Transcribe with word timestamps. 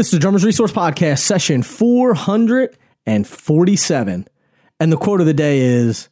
This 0.00 0.06
is 0.06 0.12
the 0.12 0.20
Drummers 0.20 0.46
Resource 0.46 0.72
Podcast, 0.72 1.18
session 1.18 1.62
447. 1.62 4.28
And 4.80 4.90
the 4.90 4.96
quote 4.96 5.20
of 5.20 5.26
the 5.26 5.34
day 5.34 5.60
is 5.60 6.08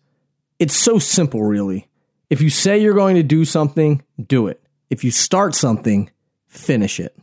It's 0.58 0.76
so 0.76 0.98
simple, 0.98 1.42
really. 1.42 1.88
If 2.28 2.42
you 2.42 2.50
say 2.50 2.82
you're 2.82 2.92
going 2.92 3.16
to 3.16 3.22
do 3.22 3.46
something, 3.46 4.02
do 4.22 4.46
it. 4.46 4.62
If 4.90 5.04
you 5.04 5.10
start 5.10 5.54
something, 5.54 6.10
finish 6.48 7.00
it. 7.00 7.16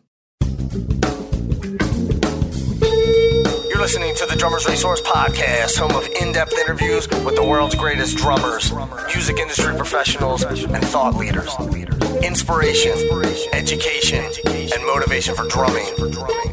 Listening 3.85 4.15
to 4.15 4.25
the 4.25 4.35
Drummers 4.35 4.65
Resource 4.65 4.99
Podcast, 5.01 5.77
home 5.77 5.95
of 5.95 6.07
in 6.19 6.31
depth 6.31 6.57
interviews 6.57 7.07
with 7.23 7.35
the 7.35 7.43
world's 7.43 7.75
greatest 7.75 8.17
drummers, 8.17 8.73
music 9.13 9.37
industry 9.37 9.77
professionals, 9.77 10.41
and 10.41 10.83
thought 10.85 11.13
leaders. 11.13 11.53
Inspiration, 12.23 12.93
education, 13.53 14.25
and 14.73 14.85
motivation 14.87 15.35
for 15.35 15.47
drumming 15.47 15.85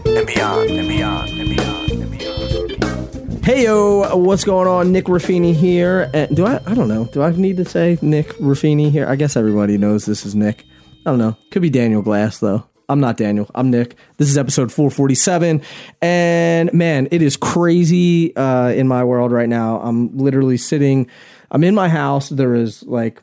and 0.04 0.26
beyond, 0.26 0.70
and 0.72 0.86
beyond, 0.86 1.30
and 1.30 2.18
beyond. 2.18 3.42
Hey 3.42 3.64
yo, 3.64 4.14
what's 4.14 4.44
going 4.44 4.68
on? 4.68 4.92
Nick 4.92 5.06
Ruffini 5.06 5.54
here. 5.54 6.10
And 6.12 6.36
do 6.36 6.44
I? 6.44 6.60
I 6.66 6.74
don't 6.74 6.88
know. 6.88 7.06
Do 7.06 7.22
I 7.22 7.30
need 7.30 7.56
to 7.56 7.64
say 7.64 7.96
Nick 8.02 8.28
Ruffini 8.40 8.90
here? 8.90 9.06
I 9.08 9.16
guess 9.16 9.36
everybody 9.36 9.78
knows 9.78 10.04
this 10.04 10.26
is 10.26 10.34
Nick. 10.34 10.66
I 11.06 11.10
don't 11.10 11.18
know. 11.18 11.38
Could 11.50 11.62
be 11.62 11.70
Daniel 11.70 12.02
Glass 12.02 12.40
though. 12.40 12.66
I'm 12.88 13.00
not 13.00 13.16
Daniel. 13.16 13.50
I'm 13.54 13.70
Nick. 13.70 13.96
This 14.18 14.28
is 14.28 14.36
episode 14.36 14.72
447, 14.72 15.62
and 16.00 16.72
man, 16.72 17.08
it 17.10 17.22
is 17.22 17.36
crazy 17.36 18.34
uh, 18.36 18.68
in 18.68 18.88
my 18.88 19.04
world 19.04 19.32
right 19.32 19.48
now. 19.48 19.80
I'm 19.80 20.16
literally 20.16 20.56
sitting. 20.56 21.08
I'm 21.50 21.64
in 21.64 21.74
my 21.74 21.88
house. 21.88 22.28
There 22.28 22.54
is 22.54 22.82
like 22.82 23.22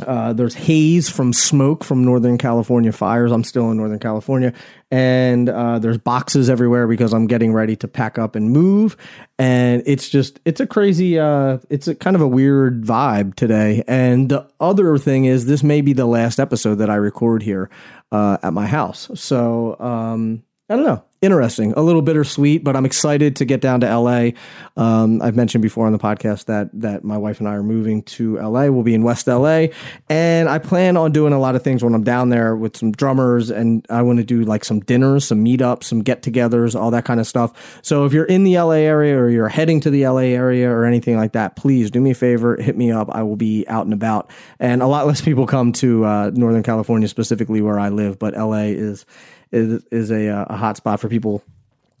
uh, 0.00 0.32
there's 0.32 0.54
haze 0.54 1.08
from 1.08 1.32
smoke 1.32 1.82
from 1.82 2.04
Northern 2.04 2.38
California 2.38 2.92
fires. 2.92 3.32
I'm 3.32 3.44
still 3.44 3.70
in 3.70 3.78
Northern 3.78 3.98
California, 3.98 4.52
and 4.90 5.48
uh, 5.48 5.78
there's 5.78 5.98
boxes 5.98 6.50
everywhere 6.50 6.86
because 6.86 7.12
I'm 7.12 7.26
getting 7.26 7.52
ready 7.52 7.74
to 7.76 7.88
pack 7.88 8.18
up 8.18 8.36
and 8.36 8.50
move. 8.50 8.96
And 9.38 9.82
it's 9.86 10.08
just 10.08 10.40
it's 10.44 10.60
a 10.60 10.66
crazy, 10.66 11.18
uh, 11.18 11.58
it's 11.70 11.88
a 11.88 11.94
kind 11.94 12.16
of 12.16 12.22
a 12.22 12.28
weird 12.28 12.84
vibe 12.84 13.34
today. 13.34 13.82
And 13.88 14.28
the 14.28 14.48
other 14.60 14.98
thing 14.98 15.24
is, 15.24 15.46
this 15.46 15.62
may 15.62 15.80
be 15.80 15.94
the 15.94 16.06
last 16.06 16.38
episode 16.38 16.76
that 16.76 16.90
I 16.90 16.96
record 16.96 17.42
here 17.42 17.70
uh, 18.12 18.38
at 18.42 18.52
my 18.52 18.66
house. 18.66 19.10
So 19.14 19.78
um, 19.80 20.42
I 20.68 20.76
don't 20.76 20.84
know 20.84 21.04
interesting, 21.20 21.72
a 21.76 21.82
little 21.82 22.02
bittersweet, 22.02 22.62
but 22.62 22.76
I'm 22.76 22.86
excited 22.86 23.36
to 23.36 23.44
get 23.44 23.60
down 23.60 23.80
to 23.80 23.98
LA. 23.98 24.30
Um, 24.76 25.20
I've 25.20 25.34
mentioned 25.34 25.62
before 25.62 25.86
on 25.86 25.92
the 25.92 25.98
podcast 25.98 26.44
that 26.44 26.68
that 26.80 27.04
my 27.04 27.18
wife 27.18 27.40
and 27.40 27.48
I 27.48 27.54
are 27.54 27.62
moving 27.62 28.02
to 28.02 28.36
LA. 28.36 28.68
We'll 28.68 28.84
be 28.84 28.94
in 28.94 29.02
West 29.02 29.26
LA, 29.26 29.66
and 30.08 30.48
I 30.48 30.58
plan 30.58 30.96
on 30.96 31.12
doing 31.12 31.32
a 31.32 31.38
lot 31.38 31.56
of 31.56 31.62
things 31.62 31.82
when 31.82 31.94
I'm 31.94 32.04
down 32.04 32.28
there 32.28 32.54
with 32.54 32.76
some 32.76 32.92
drummers, 32.92 33.50
and 33.50 33.84
I 33.90 34.02
want 34.02 34.18
to 34.18 34.24
do 34.24 34.42
like 34.42 34.64
some 34.64 34.80
dinners, 34.80 35.24
some 35.24 35.44
meetups, 35.44 35.84
some 35.84 36.02
get-togethers, 36.02 36.78
all 36.78 36.90
that 36.92 37.04
kind 37.04 37.18
of 37.20 37.26
stuff. 37.26 37.80
So 37.82 38.04
if 38.04 38.12
you're 38.12 38.24
in 38.24 38.44
the 38.44 38.58
LA 38.58 38.72
area 38.72 39.18
or 39.18 39.28
you're 39.28 39.48
heading 39.48 39.80
to 39.80 39.90
the 39.90 40.06
LA 40.06 40.18
area 40.18 40.70
or 40.70 40.84
anything 40.84 41.16
like 41.16 41.32
that, 41.32 41.56
please 41.56 41.90
do 41.90 42.00
me 42.00 42.12
a 42.12 42.14
favor, 42.14 42.56
hit 42.56 42.76
me 42.76 42.92
up. 42.92 43.08
I 43.10 43.22
will 43.22 43.36
be 43.36 43.66
out 43.68 43.84
and 43.84 43.92
about, 43.92 44.30
and 44.60 44.82
a 44.82 44.86
lot 44.86 45.06
less 45.06 45.20
people 45.20 45.46
come 45.46 45.72
to 45.74 46.04
uh, 46.04 46.30
Northern 46.34 46.62
California 46.62 47.08
specifically 47.08 47.60
where 47.60 47.78
I 47.78 47.88
live, 47.88 48.18
but 48.18 48.34
LA 48.34 48.68
is 48.68 49.04
is 49.52 49.82
is 49.90 50.10
a, 50.10 50.28
uh, 50.28 50.46
a 50.48 50.56
hot 50.56 50.76
spot 50.76 51.00
for 51.00 51.08
people 51.08 51.42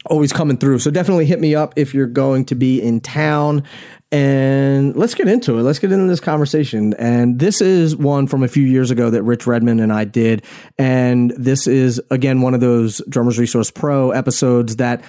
always 0.06 0.32
coming 0.32 0.56
through. 0.56 0.78
So 0.78 0.90
definitely 0.90 1.26
hit 1.26 1.40
me 1.40 1.54
up 1.54 1.74
if 1.76 1.94
you're 1.94 2.06
going 2.06 2.44
to 2.46 2.54
be 2.54 2.80
in 2.80 3.00
town. 3.00 3.64
And 4.10 4.96
let's 4.96 5.14
get 5.14 5.28
into 5.28 5.58
it. 5.58 5.62
Let's 5.62 5.78
get 5.78 5.92
into 5.92 6.06
this 6.06 6.20
conversation. 6.20 6.94
And 6.94 7.38
this 7.38 7.60
is 7.60 7.94
one 7.94 8.26
from 8.26 8.42
a 8.42 8.48
few 8.48 8.64
years 8.64 8.90
ago 8.90 9.10
that 9.10 9.22
Rich 9.22 9.46
Redmond 9.46 9.80
and 9.80 9.92
I 9.92 10.04
did. 10.04 10.44
And 10.78 11.30
this 11.32 11.66
is, 11.66 12.00
again, 12.10 12.40
one 12.40 12.54
of 12.54 12.60
those 12.60 13.02
Drummers 13.08 13.38
Resource 13.38 13.70
Pro 13.70 14.12
episodes 14.12 14.76
that 14.76 15.02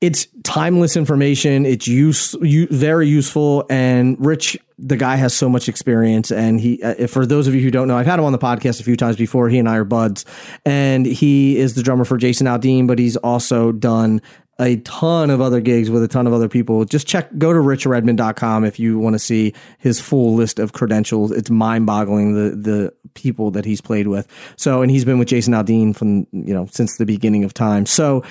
it's 0.00 0.28
timeless 0.44 0.96
information. 0.96 1.66
It's 1.66 1.88
use, 1.88 2.36
very 2.40 3.08
useful. 3.08 3.66
And 3.68 4.16
Rich, 4.24 4.56
the 4.78 4.96
guy 4.96 5.16
has 5.16 5.34
so 5.34 5.48
much 5.48 5.68
experience. 5.68 6.30
And 6.30 6.60
he, 6.60 6.80
uh, 6.82 7.08
for 7.08 7.26
those 7.26 7.48
of 7.48 7.54
you 7.54 7.60
who 7.60 7.70
don't 7.70 7.88
know, 7.88 7.96
I've 7.96 8.06
had 8.06 8.18
him 8.18 8.24
on 8.24 8.32
the 8.32 8.38
podcast 8.38 8.80
a 8.80 8.84
few 8.84 8.96
times 8.96 9.16
before. 9.16 9.48
He 9.48 9.58
and 9.58 9.68
I 9.68 9.76
are 9.76 9.84
buds, 9.84 10.24
and 10.64 11.04
he 11.04 11.56
is 11.56 11.74
the 11.74 11.82
drummer 11.82 12.04
for 12.04 12.16
Jason 12.16 12.46
Aldean, 12.46 12.86
but 12.86 12.98
he's 12.98 13.16
also 13.16 13.72
done 13.72 14.22
a 14.60 14.76
ton 14.78 15.30
of 15.30 15.40
other 15.40 15.60
gigs 15.60 15.88
with 15.88 16.02
a 16.02 16.08
ton 16.08 16.26
of 16.26 16.32
other 16.32 16.48
people. 16.48 16.84
Just 16.84 17.06
check, 17.06 17.28
go 17.38 17.52
to 17.52 17.58
richredmond.com 17.60 18.64
if 18.64 18.80
you 18.80 18.98
want 18.98 19.14
to 19.14 19.18
see 19.18 19.54
his 19.78 20.00
full 20.00 20.34
list 20.34 20.58
of 20.58 20.72
credentials. 20.72 21.30
It's 21.30 21.48
mind 21.48 21.86
boggling 21.86 22.34
the, 22.34 22.56
the 22.56 22.92
people 23.14 23.52
that 23.52 23.64
he's 23.64 23.80
played 23.80 24.08
with. 24.08 24.26
So, 24.56 24.82
and 24.82 24.90
he's 24.90 25.04
been 25.04 25.18
with 25.18 25.28
Jason 25.28 25.54
Aldean 25.54 25.94
from, 25.94 26.26
you 26.32 26.52
know, 26.52 26.66
since 26.70 26.96
the 26.96 27.06
beginning 27.06 27.44
of 27.44 27.54
time. 27.54 27.86
So, 27.86 28.24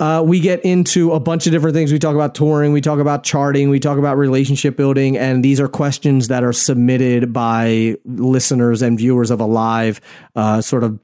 uh, 0.00 0.24
we 0.26 0.40
get 0.40 0.64
into 0.64 1.12
a 1.12 1.20
bunch 1.20 1.46
of 1.46 1.52
different 1.52 1.74
things. 1.74 1.92
We 1.92 2.00
talk 2.00 2.16
about 2.16 2.34
touring, 2.34 2.72
we 2.72 2.80
talk 2.80 2.98
about 2.98 3.22
charting, 3.22 3.70
we 3.70 3.78
talk 3.78 3.98
about 3.98 4.16
relationship 4.16 4.76
building, 4.76 5.16
and 5.16 5.44
these 5.44 5.60
are 5.60 5.68
questions 5.68 6.28
that 6.28 6.42
are 6.42 6.52
submitted 6.52 7.32
by 7.32 7.96
listeners 8.04 8.82
and 8.82 8.98
viewers 8.98 9.30
of 9.30 9.38
a 9.38 9.46
live, 9.46 10.00
uh, 10.34 10.60
sort 10.60 10.82
of 10.82 10.98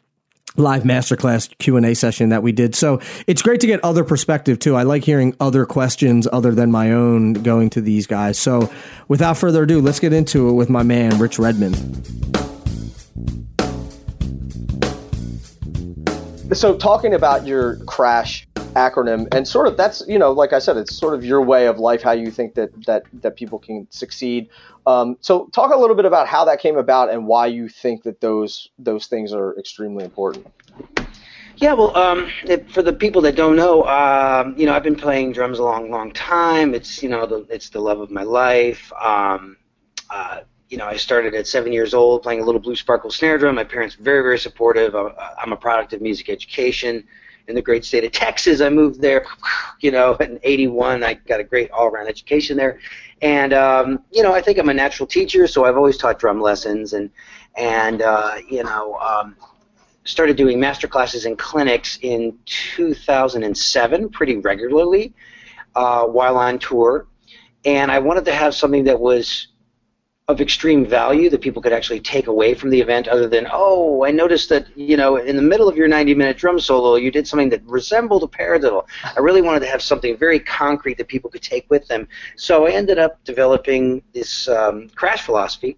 live 0.56 0.83
masterclass 0.83 1.56
q&a 1.59 1.94
session 1.94 2.31
that 2.31 2.43
we 2.43 2.53
did. 2.53 2.75
So 2.75 3.00
it's 3.27 3.43
great 3.43 3.61
to 3.61 3.67
get 3.67 3.83
other 3.84 4.05
perspective 4.05 4.59
too. 4.59 4.75
I 4.77 4.83
like 4.83 5.05
hearing 5.05 5.34
other 5.41 5.67
questions 5.67 6.27
other 6.33 6.53
than 6.53 6.71
my 6.71 6.93
own 6.93 7.34
going 7.34 7.71
to 7.71 7.81
these 7.81 8.06
guys. 8.06 8.39
So 8.39 8.72
without 9.09 9.37
further 9.37 9.65
ado 9.65 9.81
let's 9.81 10.00
get 10.00 10.12
into 10.12 10.49
it 10.49 10.53
with 10.53 10.71
my 10.71 10.83
man 10.83 11.19
rich 11.19 11.39
redmond. 11.39 11.77
So 16.53 16.77
talking 16.77 17.12
about 17.12 17.47
your 17.47 17.77
crash 17.87 18.46
acronym 18.76 19.26
and 19.32 19.48
sort 19.48 19.66
of 19.66 19.76
that's 19.76 20.03
you 20.06 20.19
know 20.19 20.31
like 20.31 20.53
i 20.53 20.59
said 20.59 20.76
it's 20.76 20.94
sort 20.94 21.14
of 21.14 21.25
your 21.25 21.41
way 21.41 21.66
of 21.66 21.78
life 21.78 22.03
how 22.03 22.12
you 22.12 22.31
think 22.31 22.54
that 22.54 22.70
that 22.84 23.04
that 23.12 23.34
people 23.34 23.59
can 23.59 23.87
succeed 23.91 24.48
um, 24.87 25.16
so 25.20 25.47
talk 25.47 25.72
a 25.72 25.76
little 25.76 25.97
bit 25.97 26.04
about 26.04 26.28
how 26.28 26.44
that 26.44 26.60
came 26.60 26.76
about 26.76 27.10
and 27.10 27.26
why 27.26 27.47
you 27.47 27.69
think 27.69 28.03
that 28.03 28.20
those 28.20 28.69
those 28.78 29.06
things 29.06 29.32
are 29.32 29.59
extremely 29.59 30.04
important 30.04 30.47
yeah, 31.59 31.72
well, 31.72 31.97
um, 31.97 32.28
for 32.69 32.82
the 32.82 32.92
people 32.92 33.22
that 33.22 33.34
don't 33.34 33.56
know, 33.56 33.82
um, 33.84 34.54
you 34.59 34.66
know, 34.66 34.75
I've 34.75 34.82
been 34.82 34.94
playing 34.94 35.32
drums 35.32 35.59
a 35.59 35.65
long, 35.65 35.91
long 35.91 36.12
time. 36.12 36.75
It's 36.75 37.03
you 37.03 37.09
know, 37.09 37.25
the, 37.25 37.47
it's 37.48 37.70
the 37.70 37.81
love 37.81 37.98
of 37.98 38.10
my 38.10 38.25
life. 38.25 38.92
Um, 39.03 39.56
uh, 40.10 40.41
you 40.69 40.76
know, 40.76 40.84
I 40.84 40.97
started 40.97 41.34
at 41.34 41.47
seven 41.47 41.72
years 41.72 41.94
old 41.94 42.22
playing 42.22 42.41
a 42.41 42.44
little 42.44 42.60
blue 42.60 42.76
sparkle 42.76 43.10
snare 43.10 43.38
drum. 43.38 43.54
My 43.54 43.65
parents 43.65 43.94
very, 43.94 44.20
very 44.20 44.38
supportive. 44.38 44.94
I'm 44.94 45.53
a 45.53 45.56
product 45.56 45.94
of 45.94 46.03
music 46.03 46.28
education 46.28 47.06
in 47.49 47.55
the 47.55 47.62
great 47.62 47.84
state 47.84 48.05
of 48.05 48.12
Texas. 48.12 48.61
I 48.61 48.69
moved 48.69 49.01
there, 49.01 49.27
you 49.81 49.91
know, 49.91 50.15
in 50.17 50.39
'81. 50.43 51.05
I 51.05 51.15
got 51.15 51.41
a 51.41 51.45
great 51.45 51.71
all-around 51.71 52.09
education 52.09 52.57
there, 52.57 52.79
and 53.23 53.53
um, 53.53 54.03
you 54.11 54.23
know, 54.23 54.33
I 54.33 54.41
think 54.41 54.59
I'm 54.59 54.69
a 54.69 54.75
natural 54.75 55.07
teacher, 55.07 55.47
so 55.47 55.65
I've 55.65 55.77
always 55.77 55.97
taught 55.97 56.19
drum 56.19 56.41
lessons, 56.41 56.93
and 56.93 57.11
and 57.57 58.03
uh, 58.03 58.34
you 58.49 58.65
know, 58.65 58.97
um, 58.97 59.37
started 60.05 60.37
doing 60.37 60.61
master 60.61 60.89
classes 60.89 61.25
and 61.25 61.39
clinics 61.39 61.99
in 62.03 62.39
2007 62.47 64.09
pretty 64.11 64.37
regularly 64.37 65.15
uh, 65.75 66.05
while 66.05 66.37
on 66.37 66.59
tour, 66.59 67.07
and 67.65 67.91
I 67.91 67.99
wanted 67.99 68.25
to 68.27 68.34
have 68.34 68.55
something 68.55 68.84
that 68.84 69.01
was 69.01 69.49
of 70.28 70.41
extreme 70.41 70.84
value 70.84 71.31
that 71.31 71.41
people 71.41 71.62
could 71.62 71.72
actually 71.72 72.00
take 72.00 72.26
away 72.26 72.53
from 72.53 72.69
the 72.69 72.81
event 72.81 73.06
other 73.06 73.28
than 73.28 73.47
oh 73.53 74.04
i 74.04 74.10
noticed 74.10 74.48
that 74.48 74.66
you 74.76 74.97
know 74.97 75.19
in 75.19 75.37
the 75.37 75.42
middle 75.42 75.69
of 75.69 75.76
your 75.76 75.87
90 75.87 76.16
minute 76.16 76.37
drum 76.37 76.59
solo 76.59 76.97
you 76.97 77.12
did 77.12 77.28
something 77.28 77.48
that 77.48 77.62
resembled 77.64 78.25
a 78.25 78.26
paradiddle 78.26 78.84
i 79.16 79.20
really 79.20 79.41
wanted 79.41 79.60
to 79.60 79.69
have 79.69 79.81
something 79.81 80.16
very 80.16 80.41
concrete 80.41 80.98
that 80.98 81.06
people 81.06 81.31
could 81.31 81.42
take 81.42 81.65
with 81.70 81.86
them 81.86 82.09
so 82.34 82.66
i 82.66 82.72
ended 82.72 82.98
up 82.98 83.22
developing 83.22 84.03
this 84.15 84.48
um, 84.48 84.88
crash 84.97 85.22
philosophy 85.22 85.76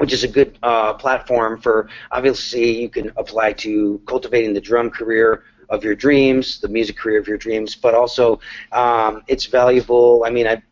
which 0.00 0.12
is 0.12 0.22
a 0.22 0.28
good 0.28 0.58
uh, 0.62 0.92
platform 0.92 1.58
for 1.58 1.88
obviously 2.10 2.78
you 2.78 2.90
can 2.90 3.10
apply 3.16 3.54
to 3.54 4.02
cultivating 4.06 4.52
the 4.52 4.60
drum 4.60 4.90
career 4.90 5.44
of 5.70 5.82
your 5.82 5.94
dreams, 5.94 6.60
the 6.60 6.68
music 6.68 6.98
career 6.98 7.18
of 7.18 7.26
your 7.26 7.38
dreams, 7.38 7.74
but 7.74 7.94
also 7.94 8.38
um, 8.72 9.22
it's 9.26 9.46
valuable. 9.46 10.22
I 10.26 10.30
mean, 10.30 10.46
I 10.46 10.62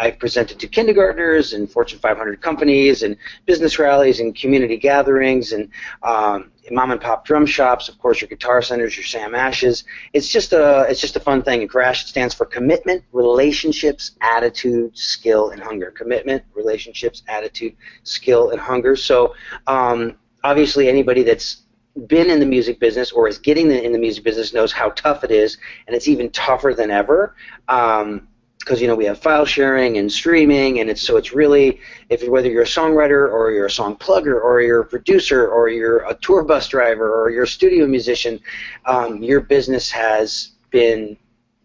I've 0.00 0.18
presented 0.18 0.58
to 0.60 0.68
kindergartners 0.68 1.52
and 1.52 1.70
Fortune 1.70 1.98
500 1.98 2.40
companies 2.40 3.02
and 3.02 3.16
business 3.46 3.78
rallies 3.78 4.20
and 4.20 4.34
community 4.34 4.76
gatherings 4.76 5.52
and 5.52 5.70
um, 6.02 6.50
mom 6.70 6.90
and 6.90 7.00
pop 7.00 7.24
drum 7.24 7.46
shops. 7.46 7.88
Of 7.88 7.98
course, 7.98 8.20
your 8.20 8.28
guitar 8.28 8.62
centers, 8.62 8.96
your 8.96 9.04
Sam 9.04 9.34
Ashes. 9.34 9.84
It's 10.12 10.28
just 10.28 10.52
a 10.52 10.86
it's 10.88 11.00
just 11.00 11.16
a 11.16 11.20
fun 11.20 11.42
thing. 11.42 11.60
And 11.60 11.70
CRASH 11.70 12.06
stands 12.06 12.34
for 12.34 12.46
commitment, 12.46 13.04
relationships, 13.12 14.12
attitude, 14.20 14.96
skill, 14.96 15.50
and 15.50 15.62
hunger. 15.62 15.90
Commitment, 15.90 16.44
relationships, 16.54 17.22
attitude, 17.28 17.74
skill, 18.02 18.50
and 18.50 18.60
hunger. 18.60 18.96
So 18.96 19.34
um, 19.66 20.16
obviously, 20.44 20.88
anybody 20.88 21.22
that's 21.22 21.62
been 22.06 22.30
in 22.30 22.38
the 22.38 22.46
music 22.46 22.78
business 22.78 23.10
or 23.10 23.28
is 23.28 23.38
getting 23.38 23.70
in 23.70 23.92
the 23.92 23.98
music 23.98 24.22
business 24.22 24.52
knows 24.52 24.72
how 24.72 24.90
tough 24.90 25.24
it 25.24 25.30
is, 25.30 25.58
and 25.86 25.96
it's 25.96 26.08
even 26.08 26.30
tougher 26.30 26.74
than 26.74 26.90
ever. 26.90 27.34
Um, 27.68 28.28
because 28.60 28.80
you 28.80 28.86
know 28.86 28.94
we 28.94 29.04
have 29.04 29.18
file 29.18 29.44
sharing 29.46 29.98
and 29.98 30.10
streaming, 30.10 30.80
and 30.80 30.90
it's 30.90 31.02
so 31.02 31.16
it's 31.16 31.32
really 31.32 31.80
if 32.08 32.26
whether 32.28 32.48
you're 32.48 32.62
a 32.62 32.66
songwriter 32.66 33.30
or 33.32 33.50
you're 33.50 33.66
a 33.66 33.70
song 33.70 33.96
plugger 33.96 34.42
or 34.42 34.60
you're 34.60 34.80
a 34.80 34.84
producer 34.86 35.48
or 35.48 35.68
you're 35.68 35.98
a 36.08 36.14
tour 36.14 36.42
bus 36.42 36.68
driver 36.68 37.22
or 37.22 37.30
you're 37.30 37.44
a 37.44 37.48
studio 37.48 37.86
musician, 37.86 38.40
um, 38.86 39.22
your 39.22 39.40
business 39.40 39.90
has 39.90 40.52
been 40.70 41.16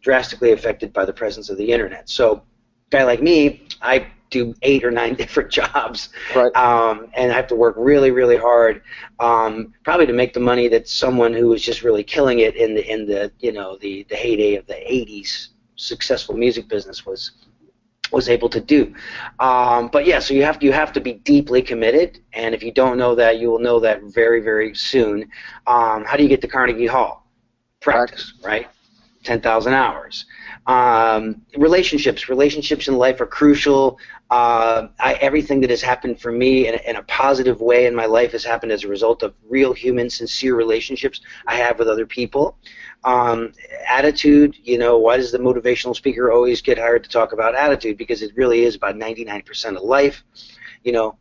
drastically 0.02 0.52
affected 0.52 0.94
by 0.94 1.06
the 1.06 1.14
presence 1.14 1.50
of 1.50 1.58
the 1.58 1.72
internet. 1.72 2.10
So, 2.10 2.36
a 2.36 2.42
guy 2.90 3.04
like 3.04 3.22
me, 3.22 3.68
I 3.82 4.08
do 4.30 4.54
eight 4.64 4.84
or 4.84 4.92
nine 4.92 5.16
different 5.24 5.50
jobs, 5.50 6.10
Right. 6.36 6.54
um, 6.56 7.08
and 7.16 7.32
I 7.32 7.36
have 7.36 7.48
to 7.48 7.56
work 7.56 7.76
really, 7.78 8.12
really 8.12 8.38
hard, 8.38 8.82
um, 9.20 9.74
probably 9.84 10.06
to 10.08 10.14
make 10.14 10.34
the 10.34 10.40
money 10.40 10.68
that 10.70 10.88
someone 10.88 11.34
who 11.34 11.48
was 11.48 11.62
just 11.62 11.84
really 11.84 12.04
killing 12.04 12.40
it 12.40 12.56
in 12.56 12.76
the 12.76 12.86
in 12.92 13.06
the 13.06 13.32
you 13.40 13.52
know 13.52 13.78
the 13.78 14.06
the 14.10 14.16
heyday 14.16 14.56
of 14.56 14.66
the 14.68 14.74
'80s 14.74 15.50
successful 15.76 16.36
music 16.36 16.68
business 16.68 17.06
was 17.06 17.32
was 18.12 18.30
able 18.30 18.48
to 18.50 18.62
do. 18.62 18.94
Um, 19.40 19.88
but 19.88 20.06
yeah, 20.06 20.20
so 20.20 20.36
you 20.36 20.44
have 20.44 20.60
to, 20.60 20.66
you 20.66 20.72
have 20.72 20.94
to 20.94 21.02
be 21.02 21.14
deeply 21.14 21.64
committed, 21.64 22.20
and 22.34 22.54
if 22.54 22.62
you 22.62 22.72
don't 22.72 22.98
know 22.98 23.16
that, 23.16 23.40
you 23.40 23.50
will 23.50 23.60
know 23.60 23.80
that 23.80 24.04
very 24.04 24.42
very 24.42 24.76
soon. 24.76 25.24
Um, 25.68 26.06
how 26.06 26.16
do 26.16 26.24
you 26.24 26.30
get 26.30 26.42
to 26.42 26.48
Carnegie 26.48 26.86
Hall? 26.86 27.28
Practice, 27.80 28.34
right? 28.44 28.68
Ten 29.24 29.42
thousand 29.42 29.74
hours. 29.74 30.26
Um, 30.68 31.42
relationships, 31.58 32.30
relationships 32.30 32.88
in 32.88 32.98
life 32.98 33.20
are 33.20 33.26
crucial. 33.26 33.98
Uh, 34.30 34.88
I, 35.00 35.16
everything 35.16 35.60
that 35.62 35.70
has 35.70 35.82
happened 35.82 36.22
for 36.22 36.32
me 36.32 36.68
in, 36.68 36.76
in 36.88 36.96
a 36.96 37.04
positive 37.04 37.60
way 37.62 37.86
in 37.86 37.94
my 37.94 38.06
life 38.06 38.32
has 38.32 38.44
happened 38.44 38.72
as 38.72 38.84
a 38.84 38.88
result 38.88 39.24
of 39.24 39.34
real, 39.48 39.74
human, 39.74 40.10
sincere 40.10 40.56
relationships 40.56 41.22
I 41.48 41.56
have 41.56 41.80
with 41.80 41.90
other 41.90 42.06
people. 42.06 42.58
Um, 43.06 43.52
attitude, 43.88 44.56
you 44.64 44.78
know, 44.78 44.98
why 44.98 45.18
does 45.18 45.32
the 45.32 45.38
motivational 45.38 45.96
speaker 45.96 46.32
always 46.32 46.62
get 46.62 46.78
hired 46.78 47.04
to 47.04 47.10
talk 47.10 47.34
about 47.34 47.56
attitude? 47.56 47.98
Because 47.98 48.22
it 48.22 48.32
really 48.36 48.64
is 48.64 48.76
about 48.76 48.96
99% 48.96 49.76
of 49.76 49.84
life. 49.84 50.24
You 50.84 50.94
know, 50.94 51.18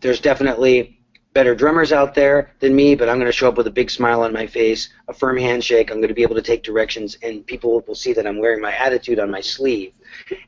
there's 0.00 0.20
definitely 0.20 1.00
better 1.32 1.54
drummers 1.54 1.92
out 1.92 2.14
there 2.14 2.52
than 2.60 2.74
me, 2.74 2.94
but 2.94 3.08
I'm 3.08 3.16
going 3.16 3.26
to 3.26 3.32
show 3.32 3.48
up 3.48 3.56
with 3.56 3.66
a 3.66 3.72
big 3.72 3.90
smile 3.90 4.22
on 4.22 4.32
my 4.32 4.46
face, 4.46 4.88
a 5.08 5.12
firm 5.12 5.36
handshake. 5.36 5.90
I'm 5.90 5.98
going 5.98 6.08
to 6.08 6.14
be 6.14 6.22
able 6.22 6.34
to 6.34 6.42
take 6.42 6.62
directions, 6.62 7.16
and 7.22 7.46
people 7.46 7.82
will 7.86 7.94
see 7.94 8.12
that 8.14 8.26
I'm 8.26 8.40
wearing 8.40 8.60
my 8.60 8.74
attitude 8.74 9.20
on 9.20 9.30
my 9.30 9.40
sleeve, 9.40 9.92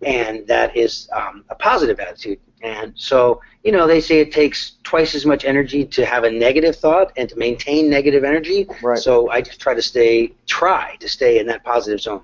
and 0.03 0.47
that 0.47 0.77
is 0.77 1.09
um, 1.13 1.45
a 1.51 1.55
positive 1.55 2.01
attitude. 2.01 2.39
And 2.63 2.93
so, 2.95 3.41
you 3.65 3.73
know, 3.73 3.87
they 3.87 4.01
say 4.01 4.21
it 4.21 4.33
takes 4.33 4.77
twice 4.85 5.15
as 5.15 5.27
much 5.27 5.45
energy 5.45 5.85
to 5.85 6.07
have 6.07 6.25
a 6.25 6.31
negative 6.31 6.77
thought 6.77 7.13
and 7.17 7.29
to 7.29 7.37
maintain 7.37 7.91
negative 7.91 8.23
energy. 8.23 8.69
Right. 8.83 8.99
So 8.99 9.31
I 9.31 9.41
just 9.41 9.61
try 9.61 9.75
to 9.75 9.83
stay, 9.83 10.33
try 10.47 10.97
to 11.01 11.09
stay 11.09 11.41
in 11.41 11.47
that 11.49 11.65
positive 11.65 12.01
zone. 12.01 12.23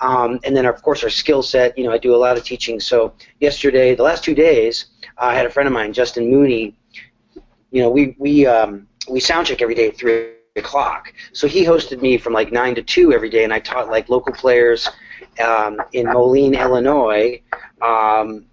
Um, 0.00 0.40
and 0.44 0.56
then, 0.56 0.66
of 0.66 0.82
course, 0.82 1.04
our 1.04 1.10
skill 1.10 1.42
set. 1.42 1.76
You 1.76 1.84
know, 1.84 1.92
I 1.92 1.98
do 1.98 2.14
a 2.14 2.16
lot 2.16 2.36
of 2.36 2.44
teaching. 2.44 2.80
So 2.80 3.12
yesterday, 3.38 3.94
the 3.94 4.02
last 4.02 4.24
two 4.24 4.34
days, 4.34 4.86
I 5.18 5.34
had 5.34 5.46
a 5.46 5.50
friend 5.50 5.66
of 5.66 5.72
mine, 5.72 5.92
Justin 5.92 6.30
Mooney. 6.30 6.74
You 7.70 7.82
know, 7.82 7.90
we 7.90 8.16
we 8.18 8.46
um, 8.46 8.88
we 9.08 9.20
sound 9.20 9.46
check 9.46 9.62
every 9.62 9.74
day 9.74 9.88
at 9.88 9.96
three 9.96 10.30
o'clock. 10.56 11.12
So 11.32 11.46
he 11.46 11.64
hosted 11.64 12.00
me 12.00 12.18
from 12.18 12.32
like 12.32 12.50
nine 12.50 12.74
to 12.76 12.82
two 12.82 13.12
every 13.12 13.30
day, 13.30 13.44
and 13.44 13.52
I 13.52 13.60
taught 13.60 13.88
like 13.88 14.08
local 14.08 14.32
players 14.32 14.88
um, 15.40 15.80
in 15.92 16.06
Moline, 16.06 16.54
Illinois. 16.54 17.40
Um, 17.82 18.46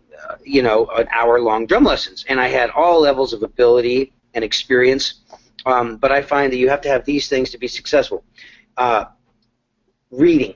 you 0.44 0.62
know, 0.62 0.88
an 0.88 1.07
hour-long 1.12 1.66
drum 1.68 1.84
lessons, 1.84 2.25
and 2.28 2.39
I 2.39 2.48
had 2.48 2.69
all 2.72 3.00
levels 3.01 3.34
of 3.34 3.44
ability 3.44 4.13
and 4.34 4.44
experience. 4.44 5.22
Um, 5.66 5.98
but 5.98 6.12
I 6.12 6.22
find 6.22 6.51
that 6.51 6.57
you 6.57 6.69
have 6.69 6.81
to 6.81 6.89
have 6.89 7.06
these 7.06 7.28
things 7.28 7.50
to 7.51 7.57
be 7.57 7.68
successful. 7.68 8.24
Uh, 8.78 9.06
reading, 10.12 10.56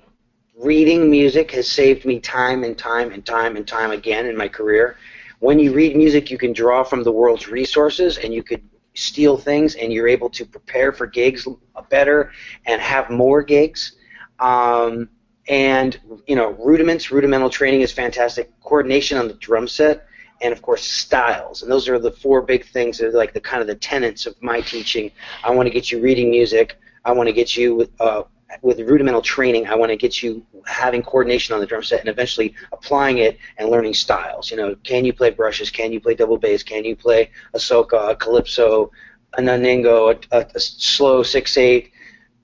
reading 0.57 1.09
music 1.09 1.51
has 1.51 1.69
saved 1.69 2.05
me 2.05 2.19
time 2.19 2.63
and 2.63 2.77
time 2.77 3.11
and 3.11 3.25
time 3.25 3.55
and 3.55 3.67
time 3.67 3.91
again 3.91 4.25
in 4.25 4.37
my 4.37 4.47
career. 4.47 4.97
When 5.39 5.59
you 5.59 5.73
read 5.73 5.95
music, 5.95 6.31
you 6.31 6.37
can 6.37 6.53
draw 6.53 6.83
from 6.83 7.03
the 7.03 7.11
world's 7.11 7.47
resources, 7.47 8.17
and 8.17 8.33
you 8.33 8.43
could 8.43 8.63
steal 8.93 9.37
things, 9.37 9.75
and 9.75 9.91
you're 9.91 10.07
able 10.07 10.29
to 10.29 10.45
prepare 10.45 10.91
for 10.91 11.07
gigs 11.07 11.47
better 11.89 12.31
and 12.65 12.81
have 12.81 13.09
more 13.09 13.41
gigs. 13.41 13.93
Um, 14.39 15.09
and 15.47 15.99
you 16.27 16.35
know 16.35 16.51
rudiments 16.51 17.11
rudimental 17.11 17.49
training 17.49 17.81
is 17.81 17.91
fantastic. 17.91 18.51
Coordination 18.61 19.17
on 19.17 19.27
the 19.27 19.33
drum 19.35 19.67
set 19.67 20.05
and 20.41 20.53
of 20.53 20.61
course 20.61 20.83
styles. 20.83 21.61
And 21.61 21.71
those 21.71 21.87
are 21.87 21.99
the 21.99 22.11
four 22.11 22.41
big 22.41 22.65
things 22.65 22.97
that 22.97 23.07
are 23.07 23.11
like 23.11 23.33
the 23.33 23.41
kind 23.41 23.61
of 23.61 23.67
the 23.67 23.75
tenets 23.75 24.25
of 24.25 24.41
my 24.41 24.61
teaching. 24.61 25.11
I 25.43 25.51
want 25.51 25.67
to 25.67 25.73
get 25.73 25.91
you 25.91 26.01
reading 26.01 26.31
music. 26.31 26.77
I 27.05 27.11
want 27.11 27.27
to 27.27 27.33
get 27.33 27.55
you 27.55 27.75
with 27.75 27.91
uh, 27.99 28.23
with 28.61 28.79
rudimental 28.81 29.21
training. 29.21 29.67
I 29.67 29.75
want 29.75 29.91
to 29.91 29.95
get 29.95 30.21
you 30.21 30.45
having 30.65 31.01
coordination 31.01 31.53
on 31.53 31.61
the 31.61 31.65
drum 31.65 31.83
set 31.83 32.01
and 32.01 32.09
eventually 32.09 32.53
applying 32.73 33.19
it 33.19 33.37
and 33.57 33.69
learning 33.69 33.93
styles. 33.93 34.51
You 34.51 34.57
know 34.57 34.75
can 34.83 35.05
you 35.05 35.13
play 35.13 35.29
brushes? 35.29 35.69
Can 35.69 35.91
you 35.91 35.99
play 35.99 36.15
double 36.15 36.37
bass? 36.37 36.63
Can 36.63 36.83
you 36.83 36.95
play 36.95 37.31
a 37.53 37.57
soca 37.57 38.11
a 38.11 38.15
calypso 38.15 38.91
a 39.33 39.41
nanigo 39.41 40.11
a, 40.31 40.37
a, 40.37 40.45
a 40.55 40.59
slow 40.59 41.23
six 41.23 41.57
eight 41.57 41.91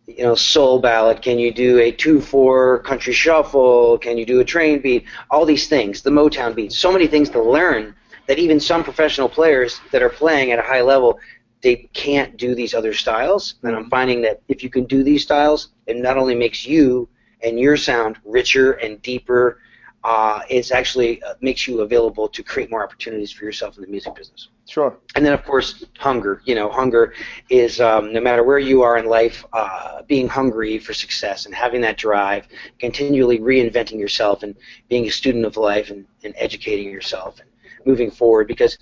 you 0.08 0.24
know, 0.24 0.36
soul 0.36 0.80
ballad? 0.80 1.22
Can 1.22 1.38
you 1.38 1.54
do 1.54 1.80
a 1.80 1.92
two-four 1.92 2.80
country 2.80 3.14
shuffle? 3.14 3.98
Can 3.98 4.18
you 4.18 4.26
do 4.26 4.40
a 4.40 4.46
train 4.46 4.82
beat? 4.82 5.06
All 5.30 5.46
these 5.46 5.68
things, 5.68 6.02
the 6.02 6.10
Motown 6.10 6.56
beat. 6.56 6.72
So 6.72 6.92
many 6.92 7.08
things 7.08 7.30
to 7.32 7.42
learn 7.42 7.94
that 8.28 8.40
even 8.40 8.60
some 8.60 8.84
professional 8.84 9.28
players 9.28 9.82
that 9.92 10.02
are 10.02 10.10
playing 10.10 10.52
at 10.52 10.60
a 10.60 10.64
high 10.64 10.82
level, 10.82 11.20
they 11.62 11.90
can't 11.94 12.38
do 12.38 12.56
these 12.56 12.74
other 12.74 12.94
styles. 12.94 13.56
And 13.64 13.76
I'm 13.76 13.90
finding 13.90 14.22
that 14.22 14.42
if 14.48 14.64
you 14.64 14.70
can 14.70 14.86
do 14.86 15.04
these 15.04 15.24
styles, 15.24 15.70
it 15.86 15.98
not 15.98 16.18
only 16.18 16.36
makes 16.36 16.66
you 16.66 17.10
and 17.44 17.60
your 17.60 17.78
sound 17.78 18.18
richer 18.26 18.74
and 18.74 19.02
deeper, 19.02 19.60
uh, 20.08 20.40
it's 20.50 20.72
actually 20.72 21.22
uh, 21.22 21.34
makes 21.42 21.68
you 21.68 21.82
available 21.82 22.30
to 22.30 22.42
create 22.42 22.72
more 22.72 22.82
opportunities 22.82 23.30
for 23.30 23.44
yourself 23.44 23.76
in 23.76 23.82
the 23.82 23.90
music 23.90 24.16
business. 24.16 24.48
Sure. 24.66 24.98
And 25.16 25.26
then, 25.26 25.34
of 25.34 25.44
course, 25.44 25.84
hunger. 25.98 26.42
You 26.46 26.56
know, 26.56 26.72
hunger 26.72 27.14
is 27.50 27.82
um, 27.82 28.14
no 28.14 28.22
matter 28.22 28.42
where 28.46 28.58
you 28.58 28.84
are 28.84 28.98
in 28.98 29.08
life, 29.08 29.44
uh, 29.52 30.04
being 30.04 30.30
hungry 30.30 30.80
for 30.80 30.94
success 30.94 31.46
and 31.46 31.54
having 31.54 31.82
that 31.82 31.98
drive, 31.98 32.48
continually 32.80 33.40
reinventing 33.40 34.00
yourself 34.00 34.44
and 34.44 34.56
being 34.88 35.06
a 35.08 35.12
student 35.12 35.44
of 35.44 35.58
life 35.58 35.90
and, 35.90 36.06
and 36.24 36.34
educating 36.38 36.90
yourself 36.90 37.42
and 37.42 37.50
moving 37.86 38.10
forward. 38.10 38.48
Because 38.48 38.78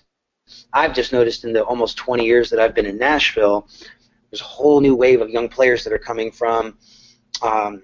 I've 0.73 0.93
just 0.93 1.11
noticed 1.11 1.43
in 1.43 1.53
the 1.53 1.63
almost 1.63 1.97
20 1.97 2.23
years 2.23 2.51
that 2.51 2.59
I've 2.59 2.75
been 2.75 2.85
in 2.85 2.99
Nashville, 2.99 3.67
there's 4.29 4.41
a 4.41 4.43
whole 4.43 4.79
new 4.79 4.95
wave 4.95 5.21
of 5.21 5.31
young 5.31 5.49
players 5.49 5.83
that 5.85 5.93
are 5.93 5.97
coming 5.97 6.31
from. 6.31 6.77
Um, 7.41 7.81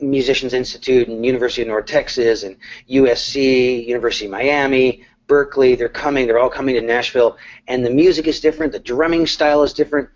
Musicians 0.00 0.54
Institute 0.54 1.08
and 1.08 1.24
University 1.24 1.62
of 1.62 1.68
North 1.68 1.86
Texas 1.86 2.42
and 2.42 2.56
USC, 2.90 3.86
University 3.86 4.26
of 4.26 4.30
Miami, 4.30 5.04
Berklee. 5.28 5.76
They're 5.76 5.88
coming. 5.88 6.26
They're 6.26 6.38
all 6.38 6.50
coming 6.50 6.74
to 6.76 6.80
Nashville, 6.80 7.36
and 7.68 7.84
the 7.84 7.90
music 7.90 8.26
is 8.26 8.40
different. 8.40 8.72
The 8.72 8.78
drumming 8.78 9.26
style 9.26 9.62
is 9.62 9.72
different. 9.72 10.08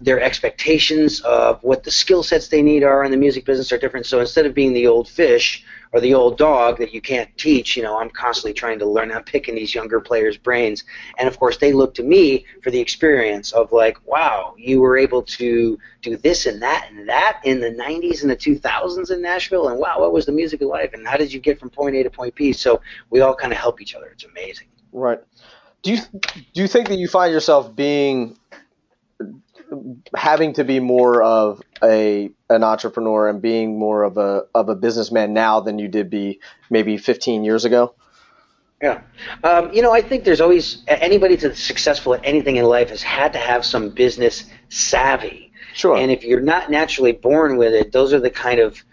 Their 0.00 0.20
expectations 0.20 1.20
of 1.20 1.62
what 1.62 1.82
the 1.82 1.90
skill 1.90 2.22
sets 2.22 2.48
they 2.48 2.62
need 2.62 2.82
are 2.82 3.04
in 3.04 3.10
the 3.10 3.16
music 3.16 3.44
business 3.44 3.72
are 3.72 3.78
different. 3.78 4.06
So 4.06 4.20
instead 4.20 4.46
of 4.46 4.54
being 4.54 4.72
the 4.72 4.86
old 4.86 5.08
fish 5.08 5.64
or 5.92 6.00
the 6.00 6.14
old 6.14 6.38
dog 6.38 6.78
that 6.78 6.92
you 6.92 7.00
can't 7.00 7.36
teach, 7.36 7.76
you 7.76 7.82
know, 7.82 7.98
I'm 7.98 8.10
constantly 8.10 8.52
trying 8.52 8.78
to 8.80 8.86
learn. 8.86 9.10
I'm 9.10 9.24
picking 9.24 9.54
these 9.54 9.74
younger 9.74 10.00
players' 10.00 10.36
brains, 10.36 10.84
and 11.18 11.28
of 11.28 11.38
course 11.38 11.56
they 11.56 11.72
look 11.72 11.94
to 11.94 12.02
me 12.02 12.44
for 12.62 12.70
the 12.70 12.80
experience 12.80 13.52
of 13.52 13.72
like, 13.72 13.98
wow, 14.06 14.54
you 14.56 14.80
were 14.80 14.96
able 14.96 15.22
to 15.22 15.78
do 16.02 16.16
this 16.16 16.46
and 16.46 16.62
that 16.62 16.88
and 16.90 17.08
that 17.08 17.40
in 17.44 17.60
the 17.60 17.70
90s 17.70 18.22
and 18.22 18.30
the 18.30 18.36
2000s 18.36 19.10
in 19.10 19.22
Nashville, 19.22 19.68
and 19.68 19.78
wow, 19.78 20.00
what 20.00 20.12
was 20.12 20.26
the 20.26 20.32
music 20.32 20.60
of 20.62 20.68
life, 20.68 20.92
and 20.92 21.06
how 21.06 21.16
did 21.16 21.32
you 21.32 21.40
get 21.40 21.58
from 21.58 21.70
point 21.70 21.96
A 21.96 22.02
to 22.02 22.10
point 22.10 22.34
B? 22.34 22.52
So 22.52 22.80
we 23.10 23.20
all 23.20 23.34
kind 23.34 23.52
of 23.52 23.58
help 23.58 23.80
each 23.80 23.94
other. 23.94 24.06
It's 24.06 24.24
amazing. 24.24 24.68
Right. 24.92 25.20
Do 25.82 25.92
you 25.92 25.98
do 26.54 26.62
you 26.62 26.66
think 26.66 26.88
that 26.88 26.96
you 26.96 27.08
find 27.08 27.32
yourself 27.32 27.76
being 27.76 28.38
having 30.14 30.54
to 30.54 30.64
be 30.64 30.80
more 30.80 31.22
of 31.22 31.62
a 31.82 32.30
an 32.50 32.64
entrepreneur 32.64 33.28
and 33.28 33.40
being 33.42 33.78
more 33.78 34.02
of 34.02 34.16
a 34.16 34.44
of 34.54 34.68
a 34.68 34.74
businessman 34.74 35.32
now 35.32 35.60
than 35.60 35.78
you 35.78 35.88
did 35.88 36.10
be 36.10 36.40
maybe 36.70 36.96
15 36.96 37.44
years 37.44 37.64
ago? 37.64 37.94
Yeah. 38.82 39.02
Um, 39.42 39.72
you 39.72 39.80
know, 39.80 39.92
I 39.92 40.02
think 40.02 40.24
there's 40.24 40.40
always 40.40 40.82
anybody 40.86 41.36
that's 41.36 41.62
successful 41.62 42.14
at 42.14 42.20
anything 42.24 42.56
in 42.56 42.64
life 42.66 42.90
has 42.90 43.02
had 43.02 43.32
to 43.32 43.38
have 43.38 43.64
some 43.64 43.88
business 43.90 44.44
savvy. 44.68 45.52
Sure. 45.74 45.96
And 45.96 46.10
if 46.10 46.22
you're 46.22 46.40
not 46.40 46.70
naturally 46.70 47.12
born 47.12 47.56
with 47.56 47.72
it, 47.72 47.92
those 47.92 48.12
are 48.12 48.20
the 48.20 48.30
kind 48.30 48.60
of 48.60 48.84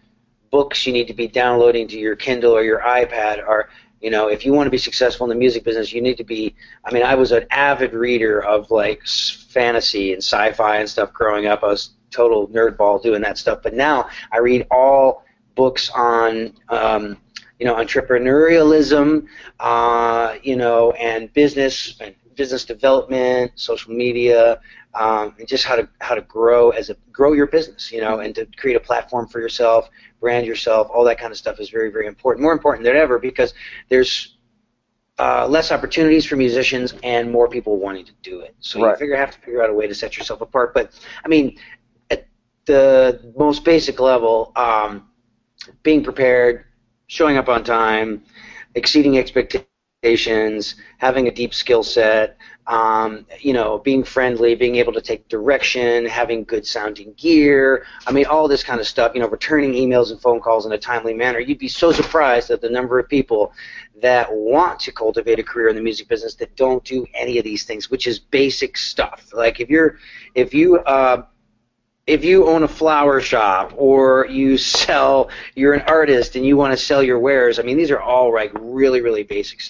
books 0.49 0.85
you 0.85 0.93
need 0.93 1.07
to 1.07 1.13
be 1.13 1.27
downloading 1.27 1.87
to 1.89 1.97
your 1.97 2.15
Kindle 2.15 2.53
or 2.53 2.63
your 2.63 2.79
iPad. 2.79 3.45
Or, 3.45 3.69
you 4.01 4.09
know, 4.09 4.27
if 4.27 4.45
you 4.45 4.53
want 4.53 4.67
to 4.67 4.71
be 4.71 4.77
successful 4.77 5.25
in 5.25 5.29
the 5.29 5.35
music 5.35 5.63
business, 5.63 5.91
you 5.91 6.01
need 6.01 6.17
to 6.17 6.23
be. 6.23 6.55
I 6.85 6.93
mean, 6.93 7.03
I 7.03 7.15
was 7.15 7.31
an 7.31 7.45
avid 7.51 7.93
reader 7.93 8.43
of 8.43 8.71
like 8.71 9.01
fantasy 9.51 10.13
and 10.13 10.23
sci-fi 10.23 10.77
and 10.77 10.89
stuff 10.89 11.13
growing 11.13 11.45
up. 11.45 11.63
I 11.63 11.67
was 11.67 11.91
total 12.09 12.47
nerdball 12.49 13.01
doing 13.01 13.21
that 13.21 13.37
stuff. 13.37 13.59
But 13.63 13.73
now 13.73 14.09
I 14.31 14.39
read 14.39 14.67
all 14.71 15.23
books 15.55 15.89
on. 15.89 16.53
Um, 16.69 17.17
you 17.59 17.67
know, 17.67 17.75
entrepreneurialism, 17.75 19.27
uh, 19.59 20.33
you 20.41 20.55
know, 20.55 20.93
and 20.93 21.31
business 21.33 21.95
and 22.01 22.15
business 22.35 22.65
development, 22.65 23.51
social 23.53 23.93
media, 23.93 24.59
um, 24.95 25.35
and 25.37 25.47
just 25.47 25.63
how 25.63 25.75
to 25.75 25.87
how 25.99 26.15
to 26.15 26.21
grow 26.21 26.71
as 26.71 26.89
a 26.89 26.95
grow 27.11 27.33
your 27.33 27.45
business, 27.45 27.91
you 27.91 28.01
know, 28.01 28.19
and 28.19 28.33
to 28.35 28.47
create 28.57 28.75
a 28.75 28.79
platform 28.79 29.27
for 29.27 29.39
yourself, 29.39 29.89
brand 30.19 30.45
yourself, 30.47 30.89
all 30.93 31.03
that 31.03 31.19
kind 31.19 31.31
of 31.31 31.37
stuff 31.37 31.59
is 31.59 31.69
very 31.69 31.91
very 31.91 32.07
important, 32.07 32.41
more 32.41 32.51
important 32.51 32.83
than 32.83 32.95
ever 32.95 33.19
because 33.19 33.53
there's 33.89 34.37
uh, 35.21 35.47
less 35.47 35.71
opportunities 35.71 36.25
for 36.25 36.37
musicians 36.37 36.95
and 37.03 37.31
more 37.31 37.49
people 37.49 37.79
wanting 37.79 38.05
to 38.05 38.13
do 38.31 38.41
it. 38.41 38.55
So 38.71 38.79
Right. 38.79 38.97
you 38.97 39.11
figure 39.13 39.15
you 39.15 39.21
have 39.21 39.53
to 39.55 39.61
figure 39.61 39.63
out 39.63 39.69
a 39.69 39.73
way 39.73 39.87
to 39.87 39.95
set 39.95 40.17
yourself 40.17 40.41
apart. 40.41 40.73
But 40.95 41.25
I 41.25 41.29
mean, 41.55 41.81
at 42.11 42.27
the 42.65 43.19
most 43.37 43.63
basic 43.65 43.99
level, 43.99 44.51
um, 44.55 45.07
being 45.83 46.03
prepared, 46.03 46.65
showing 47.07 47.37
up 47.37 47.49
on 47.49 47.63
time, 47.63 48.23
exceeding 48.75 49.17
expectations, 49.17 50.75
having 50.97 51.27
a 51.27 51.31
deep 51.31 51.53
skill 51.53 51.83
set, 51.83 52.37
um, 52.67 53.25
you 53.39 53.53
know, 53.53 53.79
being 53.79 54.03
friendly, 54.03 54.55
being 54.55 54.75
able 54.75 54.93
to 54.93 55.01
take 55.01 55.27
direction, 55.27 56.05
having 56.05 56.43
good 56.43 56.65
sounding 56.65 57.13
gear. 57.13 57.85
I 58.05 58.11
mean, 58.11 58.25
all 58.25 58.47
this 58.47 58.63
kind 58.63 58.79
of 58.79 58.87
stuff. 58.87 59.13
You 59.15 59.21
know, 59.21 59.27
returning 59.27 59.73
emails 59.73 60.11
and 60.11 60.21
phone 60.21 60.39
calls 60.39 60.65
in 60.65 60.71
a 60.71 60.77
timely 60.77 61.13
manner. 61.13 61.39
You'd 61.39 61.59
be 61.59 61.67
so 61.67 61.91
surprised 61.91 62.49
at 62.51 62.61
the 62.61 62.69
number 62.69 62.99
of 62.99 63.09
people 63.09 63.53
that 64.01 64.31
want 64.31 64.79
to 64.81 64.91
cultivate 64.91 65.39
a 65.39 65.43
career 65.43 65.69
in 65.69 65.75
the 65.75 65.81
music 65.81 66.07
business 66.07 66.35
that 66.35 66.55
don't 66.55 66.83
do 66.83 67.05
any 67.13 67.37
of 67.37 67.43
these 67.43 67.63
things, 67.63 67.89
which 67.89 68.07
is 68.07 68.19
basic 68.19 68.77
stuff. 68.77 69.31
Like 69.33 69.59
if 69.59 69.69
you're, 69.69 69.97
if 70.35 70.53
you, 70.53 70.77
uh, 70.79 71.23
if 72.07 72.25
you 72.25 72.47
own 72.47 72.63
a 72.63 72.67
flower 72.67 73.21
shop 73.21 73.73
or 73.75 74.25
you 74.27 74.57
sell, 74.57 75.29
you're 75.55 75.73
an 75.73 75.83
artist 75.87 76.35
and 76.35 76.45
you 76.45 76.57
want 76.57 76.71
to 76.71 76.77
sell 76.77 77.03
your 77.03 77.19
wares. 77.19 77.59
I 77.59 77.63
mean, 77.63 77.77
these 77.77 77.91
are 77.91 78.01
all 78.01 78.33
like 78.33 78.51
really, 78.59 79.01
really 79.01 79.23
basic 79.23 79.61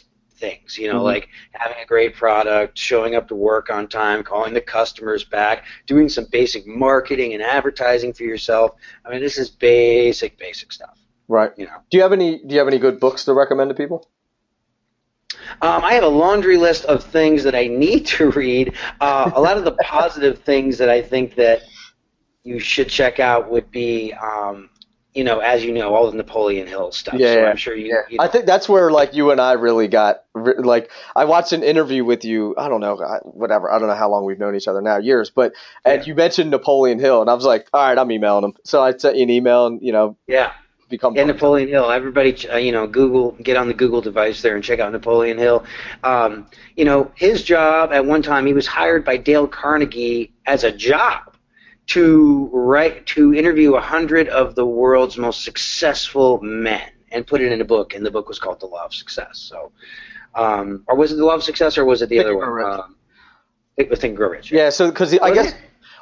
things. 0.41 0.77
You 0.77 0.91
know, 0.91 0.99
Mhm. 0.99 1.03
like 1.13 1.29
having 1.53 1.77
a 1.81 1.85
great 1.85 2.15
product, 2.15 2.77
showing 2.77 3.15
up 3.15 3.29
to 3.29 3.35
work 3.35 3.69
on 3.69 3.87
time, 3.87 4.23
calling 4.23 4.53
the 4.53 4.61
customers 4.61 5.23
back, 5.23 5.63
doing 5.87 6.09
some 6.09 6.25
basic 6.31 6.67
marketing 6.67 7.33
and 7.33 7.41
advertising 7.41 8.11
for 8.11 8.23
yourself. 8.23 8.71
I 9.05 9.11
mean, 9.11 9.21
this 9.21 9.37
is 9.37 9.49
basic, 9.49 10.37
basic 10.37 10.73
stuff. 10.73 10.97
Right. 11.29 11.51
You 11.55 11.67
know. 11.67 11.77
Do 11.89 11.97
you 11.97 12.03
have 12.03 12.11
any 12.11 12.39
Do 12.39 12.53
you 12.53 12.59
have 12.59 12.67
any 12.67 12.79
good 12.79 12.99
books 12.99 13.23
to 13.25 13.33
recommend 13.33 13.69
to 13.69 13.75
people? 13.75 14.09
Um, 15.61 15.83
I 15.83 15.93
have 15.93 16.03
a 16.03 16.07
laundry 16.23 16.57
list 16.57 16.85
of 16.85 17.03
things 17.03 17.43
that 17.43 17.55
I 17.55 17.67
need 17.67 18.05
to 18.07 18.31
read. 18.31 18.73
Uh, 18.99 19.31
a 19.33 19.41
lot 19.41 19.57
of 19.57 19.63
the 19.63 19.71
positive 19.83 20.39
things 20.39 20.77
that 20.79 20.89
I 20.89 21.01
think 21.01 21.35
that 21.35 21.61
you 22.43 22.59
should 22.59 22.89
check 22.89 23.19
out 23.19 23.49
would 23.51 23.69
be, 23.71 24.13
um, 24.13 24.69
you 25.13 25.23
know, 25.25 25.39
as 25.39 25.63
you 25.63 25.73
know, 25.73 25.93
all 25.93 26.09
the 26.09 26.15
Napoleon 26.15 26.67
Hill 26.67 26.91
stuff. 26.91 27.15
Yeah, 27.15 27.33
so 27.33 27.41
yeah. 27.41 27.49
I'm 27.49 27.57
sure 27.57 27.75
you. 27.75 28.01
you 28.09 28.17
I 28.19 28.27
think 28.27 28.45
that's 28.45 28.69
where 28.69 28.89
like 28.91 29.13
you 29.13 29.31
and 29.31 29.41
I 29.41 29.53
really 29.53 29.87
got 29.87 30.23
like 30.33 30.89
I 31.15 31.25
watched 31.25 31.51
an 31.51 31.63
interview 31.63 32.05
with 32.05 32.23
you. 32.23 32.55
I 32.57 32.69
don't 32.69 32.79
know, 32.79 32.95
whatever. 33.23 33.71
I 33.71 33.77
don't 33.79 33.89
know 33.89 33.95
how 33.95 34.09
long 34.09 34.25
we've 34.25 34.39
known 34.39 34.55
each 34.55 34.67
other 34.67 34.81
now, 34.81 34.97
years. 34.97 35.29
But 35.29 35.53
and 35.83 36.01
Yeah. 36.01 36.05
you 36.07 36.15
mentioned 36.15 36.51
Napoleon 36.51 36.99
Hill, 36.99 37.21
and 37.21 37.29
I 37.29 37.33
was 37.33 37.45
like, 37.45 37.67
all 37.73 37.85
right, 37.85 37.97
I'm 37.97 38.11
emailing 38.11 38.45
him. 38.45 38.53
So 38.63 38.81
I 38.81 38.95
sent 38.95 39.17
you 39.17 39.23
an 39.23 39.29
email, 39.29 39.67
and 39.67 39.81
you 39.81 39.91
know, 39.91 40.15
yeah. 40.27 40.53
become 40.89 41.17
And 41.17 41.27
Napoleon 41.27 41.67
Hill. 41.67 41.91
Everybody, 41.91 42.47
uh, 42.47 42.57
you 42.57 42.71
know, 42.71 42.87
Google, 42.87 43.31
get 43.31 43.57
on 43.57 43.67
the 43.67 43.73
Google 43.73 44.01
device 44.01 44.41
there 44.41 44.55
and 44.55 44.63
check 44.63 44.79
out 44.79 44.91
Napoleon 44.93 45.37
Hill. 45.37 45.65
Um, 46.03 46.47
you 46.77 46.85
know, 46.85 47.11
his 47.15 47.43
job 47.43 47.91
at 47.91 48.05
one 48.05 48.21
time, 48.21 48.45
he 48.45 48.53
was 48.53 48.67
hired 48.67 49.03
by 49.03 49.17
Dale 49.17 49.47
Carnegie 49.47 50.31
as 50.45 50.63
a 50.63 50.71
job 50.71 51.30
to 51.93 52.49
write 52.53 53.05
to 53.05 53.33
interview 53.33 53.75
a 53.75 53.81
hundred 53.81 54.27
of 54.29 54.55
the 54.55 54.65
world's 54.65 55.17
most 55.17 55.43
successful 55.43 56.39
men 56.41 56.89
and 57.11 57.27
put 57.27 57.41
it 57.41 57.51
in 57.51 57.59
a 57.61 57.65
book. 57.65 57.93
And 57.93 58.05
the 58.05 58.11
book 58.11 58.27
was 58.27 58.39
called 58.39 58.59
The 58.59 58.65
Law 58.67 58.85
of 58.85 58.93
Success. 58.93 59.39
So, 59.39 59.71
um, 60.35 60.83
or 60.87 60.95
was 60.95 61.11
it 61.11 61.15
The 61.15 61.25
Law 61.25 61.35
of 61.35 61.43
Success, 61.43 61.77
or 61.77 61.85
was 61.85 62.01
it 62.01 62.09
the 62.09 62.17
Think 62.17 62.25
other 62.27 62.37
one? 62.37 62.49
Rich. 62.49 62.65
Um, 62.65 62.95
it 63.77 63.89
was 63.89 63.99
Think 63.99 64.11
and 64.11 64.17
Grow 64.17 64.29
Rich. 64.29 64.51
Yeah, 64.51 64.69
so 64.69 64.89
because 64.89 65.17
I 65.19 65.33
guess, 65.33 65.51
it? 65.51 65.57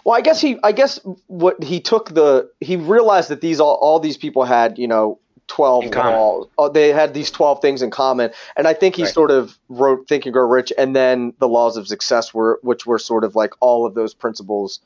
well, 0.06 0.16
I 0.16 0.22
guess 0.22 0.40
he, 0.40 0.58
I 0.64 0.72
guess 0.72 1.00
what 1.28 1.64
he 1.64 1.80
took 1.80 2.14
the, 2.14 2.50
he 2.60 2.76
realized 2.76 3.30
that 3.30 3.42
these 3.42 3.60
all, 3.60 3.76
all 3.82 4.00
these 4.00 4.18
people 4.18 4.44
had, 4.44 4.78
you 4.78 4.88
know, 4.88 5.20
twelve 5.48 5.86
In 5.86 5.92
laws. 5.92 6.48
Oh, 6.60 6.70
they 6.70 6.90
had 6.90 7.16
these 7.16 7.32
twelve 7.32 7.62
things 7.62 7.82
in 7.82 7.90
common, 7.90 8.32
and 8.56 8.68
I 8.68 8.74
think 8.74 8.96
he 8.96 9.04
Right. 9.04 9.14
sort 9.14 9.32
of 9.32 9.58
wrote 9.68 10.08
Think 10.08 10.26
and 10.26 10.34
Grow 10.34 10.48
Rich, 10.48 10.72
and 10.78 10.96
then 10.96 11.34
the 11.40 11.48
laws 11.48 11.78
of 11.78 11.88
success 11.88 12.34
were, 12.34 12.60
which 12.62 12.86
were 12.86 13.00
sort 13.00 13.24
of 13.24 13.36
like 13.36 13.54
all 13.60 13.88
of 13.88 13.96
those 13.96 14.14
principles 14.14 14.80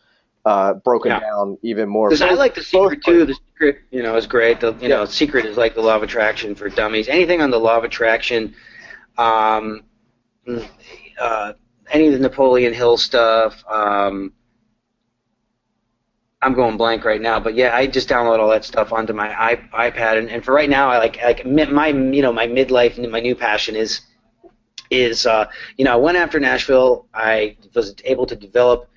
uh, 0.46 0.74
broken 0.74 1.12
Yeah. 1.12 1.20
down 1.20 1.58
even 1.62 1.88
more. 1.88 2.10
Because 2.10 2.22
I 2.22 2.32
like 2.34 2.54
the 2.56 2.66
both 2.72 2.92
secret 2.92 3.04
too. 3.04 3.26
The 3.26 3.36
secret, 3.36 3.78
you 3.92 4.04
know, 4.04 4.16
is 4.16 4.28
great. 4.28 4.60
The 4.60 4.74
you 4.74 4.90
Yeah. 4.90 4.98
know, 4.98 5.06
secret 5.06 5.46
is 5.46 5.58
like 5.58 5.74
the 5.76 5.82
law 5.82 5.96
of 5.96 6.04
attraction 6.04 6.56
for 6.56 6.70
dummies. 6.70 7.08
Anything 7.08 7.42
on 7.42 7.50
the 7.50 7.60
law 7.60 7.78
of 7.78 7.84
attraction, 7.84 8.54
um, 9.18 9.84
uh, 11.20 11.54
any 11.92 12.08
of 12.08 12.14
the 12.14 12.20
Napoleon 12.20 12.74
Hill 12.74 12.98
stuff. 12.98 13.64
Um, 13.70 14.34
I'm 16.42 16.54
going 16.54 16.76
blank 16.76 17.06
right 17.06 17.22
now, 17.22 17.40
but 17.40 17.56
yeah, 17.56 17.74
I 17.74 17.88
just 17.88 18.10
download 18.10 18.40
all 18.40 18.50
that 18.50 18.66
stuff 18.66 18.92
onto 18.92 19.14
my 19.14 19.34
i- 19.42 19.90
iPad, 19.90 20.18
and, 20.18 20.30
and 20.30 20.44
for 20.44 20.54
right 20.54 20.70
now, 20.70 20.90
I 20.90 20.98
like 20.98 21.22
like 21.24 21.46
my 21.46 21.88
you 21.88 22.22
know 22.22 22.34
my 22.34 22.48
midlife 22.48 22.98
and 22.98 23.10
my 23.10 23.22
new 23.22 23.34
passion 23.34 23.78
is 23.78 24.02
is 24.90 25.26
uh, 25.26 25.46
you 25.78 25.86
know 25.86 25.94
I 25.94 25.96
went 25.96 26.18
after 26.18 26.42
Nashville. 26.42 27.08
I 27.14 27.56
was 27.74 27.96
able 28.04 28.26
to 28.26 28.36
develop 28.36 28.90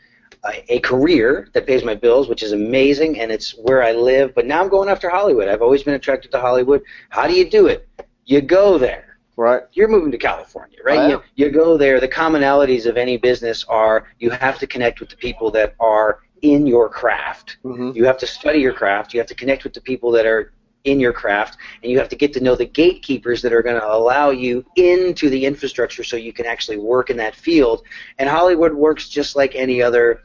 a, 0.69 0.79
career 0.81 1.49
that 1.55 1.67
pays 1.67 1.85
my 1.85 1.95
bills, 1.95 2.29
which 2.29 2.43
is 2.43 2.53
amazing, 2.53 3.21
and 3.21 3.31
it's 3.33 3.53
where 3.53 3.83
I 3.83 3.93
live. 3.93 4.35
But 4.35 4.47
now 4.47 4.63
I'm 4.63 4.69
going 4.69 4.89
after 4.89 5.09
Hollywood. 5.09 5.49
I've 5.49 5.63
always 5.63 5.83
been 5.83 5.95
attracted 5.95 6.31
to 6.33 6.41
Hollywood. 6.41 6.83
How 7.11 7.27
do 7.27 7.35
you 7.35 7.49
do 7.49 7.67
it? 7.67 7.89
You 8.25 8.41
go 8.41 8.79
there. 8.79 9.19
right? 9.37 9.63
You're 9.73 9.89
moving 9.89 10.11
to 10.13 10.19
California, 10.19 10.79
right? 10.85 11.09
You, 11.11 11.23
you 11.35 11.51
go 11.51 11.77
there. 11.77 12.01
The 12.01 12.09
commonalities 12.09 12.87
of 12.87 12.97
any 12.97 13.17
business 13.19 13.65
are 13.69 14.09
you 14.19 14.31
have 14.31 14.59
to 14.61 14.67
connect 14.67 15.01
with 15.01 15.11
the 15.11 15.17
people 15.17 15.51
that 15.53 15.75
are 15.81 16.21
in 16.43 16.67
your 16.67 16.89
craft. 16.89 17.59
hmm 17.63 17.91
You 17.95 18.05
have 18.05 18.19
to 18.19 18.27
study 18.27 18.59
your 18.61 18.73
craft. 18.73 19.13
You 19.15 19.21
have 19.21 19.27
to 19.29 19.35
connect 19.35 19.65
with 19.65 19.73
the 19.75 19.81
people 19.81 20.11
that 20.13 20.27
are 20.27 20.53
in 20.85 21.01
your 21.01 21.13
craft, 21.13 21.59
and 21.83 21.91
you 21.91 21.99
have 21.99 22.09
to 22.09 22.15
get 22.17 22.33
to 22.33 22.41
know 22.41 22.55
the 22.55 22.65
gatekeepers 22.65 23.43
that 23.43 23.53
are 23.53 23.61
going 23.63 23.75
to 23.81 23.87
allow 23.93 24.31
you 24.31 24.65
into 24.77 25.29
the 25.29 25.45
infrastructure 25.45 26.05
so 26.05 26.17
you 26.17 26.33
can 26.33 26.47
actually 26.47 26.77
work 26.77 27.11
in 27.11 27.17
that 27.17 27.35
field. 27.35 27.83
And 28.19 28.29
Hollywood 28.29 28.73
works 28.73 29.09
just 29.09 29.35
like 29.35 29.57
any 29.57 29.83
other 29.83 30.23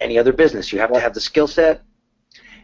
any 0.00 0.18
other 0.18 0.32
business. 0.32 0.72
You 0.72 0.78
have 0.80 0.92
to 0.92 1.00
have 1.00 1.14
the 1.14 1.20
skill 1.20 1.46
set. 1.46 1.82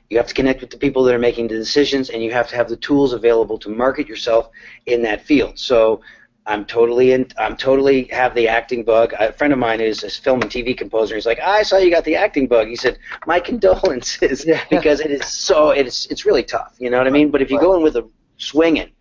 You 0.09 0.17
have 0.19 0.27
to 0.29 0.35
connect 0.35 0.61
with 0.61 0.71
the 0.71 0.77
people 0.79 1.03
that 1.05 1.15
are 1.15 1.19
making 1.19 1.49
the 1.49 1.57
decisions, 1.57 2.11
and 2.11 2.23
you 2.23 2.31
have 2.33 2.49
to 2.49 2.57
have 2.57 2.69
the 2.69 2.77
tools 2.77 3.13
available 3.13 3.59
to 3.59 3.69
market 3.69 4.07
yourself 4.09 4.51
in 4.87 5.03
that 5.03 5.25
field. 5.25 5.59
So 5.59 6.01
I'm 6.47 6.65
totally 6.65 7.11
in. 7.13 7.27
I'm 7.39 7.57
totally 7.57 8.05
have 8.05 8.33
the 8.37 8.47
acting 8.47 8.85
bug. 8.85 9.15
A 9.19 9.33
friend 9.33 9.53
of 9.53 9.59
mine 9.59 9.81
is 9.81 10.05
a 10.05 10.11
film 10.11 10.43
and 10.43 10.51
TV 10.51 10.79
composer. 10.79 11.17
He's 11.17 11.27
like, 11.27 11.41
I 11.41 11.65
saw 11.65 11.79
you 11.79 11.91
got 11.91 12.05
the 12.05 12.15
acting 12.15 12.47
bug. 12.47 12.69
He 12.69 12.77
said, 12.77 12.99
my 13.27 13.41
condolences, 13.51 14.45
Yeah. 14.47 14.63
because 14.71 15.01
it 15.01 15.11
is 15.11 15.27
so. 15.27 15.71
It's 15.71 16.07
it's 16.07 16.25
really 16.25 16.45
tough. 16.45 16.77
You 16.79 16.91
know 16.91 16.99
what 16.99 17.09
I 17.09 17.11
mean? 17.11 17.31
But 17.33 17.43
if 17.43 17.51
you 17.51 17.59
go 17.59 17.75
in 17.77 17.83
with 17.83 17.97
a 17.97 18.09
swinging, 18.39 18.93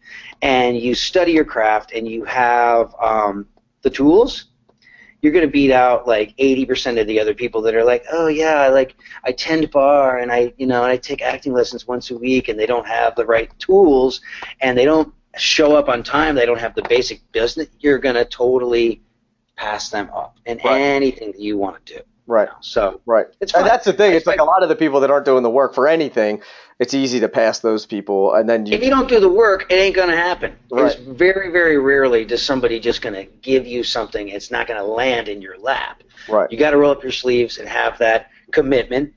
and 0.41 0.75
you 0.77 0.95
study 0.95 1.33
your 1.33 1.45
craft, 1.45 1.91
and 1.93 2.07
you 2.07 2.23
have 2.25 2.95
um, 2.99 3.47
the 3.83 3.91
tools, 3.91 4.45
you're 5.25 5.33
going 5.33 5.45
to 5.45 5.51
beat 5.51 5.71
out 5.71 6.07
like 6.07 6.37
80% 6.37 7.01
of 7.01 7.07
the 7.07 7.19
other 7.19 7.33
people 7.33 7.61
that 7.63 7.73
are 7.73 7.83
like, 7.83 8.05
oh 8.11 8.27
yeah, 8.27 8.61
I 8.61 8.69
like 8.69 8.95
I 9.23 9.31
tend 9.31 9.71
bar 9.71 10.19
and 10.19 10.31
I 10.31 10.53
you 10.57 10.67
know 10.67 10.83
and 10.83 10.91
I 10.91 10.97
take 10.97 11.23
acting 11.23 11.51
lessons 11.51 11.87
once 11.87 12.11
a 12.11 12.17
week, 12.17 12.47
and 12.47 12.59
they 12.59 12.67
don't 12.67 12.85
have 12.87 13.15
the 13.15 13.25
right 13.25 13.49
tools, 13.59 14.21
and 14.61 14.77
they 14.77 14.85
don't 14.85 15.11
show 15.37 15.75
up 15.75 15.89
on 15.89 16.03
time, 16.03 16.35
they 16.35 16.45
don't 16.45 16.59
have 16.59 16.75
the 16.75 16.83
basic 16.83 17.19
business, 17.31 17.67
you're 17.79 17.97
going 17.97 18.15
to 18.15 18.23
totally 18.23 19.01
pass 19.57 19.89
them 19.89 20.09
up 20.13 20.37
in 20.45 20.59
Right. 20.63 20.79
anything 20.79 21.31
that 21.31 21.41
you 21.41 21.57
want 21.57 21.83
to 21.85 21.95
do. 21.95 21.99
Right. 22.27 22.49
So 22.61 23.01
Right. 23.05 23.27
It's 23.41 23.53
and 23.53 23.65
that's 23.65 23.85
the 23.85 23.93
thing. 23.93 24.13
It's 24.13 24.25
like- 24.25 24.39
a 24.39 24.43
lot 24.43 24.63
of 24.63 24.69
the 24.69 24.75
people 24.75 24.99
that 25.01 25.11
aren't 25.11 25.25
doing 25.25 25.43
the 25.43 25.49
work 25.49 25.73
for 25.75 25.87
anything. 25.87 26.41
It's 26.77 26.93
easy 26.93 27.21
to 27.21 27.29
pass 27.29 27.59
those 27.59 27.85
people, 27.85 28.33
and 28.33 28.49
then 28.49 28.65
you, 28.65 28.73
if 28.73 28.83
you. 28.83 28.89
don't 28.89 29.07
do 29.07 29.21
the 29.21 29.29
work, 29.29 29.71
it 29.71 29.75
ain't 29.75 29.95
going 29.95 30.09
to 30.09 30.17
happen. 30.17 30.57
Right. 30.69 30.87
It's 30.87 30.95
very, 30.95 31.49
very 31.49 31.77
rarely 31.77 32.25
does 32.25 32.43
somebody 32.43 32.81
just 32.81 33.01
going 33.01 33.15
to 33.15 33.23
give 33.41 33.65
you 33.65 33.81
something. 33.83 34.27
It's 34.27 34.51
not 34.51 34.67
going 34.67 34.79
to 34.79 34.85
land 34.85 35.29
in 35.29 35.41
your 35.41 35.57
lap. 35.57 36.03
Right. 36.27 36.51
You 36.51 36.57
got 36.57 36.71
to 36.71 36.77
roll 36.77 36.91
up 36.91 37.01
your 37.01 37.13
sleeves 37.13 37.59
and 37.59 37.69
have 37.69 37.97
that 37.99 38.29
commitment 38.51 39.13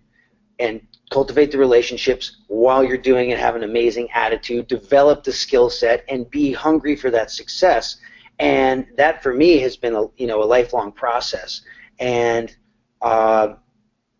and 0.61 0.81
cultivate 1.11 1.51
the 1.51 1.59
relationships 1.59 2.37
while 2.47 2.85
you're 2.85 2.97
doing 2.97 3.31
it. 3.31 3.39
Have 3.41 3.57
an 3.57 3.65
amazing 3.65 4.09
attitude, 4.13 4.69
develop 4.69 5.25
the 5.25 5.33
skill 5.33 5.69
set, 5.69 6.05
and 6.09 6.31
be 6.31 6.53
hungry 6.53 6.95
for 6.95 7.11
that 7.11 7.33
success. 7.33 7.97
And 8.39 8.87
that 8.97 9.21
for 9.21 9.35
me 9.35 9.59
has 9.59 9.77
been 9.77 9.97
a 9.97 10.05
you 10.17 10.29
know 10.29 10.43
a 10.43 10.47
lifelong 10.47 10.93
process. 10.93 11.63
And 11.99 12.55
uh, 13.03 13.55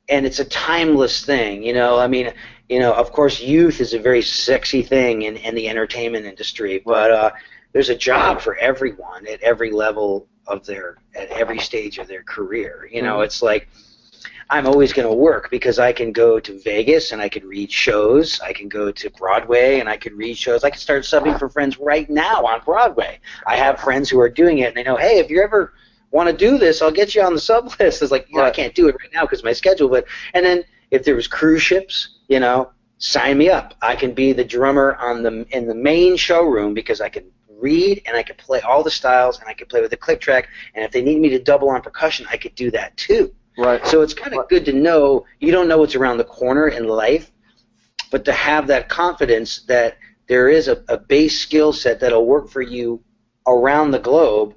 and 0.09 0.27
it's 0.27 0.41
a 0.41 0.45
timeless 0.45 1.25
thing. 1.25 1.63
You 1.63 1.75
know, 1.75 1.99
I 1.99 2.09
mean, 2.09 2.33
you 2.69 2.79
know, 2.79 2.93
of 2.93 3.13
course, 3.13 3.41
youth 3.41 3.81
is 3.81 3.95
a 3.95 3.99
very 3.99 4.23
sexy 4.23 4.83
thing 4.83 5.23
in, 5.23 5.37
in 5.37 5.55
the 5.55 5.69
entertainment 5.69 6.27
industry, 6.27 6.83
but 6.85 7.11
uh, 7.11 7.31
there's 7.73 7.89
a 7.89 7.97
job 7.97 8.41
for 8.41 8.57
everyone 8.57 9.27
at 9.27 9.41
every 9.43 9.71
level 9.71 10.29
of 10.47 10.65
their 10.67 10.97
at 11.15 11.29
every 11.31 11.59
stage 11.59 11.99
of 11.99 12.09
their 12.09 12.23
career. 12.23 12.89
You 12.91 13.03
know, 13.03 13.19
Mhm. 13.19 13.25
it's 13.25 13.43
like 13.43 13.69
I'm 14.51 14.67
always 14.67 14.93
going 14.95 15.07
to 15.07 15.15
work 15.15 15.51
because 15.51 15.79
I 15.79 15.93
can 15.93 16.11
go 16.11 16.41
to 16.41 16.59
Vegas 16.61 17.13
and 17.13 17.21
I 17.21 17.29
can 17.29 17.47
read 17.47 17.71
shows. 17.71 18.41
I 18.41 18.53
can 18.55 18.69
go 18.69 18.91
to 18.91 19.11
Broadway 19.11 19.79
and 19.81 19.89
I 19.89 19.99
can 19.99 20.17
read 20.17 20.39
shows. 20.39 20.65
I 20.65 20.71
can 20.71 20.79
start 20.79 21.03
subbing 21.05 21.39
for 21.39 21.51
friends 21.51 21.79
right 21.79 22.09
now 22.09 22.45
on 22.47 22.63
Broadway. 22.65 23.21
I 23.47 23.57
have 23.57 23.79
friends 23.79 24.09
who 24.09 24.19
are 24.21 24.31
doing 24.31 24.59
it 24.59 24.69
and 24.69 24.77
they 24.77 24.83
know, 24.83 24.97
hey, 24.97 25.19
if 25.19 25.29
you're 25.29 25.45
ever 25.45 25.75
want 26.13 26.31
to 26.31 26.35
do 26.37 26.57
this, 26.57 26.81
I'll 26.81 26.91
get 26.91 27.15
you 27.15 27.23
on 27.23 27.35
the 27.35 27.41
sub 27.41 27.67
list. 27.79 28.01
It's 28.01 28.11
like, 28.11 28.27
you 28.31 28.39
know, 28.39 28.45
I 28.45 28.51
can't 28.51 28.75
do 28.75 28.89
it 28.89 28.97
right 28.99 29.13
now 29.13 29.23
because 29.23 29.45
my 29.45 29.53
schedule. 29.53 29.89
But 29.91 30.07
and 30.33 30.45
then 30.47 30.65
if 30.91 31.05
there 31.05 31.15
was 31.15 31.27
cruise 31.27 31.63
ships, 31.63 32.18
you 32.29 32.41
know, 32.41 32.71
sign 32.99 33.39
me 33.39 33.49
up. 33.49 33.75
I 33.83 33.97
can 33.97 34.13
be 34.13 34.33
the 34.33 34.45
drummer 34.45 34.97
on 34.97 35.23
the 35.23 35.47
in 35.51 35.67
the 35.67 35.75
main 35.75 36.17
showroom 36.17 36.75
because 36.75 37.01
I 37.01 37.09
can 37.09 37.25
read 37.49 38.03
and 38.07 38.17
I 38.17 38.23
can 38.23 38.37
play 38.37 38.61
all 38.61 38.83
the 38.83 38.91
styles 38.91 39.41
and 39.41 39.49
I 39.49 39.55
can 39.55 39.67
play 39.67 39.81
with 39.81 39.91
the 39.91 39.97
click 39.97 40.21
track. 40.21 40.49
And 40.75 40.85
if 40.85 40.93
they 40.93 41.03
need 41.03 41.21
me 41.21 41.29
to 41.31 41.39
double 41.39 41.71
on 41.71 41.83
percussion, 41.83 42.27
I 42.31 42.37
could 42.37 42.55
do 42.55 42.71
that 42.71 42.97
too. 42.97 43.35
Right. 43.57 43.85
So 43.87 44.03
it's 44.03 44.15
kind 44.15 44.35
of 44.35 44.49
good 44.49 44.65
to 44.67 44.73
know 44.73 45.27
you 45.41 45.51
don't 45.51 45.67
know 45.67 45.79
what's 45.79 45.97
around 45.97 46.19
the 46.19 46.25
corner 46.25 46.69
in 46.69 46.87
life, 46.87 47.33
but 48.13 48.25
to 48.27 48.33
have 48.33 48.69
that 48.69 48.89
confidence 48.89 49.63
that 49.67 49.97
there 50.29 50.49
is 50.49 50.69
a, 50.69 50.85
a 50.89 50.99
base 50.99 51.41
skill 51.41 51.73
set 51.73 51.99
that'll 51.99 52.27
work 52.27 52.49
for 52.49 52.63
you 52.63 53.03
around 53.47 53.91
the 53.91 53.99
globe. 53.99 54.55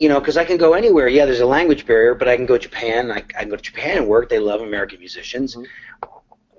You 0.00 0.08
know, 0.08 0.18
because 0.18 0.36
I 0.36 0.44
can 0.44 0.56
go 0.56 0.74
anywhere. 0.74 1.08
Yeah, 1.08 1.24
there's 1.24 1.40
a 1.40 1.46
language 1.46 1.86
barrier, 1.86 2.14
but 2.14 2.28
I 2.28 2.36
can 2.36 2.46
go 2.46 2.58
to 2.58 2.62
Japan. 2.62 3.10
I, 3.10 3.18
I 3.18 3.20
can 3.20 3.48
go 3.48 3.56
to 3.56 3.62
Japan 3.62 3.98
and 3.98 4.08
work. 4.08 4.28
They 4.28 4.40
love 4.40 4.60
American 4.60 4.98
musicians. 4.98 5.54
Mhm. 5.54 5.66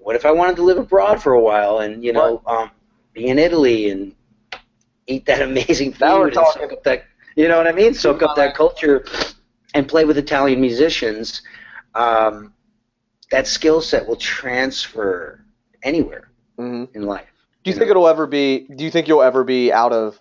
What 0.05 0.15
if 0.15 0.23
I 0.23 0.29
wanted 0.29 0.57
to 0.57 0.61
live 0.61 0.77
abroad 0.77 1.19
for 1.23 1.33
a 1.33 1.39
while 1.39 1.79
and 1.79 2.03
you 2.03 2.13
know 2.13 2.39
um, 2.45 2.69
be 3.13 3.25
in 3.25 3.39
Italy 3.39 3.89
and 3.89 4.13
eat 5.07 5.25
that 5.25 5.41
amazing 5.49 5.93
food 5.93 6.37
and 6.37 6.45
soak 6.53 6.73
up 6.73 6.83
that 6.83 7.05
you 7.35 7.47
know 7.47 7.57
what 7.57 7.65
I 7.65 7.71
mean? 7.71 7.95
Soak 7.95 8.21
up 8.21 8.35
that 8.35 8.53
culture 8.53 9.03
and 9.73 9.87
play 9.87 10.05
with 10.05 10.19
Italian 10.19 10.61
musicians. 10.61 11.41
Um, 11.95 12.53
that 13.31 13.47
skill 13.47 13.81
set 13.81 14.07
will 14.07 14.15
transfer 14.15 15.43
anywhere 15.81 16.29
hmm 16.55 16.83
in 16.93 17.07
life. 17.07 17.25
Do 17.63 17.71
you 17.71 17.75
think 17.75 17.89
it'll 17.89 18.07
ever 18.07 18.27
be? 18.27 18.67
Do 18.75 18.83
you 18.83 18.91
think 18.91 19.07
you'll 19.07 19.23
ever 19.23 19.43
be 19.43 19.73
out 19.73 19.91
of 19.91 20.19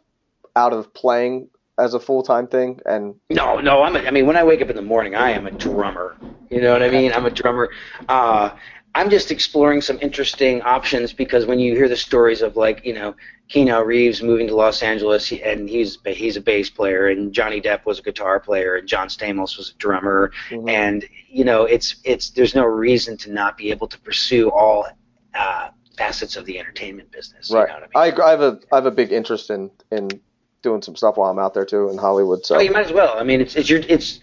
out 0.57 0.73
of 0.73 0.95
playing 0.95 1.51
as 1.79 1.93
a 1.93 2.01
full 2.01 2.23
time 2.23 2.47
thing? 2.47 2.81
And 2.87 3.17
No, 3.29 3.61
no. 3.61 3.83
I'm. 3.83 3.97
A, 3.97 3.99
I 3.99 4.11
mean, 4.13 4.25
when 4.25 4.39
I 4.39 4.45
wake 4.45 4.63
up 4.63 4.71
in 4.71 4.77
the 4.77 4.83
morning, 4.83 5.15
I 5.15 5.33
am 5.33 5.47
a 5.47 5.51
drummer. 5.51 6.17
You 6.51 6.61
know 6.61 6.73
what 6.73 6.83
I 6.83 6.89
mean? 6.89 7.13
I'm 7.13 7.27
a 7.27 7.31
drummer. 7.31 7.69
Uh, 8.09 8.51
I'm 8.97 9.11
just 9.11 9.31
exploring 9.33 9.81
some 9.81 9.99
interesting 10.01 10.63
options 10.63 11.13
because 11.13 11.47
when 11.47 11.59
you 11.59 11.75
hear 11.75 11.89
the 11.89 11.97
stories 11.97 12.43
of 12.43 12.57
like, 12.57 12.85
you 12.85 12.95
know, 12.95 13.17
Keanu 13.51 13.85
Reeves 13.85 14.23
moving 14.23 14.47
to 14.47 14.55
Los 14.55 14.83
Angeles 14.83 15.33
and 15.33 15.69
he's 15.69 15.99
he's 16.07 16.37
a 16.37 16.41
bass 16.41 16.71
player 16.71 17.09
and 17.09 17.33
Johnny 17.33 17.61
Depp 17.61 17.85
was 17.87 17.99
a 17.99 18.03
guitar 18.03 18.39
player 18.41 18.77
and 18.77 18.87
John 18.89 19.09
Stamos 19.09 19.57
was 19.59 19.71
a 19.75 19.79
drummer 19.79 20.31
Mhm. 20.51 20.71
and 20.71 21.05
you 21.29 21.45
know 21.45 21.65
it's 21.65 21.97
it's 22.05 22.31
there's 22.31 22.55
no 22.55 22.65
reason 22.65 23.17
to 23.19 23.33
not 23.33 23.57
be 23.59 23.71
able 23.71 23.89
to 23.89 23.99
pursue 24.01 24.51
all 24.51 24.87
uh, 25.35 25.69
facets 25.99 26.37
of 26.37 26.45
the 26.47 26.59
entertainment 26.59 27.11
business. 27.11 27.51
right, 27.51 27.63
You 27.63 27.67
know 27.67 27.81
what 27.81 27.91
I 27.97 28.07
mean? 28.11 28.21
I, 28.21 28.25
I 28.27 28.31
have 28.31 28.41
a 28.41 28.61
I 28.73 28.77
have 28.77 28.87
a 28.87 28.91
big 28.93 29.13
interest 29.13 29.51
in 29.51 29.71
in 29.91 30.09
doing 30.63 30.81
some 30.81 30.97
stuff 30.97 31.17
while 31.19 31.31
I'm 31.31 31.39
out 31.39 31.53
there 31.53 31.67
too 31.67 31.91
in 31.91 31.99
Hollywood. 31.99 32.47
So 32.47 32.57
Oh, 32.57 32.61
you 32.61 32.71
might 32.71 32.87
as 32.87 32.93
well. 32.93 33.19
I 33.19 33.25
mean, 33.25 33.41
it's 33.43 33.57
it's 33.57 33.69
your 33.69 33.81
it's 33.89 34.21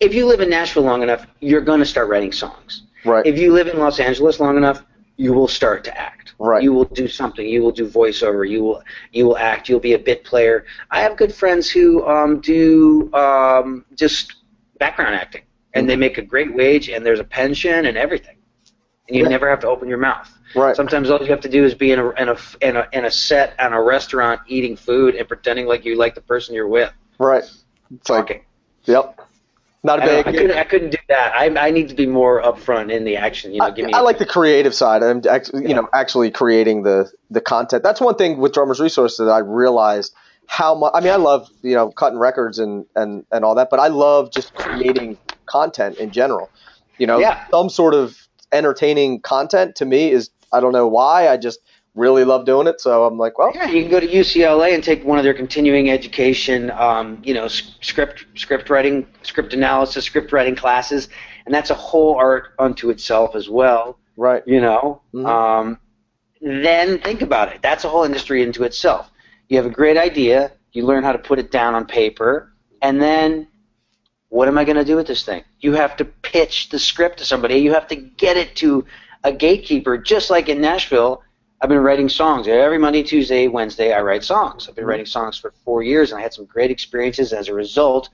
if 0.00 0.14
you 0.14 0.26
live 0.26 0.40
in 0.40 0.48
Nashville 0.48 0.84
long 0.84 1.02
enough, 1.02 1.26
you're 1.40 1.60
going 1.60 1.80
to 1.80 1.86
start 1.86 2.08
writing 2.08 2.32
songs. 2.32 2.84
Right, 3.04 3.26
If 3.26 3.38
you 3.38 3.52
live 3.52 3.68
in 3.68 3.78
Los 3.78 3.98
Angeles 4.00 4.40
long 4.40 4.56
enough, 4.56 4.84
you 5.16 5.32
will 5.32 5.48
start 5.48 5.84
to 5.84 5.98
act. 6.00 6.34
Right. 6.38 6.62
You 6.62 6.72
will 6.72 6.84
do 6.84 7.06
something. 7.06 7.46
You 7.46 7.62
will 7.62 7.70
do 7.72 7.86
voiceover. 7.86 8.48
You 8.48 8.62
will 8.64 8.82
you 9.12 9.26
will 9.26 9.36
act. 9.36 9.68
You'll 9.68 9.80
be 9.80 9.92
a 9.94 9.98
bit 9.98 10.24
player. 10.24 10.64
I 10.90 11.00
have 11.00 11.16
good 11.16 11.32
friends 11.32 11.70
who 11.70 12.06
um, 12.06 12.40
do 12.40 13.12
um, 13.14 13.84
just 13.94 14.34
background 14.78 15.14
acting, 15.14 15.42
and 15.74 15.88
they 15.88 15.96
make 15.96 16.18
a 16.18 16.22
great 16.22 16.52
wage, 16.54 16.88
and 16.88 17.04
there's 17.06 17.20
a 17.20 17.24
pension 17.24 17.86
and 17.86 17.96
everything, 17.96 18.36
and 19.08 19.16
you 19.16 19.22
Yeah. 19.22 19.28
never 19.28 19.48
have 19.48 19.60
to 19.60 19.68
open 19.68 19.88
your 19.88 19.98
mouth. 19.98 20.28
right, 20.54 20.74
Sometimes 20.74 21.10
all 21.10 21.20
you 21.20 21.26
have 21.30 21.40
to 21.42 21.48
do 21.48 21.64
is 21.64 21.74
be 21.74 21.92
in 21.92 21.98
a 22.00 22.10
in 22.10 22.28
a 22.28 22.36
in 22.60 22.76
a, 22.76 22.88
in 22.92 23.04
a 23.04 23.10
set 23.10 23.54
on 23.60 23.72
a 23.72 23.82
restaurant 23.82 24.40
eating 24.48 24.74
food 24.76 25.14
and 25.14 25.28
pretending 25.28 25.66
like 25.66 25.84
you 25.84 25.96
like 25.96 26.14
the 26.14 26.20
person 26.22 26.54
you're 26.54 26.68
with. 26.68 26.92
right. 27.18 27.44
It's 27.94 28.08
like 28.10 28.46
yep, 28.84 29.20
not 29.84 29.98
a 29.98 30.02
I, 30.02 30.06
know, 30.06 30.18
I 30.18 30.22
big. 30.22 30.34
couldn't 30.34 30.56
I 30.58 30.64
couldn't 30.64 30.90
do 30.90 30.98
that. 31.08 31.32
I 31.34 31.46
I 31.66 31.70
need 31.70 31.88
to 31.88 31.94
be 31.94 32.06
more 32.06 32.40
upfront 32.42 32.92
in 32.92 33.04
the 33.04 33.16
action. 33.16 33.52
You 33.52 33.60
know, 33.60 33.70
give 33.72 33.86
me. 33.86 33.92
I 33.92 34.00
like 34.00 34.18
the 34.18 34.26
creative 34.26 34.74
side. 34.74 35.02
I'm 35.02 35.22
actually, 35.28 35.68
you 35.68 35.74
know, 35.74 35.88
actually 35.94 36.30
creating 36.30 36.82
the 36.84 37.10
the 37.30 37.40
content. 37.40 37.82
That's 37.82 38.00
one 38.00 38.14
thing 38.16 38.38
with 38.38 38.52
Drummers 38.52 38.80
Resource 38.80 39.16
that 39.16 39.28
I 39.28 39.38
realized 39.38 40.14
how 40.46 40.74
much. 40.74 40.92
I 40.94 41.00
mean, 41.00 41.12
I 41.12 41.16
love 41.16 41.48
you 41.62 41.74
know 41.74 41.90
cutting 41.90 42.18
records 42.18 42.58
and 42.58 42.86
and 42.94 43.24
and 43.32 43.44
all 43.44 43.54
that, 43.56 43.68
but 43.70 43.80
I 43.80 43.88
love 43.88 44.30
just 44.30 44.54
creating 44.54 45.18
content 45.46 45.96
in 45.98 46.10
general. 46.10 46.50
You 46.98 47.06
know, 47.06 47.18
Yeah. 47.18 47.44
some 47.50 47.68
sort 47.68 47.94
of 47.94 48.16
entertaining 48.52 49.20
content 49.20 49.76
to 49.76 49.84
me 49.84 50.10
is 50.12 50.30
I 50.52 50.60
don't 50.60 50.72
know 50.72 50.86
why. 50.86 51.28
I 51.28 51.36
just 51.36 51.58
really 51.94 52.24
love 52.24 52.46
doing 52.46 52.66
it. 52.66 52.80
So 52.80 53.04
I'm 53.04 53.18
like, 53.18 53.38
well, 53.38 53.52
Yeah, 53.54 53.68
you 53.68 53.82
can 53.82 53.90
go 53.90 54.00
to 54.00 54.06
UCLA 54.06 54.74
and 54.74 54.82
take 54.82 55.04
one 55.04 55.18
of 55.18 55.24
their 55.24 55.34
continuing 55.34 55.90
education, 55.90 56.70
um, 56.70 57.20
you 57.22 57.34
know, 57.34 57.48
script 57.48 58.24
script 58.34 58.70
writing, 58.70 59.06
script 59.22 59.52
analysis, 59.54 60.04
script 60.04 60.32
writing 60.32 60.56
classes, 60.56 61.08
and 61.46 61.54
that's 61.54 61.70
a 61.70 61.74
whole 61.74 62.14
art 62.14 62.54
unto 62.58 62.90
itself 62.90 63.34
as 63.36 63.48
well. 63.48 63.98
right, 64.18 64.42
You 64.46 64.60
know, 64.60 65.00
Mhm. 65.14 65.26
um, 65.26 65.78
then 66.42 66.98
think 66.98 67.22
about 67.22 67.48
it. 67.50 67.60
That's 67.62 67.84
a 67.84 67.88
whole 67.88 68.04
industry 68.04 68.42
into 68.42 68.62
itself. 68.64 69.10
You 69.48 69.56
have 69.56 69.64
a 69.64 69.70
great 69.70 69.96
idea, 69.96 70.52
you 70.72 70.84
learn 70.84 71.02
how 71.02 71.12
to 71.12 71.18
put 71.18 71.38
it 71.38 71.50
down 71.50 71.74
on 71.74 71.86
paper, 71.86 72.52
and 72.82 73.00
then 73.00 73.48
what 74.28 74.48
am 74.48 74.58
I 74.58 74.64
going 74.64 74.76
to 74.76 74.84
do 74.84 74.96
with 74.96 75.06
this 75.06 75.24
thing? 75.24 75.44
You 75.60 75.72
have 75.72 75.96
to 75.96 76.04
pitch 76.04 76.68
the 76.68 76.78
script 76.78 77.18
to 77.18 77.24
somebody. 77.24 77.56
You 77.56 77.72
have 77.72 77.86
to 77.88 77.96
get 77.96 78.36
it 78.36 78.54
to 78.56 78.84
a 79.24 79.32
gatekeeper, 79.32 79.96
just 79.96 80.28
like 80.30 80.48
in 80.50 80.60
Nashville. 80.60 81.22
I've 81.62 81.68
been 81.68 81.78
writing 81.78 82.08
songs 82.08 82.48
every 82.48 82.76
Monday, 82.76 83.04
Tuesday, 83.04 83.46
Wednesday. 83.46 83.92
I 83.92 84.00
write 84.00 84.24
songs. 84.24 84.68
I've 84.68 84.74
been 84.74 84.84
writing 84.84 85.06
songs 85.06 85.38
for 85.38 85.54
four 85.64 85.84
years, 85.84 86.10
and 86.10 86.18
I 86.18 86.22
had 86.22 86.34
some 86.34 86.44
great 86.44 86.72
experiences 86.72 87.32
as 87.32 87.46
a 87.46 87.54
result. 87.54 88.08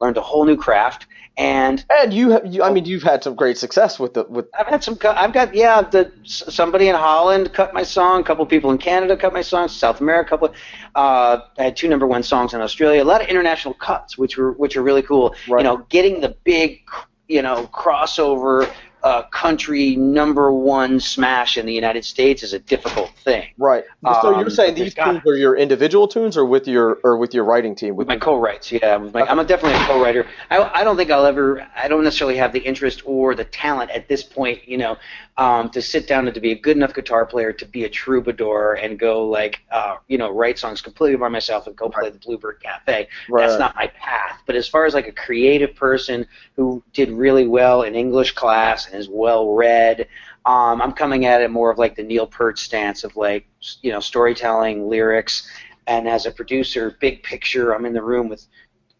Learned 0.00 0.16
a 0.16 0.22
whole 0.22 0.46
new 0.46 0.56
craft, 0.56 1.06
and 1.36 1.84
and 1.90 2.12
you, 2.12 2.30
have, 2.30 2.46
you, 2.46 2.62
I 2.62 2.70
mean, 2.70 2.86
you've 2.86 3.02
had 3.02 3.22
some 3.22 3.34
great 3.34 3.58
success 3.58 3.98
with 3.98 4.14
the 4.14 4.24
with 4.24 4.46
I've 4.58 4.66
had 4.66 4.82
some. 4.82 4.98
I've 5.04 5.34
got 5.34 5.54
yeah. 5.54 5.82
The 5.82 6.10
somebody 6.24 6.88
in 6.88 6.94
Holland 6.94 7.52
cut 7.52 7.74
my 7.74 7.82
song. 7.82 8.22
A 8.22 8.24
couple 8.24 8.46
people 8.46 8.70
in 8.70 8.78
Canada 8.78 9.14
cut 9.14 9.34
my 9.34 9.42
songs. 9.42 9.76
South 9.76 10.00
America, 10.00 10.28
a 10.28 10.38
couple. 10.38 10.54
Uh, 10.94 11.40
I 11.58 11.64
had 11.64 11.76
two 11.76 11.88
number 11.88 12.06
one 12.06 12.22
songs 12.22 12.54
in 12.54 12.62
Australia. 12.62 13.02
A 13.02 13.04
lot 13.04 13.20
of 13.20 13.28
international 13.28 13.74
cuts, 13.74 14.16
which 14.16 14.38
were 14.38 14.52
which 14.52 14.74
are 14.74 14.82
really 14.82 15.02
cool. 15.02 15.34
Right. 15.48 15.60
You 15.60 15.64
know, 15.64 15.86
getting 15.90 16.22
the 16.22 16.34
big, 16.44 16.80
you 17.28 17.42
know, 17.42 17.66
crossover 17.74 18.70
uh, 19.06 19.22
country 19.28 19.94
number 19.94 20.52
one 20.52 20.98
smash 20.98 21.56
in 21.56 21.64
the 21.64 21.72
United 21.72 22.04
States 22.04 22.42
is 22.42 22.52
a 22.52 22.58
difficult 22.58 23.10
thing. 23.24 23.46
right. 23.56 23.84
so 24.02 24.34
Um, 24.34 24.40
you're 24.40 24.50
saying 24.50 24.74
these 24.74 24.94
tunes 24.94 25.24
are 25.24 25.36
your 25.36 25.56
individual 25.56 26.08
tunes, 26.08 26.36
or 26.36 26.44
with 26.44 26.66
your 26.66 26.98
or 27.04 27.16
with 27.16 27.32
your 27.32 27.44
writing 27.44 27.76
team? 27.76 27.94
With 27.94 28.08
my 28.08 28.16
co-writes, 28.16 28.72
yeah. 28.72 28.98
My, 28.98 29.22
I'm 29.22 29.38
a, 29.38 29.44
definitely 29.44 29.78
a 29.80 29.86
co-writer. 29.86 30.26
I, 30.50 30.80
I 30.80 30.82
don't 30.82 30.96
think 30.96 31.12
I'll 31.12 31.24
ever. 31.24 31.64
I 31.76 31.86
don't 31.86 32.02
necessarily 32.02 32.36
have 32.38 32.52
the 32.52 32.58
interest 32.58 33.02
or 33.04 33.36
the 33.36 33.44
talent 33.44 33.92
at 33.92 34.08
this 34.08 34.24
point, 34.24 34.66
you 34.66 34.76
know, 34.76 34.96
um, 35.36 35.70
to 35.70 35.80
sit 35.80 36.08
down 36.08 36.26
and 36.26 36.34
to 36.34 36.40
be 36.40 36.50
a 36.50 36.58
good 36.58 36.76
enough 36.76 36.92
guitar 36.92 37.26
player 37.26 37.52
to 37.52 37.64
be 37.64 37.84
a 37.84 37.88
troubadour 37.88 38.74
and 38.74 38.98
go 38.98 39.28
like, 39.28 39.60
uh, 39.70 39.96
you 40.08 40.18
know, 40.18 40.32
write 40.32 40.58
songs 40.58 40.80
completely 40.80 41.16
by 41.16 41.28
myself 41.28 41.68
and 41.68 41.76
go 41.76 41.88
play 41.88 42.10
the 42.10 42.18
Bluebird 42.18 42.60
Cafe. 42.60 43.06
Right. 43.28 43.46
That's 43.46 43.58
not 43.60 43.76
my 43.76 43.86
path. 43.86 44.40
But 44.46 44.56
as 44.56 44.66
far 44.66 44.84
as 44.84 44.94
like 44.94 45.06
a 45.06 45.12
creative 45.12 45.76
person 45.76 46.26
who 46.56 46.82
did 46.92 47.10
really 47.10 47.46
well 47.46 47.82
in 47.82 47.94
English 47.94 48.32
class 48.32 48.88
and 48.88 48.95
is 48.96 49.08
well 49.08 49.52
read, 49.54 50.08
um, 50.44 50.80
I'm 50.80 50.92
coming 50.92 51.26
at 51.26 51.40
it 51.40 51.50
more 51.50 51.70
of 51.70 51.78
like 51.78 51.96
the 51.96 52.02
Neil 52.02 52.26
Peart 52.26 52.58
stance 52.58 53.04
of 53.04 53.16
like, 53.16 53.46
you 53.82 53.90
know, 53.92 54.00
storytelling, 54.00 54.88
lyrics, 54.88 55.48
and 55.86 56.08
as 56.08 56.26
a 56.26 56.30
producer, 56.30 56.96
big 57.00 57.22
picture. 57.22 57.72
I'm 57.74 57.86
in 57.86 57.92
the 57.92 58.02
room 58.02 58.28
with 58.28 58.46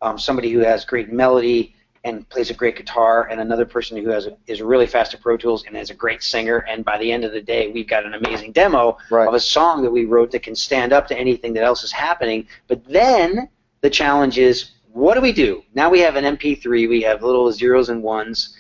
um, 0.03 0.19
somebody 0.19 0.51
who 0.53 0.61
has 0.61 0.85
great 0.85 1.13
melody 1.13 1.75
and 2.05 2.29
plays 2.29 2.51
a 2.51 2.55
great 2.55 2.77
guitar, 2.77 3.27
and 3.31 3.41
another 3.41 3.65
person 3.65 3.97
who 4.01 4.09
has 4.11 4.27
a, 4.27 4.37
is 4.47 4.63
really 4.63 4.87
fast 4.87 5.13
at 5.13 5.21
Pro 5.21 5.37
Tools 5.37 5.65
and 5.67 5.77
is 5.77 5.91
a 5.91 5.95
great 5.95 6.23
singer. 6.23 6.59
And 6.59 6.85
by 6.85 6.99
the 6.99 7.11
end 7.11 7.25
of 7.25 7.33
the 7.33 7.41
day, 7.41 7.69
we've 7.73 7.89
got 7.89 8.07
an 8.07 8.15
amazing 8.15 8.53
demo 8.53 8.97
Right. 9.11 9.27
of 9.27 9.35
a 9.35 9.41
song 9.41 9.83
that 9.83 9.91
we 9.91 10.05
wrote 10.05 10.31
that 10.31 10.45
can 10.45 10.55
stand 10.55 10.93
up 10.93 11.09
to 11.09 11.19
anything 11.19 11.53
that 11.55 11.65
else 11.65 11.83
is 11.83 11.91
happening. 11.91 12.47
But 12.69 12.85
then 12.85 13.49
the 13.81 13.91
challenge 13.91 14.39
is, 14.39 14.71
what 14.93 15.15
do 15.15 15.21
we 15.21 15.33
do? 15.33 15.65
Now 15.75 15.91
we 15.91 15.99
have 16.01 16.15
an 16.15 16.37
MP3. 16.37 16.89
We 16.89 17.03
have 17.03 17.25
little 17.25 17.51
zeros 17.51 17.89
and 17.89 18.03
ones 18.03 18.57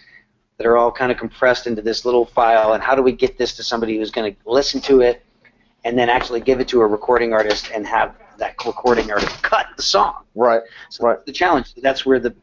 that 0.59 0.67
are 0.67 0.77
all 0.77 0.91
kind 0.91 1.13
of 1.13 1.19
compressed 1.19 1.67
into 1.67 1.83
this 1.83 2.05
little 2.05 2.25
file. 2.25 2.73
And 2.73 2.83
how 2.83 2.95
do 2.95 3.03
we 3.03 3.13
get 3.13 3.39
this 3.39 3.55
to 3.57 3.63
somebody 3.63 3.99
who's 3.99 4.11
going 4.11 4.33
to 4.35 4.39
listen 4.51 4.81
to 4.83 5.01
it 5.01 5.23
and 5.85 5.99
then 5.99 6.09
actually 6.09 6.41
give 6.41 6.61
it 6.61 6.69
to 6.69 6.81
a 6.81 6.87
recording 6.87 7.33
artist 7.33 7.71
and 7.75 7.87
have 7.87 8.15
that 8.39 8.55
recording 8.65 9.11
artist 9.11 9.43
cut 9.43 9.67
the 9.77 9.83
song? 9.83 10.25
Right. 10.35 10.63
So 10.91 11.07
Right. 11.07 11.25
the 11.27 11.33
challenge. 11.33 11.75
That's 11.75 12.07
where 12.07 12.19
the 12.19 12.35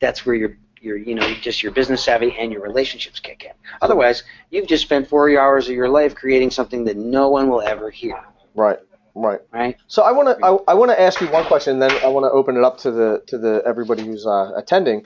that's 0.00 0.24
where 0.24 0.36
your 0.36 0.56
your 0.80 0.96
you 0.96 1.14
know 1.16 1.34
just 1.34 1.62
your 1.62 1.72
business 1.72 2.04
savvy 2.04 2.36
and 2.38 2.52
your 2.52 2.62
relationships 2.62 3.18
kick 3.18 3.44
in. 3.44 3.52
Otherwise, 3.82 4.22
you've 4.50 4.68
just 4.68 4.84
spent 4.84 5.08
40 5.08 5.36
hours 5.36 5.68
of 5.68 5.74
your 5.74 5.88
life 5.88 6.14
creating 6.14 6.50
something 6.50 6.84
that 6.84 6.96
no 6.96 7.28
one 7.28 7.48
will 7.48 7.60
ever 7.62 7.90
hear. 7.90 8.20
Right. 8.54 8.78
Right. 9.16 9.40
Right? 9.50 9.76
So 9.88 10.04
I 10.04 10.12
want 10.12 10.28
to 10.38 10.46
I, 10.46 10.72
I 10.72 10.74
want 10.74 10.92
to 10.92 11.00
ask 11.00 11.20
you 11.20 11.26
one 11.28 11.44
question, 11.46 11.72
and 11.72 11.82
then 11.82 11.90
I 12.04 12.08
want 12.08 12.24
to 12.24 12.30
open 12.30 12.56
it 12.56 12.62
up 12.62 12.78
to 12.78 12.92
the 12.92 13.22
to 13.26 13.36
the 13.36 13.60
everybody 13.66 14.04
who's 14.04 14.24
uh, 14.24 14.52
attending. 14.54 15.04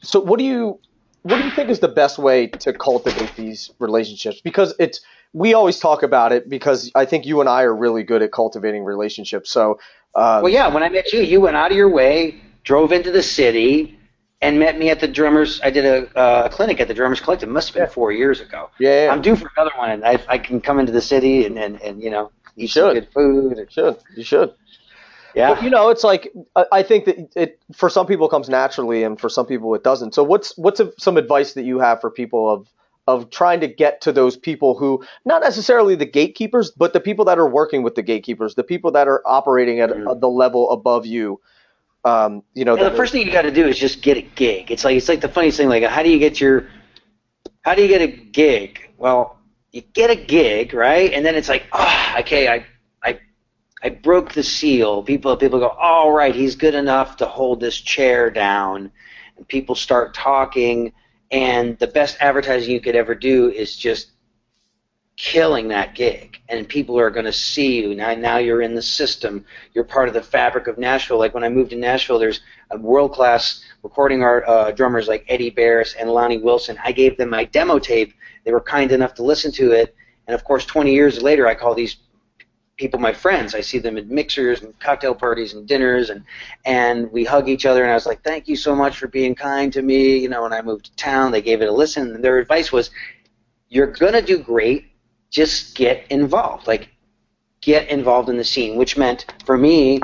So 0.00 0.20
what 0.20 0.38
do 0.38 0.46
you 0.46 0.80
what 1.22 1.38
do 1.38 1.44
you 1.44 1.50
think 1.50 1.70
is 1.70 1.80
the 1.80 1.88
best 1.88 2.18
way 2.18 2.46
to 2.48 2.72
cultivate 2.72 3.34
these 3.36 3.70
relationships? 3.78 4.40
Because 4.42 4.74
it's 4.78 5.00
we 5.32 5.54
always 5.54 5.78
talk 5.80 6.02
about 6.02 6.32
it 6.32 6.48
because 6.48 6.90
I 6.94 7.04
think 7.04 7.24
you 7.26 7.40
and 7.40 7.48
I 7.48 7.62
are 7.62 7.74
really 7.74 8.02
good 8.02 8.22
at 8.22 8.32
cultivating 8.32 8.84
relationships. 8.84 9.50
So 9.50 9.78
uh, 10.14 10.40
Well, 10.42 10.52
yeah. 10.52 10.68
When 10.68 10.82
I 10.82 10.88
met 10.88 11.12
you, 11.12 11.20
you 11.20 11.40
went 11.40 11.56
out 11.56 11.70
of 11.70 11.76
your 11.76 11.88
way 11.90 12.40
drove 12.64 12.92
into 12.92 13.10
the 13.10 13.22
city, 13.22 13.98
and 14.40 14.58
met 14.58 14.78
me 14.78 14.90
at 14.90 15.00
the 15.00 15.08
drummers. 15.08 15.60
I 15.62 15.70
did 15.70 15.84
a 15.84 16.18
uh, 16.18 16.48
clinic 16.48 16.80
at 16.80 16.88
the 16.88 16.94
Drummers 16.94 17.20
Collective. 17.20 17.48
Must 17.48 17.68
have 17.68 17.74
been 17.74 17.82
Yeah. 17.84 17.88
four 17.88 18.12
years 18.12 18.40
ago. 18.40 18.70
Yeah, 18.78 19.04
yeah. 19.04 19.12
I'm 19.12 19.22
due 19.22 19.36
for 19.36 19.50
another 19.56 19.70
one, 19.76 19.90
and 19.90 20.04
I, 20.04 20.18
I 20.28 20.38
can 20.38 20.60
come 20.60 20.80
into 20.80 20.92
the 20.92 21.00
city 21.00 21.46
and, 21.46 21.58
and, 21.58 21.80
and 21.80 22.02
you 22.02 22.10
know 22.10 22.30
eat 22.56 22.70
should. 22.70 22.82
some 22.82 22.94
good 22.94 23.08
food. 23.12 23.58
You 23.58 23.66
should. 23.70 23.96
You 24.16 24.24
should. 24.24 24.54
Yeah. 25.34 25.54
But, 25.54 25.62
you 25.62 25.70
know, 25.70 25.88
it's 25.88 26.04
like 26.04 26.32
I 26.56 26.64
I 26.72 26.82
think 26.82 27.04
that 27.06 27.30
it 27.36 27.60
for 27.74 27.88
some 27.88 28.06
people 28.06 28.28
comes 28.28 28.48
naturally, 28.48 29.02
and 29.02 29.20
for 29.20 29.28
some 29.28 29.46
people 29.46 29.74
it 29.74 29.84
doesn't. 29.84 30.14
So, 30.14 30.22
what's 30.22 30.56
what's 30.58 30.80
a, 30.80 30.92
some 30.98 31.16
advice 31.16 31.54
that 31.54 31.64
you 31.64 31.78
have 31.78 32.00
for 32.00 32.10
people 32.10 32.50
of 32.50 32.68
of 33.08 33.30
trying 33.30 33.60
to 33.60 33.66
get 33.66 34.00
to 34.02 34.12
those 34.12 34.36
people 34.36 34.76
who 34.78 35.04
not 35.24 35.42
necessarily 35.42 35.94
the 35.96 36.06
gatekeepers, 36.06 36.70
but 36.70 36.92
the 36.92 37.00
people 37.00 37.24
that 37.24 37.38
are 37.38 37.48
working 37.48 37.82
with 37.82 37.94
the 37.94 38.02
gatekeepers, 38.02 38.54
the 38.54 38.62
people 38.62 38.92
that 38.92 39.08
are 39.08 39.22
operating 39.26 39.80
at 39.80 39.90
Mhm. 39.90 40.20
the 40.20 40.28
level 40.28 40.70
above 40.70 41.04
you. 41.04 41.40
Um, 42.04 42.42
you 42.54 42.64
know, 42.64 42.76
Yeah, 42.76 42.88
the 42.88 42.96
first 42.96 43.12
thing 43.12 43.26
you 43.26 43.32
got 43.32 43.42
to 43.42 43.50
do 43.50 43.66
is 43.66 43.78
just 43.78 44.02
get 44.02 44.16
a 44.16 44.22
gig. 44.22 44.70
It's 44.70 44.84
like 44.84 44.96
it's 44.96 45.08
like 45.08 45.20
the 45.20 45.28
funniest 45.28 45.56
thing. 45.56 45.68
Like, 45.68 45.84
how 45.84 46.02
do 46.02 46.10
you 46.10 46.18
get 46.18 46.40
your, 46.40 46.66
how 47.62 47.74
do 47.74 47.82
you 47.82 47.88
get 47.88 48.02
a 48.02 48.08
gig? 48.08 48.90
Well, 48.98 49.36
you 49.72 49.82
get 49.82 50.10
a 50.10 50.16
gig, 50.16 50.74
right? 50.74 51.12
And 51.12 51.24
then 51.24 51.34
it's 51.34 51.48
like, 51.48 51.64
oh, 51.72 52.14
okay, 52.20 52.48
I, 52.48 52.66
I, 53.82 53.90
broke 53.90 54.32
the 54.32 54.42
seal. 54.42 55.02
People, 55.02 55.36
people 55.36 55.58
go, 55.58 55.68
all 55.68 56.12
right, 56.12 56.34
he's 56.34 56.56
good 56.56 56.74
enough 56.74 57.16
to 57.18 57.26
hold 57.26 57.60
this 57.60 57.80
chair 57.80 58.30
down, 58.30 58.92
and 59.36 59.48
people 59.48 59.74
start 59.74 60.14
talking. 60.14 60.92
And 61.30 61.78
the 61.78 61.86
best 61.86 62.16
advertising 62.20 62.72
you 62.72 62.80
could 62.80 62.96
ever 62.96 63.14
do 63.14 63.50
is 63.50 63.76
just 63.76 64.12
killing 65.16 65.68
that 65.68 65.94
gig, 65.94 66.38
and 66.48 66.68
people 66.68 66.98
are 66.98 67.10
going 67.10 67.26
to 67.26 67.32
see 67.32 67.80
you. 67.80 67.94
Now, 67.94 68.14
now 68.14 68.38
you're 68.38 68.62
in 68.62 68.74
the 68.74 68.82
system. 68.82 69.44
You're 69.74 69.84
part 69.84 70.08
of 70.08 70.14
the 70.14 70.22
fabric 70.22 70.66
of 70.66 70.78
Nashville. 70.78 71.18
Like 71.18 71.34
when 71.34 71.44
I 71.44 71.48
moved 71.48 71.70
to 71.70 71.76
Nashville, 71.76 72.18
there's 72.18 72.40
world 72.78 73.12
class 73.12 73.62
recording 73.82 74.22
art 74.22 74.44
uh, 74.46 74.70
drummers 74.72 75.08
like 75.08 75.24
Eddie 75.28 75.50
Bayers 75.50 75.94
and 75.94 76.10
Lonnie 76.10 76.38
Wilson. 76.38 76.78
I 76.82 76.92
gave 76.92 77.16
them 77.16 77.30
my 77.30 77.44
demo 77.44 77.78
tape. 77.78 78.14
They 78.44 78.52
were 78.52 78.60
kind 78.60 78.90
enough 78.92 79.14
to 79.14 79.22
listen 79.22 79.52
to 79.52 79.72
it, 79.72 79.94
and 80.26 80.34
of 80.34 80.44
course, 80.44 80.64
20 80.64 80.92
years 80.92 81.22
later, 81.22 81.46
I 81.46 81.54
call 81.54 81.74
these 81.74 81.96
people 82.82 82.98
my 82.98 83.12
friends. 83.12 83.54
I 83.54 83.60
see 83.60 83.78
them 83.78 83.96
at 83.96 84.08
mixers 84.08 84.60
and 84.62 84.76
cocktail 84.80 85.14
parties 85.14 85.54
and 85.54 85.68
dinners, 85.68 86.10
and 86.10 86.24
and 86.64 87.10
we 87.12 87.22
hug 87.24 87.48
each 87.48 87.64
other. 87.64 87.82
And 87.84 87.92
I 87.92 87.94
was 87.94 88.06
like, 88.06 88.22
"Thank 88.24 88.48
you 88.48 88.56
so 88.56 88.74
much 88.74 88.98
for 88.98 89.06
being 89.06 89.36
kind 89.36 89.72
to 89.72 89.82
me." 89.82 90.18
You 90.18 90.28
know, 90.28 90.42
when 90.42 90.52
I 90.52 90.62
moved 90.62 90.86
to 90.86 90.96
town, 90.96 91.30
they 91.30 91.42
gave 91.42 91.62
it 91.62 91.68
a 91.68 91.72
listen. 91.72 92.12
And 92.14 92.24
their 92.24 92.38
advice 92.38 92.72
was, 92.72 92.90
"You're 93.68 93.92
gonna 94.02 94.20
do 94.20 94.38
great. 94.38 94.86
Just 95.30 95.76
get 95.76 96.04
involved. 96.10 96.66
Like, 96.66 96.88
get 97.60 97.88
involved 97.88 98.28
in 98.28 98.36
the 98.36 98.44
scene." 98.44 98.76
Which 98.76 98.96
meant 98.96 99.26
for 99.46 99.56
me, 99.56 100.00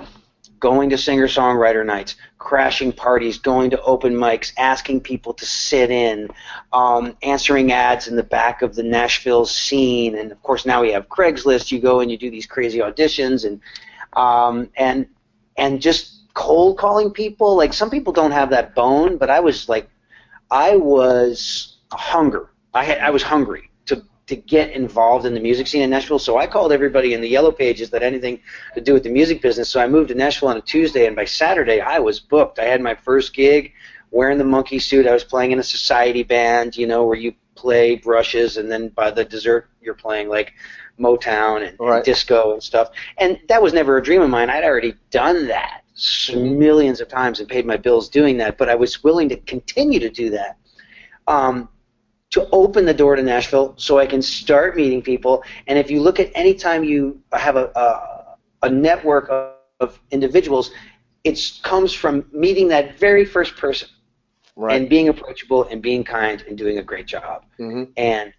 going 0.59 0.91
to 0.91 0.99
singer 0.99 1.27
songwriter 1.27 1.85
nights, 1.85 2.17
crashing 2.39 2.93
parties, 2.93 3.39
going 3.39 3.71
to 3.71 3.81
open 3.83 4.15
mics, 4.15 4.53
asking 4.59 5.01
people 5.01 5.33
to 5.35 5.47
sit 5.47 5.91
in, 5.91 6.29
um, 6.73 7.17
answering 7.23 7.73
ads 7.73 8.09
in 8.09 8.17
the 8.17 8.23
back 8.23 8.63
of 8.63 8.75
the 8.75 8.83
Nashville 8.83 9.47
scene, 9.47 10.17
and 10.17 10.33
of 10.33 10.43
course 10.43 10.67
now 10.67 10.83
we 10.83 10.93
have 10.93 11.09
Craigslist. 11.09 11.71
You 11.71 11.81
go 11.81 12.01
and 12.01 12.11
you 12.11 12.19
do 12.19 12.31
these 12.31 12.47
crazy 12.47 12.79
auditions, 12.79 13.47
and 13.47 13.61
um, 14.15 14.71
and 14.77 15.07
and 15.57 15.81
just 15.81 16.33
cold 16.35 16.79
calling 16.79 17.11
people. 17.11 17.57
Like 17.57 17.73
some 17.73 17.91
people 17.91 18.13
don't 18.13 18.33
have 18.33 18.51
that 18.51 18.75
bone, 18.75 19.17
but 19.17 19.31
I 19.31 19.41
was 19.41 19.69
like, 19.69 19.89
I 20.51 20.77
was 20.77 21.77
hunger. 21.93 22.51
I 22.75 22.85
had 22.85 22.99
I 22.99 23.11
was 23.11 23.23
hungry 23.23 23.68
to 24.29 24.37
get 24.37 24.71
involved 24.71 25.27
in 25.27 25.35
the 25.35 25.41
music 25.41 25.67
scene 25.67 25.83
in 25.83 25.91
Nashville. 25.91 26.19
So 26.19 26.39
I 26.39 26.47
called 26.47 26.73
everybody 26.73 27.15
in 27.15 27.21
the 27.21 27.29
yellow 27.29 27.51
pages 27.51 27.91
that 27.91 28.03
had 28.03 28.13
anything 28.13 28.41
to 28.75 28.81
do 28.81 28.93
with 28.93 29.03
the 29.03 29.11
music 29.11 29.43
business. 29.43 29.69
So 29.69 29.81
I 29.81 29.87
moved 29.87 30.09
to 30.09 30.15
Nashville 30.15 30.49
on 30.49 30.57
a 30.57 30.61
Tuesday, 30.61 31.07
and 31.07 31.17
by 31.17 31.25
Saturday 31.25 31.81
I 31.81 31.99
was 31.99 32.21
booked. 32.21 32.59
I 32.59 32.65
had 32.65 32.81
my 32.81 32.95
first 32.95 33.35
gig, 33.35 33.73
wearing 34.11 34.39
the 34.39 34.45
monkey 34.45 34.79
suit. 34.79 35.07
I 35.07 35.13
was 35.13 35.25
playing 35.25 35.53
in 35.53 35.59
a 35.59 35.65
society 35.65 36.23
band, 36.23 36.77
you 36.77 36.87
know, 36.87 37.05
where 37.05 37.17
you 37.17 37.35
play 37.55 37.97
brushes, 37.97 38.57
and 38.57 38.71
then 38.71 38.89
by 38.91 39.11
the 39.11 39.25
dessert 39.25 39.69
you're 39.81 39.95
playing 39.95 40.29
like 40.29 40.55
Motown 40.99 41.67
and, 41.67 41.79
and 41.81 42.05
disco 42.05 42.53
and 42.53 42.63
stuff. 42.63 42.91
And 43.19 43.39
that 43.49 43.63
was 43.63 43.73
never 43.73 43.97
a 43.97 44.03
dream 44.03 44.23
of 44.23 44.31
mine. 44.31 44.51
I'd 44.51 44.65
already 44.65 44.95
done 45.11 45.49
that 45.49 45.83
millions 46.33 47.01
of 47.01 47.09
times 47.09 47.41
and 47.41 47.49
paid 47.49 47.67
my 47.67 47.77
bills 47.77 48.09
doing 48.09 48.37
that, 48.39 48.57
but 48.57 48.69
I 48.69 48.75
was 48.75 49.03
willing 49.03 49.29
to 49.31 49.37
continue 49.37 49.99
to 49.99 50.11
do 50.11 50.31
that. 50.31 50.57
Um, 51.27 51.69
to 52.39 52.49
open 52.53 52.85
the 52.87 52.95
door 52.95 53.17
to 53.17 53.23
Nashville 53.23 53.75
so 53.77 53.99
I 53.99 54.07
can 54.07 54.23
start 54.23 54.77
meeting 54.77 55.03
people. 55.03 55.43
And 55.67 55.79
if 55.79 55.91
you 55.91 56.01
look 56.03 56.21
at 56.21 56.31
any 56.35 56.55
time 56.55 56.85
you 56.85 57.23
have 57.33 57.57
a, 57.57 57.71
a, 57.85 58.69
a 58.69 58.71
network 58.71 59.29
of, 59.31 59.47
of 59.81 60.01
individuals, 60.11 60.71
it 61.25 61.41
comes 61.63 61.93
from 61.93 62.25
meeting 62.33 62.69
that 62.69 62.99
very 62.99 63.25
first 63.25 63.57
person 63.57 63.89
right. 64.57 64.81
and 64.81 64.89
being 64.89 65.09
approachable 65.09 65.65
and 65.71 65.83
being 65.83 66.05
kind 66.05 66.45
and 66.49 66.59
doing 66.59 66.79
a 66.79 66.83
great 66.83 67.07
job. 67.07 67.45
hmm 67.59 67.85
And 67.97 68.33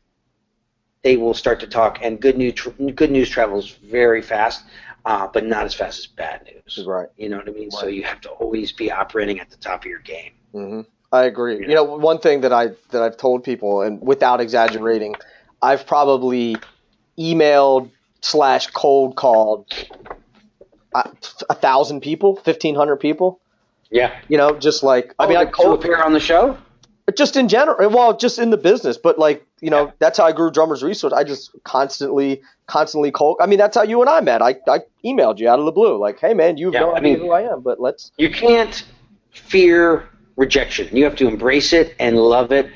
they 1.04 1.18
will 1.18 1.34
start 1.34 1.60
to 1.62 1.68
talk. 1.68 2.00
And 2.02 2.20
good 2.22 2.38
news, 2.38 2.54
good 2.96 3.12
news 3.12 3.30
travels 3.30 3.72
very 3.84 4.22
fast, 4.22 4.64
uh, 5.06 5.28
but 5.34 5.46
not 5.46 5.66
as 5.66 5.74
fast 5.74 6.00
as 6.00 6.08
bad 6.08 6.44
news. 6.46 6.86
Right. 6.86 7.08
You 7.18 7.30
know 7.30 7.38
what 7.38 7.48
I 7.50 7.52
mean? 7.52 7.72
So 7.72 7.88
you 7.88 8.04
have 8.04 8.22
to 8.22 8.30
always 8.30 8.72
be 8.72 8.92
operating 8.92 9.40
at 9.40 9.50
the 9.50 9.58
top 9.58 9.82
of 9.84 9.86
your 9.86 10.00
game. 10.00 10.34
hmm 10.54 10.82
I 11.12 11.24
agree. 11.24 11.62
Yeah. 11.62 11.68
You 11.70 11.76
know, 11.76 11.84
one 11.84 12.20
thing 12.20 12.42
that 12.42 12.54
I 12.54 12.68
that 12.92 13.02
I've 13.02 13.18
told 13.18 13.44
people, 13.44 13.82
and 13.82 14.00
without 14.02 14.40
exaggerating, 14.42 15.16
I've 15.62 15.86
probably 15.88 16.56
emailed 17.18 17.90
slash 18.22 18.68
cold 18.68 19.16
called 19.16 19.66
a, 20.94 21.10
a 21.50 21.54
thousand 21.56 22.02
people, 22.02 22.36
fifteen 22.38 22.76
hundred 22.76 22.98
people. 22.98 23.40
Yeah. 23.90 24.16
You 24.28 24.38
know, 24.38 24.58
just 24.58 24.84
like 24.84 25.14
I 25.20 25.26
I 25.26 25.28
mean, 25.28 25.38
I 25.38 25.46
cold 25.46 25.80
appear 25.80 26.02
on 26.02 26.14
the 26.14 26.20
show. 26.20 26.58
just 27.18 27.36
in 27.36 27.48
general. 27.48 27.90
Well, 27.90 28.16
just 28.16 28.38
in 28.38 28.52
the 28.52 28.58
business, 28.58 28.98
but 28.98 29.18
like 29.18 29.44
you 29.62 29.70
know, 29.72 29.92
that's 30.00 30.18
how 30.20 30.26
I 30.26 30.32
grew 30.32 30.52
Drummers 30.52 30.84
Resource. 30.84 31.12
I 31.12 31.24
just 31.24 31.52
constantly, 31.64 32.42
constantly 32.68 33.12
cold. 33.12 33.38
I 33.42 33.46
mean, 33.48 33.58
that's 33.60 33.76
how 33.76 33.82
you 33.84 34.00
and 34.02 34.10
I 34.10 34.22
met. 34.22 34.42
I 34.44 34.56
I 34.68 34.82
emailed 35.04 35.40
you 35.40 35.50
out 35.50 35.58
of 35.60 35.66
the 35.66 35.72
blue, 35.72 35.98
like, 35.98 36.20
hey 36.20 36.36
man, 36.36 36.58
you 36.58 36.68
have 36.68 36.74
Yeah, 36.76 36.80
no 36.82 36.92
I 36.92 36.98
idea 36.98 37.14
mean- 37.18 37.20
who 37.26 37.32
I 37.32 37.42
am, 37.52 37.62
but 37.62 37.80
let's. 37.80 38.12
You 38.18 38.30
can't 38.30 38.86
fear 39.32 40.08
rejection. 40.40 40.96
You 40.96 41.04
have 41.04 41.18
to 41.18 41.28
embrace 41.28 41.74
it 41.74 41.96
and 42.00 42.18
love 42.18 42.52
it 42.54 42.72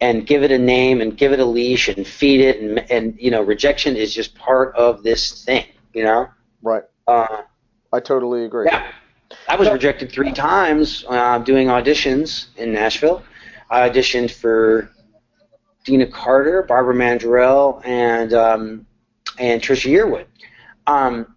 and 0.00 0.26
give 0.26 0.42
it 0.42 0.50
a 0.50 0.58
name 0.58 1.00
and 1.00 1.16
give 1.16 1.32
it 1.32 1.38
a 1.38 1.44
leash 1.44 1.88
and 1.88 2.04
feed 2.06 2.40
it 2.40 2.60
and 2.60 2.90
and 2.90 3.16
you 3.18 3.30
know 3.30 3.40
rejection 3.40 3.96
is 3.96 4.12
just 4.12 4.34
part 4.34 4.74
of 4.74 5.02
this 5.04 5.44
thing, 5.44 5.64
you 5.94 6.02
know? 6.02 6.28
Right. 6.60 6.82
Uh, 7.06 7.42
I 7.92 8.00
totally 8.00 8.44
agree. 8.44 8.66
yeah. 8.66 8.90
I 9.48 9.56
was 9.56 9.70
rejected 9.70 10.10
3 10.12 10.32
times 10.32 11.04
uh, 11.08 11.38
doing 11.38 11.68
auditions 11.68 12.48
in 12.56 12.72
Nashville. 12.72 13.22
I 13.70 13.88
auditioned 13.88 14.30
for 14.30 14.90
Deana 15.84 16.06
Carter, 16.06 16.62
Barbara 16.62 16.94
Mandrell, 16.94 17.84
and 17.86 18.32
um, 18.32 18.86
and 19.38 19.60
Trisha 19.62 19.90
Yearwood. 19.90 20.26
Um, 20.86 21.33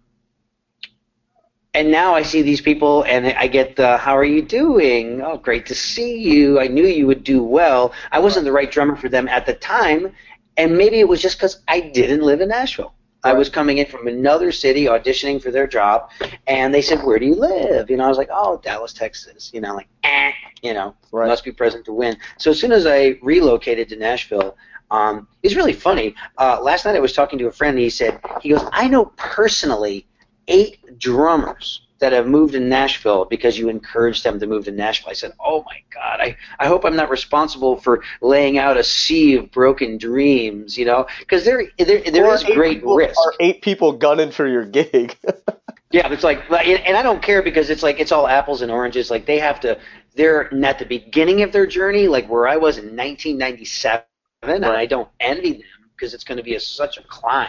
and 1.78 1.92
now 1.92 2.12
I 2.12 2.22
see 2.22 2.42
these 2.42 2.60
people, 2.60 3.04
and 3.04 3.28
I 3.44 3.46
get 3.46 3.76
the 3.76 3.96
"How 3.98 4.16
are 4.16 4.24
you 4.24 4.42
doing? 4.42 5.22
Oh, 5.22 5.36
great 5.36 5.64
to 5.66 5.76
see 5.76 6.16
you. 6.18 6.58
I 6.58 6.66
knew 6.66 6.84
you 6.84 7.06
would 7.06 7.22
do 7.22 7.40
well." 7.42 7.92
I 8.10 8.18
wasn't 8.18 8.44
the 8.46 8.52
right 8.52 8.70
drummer 8.70 8.96
for 8.96 9.08
them 9.08 9.28
at 9.28 9.46
the 9.46 9.54
time, 9.54 10.12
and 10.56 10.76
maybe 10.76 10.98
it 10.98 11.06
was 11.06 11.22
just 11.22 11.38
because 11.38 11.60
I 11.68 11.78
didn't 11.80 12.22
live 12.22 12.40
in 12.40 12.48
Nashville. 12.48 12.94
I 13.22 13.32
was 13.32 13.48
coming 13.48 13.78
in 13.78 13.86
from 13.86 14.08
another 14.08 14.50
city 14.50 14.84
auditioning 14.86 15.40
for 15.40 15.52
their 15.52 15.68
job, 15.68 16.10
and 16.48 16.74
they 16.74 16.82
said, 16.82 17.04
"Where 17.04 17.20
do 17.20 17.26
you 17.26 17.36
live?" 17.36 17.88
You 17.90 17.96
know, 17.96 18.06
I 18.06 18.08
was 18.08 18.18
like, 18.18 18.30
"Oh, 18.32 18.60
Dallas, 18.64 18.92
Texas." 18.92 19.52
You 19.54 19.60
know, 19.60 19.74
like, 19.76 19.88
eh, 20.02 20.32
you 20.62 20.74
know, 20.74 20.94
Right. 21.12 21.28
must 21.28 21.44
be 21.44 21.52
present 21.52 21.84
to 21.84 21.92
win. 21.92 22.16
So 22.38 22.50
as 22.50 22.58
soon 22.58 22.72
as 22.72 22.86
I 22.86 23.18
relocated 23.22 23.88
to 23.90 23.96
Nashville, 23.96 24.56
um, 24.90 25.28
it's 25.44 25.54
really 25.54 25.72
funny. 25.88 26.16
Uh, 26.38 26.58
last 26.60 26.84
night 26.86 26.96
I 26.96 27.00
was 27.00 27.12
talking 27.12 27.38
to 27.38 27.46
a 27.46 27.52
friend, 27.52 27.74
and 27.76 27.84
he 27.84 27.90
said, 27.90 28.20
he 28.42 28.48
goes, 28.48 28.64
"I 28.72 28.88
know 28.88 29.04
personally 29.16 30.06
eight 30.48 30.98
drummers." 30.98 31.82
That 32.00 32.12
have 32.12 32.28
moved 32.28 32.52
to 32.52 32.60
Nashville 32.60 33.24
because 33.24 33.58
you 33.58 33.68
encouraged 33.68 34.22
them 34.22 34.38
to 34.38 34.46
move 34.46 34.66
to 34.66 34.70
Nashville. 34.70 35.10
I 35.10 35.14
said, 35.14 35.32
"Oh 35.44 35.64
my 35.64 35.82
God! 35.92 36.20
I, 36.20 36.36
I 36.60 36.68
hope 36.68 36.84
I'm 36.84 36.94
not 36.94 37.10
responsible 37.10 37.76
for 37.76 38.04
laying 38.20 38.56
out 38.56 38.76
a 38.76 38.84
sea 38.84 39.34
of 39.34 39.50
broken 39.50 39.98
dreams, 39.98 40.78
you 40.78 40.84
know, 40.84 41.08
because 41.18 41.44
there 41.44 41.64
there, 41.76 42.00
there 42.02 42.32
is 42.32 42.44
great 42.44 42.86
risk." 42.86 43.18
Or 43.18 43.34
eight 43.40 43.62
people 43.62 43.90
gunning 43.90 44.30
for 44.30 44.46
your 44.46 44.64
gig. 44.64 45.18
Yeah, 45.90 46.12
it's 46.12 46.22
like, 46.22 46.50
and 46.50 46.96
I 46.96 47.02
don't 47.02 47.22
care 47.22 47.42
because 47.42 47.70
it's 47.70 47.82
like 47.82 47.98
it's 47.98 48.12
all 48.12 48.28
apples 48.28 48.60
and 48.60 48.70
oranges. 48.70 49.10
Like 49.10 49.24
they 49.24 49.38
have 49.38 49.58
to, 49.60 49.78
they're 50.14 50.52
at 50.64 50.78
the 50.78 50.84
beginning 50.84 51.42
of 51.42 51.50
their 51.50 51.66
journey, 51.66 52.08
like 52.08 52.28
where 52.28 52.46
I 52.46 52.56
was 52.56 52.76
in 52.76 52.84
1997, 52.94 54.04
and 54.42 54.64
I 54.66 54.84
don't 54.84 55.08
envy 55.18 55.52
them 55.52 55.62
because 55.96 56.12
it's 56.12 56.24
going 56.24 56.36
to 56.36 56.44
be 56.44 56.56
a, 56.56 56.60
such 56.60 56.98
a 56.98 57.02
climb. 57.04 57.48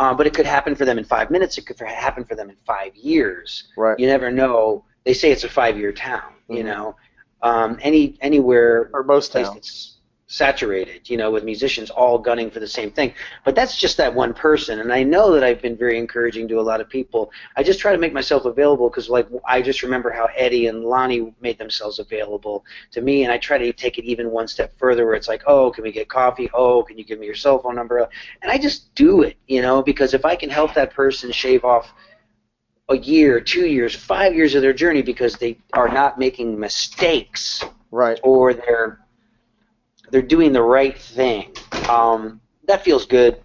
Um, 0.00 0.16
but 0.16 0.26
it 0.26 0.32
could 0.32 0.46
happen 0.46 0.74
for 0.74 0.86
them 0.86 0.98
in 0.98 1.04
five 1.04 1.30
minutes. 1.30 1.58
It 1.58 1.66
could 1.66 1.78
happen 1.78 2.24
for 2.24 2.34
them 2.34 2.48
in 2.48 2.56
five 2.66 2.96
years. 2.96 3.68
right. 3.76 3.98
You 3.98 4.06
never 4.06 4.30
know. 4.32 4.84
They 5.04 5.12
say 5.12 5.30
it's 5.30 5.44
a 5.44 5.48
five-year 5.48 5.92
town. 5.92 6.32
You 6.48 6.62
Mhm. 6.62 6.66
know, 6.66 6.96
um, 7.42 7.78
any 7.82 8.16
anywhere 8.22 8.90
Or 8.94 9.02
most 9.04 9.32
towns. 9.32 9.99
Saturated, 10.30 11.10
you 11.10 11.16
know, 11.16 11.28
with 11.28 11.42
musicians 11.42 11.90
all 11.90 12.16
gunning 12.16 12.52
for 12.52 12.60
the 12.60 12.66
same 12.66 12.88
thing. 12.88 13.12
But 13.44 13.56
that's 13.56 13.76
just 13.76 13.96
that 13.96 14.14
one 14.14 14.32
person, 14.32 14.78
and 14.78 14.92
I 14.92 15.02
know 15.02 15.32
that 15.32 15.42
I've 15.42 15.60
been 15.60 15.76
very 15.76 15.98
encouraging 15.98 16.46
to 16.48 16.60
a 16.60 16.62
lot 16.62 16.80
of 16.80 16.88
people. 16.88 17.32
I 17.56 17.64
just 17.64 17.80
try 17.80 17.90
to 17.90 17.98
make 17.98 18.12
myself 18.12 18.44
available 18.44 18.88
because, 18.88 19.10
like, 19.10 19.26
I 19.44 19.60
just 19.60 19.82
remember 19.82 20.08
how 20.08 20.28
Eddie 20.36 20.68
and 20.68 20.84
Lonnie 20.84 21.34
made 21.40 21.58
themselves 21.58 21.98
available 21.98 22.64
to 22.92 23.00
me, 23.00 23.24
and 23.24 23.32
I 23.32 23.38
try 23.38 23.58
to 23.58 23.72
take 23.72 23.98
it 23.98 24.04
even 24.04 24.30
one 24.30 24.46
step 24.46 24.72
further, 24.78 25.04
where 25.04 25.16
it's 25.16 25.26
like, 25.26 25.42
oh, 25.48 25.72
can 25.72 25.82
we 25.82 25.90
get 25.90 26.08
coffee? 26.08 26.48
Oh, 26.54 26.84
can 26.84 26.96
you 26.96 27.02
give 27.04 27.18
me 27.18 27.26
your 27.26 27.34
cell 27.34 27.58
phone 27.58 27.74
number? 27.74 28.08
And 28.40 28.52
I 28.52 28.56
just 28.56 28.94
do 28.94 29.22
it, 29.22 29.36
you 29.48 29.62
know, 29.62 29.82
because 29.82 30.14
if 30.14 30.24
I 30.24 30.36
can 30.36 30.48
help 30.48 30.74
that 30.74 30.94
person 30.94 31.32
shave 31.32 31.64
off 31.64 31.92
a 32.88 32.96
year, 32.96 33.40
two 33.40 33.66
years, 33.66 33.96
five 33.96 34.32
years 34.32 34.54
of 34.54 34.62
their 34.62 34.72
journey 34.72 35.02
because 35.02 35.34
they 35.34 35.58
are 35.72 35.88
not 35.88 36.20
making 36.20 36.56
mistakes, 36.56 37.64
right, 37.90 38.20
or 38.22 38.54
they're 38.54 39.00
they're 40.10 40.22
doing 40.22 40.52
the 40.52 40.62
right 40.62 40.98
thing. 40.98 41.52
Um, 41.88 42.40
that 42.66 42.84
feels 42.84 43.06
good. 43.06 43.40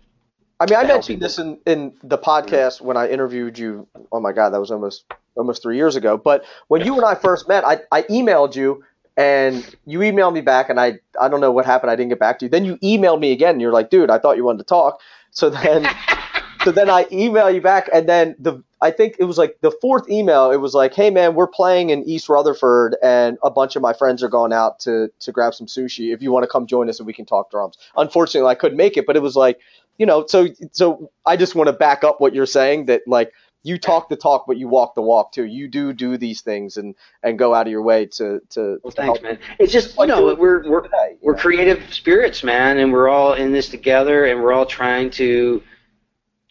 I 0.60 0.66
mean, 0.70 0.80
I 0.80 0.84
mentioned 0.84 1.22
this 1.22 1.38
in, 1.38 1.60
in 1.66 1.94
the 2.04 2.18
podcast 2.18 2.82
when 2.82 2.96
I 2.96 3.10
interviewed 3.10 3.58
you. 3.60 3.88
Oh 4.12 4.20
my 4.20 4.32
God, 4.32 4.52
that 4.52 4.60
was 4.60 4.72
almost 4.72 5.06
almost 5.36 5.62
three 5.62 5.76
years 5.76 5.96
ago. 5.96 6.18
But 6.18 6.46
when 6.68 6.86
you 6.86 6.96
and 6.96 7.04
I 7.04 7.16
first 7.16 7.48
met, 7.48 7.66
I, 7.66 7.80
I 7.92 8.04
emailed 8.04 8.56
you 8.56 8.84
and 9.18 9.76
you 9.86 10.00
emailed 10.00 10.34
me 10.34 10.42
back, 10.42 10.70
and 10.70 10.80
I 10.80 11.00
I 11.20 11.28
don't 11.28 11.42
know 11.42 11.52
what 11.52 11.66
happened. 11.66 11.92
I 11.92 11.96
didn't 11.96 12.10
get 12.10 12.20
back 12.20 12.40
to 12.40 12.46
you. 12.46 12.50
Then 12.50 12.66
you 12.66 12.78
emailed 12.78 13.20
me 13.20 13.32
again. 13.32 13.52
And 13.52 13.62
you're 13.62 13.74
like, 13.74 13.90
dude, 13.90 14.10
I 14.10 14.18
thought 14.18 14.38
you 14.38 14.46
wanted 14.46 14.60
to 14.60 14.66
talk. 14.66 15.00
So 15.32 15.50
then 15.50 15.84
so 16.66 16.72
then 16.72 16.90
I 16.90 17.08
email 17.12 17.50
you 17.50 17.62
back, 17.62 17.90
and 17.94 18.10
then 18.10 18.36
the 18.40 18.64
I 18.82 18.92
think 18.92 19.16
it 19.20 19.24
was 19.24 19.38
like 19.38 19.58
the 19.62 19.72
fourth 19.82 20.10
email. 20.10 20.52
It 20.52 20.58
was 20.58 20.74
like, 20.74 20.94
"Hey 20.94 21.12
man, 21.12 21.36
we're 21.36 21.48
playing 21.48 21.92
in 21.92 22.04
East 22.04 22.28
Rutherford, 22.28 22.98
and 23.02 23.38
a 23.44 23.52
bunch 23.52 23.76
of 23.76 23.82
my 23.82 23.94
friends 23.94 24.24
are 24.24 24.30
going 24.30 24.52
out 24.52 24.80
to 24.80 25.10
to 25.20 25.32
grab 25.32 25.54
some 25.54 25.68
sushi. 25.68 26.14
If 26.14 26.22
you 26.22 26.32
want 26.32 26.44
to 26.44 26.48
come 26.48 26.66
join 26.68 26.90
us, 26.90 27.00
and 27.00 27.08
we 27.08 27.14
can 27.14 27.26
talk 27.26 27.52
drums." 27.52 27.78
Unfortunately, 27.96 28.50
I 28.50 28.56
couldn't 28.56 28.78
make 28.78 28.98
it, 28.98 29.06
but 29.06 29.16
it 29.16 29.22
was 29.22 29.36
like, 29.36 29.60
you 29.98 30.06
know, 30.06 30.26
so 30.28 30.48
so 30.72 31.12
I 31.26 31.38
just 31.38 31.54
want 31.56 31.68
to 31.68 31.74
back 31.74 32.04
up 32.04 32.20
what 32.20 32.34
you're 32.34 32.48
saying 32.48 32.86
that 32.86 33.04
like 33.08 33.32
you 33.62 33.80
talk 33.80 34.10
the 34.10 34.16
talk, 34.16 34.46
but 34.48 34.58
you 34.58 34.68
walk 34.68 34.94
the 34.94 35.02
walk 35.02 35.32
too. 35.32 35.46
You 35.46 35.68
do 35.68 35.94
do 35.94 36.18
these 36.18 36.42
things 36.42 36.78
and 36.78 36.96
and 37.24 37.38
go 37.38 37.54
out 37.54 37.66
of 37.68 37.72
your 37.72 37.82
way 37.82 38.06
to 38.08 38.42
to. 38.52 38.80
Well, 38.84 38.92
thanks, 38.92 39.22
man. 39.22 39.40
It's 39.60 39.72
just 39.72 39.98
you 39.98 40.06
know 40.08 40.36
we're 40.36 40.68
we're 40.70 40.88
we're 41.22 41.36
creative 41.36 41.82
spirits, 41.94 42.44
man, 42.44 42.78
and 42.78 42.92
we're 42.92 43.10
all 43.10 43.34
in 43.34 43.52
this 43.52 43.70
together, 43.70 44.26
and 44.26 44.44
we're 44.44 44.54
all 44.54 44.66
trying 44.66 45.10
to 45.12 45.64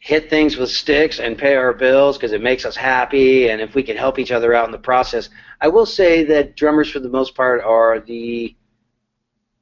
hit 0.04 0.28
things 0.28 0.58
with 0.58 0.68
sticks 0.68 1.18
and 1.18 1.38
pay 1.38 1.56
our 1.56 1.72
bills 1.72 2.18
because 2.18 2.32
it 2.32 2.42
makes 2.42 2.66
us 2.66 2.76
happy 2.76 3.48
and 3.48 3.58
if 3.62 3.74
we 3.74 3.82
can 3.82 3.96
help 3.96 4.18
each 4.18 4.30
other 4.30 4.52
out 4.52 4.66
in 4.66 4.70
the 4.70 4.78
process 4.78 5.30
i 5.62 5.66
will 5.66 5.86
say 5.86 6.22
that 6.22 6.54
drummers 6.54 6.90
for 6.90 7.00
the 7.00 7.08
most 7.08 7.34
part 7.34 7.62
are 7.62 8.00
the 8.00 8.54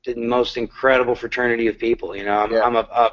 the 0.05 0.17
most 0.17 0.57
incredible 0.57 1.15
fraternity 1.15 1.69
of 1.69 1.79
people 1.79 2.17
you 2.17 2.25
know 2.25 2.41
i'm, 2.41 2.53
yeah. 2.53 2.61
I'm 2.61 2.75
a, 2.75 2.81
a 2.81 3.11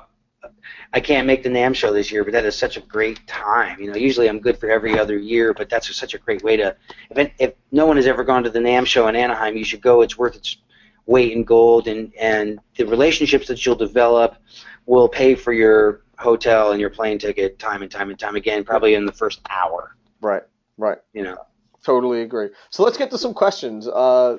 I 0.93 1.01
can't 1.01 1.27
make 1.27 1.43
the 1.43 1.49
NAMM 1.49 1.75
show 1.75 1.91
this 1.91 2.11
year, 2.11 2.23
but 2.23 2.31
that 2.31 2.45
is 2.45 2.55
such 2.55 2.77
a 2.77 2.81
great 2.81 3.27
time. 3.27 3.79
You 3.81 3.91
know, 3.91 3.97
usually 3.97 4.29
I'm 4.29 4.39
good 4.39 4.57
for 4.57 4.71
every 4.71 4.97
other 4.97 5.17
year, 5.17 5.53
but 5.53 5.69
that's 5.69 5.93
such 5.93 6.13
a 6.13 6.17
great 6.17 6.41
way 6.43 6.55
to. 6.55 6.77
If 7.11 7.31
if 7.37 7.53
no 7.73 7.85
one 7.85 7.97
has 7.97 8.07
ever 8.07 8.23
gone 8.23 8.43
to 8.43 8.49
the 8.49 8.59
NAMM 8.59 8.85
show 8.85 9.07
in 9.09 9.17
Anaheim, 9.17 9.57
you 9.57 9.65
should 9.65 9.81
go. 9.81 10.01
It's 10.01 10.17
worth 10.17 10.37
its 10.37 10.57
weight 11.05 11.33
in 11.33 11.43
gold, 11.43 11.89
and 11.89 12.13
and 12.15 12.59
the 12.77 12.85
relationships 12.85 13.47
that 13.49 13.63
you'll 13.65 13.75
develop 13.75 14.37
will 14.85 15.09
pay 15.09 15.35
for 15.35 15.51
your 15.51 16.03
hotel 16.19 16.71
and 16.71 16.79
your 16.79 16.89
plane 16.89 17.17
ticket 17.17 17.57
time 17.57 17.81
and 17.81 17.89
time 17.89 18.09
and 18.09 18.19
time 18.19 18.35
again, 18.35 18.63
probably 18.63 18.93
in 18.93 19.05
the 19.05 19.11
first 19.11 19.39
hour. 19.49 19.95
Right, 20.21 20.43
right. 20.77 20.97
You 21.13 21.23
know. 21.23 21.37
Totally 21.83 22.21
agree. 22.21 22.49
So 22.71 22.83
let's 22.83 22.97
get 22.97 23.09
to 23.11 23.17
some 23.17 23.33
questions. 23.33 23.87
Uh, 23.87 24.37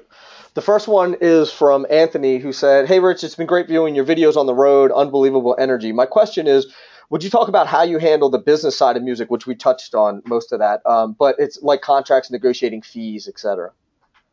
the 0.53 0.61
first 0.61 0.87
one 0.89 1.17
is 1.23 1.51
from 1.51 1.87
Anthony, 1.91 2.39
who 2.39 2.53
said, 2.53 2.87
"Hey, 2.87 3.01
Rich, 3.01 3.25
it's 3.25 3.35
been 3.35 3.47
great 3.47 3.67
viewing 3.67 3.95
your 3.95 4.05
videos 4.05 4.37
on 4.37 4.47
the 4.47 4.55
road. 4.55 4.93
Unbelievable 4.93 5.57
energy. 5.59 5.93
My 5.93 6.07
question 6.07 6.47
is." 6.47 6.73
Would 7.09 7.25
you 7.25 7.31
talk 7.31 7.49
about 7.49 7.67
how 7.67 7.83
you 7.83 7.99
handle 7.99 8.31
the 8.31 8.39
business 8.39 8.77
side 8.79 8.97
of 8.97 9.03
music, 9.03 9.33
which 9.33 9.45
we 9.45 9.57
touched 9.57 9.97
on 9.97 10.23
most 10.27 10.53
of 10.53 10.61
that, 10.61 10.81
um, 10.87 11.17
but 11.19 11.35
it's 11.41 11.61
like 11.61 11.83
contracts, 11.83 12.31
negotiating 12.31 12.83
fees, 12.83 13.27
etc. 13.27 13.73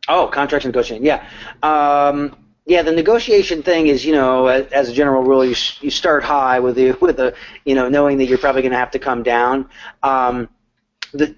Oh, 0.08 0.28
contracts 0.28 0.64
negotiating, 0.64 1.04
yeah. 1.04 1.28
Um, 1.64 2.36
yeah, 2.68 2.82
the 2.82 2.92
negotiation 2.92 3.64
thing 3.64 3.88
is, 3.88 4.04
you 4.04 4.12
know, 4.12 4.48
as, 4.48 4.90
a 4.90 4.94
general 4.94 5.24
rule, 5.24 5.46
you, 5.46 5.56
you 5.80 5.90
start 5.90 6.22
high 6.22 6.60
with 6.60 6.76
the 6.76 6.92
with 7.02 7.16
the 7.16 7.34
you 7.66 7.74
know 7.74 7.88
knowing 7.88 8.18
that 8.18 8.26
you're 8.26 8.38
probably 8.38 8.62
going 8.62 8.74
to 8.74 8.78
have 8.78 8.92
to 8.92 9.00
come 9.00 9.24
down. 9.24 9.70
Um, 10.04 10.50
the 11.14 11.34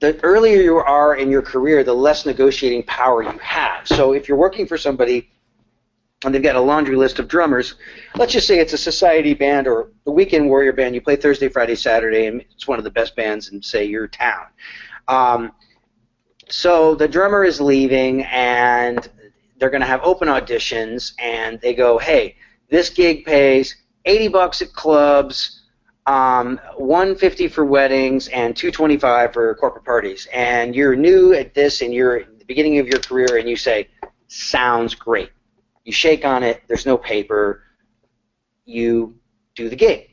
the 0.00 0.20
earlier 0.24 0.60
you 0.60 0.76
are 0.78 1.14
in 1.14 1.30
your 1.30 1.42
career, 1.42 1.84
the 1.84 1.94
less 1.94 2.26
negotiating 2.26 2.82
power 2.82 3.22
you 3.22 3.38
have. 3.38 3.86
So 3.86 4.12
if 4.12 4.28
you're 4.28 4.36
working 4.36 4.66
for 4.66 4.76
somebody 4.76 5.30
and 6.24 6.34
they've 6.34 6.42
got 6.42 6.56
a 6.56 6.60
laundry 6.60 6.96
list 6.96 7.20
of 7.20 7.28
drummers, 7.28 7.76
let's 8.16 8.32
just 8.32 8.48
say 8.48 8.58
it's 8.58 8.72
a 8.72 8.78
society 8.78 9.34
band 9.34 9.68
or 9.68 9.88
a 10.06 10.10
weekend 10.10 10.48
warrior 10.48 10.72
band. 10.72 10.96
You 10.96 11.00
play 11.00 11.14
Thursday, 11.14 11.48
Friday, 11.48 11.76
Saturday, 11.76 12.26
and 12.26 12.40
it's 12.40 12.66
one 12.66 12.78
of 12.78 12.84
the 12.84 12.90
best 12.90 13.14
bands 13.14 13.50
in 13.50 13.62
say 13.62 13.84
your 13.84 14.08
town. 14.08 14.46
Um, 15.06 15.52
so 16.48 16.96
the 16.96 17.06
drummer 17.06 17.44
is 17.44 17.60
leaving, 17.60 18.24
and 18.24 19.08
they're 19.62 19.70
going 19.70 19.80
to 19.80 19.86
have 19.86 20.02
open 20.02 20.26
auditions, 20.26 21.12
and 21.20 21.60
they 21.60 21.72
go, 21.72 21.96
hey, 21.96 22.34
this 22.68 22.90
gig 22.90 23.24
pays 23.24 23.76
80 24.04 24.26
bucks 24.26 24.60
at 24.60 24.72
clubs, 24.72 25.62
um, 26.06 26.58
150 26.78 27.46
for 27.46 27.64
weddings, 27.64 28.26
and 28.26 28.56
225 28.56 29.32
for 29.32 29.54
corporate 29.54 29.84
parties. 29.84 30.26
And 30.32 30.74
you're 30.74 30.96
new 30.96 31.32
at 31.32 31.54
this, 31.54 31.80
and 31.80 31.94
you're 31.94 32.16
at 32.16 32.40
the 32.40 32.44
beginning 32.44 32.80
of 32.80 32.88
your 32.88 32.98
career, 32.98 33.36
and 33.36 33.48
you 33.48 33.54
say, 33.54 33.86
sounds 34.26 34.96
great. 34.96 35.30
You 35.84 35.92
shake 35.92 36.24
on 36.24 36.42
it. 36.42 36.64
There's 36.66 36.84
no 36.84 36.98
paper. 36.98 37.62
You 38.64 39.14
do 39.54 39.68
the 39.68 39.76
gig. 39.76 40.10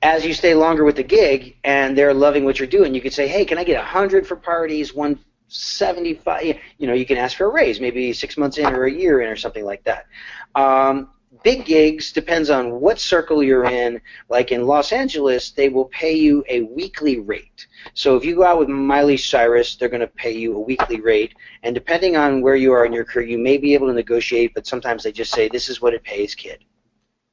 As 0.00 0.24
you 0.24 0.32
stay 0.32 0.54
longer 0.54 0.84
with 0.84 0.96
the 0.96 1.02
gig, 1.02 1.58
and 1.64 1.98
they're 1.98 2.14
loving 2.14 2.46
what 2.46 2.58
you're 2.58 2.66
doing, 2.66 2.94
you 2.94 3.02
could 3.02 3.12
say, 3.12 3.28
hey, 3.28 3.44
can 3.44 3.58
I 3.58 3.64
get 3.64 3.76
100 3.76 4.26
for 4.26 4.36
parties, 4.36 4.94
1 4.94 5.18
75 5.50 6.56
you 6.78 6.86
know 6.86 6.94
you 6.94 7.04
can 7.04 7.18
ask 7.18 7.36
for 7.36 7.46
a 7.46 7.48
raise 7.48 7.80
maybe 7.80 8.12
six 8.12 8.36
months 8.36 8.58
in 8.58 8.66
or 8.66 8.84
a 8.84 8.92
year 8.92 9.20
in 9.20 9.28
or 9.28 9.36
something 9.36 9.64
like 9.64 9.82
that. 9.84 10.06
Um, 10.54 11.10
big 11.42 11.64
gigs 11.64 12.12
depends 12.12 12.50
on 12.50 12.80
what 12.80 12.98
circle 12.98 13.42
you're 13.42 13.64
in. 13.64 14.00
Like 14.28 14.52
in 14.52 14.66
los 14.66 14.92
angeles 14.92 15.50
they 15.50 15.68
will 15.68 15.86
pay 15.86 16.12
you 16.12 16.44
a 16.48 16.62
weekly 16.62 17.18
rate. 17.18 17.66
So 17.94 18.16
if 18.16 18.24
you 18.24 18.36
go 18.36 18.44
out 18.44 18.58
with 18.58 18.68
miley 18.68 19.16
cyrus 19.16 19.76
they're 19.76 19.88
going 19.88 20.00
to 20.00 20.06
pay 20.06 20.32
you 20.32 20.56
a 20.56 20.60
weekly 20.60 21.00
rate. 21.00 21.34
And 21.62 21.74
depending 21.74 22.16
on 22.16 22.42
where 22.42 22.56
you 22.56 22.72
are 22.72 22.84
in 22.84 22.92
your 22.92 23.04
career 23.04 23.26
you 23.26 23.38
may 23.38 23.58
be 23.58 23.74
able 23.74 23.88
to 23.88 23.92
negotiate 23.92 24.54
but 24.54 24.66
sometimes 24.66 25.02
they 25.02 25.12
just 25.12 25.32
say 25.32 25.48
this 25.48 25.68
is 25.68 25.80
what 25.80 25.94
it 25.94 26.04
pays 26.04 26.34
kid. 26.34 26.64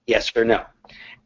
Yes 0.08 0.32
or 0.36 0.44
no. 0.44 0.66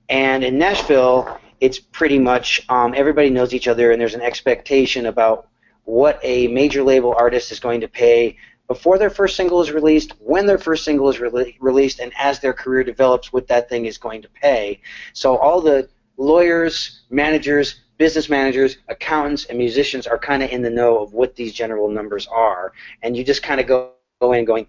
And 0.10 0.44
in 0.44 0.58
nashville 0.58 1.40
it's 1.62 1.80
pretty 1.80 2.18
much 2.18 2.66
um, 2.70 2.94
everybody 2.98 3.30
knows 3.30 3.54
each 3.54 3.68
other 3.68 3.92
and 3.92 4.02
there's 4.02 4.16
an 4.16 4.22
expectation 4.22 5.06
about 5.06 5.48
what 5.86 6.20
a 6.24 6.48
major 6.48 6.84
label 6.84 7.14
artist 7.18 7.52
is 7.52 7.60
going 7.60 7.82
to 7.82 7.88
pay 7.88 8.38
before 8.68 8.98
their 8.98 9.10
first 9.10 9.36
single 9.36 9.62
is 9.62 9.70
released, 9.70 10.14
when 10.20 10.46
their 10.46 10.58
first 10.58 10.86
single 10.86 11.10
is 11.10 11.20
re- 11.20 11.58
released, 11.60 12.00
and 12.00 12.14
as 12.18 12.40
their 12.40 12.54
career 12.54 12.86
develops, 12.86 13.34
what 13.34 13.46
that 13.48 13.68
thing 13.68 13.86
is 13.86 13.98
going 13.98 14.22
to 14.22 14.30
pay. 14.30 14.80
So 15.12 15.36
all 15.36 15.60
the 15.60 15.90
lawyers, 16.16 17.02
managers, 17.10 17.82
business 17.98 18.30
managers, 18.30 18.78
accountants, 18.88 19.44
and 19.46 19.58
musicians 19.58 20.08
are 20.08 20.18
kind 20.18 20.42
of 20.42 20.52
in 20.52 20.62
the 20.62 20.70
know 20.70 21.00
of 21.00 21.14
what 21.14 21.36
these 21.36 21.52
general 21.52 21.90
numbers 21.90 22.28
are, 22.28 22.72
and 23.04 23.18
you 23.18 23.26
just 23.26 23.44
kind 23.44 23.60
of 23.60 23.68
go, 23.68 23.92
go 24.22 24.32
in 24.32 24.46
going, 24.46 24.68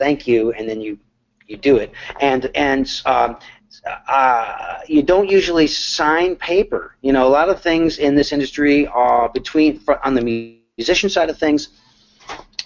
"Thank 0.00 0.26
you," 0.26 0.50
and 0.50 0.68
then 0.68 0.80
you 0.80 0.98
you 1.46 1.56
do 1.56 1.76
it. 1.76 1.92
And 2.20 2.50
and 2.56 2.90
um, 3.06 3.36
uh, 3.86 4.78
you 4.88 5.02
don't 5.02 5.28
usually 5.28 5.66
sign 5.66 6.36
paper. 6.36 6.96
You 7.02 7.12
know, 7.12 7.26
a 7.26 7.28
lot 7.28 7.48
of 7.48 7.60
things 7.60 7.98
in 7.98 8.14
this 8.14 8.32
industry 8.32 8.86
are 8.86 9.28
between 9.28 9.80
on 10.02 10.14
the 10.14 10.60
musician 10.76 11.10
side 11.10 11.30
of 11.30 11.38
things 11.38 11.68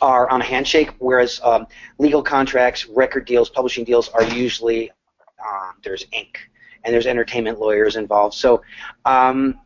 are 0.01 0.31
on 0.31 0.41
a 0.41 0.45
handshake, 0.45 0.91
whereas 0.99 1.41
um, 1.43 1.67
legal 1.99 2.23
contracts, 2.23 2.87
record 2.87 3.27
deals, 3.27 3.51
publishing 3.51 3.85
deals 3.85 4.09
are 4.11 4.23
usually 4.23 4.91
um, 5.45 5.73
there's 5.83 6.07
ink 6.13 6.39
and 6.85 6.95
there's 6.95 7.07
entertainment 7.07 7.59
lawyers 7.59 7.97
involved. 7.97 8.35
So 8.35 8.63
um, 9.05 9.59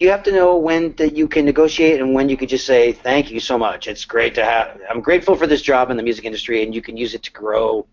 you 0.00 0.10
have 0.10 0.24
to 0.24 0.32
know 0.32 0.56
when 0.56 0.94
that 0.96 1.16
you 1.16 1.28
can 1.28 1.44
negotiate 1.44 2.00
and 2.00 2.14
when 2.14 2.28
you 2.28 2.36
can 2.36 2.48
just 2.48 2.66
say 2.66 2.92
thank 2.92 3.30
you 3.30 3.38
so 3.38 3.56
much. 3.56 3.86
It's 3.86 4.04
great 4.04 4.34
to 4.34 4.44
have. 4.44 4.80
I'm 4.90 5.00
grateful 5.00 5.36
for 5.36 5.46
this 5.46 5.62
job 5.62 5.90
in 5.90 5.96
the 5.96 6.02
music 6.02 6.24
industry, 6.24 6.64
and 6.64 6.74
you 6.74 6.82
can 6.82 6.96
use 6.96 7.14
it 7.14 7.22
to 7.22 7.30
grow 7.30 7.86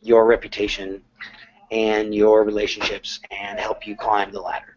your 0.00 0.26
reputation 0.26 1.02
and 1.70 2.14
your 2.14 2.44
relationships 2.44 3.20
and 3.30 3.58
help 3.58 3.86
you 3.86 3.96
climb 3.96 4.32
the 4.32 4.40
ladder. 4.40 4.76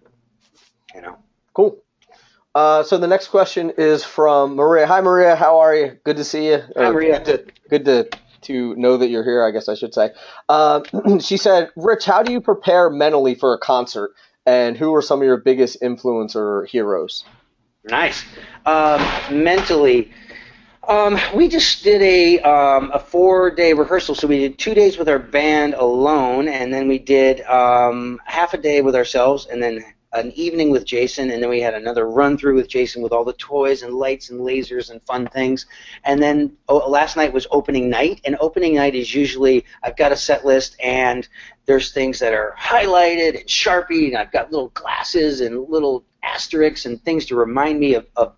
You 0.93 1.01
know. 1.01 1.17
Cool. 1.53 1.77
Uh, 2.53 2.83
so 2.83 2.97
the 2.97 3.07
next 3.07 3.29
question 3.29 3.71
is 3.77 4.03
from 4.03 4.55
Maria. 4.55 4.85
Hi, 4.85 4.99
Maria. 5.01 5.35
How 5.35 5.59
are 5.59 5.73
you? 5.73 5.97
Good 6.03 6.17
to 6.17 6.23
see 6.23 6.47
you. 6.49 6.61
Hi, 6.75 6.91
Maria. 6.91 7.23
Good 7.23 7.47
to, 7.47 7.53
good 7.69 7.85
to 7.85 8.09
to 8.41 8.75
know 8.75 8.97
that 8.97 9.09
you're 9.09 9.23
here. 9.23 9.45
I 9.45 9.51
guess 9.51 9.69
I 9.69 9.75
should 9.75 9.93
say. 9.93 10.09
Uh, 10.49 10.81
she 11.19 11.37
said, 11.37 11.69
"Rich, 11.75 12.05
how 12.05 12.23
do 12.23 12.31
you 12.31 12.41
prepare 12.41 12.89
mentally 12.89 13.35
for 13.35 13.53
a 13.53 13.57
concert, 13.57 14.11
and 14.45 14.75
who 14.75 14.93
are 14.95 15.01
some 15.01 15.21
of 15.21 15.25
your 15.25 15.37
biggest 15.37 15.81
influencer 15.81 16.67
heroes?" 16.67 17.23
Nice. 17.83 18.25
Um, 18.65 19.01
mentally, 19.31 20.11
Um, 20.91 21.17
we 21.33 21.47
just 21.47 21.85
did 21.85 22.01
a 22.01 22.39
um, 22.41 22.91
a 22.93 22.99
four 22.99 23.49
day 23.49 23.71
rehearsal. 23.71 24.13
So 24.13 24.27
we 24.27 24.39
did 24.39 24.59
two 24.59 24.73
days 24.73 24.97
with 24.97 25.07
our 25.07 25.19
band 25.19 25.73
alone, 25.73 26.49
and 26.49 26.73
then 26.73 26.89
we 26.89 26.99
did 26.99 27.39
um, 27.43 28.19
half 28.25 28.53
a 28.53 28.57
day 28.57 28.81
with 28.81 28.93
ourselves, 28.93 29.45
and 29.45 29.63
then 29.63 29.85
an 30.11 30.33
evening 30.33 30.69
with 30.69 30.83
Jason, 30.83 31.31
and 31.31 31.41
then 31.41 31.49
we 31.49 31.61
had 31.61 31.75
another 31.75 32.09
run 32.09 32.37
through 32.37 32.55
with 32.55 32.67
Jason 32.67 33.01
with 33.01 33.13
all 33.13 33.23
the 33.23 33.31
toys 33.31 33.83
and 33.83 33.93
lights 33.93 34.31
and 34.31 34.41
lasers 34.41 34.89
and 34.89 35.01
fun 35.03 35.27
things. 35.27 35.65
And 36.03 36.21
then 36.21 36.57
oh, 36.67 36.89
last 36.89 37.15
night 37.15 37.31
was 37.31 37.47
opening 37.51 37.89
night, 37.89 38.19
and 38.25 38.35
opening 38.41 38.75
night 38.75 38.93
is 38.93 39.15
usually 39.15 39.63
I've 39.81 39.95
got 39.95 40.11
a 40.11 40.17
set 40.17 40.45
list 40.45 40.75
and 40.83 41.25
there's 41.67 41.93
things 41.93 42.19
that 42.19 42.33
are 42.33 42.53
highlighted 42.59 43.39
and 43.39 43.47
sharpie, 43.47 44.07
and 44.07 44.17
I've 44.17 44.33
got 44.33 44.51
little 44.51 44.71
glasses 44.73 45.39
and 45.39 45.69
little 45.69 46.03
asterisks 46.21 46.85
and 46.85 47.01
things 47.01 47.27
to 47.27 47.37
remind 47.37 47.79
me 47.79 47.93
of, 47.93 48.07
of 48.17 48.35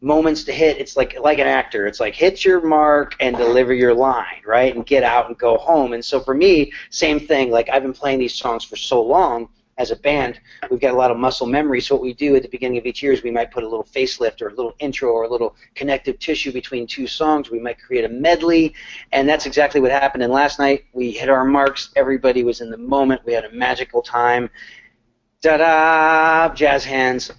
moments 0.00 0.44
to 0.44 0.52
hit. 0.52 0.78
It's 0.78 0.96
like 0.96 1.18
like 1.20 1.38
an 1.38 1.46
actor. 1.46 1.86
It's 1.86 2.00
like 2.00 2.14
hit 2.14 2.44
your 2.44 2.60
mark 2.60 3.16
and 3.20 3.36
deliver 3.36 3.74
your 3.74 3.94
line, 3.94 4.42
right? 4.46 4.74
And 4.74 4.86
get 4.86 5.02
out 5.02 5.28
and 5.28 5.36
go 5.38 5.56
home. 5.56 5.92
And 5.92 6.04
so 6.04 6.20
for 6.20 6.34
me, 6.34 6.72
same 6.90 7.18
thing. 7.20 7.50
Like 7.50 7.68
I've 7.70 7.82
been 7.82 7.92
playing 7.92 8.18
these 8.18 8.34
songs 8.34 8.64
for 8.64 8.76
so 8.76 9.02
long 9.02 9.48
as 9.78 9.92
a 9.92 9.96
band, 9.96 10.40
we've 10.70 10.80
got 10.80 10.92
a 10.92 10.96
lot 10.96 11.10
of 11.10 11.16
muscle 11.16 11.46
memory. 11.46 11.80
So 11.80 11.94
what 11.94 12.02
we 12.02 12.12
do 12.12 12.34
at 12.34 12.42
the 12.42 12.48
beginning 12.48 12.78
of 12.78 12.86
each 12.86 13.00
year 13.00 13.12
is 13.12 13.22
we 13.22 13.30
might 13.30 13.52
put 13.52 13.62
a 13.62 13.68
little 13.68 13.84
facelift 13.84 14.42
or 14.42 14.48
a 14.48 14.54
little 14.54 14.74
intro 14.80 15.10
or 15.12 15.22
a 15.22 15.28
little 15.28 15.54
connective 15.76 16.18
tissue 16.18 16.52
between 16.52 16.86
two 16.86 17.06
songs. 17.06 17.48
We 17.48 17.60
might 17.60 17.80
create 17.80 18.04
a 18.04 18.08
medley, 18.08 18.74
and 19.12 19.28
that's 19.28 19.46
exactly 19.46 19.80
what 19.80 19.92
happened. 19.92 20.24
And 20.24 20.32
last 20.32 20.58
night 20.58 20.84
we 20.92 21.12
hit 21.12 21.28
our 21.28 21.44
marks. 21.44 21.90
Everybody 21.94 22.42
was 22.42 22.60
in 22.60 22.70
the 22.70 22.76
moment. 22.76 23.22
We 23.24 23.32
had 23.32 23.44
a 23.44 23.52
magical 23.52 24.02
time. 24.02 24.50
Da-da! 25.40 26.52
Jazz 26.54 26.84
hands. 26.84 27.30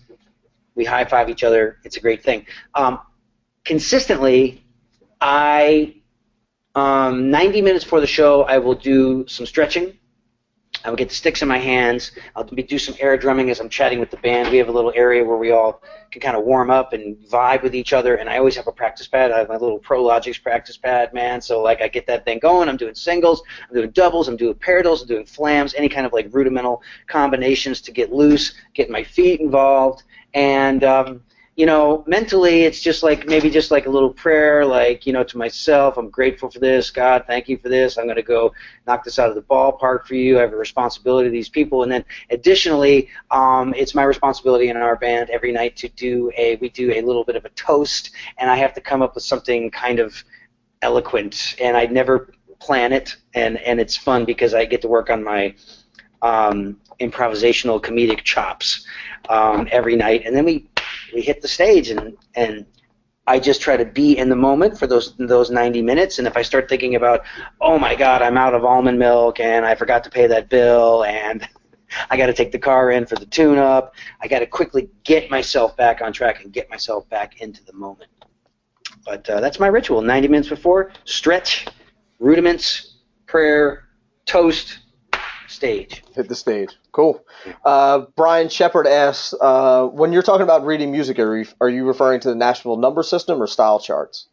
We 0.79 0.85
high 0.85 1.03
five 1.03 1.29
each 1.29 1.43
other. 1.43 1.77
It's 1.83 1.97
a 1.97 1.99
great 1.99 2.23
thing. 2.23 2.45
Um, 2.73 3.01
consistently, 3.65 4.63
I 5.19 5.95
um, 6.73 7.29
90 7.29 7.61
minutes 7.61 7.83
before 7.83 7.99
the 7.99 8.07
show, 8.07 8.43
I 8.43 8.59
will 8.59 8.75
do 8.75 9.27
some 9.27 9.45
stretching 9.45 9.99
I 10.85 10.89
would 10.89 10.97
get 10.97 11.09
the 11.09 11.15
sticks 11.15 11.41
in 11.41 11.47
my 11.47 11.57
hands. 11.57 12.11
I'll 12.35 12.43
do 12.43 12.79
some 12.79 12.95
air 12.99 13.17
drumming 13.17 13.49
as 13.49 13.59
I'm 13.59 13.69
chatting 13.69 13.99
with 13.99 14.11
the 14.11 14.17
band. 14.17 14.49
We 14.49 14.57
have 14.57 14.69
a 14.69 14.71
little 14.71 14.93
area 14.95 15.25
where 15.25 15.37
we 15.37 15.51
all 15.51 15.81
can 16.11 16.21
kind 16.21 16.37
of 16.37 16.43
warm 16.43 16.71
up 16.71 16.93
and 16.93 17.17
vibe 17.27 17.63
with 17.63 17.75
each 17.75 17.91
other. 17.91 18.15
And 18.15 18.29
I 18.29 18.37
always 18.37 18.55
have 18.55 18.67
a 18.67 18.71
practice 18.71 19.07
pad. 19.07 19.31
I 19.31 19.39
have 19.39 19.49
my 19.49 19.57
little 19.57 19.79
Prologix 19.79 20.41
practice 20.41 20.77
pad, 20.77 21.13
man. 21.13 21.41
So 21.41 21.61
like 21.61 21.81
I 21.81 21.89
get 21.89 22.07
that 22.07 22.23
thing 22.23 22.39
going. 22.39 22.69
I'm 22.69 22.77
doing 22.77 22.95
singles. 22.95 23.41
I'm 23.67 23.75
doing 23.75 23.91
doubles. 23.91 24.27
I'm 24.27 24.37
doing 24.37 24.55
paradiddles. 24.55 25.01
I'm 25.01 25.07
doing 25.07 25.25
flams. 25.25 25.73
Any 25.75 25.89
kind 25.89 26.05
of 26.05 26.13
like 26.13 26.27
rudimental 26.31 26.81
combinations 27.07 27.81
to 27.81 27.91
get 27.91 28.13
loose, 28.13 28.53
get 28.73 28.89
my 28.89 29.03
feet 29.03 29.41
involved, 29.41 30.03
and 30.33 30.83
um, 30.83 31.21
you 31.59 31.65
know, 31.65 32.05
mentally, 32.07 32.61
it's 32.61 32.79
just 32.79 33.03
like 33.03 33.27
maybe 33.27 33.49
just 33.49 33.69
like 33.69 33.85
a 33.85 33.89
little 33.89 34.13
prayer, 34.13 34.65
like, 34.65 35.05
you 35.05 35.11
know, 35.11 35.25
to 35.25 35.37
myself, 35.37 35.97
I'm 35.97 36.09
grateful 36.09 36.49
for 36.49 36.59
this. 36.59 36.89
God, 36.89 37.25
thank 37.27 37.49
you 37.49 37.57
for 37.57 37.67
this. 37.67 37.97
I'm 37.97 38.05
going 38.05 38.15
to 38.15 38.23
go 38.23 38.53
knock 38.87 39.03
this 39.03 39.19
out 39.19 39.27
of 39.27 39.35
the 39.35 39.41
ballpark 39.41 40.05
for 40.05 40.15
you. 40.15 40.37
I 40.37 40.41
have 40.43 40.53
a 40.53 40.55
responsibility 40.55 41.27
to 41.27 41.33
these 41.33 41.49
people. 41.49 41.83
And 41.83 41.91
then 41.91 42.05
additionally, 42.29 43.09
um, 43.29 43.73
it's 43.75 43.93
my 43.93 44.03
responsibility 44.03 44.69
in 44.69 44.77
our 44.77 44.95
band 44.95 45.31
every 45.31 45.51
night 45.51 45.75
to 45.75 45.89
do 45.89 46.31
a, 46.37 46.55
we 46.61 46.69
do 46.69 46.93
a 46.93 47.01
little 47.01 47.25
bit 47.25 47.35
of 47.35 47.43
a 47.43 47.49
toast, 47.49 48.11
and 48.37 48.49
I 48.49 48.55
have 48.55 48.73
to 48.75 48.79
come 48.79 49.01
up 49.01 49.13
with 49.13 49.25
something 49.25 49.69
kind 49.69 49.99
of 49.99 50.23
eloquent. 50.81 51.57
And 51.59 51.75
I 51.75 51.87
never 51.87 52.31
plan 52.59 52.93
it, 52.93 53.17
and, 53.33 53.57
and 53.57 53.81
it's 53.81 53.97
fun 53.97 54.23
because 54.23 54.53
I 54.53 54.63
get 54.63 54.81
to 54.83 54.87
work 54.87 55.09
on 55.09 55.25
my 55.25 55.53
um, 56.21 56.79
improvisational 57.01 57.81
comedic 57.81 58.23
chops 58.23 58.85
um, 59.27 59.67
every 59.73 59.97
night. 59.97 60.23
And 60.25 60.33
then 60.33 60.45
we 60.45 60.69
we 61.13 61.21
hit 61.21 61.41
the 61.41 61.47
stage 61.47 61.89
and 61.89 62.17
and 62.35 62.65
I 63.27 63.37
just 63.37 63.61
try 63.61 63.77
to 63.77 63.85
be 63.85 64.17
in 64.17 64.29
the 64.29 64.35
moment 64.35 64.77
for 64.77 64.87
those 64.87 65.15
those 65.17 65.51
90 65.51 65.83
minutes. 65.83 66.17
And 66.17 66.27
if 66.27 66.35
I 66.35 66.41
start 66.41 66.67
thinking 66.67 66.95
about, 66.95 67.21
oh 67.61 67.77
my 67.77 67.95
God, 67.95 68.23
I'm 68.23 68.37
out 68.37 68.55
of 68.55 68.65
almond 68.65 68.97
milk 68.97 69.39
and 69.39 69.65
I 69.65 69.75
forgot 69.75 70.03
to 70.05 70.09
pay 70.09 70.25
that 70.25 70.49
bill 70.49 71.03
and 71.03 71.47
I 72.09 72.17
got 72.17 72.25
to 72.25 72.33
take 72.33 72.51
the 72.51 72.59
car 72.59 72.91
in 72.91 73.05
for 73.05 73.15
the 73.15 73.25
tune-up, 73.25 73.95
I 74.21 74.27
got 74.27 74.39
to 74.39 74.47
quickly 74.47 74.89
get 75.03 75.29
myself 75.29 75.75
back 75.77 76.01
on 76.01 76.13
track 76.13 76.43
and 76.43 76.53
get 76.53 76.69
myself 76.69 77.07
back 77.09 77.41
into 77.41 77.63
the 77.65 77.73
moment. 77.73 78.09
But 79.05 79.29
uh, 79.29 79.39
that's 79.39 79.59
my 79.59 79.67
ritual. 79.67 80.01
90 80.01 80.27
minutes 80.27 80.49
before, 80.49 80.91
stretch, 81.05 81.67
rudiments, 82.19 82.97
prayer, 83.25 83.89
toast, 84.25 84.79
stage. 85.59 86.03
Hit 86.15 86.29
the 86.29 86.35
stage. 86.35 86.69
Cool. 86.93 87.21
Uh, 87.65 88.05
Brian 88.15 88.47
Shepard 88.47 88.87
asks, 88.87 89.33
uh, 89.41 89.87
when 89.87 90.13
you're 90.13 90.23
talking 90.23 90.43
about 90.43 90.65
reading 90.65 90.89
music, 90.89 91.19
are 91.19 91.35
you, 91.35 91.45
are 91.59 91.67
you 91.67 91.85
referring 91.85 92.21
to 92.21 92.29
the 92.29 92.35
Nashville 92.35 92.77
number 92.77 93.03
system 93.03 93.41
or 93.43 93.47
style 93.47 93.79
charts? 93.79 94.27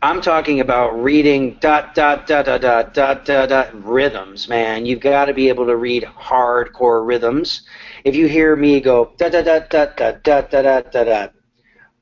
I'm 0.00 0.20
talking 0.20 0.60
about 0.60 1.02
reading 1.02 1.58
dot 1.60 1.96
dot 1.96 2.28
dot 2.28 2.46
dot 2.46 2.60
dot 2.60 2.94
dot 2.94 3.24
dot, 3.24 3.48
dot 3.48 3.84
rhythms, 3.84 4.48
man. 4.48 4.86
You've 4.86 5.00
got 5.00 5.24
to 5.24 5.34
be 5.34 5.48
able 5.48 5.66
to 5.66 5.76
read 5.76 6.04
hardcore 6.04 7.04
rhythms. 7.04 7.62
If 8.04 8.14
you 8.14 8.28
hear 8.28 8.54
me 8.54 8.80
go 8.80 9.12
dot 9.16 9.32
dot 9.32 9.44
dot 9.44 9.68
dot 9.68 9.96
dot 9.96 10.22
dot 10.22 10.50
dot 10.50 10.92
dot 10.92 11.06
dot, 11.06 11.34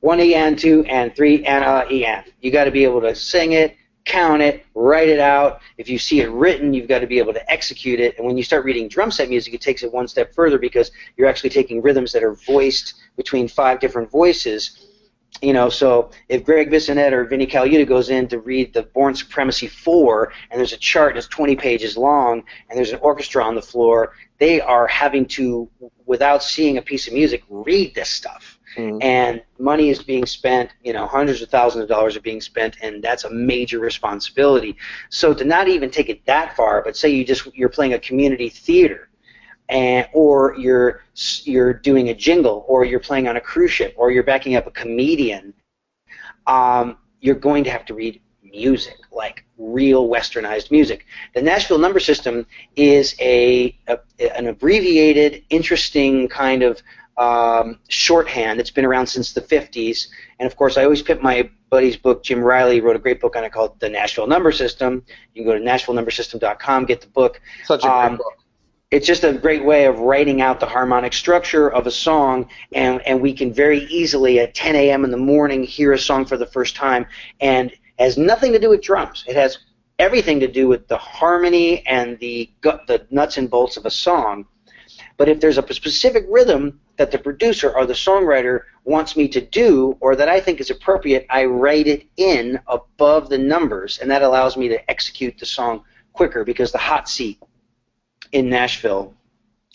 one 0.01 0.19
e 0.19 0.35
and 0.35 0.59
two 0.59 0.85
and 0.85 1.15
three 1.15 1.43
and 1.43 1.63
uh 1.63 1.85
e 1.89 2.05
and, 2.05 2.23
you 2.39 2.51
got 2.51 2.65
to 2.65 2.71
be 2.71 2.83
able 2.83 3.01
to 3.01 3.15
sing 3.15 3.53
it 3.53 3.75
count 4.05 4.41
it, 4.41 4.65
write 4.75 5.09
it 5.09 5.19
out. 5.19 5.61
If 5.77 5.89
you 5.89 5.97
see 5.97 6.21
it 6.21 6.29
written, 6.29 6.73
you've 6.73 6.87
got 6.87 6.99
to 6.99 7.07
be 7.07 7.17
able 7.17 7.33
to 7.33 7.51
execute 7.51 7.99
it. 7.99 8.17
And 8.17 8.25
when 8.25 8.37
you 8.37 8.43
start 8.43 8.63
reading 8.63 8.87
drum 8.87 9.11
set 9.11 9.29
music, 9.29 9.53
it 9.53 9.61
takes 9.61 9.83
it 9.83 9.91
one 9.91 10.07
step 10.07 10.33
further 10.33 10.57
because 10.57 10.91
you're 11.17 11.27
actually 11.27 11.49
taking 11.49 11.81
rhythms 11.81 12.13
that 12.13 12.23
are 12.23 12.35
voiced 12.35 12.93
between 13.17 13.47
five 13.47 13.79
different 13.79 14.09
voices. 14.09 14.87
You 15.41 15.51
know, 15.51 15.69
so 15.69 16.11
if 16.29 16.45
Greg 16.45 16.71
Bissonette 16.71 17.11
or 17.11 17.25
Vinnie 17.25 17.47
Colaiuta 17.47 17.85
goes 17.85 18.09
in 18.09 18.27
to 18.29 18.39
read 18.39 18.73
the 18.73 18.83
Bourne 18.83 19.15
Supremacy 19.15 19.67
4, 19.67 20.31
and 20.49 20.59
there's 20.59 20.71
a 20.71 20.77
chart 20.77 21.15
that's 21.15 21.27
20 21.27 21.57
pages 21.57 21.97
long, 21.97 22.43
and 22.69 22.77
there's 22.77 22.93
an 22.93 22.99
orchestra 23.01 23.43
on 23.43 23.53
the 23.53 23.61
floor, 23.61 24.13
they 24.37 24.61
are 24.61 24.87
having 24.87 25.25
to, 25.25 25.69
without 26.05 26.41
seeing 26.41 26.77
a 26.77 26.81
piece 26.81 27.07
of 27.07 27.13
music, 27.13 27.43
read 27.49 27.93
this 27.95 28.09
stuff 28.09 28.54
Mm-hmm. 28.75 28.97
And 29.01 29.41
money 29.57 29.89
is 29.89 30.01
being 30.03 30.25
spent, 30.25 30.71
you 30.83 30.93
know, 30.93 31.07
hundreds 31.07 31.41
of 31.41 31.49
thousands 31.49 31.83
of 31.83 31.89
dollars 31.89 32.15
are 32.15 32.21
being 32.21 32.41
spent, 32.41 32.77
and 32.81 33.01
that's 33.01 33.23
a 33.23 33.29
major 33.29 33.79
responsibility. 33.79 34.75
So 35.09 35.33
to 35.33 35.43
not 35.43 35.67
even 35.67 35.89
take 35.89 36.09
it 36.09 36.25
that 36.25 36.55
far, 36.55 36.81
but 36.83 36.97
say 36.97 37.09
you 37.09 37.23
just 37.23 37.47
you're 37.55 37.69
playing 37.69 37.93
a 37.93 37.99
community 37.99 38.49
theater, 38.49 39.09
and 39.69 40.07
or 40.13 40.55
you're 40.57 41.03
you're 41.43 41.73
doing 41.73 42.09
a 42.09 42.13
jingle, 42.13 42.65
or 42.67 42.85
you're 42.85 42.99
playing 42.99 43.27
on 43.27 43.37
a 43.37 43.41
cruise 43.41 43.71
ship, 43.71 43.93
or 43.97 44.11
you're 44.11 44.23
backing 44.23 44.55
up 44.55 44.67
a 44.67 44.71
comedian, 44.71 45.53
um, 46.47 46.97
you're 47.21 47.35
going 47.35 47.63
to 47.63 47.69
have 47.69 47.85
to 47.85 47.93
read 47.93 48.21
music, 48.43 48.97
like 49.11 49.45
real 49.57 50.07
westernized 50.07 50.71
music. 50.71 51.05
The 51.33 51.41
Nashville 51.41 51.77
number 51.77 51.99
system 51.99 52.45
is 52.75 53.15
a, 53.19 53.77
a 53.87 53.99
an 54.35 54.47
abbreviated, 54.47 55.43
interesting 55.49 56.27
kind 56.27 56.63
of 56.63 56.81
um, 57.17 57.79
shorthand. 57.87 58.59
It's 58.59 58.71
been 58.71 58.85
around 58.85 59.07
since 59.07 59.33
the 59.33 59.41
50s. 59.41 60.07
And 60.39 60.47
of 60.47 60.55
course, 60.55 60.77
I 60.77 60.83
always 60.83 61.01
pick 61.01 61.21
my 61.21 61.49
buddy's 61.69 61.97
book. 61.97 62.23
Jim 62.23 62.39
Riley 62.39 62.81
wrote 62.81 62.95
a 62.95 62.99
great 62.99 63.21
book 63.21 63.35
on 63.35 63.43
it 63.43 63.51
called 63.51 63.79
The 63.79 63.89
Nashville 63.89 64.27
Number 64.27 64.51
System. 64.51 65.03
You 65.33 65.43
can 65.43 65.51
go 65.51 65.57
to 65.57 65.63
NashvilleNumberSystem.com, 65.63 66.85
get 66.85 67.01
the 67.01 67.07
book. 67.07 67.41
Such 67.63 67.83
a 67.83 67.87
great 67.87 67.93
um, 67.93 68.17
book. 68.17 68.33
It's 68.91 69.07
just 69.07 69.23
a 69.23 69.33
great 69.33 69.65
way 69.65 69.85
of 69.85 69.99
writing 69.99 70.41
out 70.41 70.59
the 70.59 70.67
harmonic 70.67 71.11
structure 71.11 71.69
of 71.69 71.87
a 71.87 71.91
song, 71.91 72.47
and, 72.71 73.01
and 73.01 73.19
we 73.19 73.33
can 73.33 73.51
very 73.51 73.79
easily 73.85 74.39
at 74.39 74.53
10 74.53 74.75
a.m. 74.75 75.03
in 75.03 75.11
the 75.11 75.17
morning 75.17 75.63
hear 75.63 75.91
a 75.93 75.99
song 75.99 76.23
for 76.23 76.37
the 76.37 76.45
first 76.45 76.75
time, 76.75 77.05
and 77.41 77.73
has 77.97 78.17
nothing 78.17 78.51
to 78.51 78.59
do 78.59 78.69
with 78.69 78.81
drums. 78.81 79.25
It 79.27 79.35
has 79.35 79.57
everything 79.99 80.39
to 80.41 80.47
do 80.47 80.67
with 80.67 80.87
the 80.87 80.97
harmony 80.97 81.85
and 81.87 82.19
the 82.19 82.49
the 82.61 83.05
nuts 83.09 83.37
and 83.37 83.49
bolts 83.49 83.77
of 83.77 83.85
a 83.85 83.89
song. 83.89 84.45
But 85.17 85.29
if 85.29 85.39
there's 85.39 85.57
a 85.57 85.73
specific 85.73 86.25
rhythm 86.29 86.79
that 86.97 87.11
the 87.11 87.17
producer 87.17 87.71
or 87.71 87.85
the 87.85 87.93
songwriter 87.93 88.61
wants 88.83 89.15
me 89.15 89.27
to 89.29 89.41
do 89.41 89.97
or 89.99 90.15
that 90.15 90.29
I 90.29 90.39
think 90.39 90.59
is 90.59 90.69
appropriate, 90.69 91.25
I 91.29 91.45
write 91.45 91.87
it 91.87 92.05
in 92.17 92.59
above 92.67 93.29
the 93.29 93.37
numbers, 93.37 93.99
and 93.99 94.11
that 94.11 94.23
allows 94.23 94.57
me 94.57 94.67
to 94.69 94.89
execute 94.89 95.37
the 95.37 95.45
song 95.45 95.83
quicker 96.13 96.43
because 96.43 96.71
the 96.71 96.77
hot 96.77 97.07
seat 97.07 97.41
in 98.31 98.49
Nashville 98.49 99.13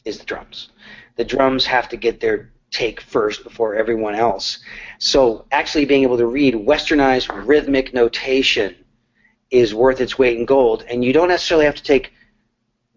is 0.05 0.19
the 0.19 0.27
drums. 0.27 0.71
The 1.17 1.25
drums 1.25 1.67
have 1.67 1.89
to 1.91 1.97
get 1.97 2.21
their 2.21 2.53
take 2.71 3.01
first 3.01 3.43
before 3.43 3.75
everyone 3.75 4.15
else. 4.15 4.59
So 4.99 5.47
actually 5.51 5.87
being 5.87 6.03
able 6.03 6.19
to 6.19 6.27
read 6.27 6.55
westernized 6.55 7.47
rhythmic 7.47 7.93
notation 7.93 8.77
is 9.51 9.75
worth 9.75 10.01
its 10.01 10.19
weight 10.19 10.39
in 10.39 10.45
gold, 10.45 10.85
and 10.89 11.05
you 11.05 11.13
don't 11.13 11.29
necessarily 11.29 11.67
have 11.67 11.75
to 11.75 11.83
take 11.83 12.13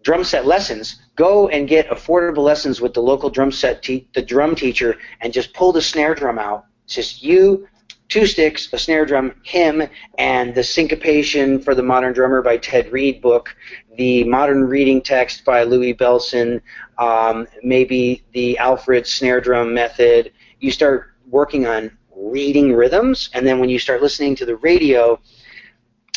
drum 0.02 0.22
set 0.22 0.46
lessons, 0.46 1.00
go 1.16 1.48
and 1.48 1.68
get 1.68 1.88
affordable 1.88 2.42
lessons 2.42 2.80
with 2.80 2.94
the 2.94 3.02
local 3.02 3.30
drum 3.30 3.52
set 3.52 3.82
te- 3.82 4.08
the 4.14 4.22
drum 4.22 4.54
teacher 4.54 4.96
and 5.20 5.32
just 5.32 5.52
pull 5.54 5.72
the 5.72 5.82
snare 5.82 6.14
drum 6.14 6.38
out. 6.38 6.66
It's 6.84 6.94
just 6.94 7.22
you, 7.22 7.68
two 8.08 8.26
sticks, 8.26 8.72
a 8.72 8.78
snare 8.78 9.06
drum, 9.06 9.34
him, 9.42 9.82
and 10.18 10.54
the 10.54 10.62
syncopation 10.62 11.60
for 11.60 11.74
the 11.74 11.82
modern 11.82 12.12
drummer 12.12 12.42
by 12.42 12.56
Ted 12.58 12.92
Reed 12.92 13.20
book, 13.20 13.54
the 13.96 14.24
modern 14.24 14.64
reading 14.64 15.00
text 15.00 15.44
by 15.44 15.62
Louie 15.62 15.94
Bellson, 15.94 16.60
um, 16.98 17.46
maybe 17.62 18.22
the 18.32 18.58
Alfred 18.58 19.06
snare 19.06 19.40
drum 19.40 19.72
method. 19.72 20.32
You 20.60 20.70
start 20.70 21.12
working 21.28 21.66
on 21.66 21.96
reading 22.14 22.72
rhythms, 22.72 23.30
and 23.34 23.46
then 23.46 23.58
when 23.58 23.68
you 23.68 23.78
start 23.78 24.02
listening 24.02 24.36
to 24.36 24.46
the 24.46 24.56
radio, 24.56 25.18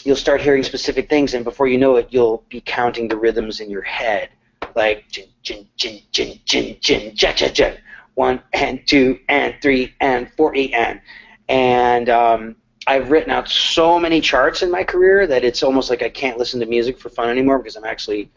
you'll 0.04 0.16
start 0.16 0.42
hearing 0.42 0.64
specific 0.64 1.10
things, 1.10 1.34
and 1.34 1.44
before 1.44 1.68
you 1.68 1.78
know 1.78 1.96
it, 1.96 2.08
you'll 2.12 2.44
be 2.50 2.62
counting 2.62 3.08
the 3.08 3.18
rhythms 3.18 3.60
in 3.60 3.70
your 3.70 3.82
head, 3.82 4.30
like 4.78 5.10
jin 5.10 5.28
jin 5.42 5.68
jin 5.76 6.02
jin 6.12 6.40
jin 6.46 6.78
jin 6.80 7.12
ja 7.16 7.34
ja 7.36 7.50
ja, 7.54 7.74
one 8.14 8.42
and 8.54 8.80
two 8.88 9.20
and 9.28 9.56
three 9.62 9.94
and 10.00 10.32
four 10.38 10.56
and 10.56 11.02
and 11.50 12.10
um, 12.10 12.56
I've 12.86 13.10
written 13.10 13.32
out 13.32 13.50
so 13.50 14.00
many 14.00 14.22
charts 14.22 14.62
in 14.62 14.72
my 14.72 14.84
career 14.84 15.28
that 15.28 15.44
it's 15.44 15.64
almost 15.64 15.90
like 15.90 16.04
I 16.04 16.10
can't 16.10 16.38
listen 16.38 16.60
to 16.60 16.66
music 16.66 17.00
for 17.00 17.10
fun 17.10 17.30
anymore 17.30 17.58
because 17.58 17.76
I'm 17.76 17.86
actually 17.86 18.30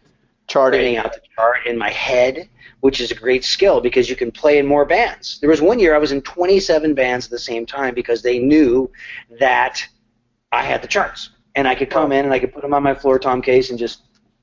Charting. 0.48 0.80
writing 0.80 0.96
out 0.96 1.12
the 1.12 1.20
chart 1.36 1.66
in 1.66 1.76
my 1.78 1.90
head, 1.90 2.48
which 2.80 3.00
is 3.00 3.10
a 3.10 3.14
great 3.14 3.44
skill 3.44 3.80
because 3.80 4.08
you 4.08 4.16
can 4.16 4.32
play 4.32 4.58
in 4.58 4.66
more 4.66 4.84
bands. 4.84 5.38
There 5.40 5.50
was 5.50 5.60
one 5.60 5.78
year 5.78 5.94
I 5.94 5.98
was 5.98 6.10
in 6.10 6.22
27 6.22 6.94
bands 6.94 7.26
at 7.26 7.30
the 7.30 7.38
same 7.38 7.66
time 7.66 7.94
because 7.94 8.22
they 8.22 8.38
knew 8.38 8.90
that 9.38 9.84
I 10.50 10.62
had 10.62 10.82
the 10.82 10.88
charts 10.88 11.30
and 11.54 11.68
I 11.68 11.74
could 11.74 11.90
come 11.90 12.10
in 12.10 12.24
and 12.24 12.34
I 12.34 12.38
could 12.38 12.52
put 12.52 12.62
them 12.62 12.74
on 12.74 12.82
my 12.82 12.94
floor 12.94 13.18
tom 13.18 13.42
case 13.42 13.70
and 13.70 13.78
just 13.78 14.02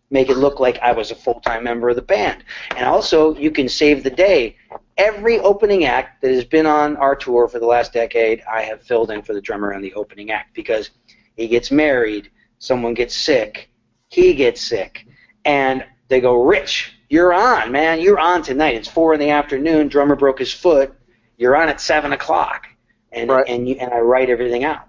make 0.09 0.29
it 0.29 0.37
look 0.37 0.59
like 0.59 0.79
I 0.79 0.91
was 0.93 1.11
a 1.11 1.15
full-time 1.15 1.63
member 1.63 1.89
of 1.89 1.95
the 1.95 2.01
band. 2.01 2.43
And 2.75 2.85
also, 2.85 3.35
you 3.35 3.51
can 3.51 3.67
save 3.67 4.03
the 4.03 4.09
day. 4.09 4.55
Every 4.97 5.39
opening 5.39 5.85
act 5.85 6.21
that 6.21 6.31
has 6.31 6.45
been 6.45 6.65
on 6.65 6.95
our 6.97 7.15
tour 7.15 7.47
for 7.47 7.59
the 7.59 7.65
last 7.65 7.93
decade, 7.93 8.41
I 8.49 8.61
have 8.61 8.81
filled 8.81 9.11
in 9.11 9.21
for 9.21 9.33
the 9.33 9.41
drummer 9.41 9.73
on 9.73 9.81
the 9.81 9.93
opening 9.93 10.31
act 10.31 10.55
because 10.55 10.91
he 11.35 11.47
gets 11.47 11.71
married, 11.71 12.31
someone 12.59 12.93
gets 12.93 13.15
sick, 13.15 13.69
he 14.09 14.33
gets 14.33 14.61
sick, 14.61 15.05
and 15.45 15.85
they 16.07 16.21
go, 16.21 16.41
Rich, 16.43 16.93
you're 17.09 17.33
on, 17.33 17.71
man. 17.71 17.99
You're 18.01 18.19
on 18.19 18.41
tonight. 18.41 18.75
It's 18.75 18.87
four 18.87 19.13
in 19.13 19.19
the 19.19 19.29
afternoon. 19.29 19.87
Drummer 19.87 20.15
broke 20.15 20.39
his 20.39 20.53
foot. 20.53 20.93
You're 21.37 21.55
on 21.55 21.69
at 21.69 21.79
seven 21.79 22.13
o'clock, 22.13 22.67
and 23.11 23.29
Right. 23.29 23.45
and 23.47 23.67
you, 23.67 23.75
and 23.79 23.93
I 23.93 23.99
write 23.99 24.29
everything 24.29 24.63
out. 24.63 24.87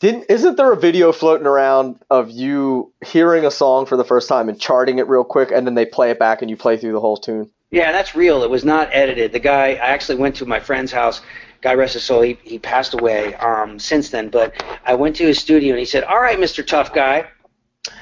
Didn't 0.00 0.26
isn't 0.30 0.56
there 0.56 0.72
a 0.72 0.76
video 0.76 1.12
floating 1.12 1.46
around 1.46 2.02
of 2.10 2.30
you 2.30 2.92
hearing 3.04 3.44
a 3.44 3.50
song 3.50 3.86
for 3.86 3.96
the 3.96 4.04
first 4.04 4.28
time 4.28 4.48
and 4.48 4.58
charting 4.58 4.98
it 4.98 5.08
real 5.08 5.24
quick, 5.24 5.50
and 5.50 5.66
then 5.66 5.74
they 5.74 5.84
play 5.84 6.10
it 6.10 6.18
back 6.18 6.40
and 6.40 6.50
you 6.50 6.56
play 6.56 6.78
through 6.78 6.92
the 6.92 7.00
whole 7.00 7.18
tune? 7.18 7.50
Yeah, 7.70 7.92
that's 7.92 8.14
real. 8.14 8.42
It 8.42 8.50
was 8.50 8.64
not 8.64 8.88
edited. 8.92 9.32
The 9.32 9.38
guy, 9.38 9.72
I 9.74 9.88
actually 9.88 10.18
went 10.18 10.36
to 10.36 10.46
my 10.46 10.58
friend's 10.58 10.90
house. 10.90 11.20
Guy 11.60 11.74
rest 11.74 11.94
his 11.94 12.02
soul. 12.02 12.22
He, 12.22 12.38
he 12.42 12.58
passed 12.58 12.94
away 12.94 13.34
um, 13.34 13.78
since 13.78 14.08
then. 14.08 14.30
But 14.30 14.64
I 14.84 14.94
went 14.94 15.16
to 15.16 15.26
his 15.26 15.38
studio 15.38 15.72
and 15.74 15.78
he 15.78 15.84
said, 15.84 16.04
"All 16.04 16.20
right, 16.20 16.38
Mr. 16.38 16.66
Tough 16.66 16.94
Guy, 16.94 17.26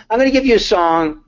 I'm 0.09 0.18
going 0.18 0.28
to 0.28 0.32
give 0.32 0.46
you 0.46 0.55
a 0.55 0.61
song 0.61 1.24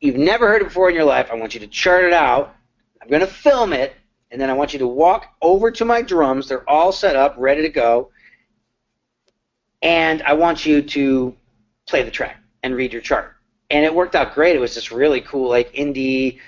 you've 0.00 0.16
never 0.16 0.46
heard 0.48 0.62
it 0.62 0.66
before 0.66 0.88
in 0.88 0.94
your 0.94 1.04
life. 1.04 1.28
I 1.30 1.34
want 1.34 1.54
you 1.54 1.60
to 1.60 1.66
chart 1.66 2.04
it 2.04 2.12
out. 2.12 2.54
I'm 3.02 3.08
going 3.08 3.20
to 3.20 3.26
film 3.26 3.72
it, 3.72 3.94
and 4.30 4.40
then 4.40 4.50
I 4.50 4.52
want 4.52 4.72
you 4.72 4.78
to 4.80 4.86
walk 4.86 5.26
over 5.42 5.70
to 5.70 5.84
my 5.84 6.02
drums. 6.02 6.48
They're 6.48 6.68
all 6.68 6.92
set 6.92 7.16
up, 7.16 7.34
ready 7.38 7.62
to 7.62 7.68
go, 7.68 8.10
and 9.82 10.22
I 10.22 10.32
want 10.34 10.66
you 10.66 10.82
to 10.82 11.34
play 11.86 12.02
the 12.02 12.10
track 12.10 12.38
and 12.62 12.74
read 12.74 12.92
your 12.92 13.02
chart." 13.02 13.32
And 13.70 13.84
it 13.84 13.94
worked 13.94 14.14
out 14.14 14.34
great. 14.34 14.54
It 14.54 14.60
was 14.60 14.74
this 14.74 14.92
really 14.92 15.20
cool, 15.20 15.48
like 15.48 15.72
indie 15.72 16.38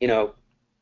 you 0.00 0.08
know, 0.08 0.32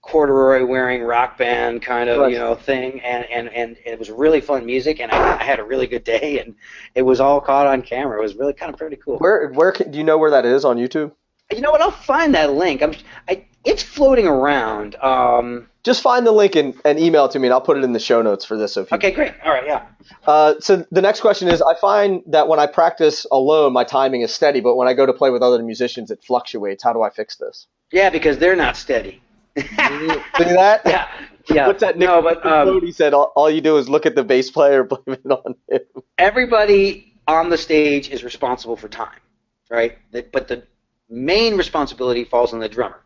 corduroy 0.03 0.65
wearing 0.65 1.03
rock 1.03 1.39
band 1.39 1.81
kind 1.83 2.11
of, 2.11 2.31
you 2.31 2.39
know, 2.39 2.55
thing. 2.55 3.01
And, 3.01 3.25
and, 3.27 3.49
and 3.49 3.77
it 3.87 3.99
was 3.99 4.11
really 4.11 4.41
fun 4.41 4.67
music 4.67 5.01
and 5.01 5.11
I, 5.11 5.41
I 5.41 5.43
had 5.43 5.59
a 5.59 5.65
really 5.65 5.87
good 5.87 6.05
day 6.05 6.41
and 6.41 6.55
it 6.95 7.03
was 7.03 7.21
all 7.21 7.41
caught 7.41 7.67
on 7.67 7.83
camera. 7.83 8.19
It 8.19 8.23
was 8.23 8.35
really 8.37 8.53
kind 8.53 8.73
of 8.73 8.79
pretty 8.79 8.97
cool. 8.97 9.19
Where 9.19 9.49
where 9.53 9.73
can, 9.73 9.91
do 9.91 9.99
you 9.99 10.05
know 10.05 10.19
where 10.19 10.31
that 10.31 10.45
is 10.45 10.65
on 10.65 10.77
YouTube? 10.77 11.13
You 11.53 11.61
know 11.61 11.71
what? 11.71 11.81
I'll 11.81 11.91
find 11.91 12.35
that 12.35 12.53
link. 12.53 12.83
I'm, 12.83 12.95
I, 13.29 13.45
it's 13.65 13.83
floating 13.83 14.27
around. 14.27 14.95
Um, 14.97 15.69
Just 15.83 16.03
find 16.03 16.27
the 16.27 16.33
link 16.33 16.55
and, 16.57 16.75
and 16.85 16.99
email 16.99 17.27
it 17.27 17.33
to 17.33 17.39
me, 17.39 17.49
and 17.49 17.53
I'll 17.55 17.61
put 17.61 17.77
it 17.79 17.85
in 17.85 17.93
the 17.93 18.01
show 18.01 18.23
notes 18.23 18.45
for 18.45 18.57
this. 18.57 18.75
So 18.75 18.83
if 18.83 18.91
you, 18.91 18.97
okay, 18.97 19.11
great. 19.11 19.33
All 19.45 19.53
right, 19.53 19.67
yeah. 19.67 19.87
Uh, 20.27 20.55
so 20.61 20.85
the 20.91 21.03
next 21.03 21.21
question 21.21 21.49
is: 21.49 21.63
I 21.63 21.75
find 21.75 22.23
that 22.27 22.49
when 22.49 22.59
I 22.59 22.67
practice 22.67 23.27
alone, 23.31 23.73
my 23.73 23.85
timing 23.85 24.23
is 24.23 24.33
steady, 24.33 24.61
but 24.61 24.77
when 24.77 24.89
I 24.89 24.95
go 24.95 25.07
to 25.07 25.13
play 25.13 25.31
with 25.31 25.43
other 25.43 25.63
musicians, 25.63 26.11
it 26.11 26.23
fluctuates. 26.23 26.83
How 26.83 26.93
do 26.93 27.03
I 27.03 27.11
fix 27.11 27.37
this? 27.37 27.67
Yeah, 27.91 28.11
because 28.11 28.39
they're 28.39 28.57
not 28.57 28.77
steady. 28.77 29.23
See 29.57 29.67
that? 29.67 30.83
yeah, 30.85 31.09
yeah. 31.49 31.67
What's 31.69 31.81
that? 31.81 31.97
Nick, 31.97 32.09
no, 32.09 32.21
but 32.21 32.45
um, 32.45 32.81
he 32.81 32.93
said 32.93 33.15
all, 33.15 33.33
all 33.37 33.49
you 33.49 33.61
do 33.61 33.77
is 33.79 33.89
look 33.89 34.05
at 34.05 34.15
the 34.15 34.25
bass 34.25 34.51
player, 34.51 34.83
blame 34.85 35.03
it 35.07 35.31
on 35.31 35.55
him. 35.71 35.81
everybody 36.19 37.15
on 37.29 37.51
the 37.51 37.59
stage 37.59 38.11
is 38.11 38.25
responsible 38.25 38.77
for 38.77 38.89
time, 38.89 39.21
right? 39.71 39.97
But 40.11 40.49
the 40.49 40.65
main 41.09 41.57
responsibility 41.57 42.25
falls 42.25 42.53
on 42.53 42.61
the 42.61 42.69
drummer. 42.69 43.03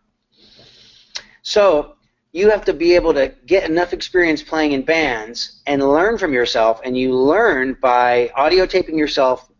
So 1.42 1.96
you 2.32 2.50
have 2.50 2.64
to 2.66 2.74
be 2.74 2.94
able 2.94 3.14
to 3.14 3.34
get 3.46 3.68
enough 3.68 3.92
experience 3.92 4.42
playing 4.42 4.72
in 4.72 4.82
bands 4.82 5.62
and 5.66 5.82
learn 5.82 6.18
from 6.18 6.32
yourself, 6.32 6.80
and 6.84 6.96
you 6.96 7.14
learn 7.14 7.76
by 7.80 8.30
audio 8.36 8.66
taping 8.66 8.98
yourself 8.98 9.50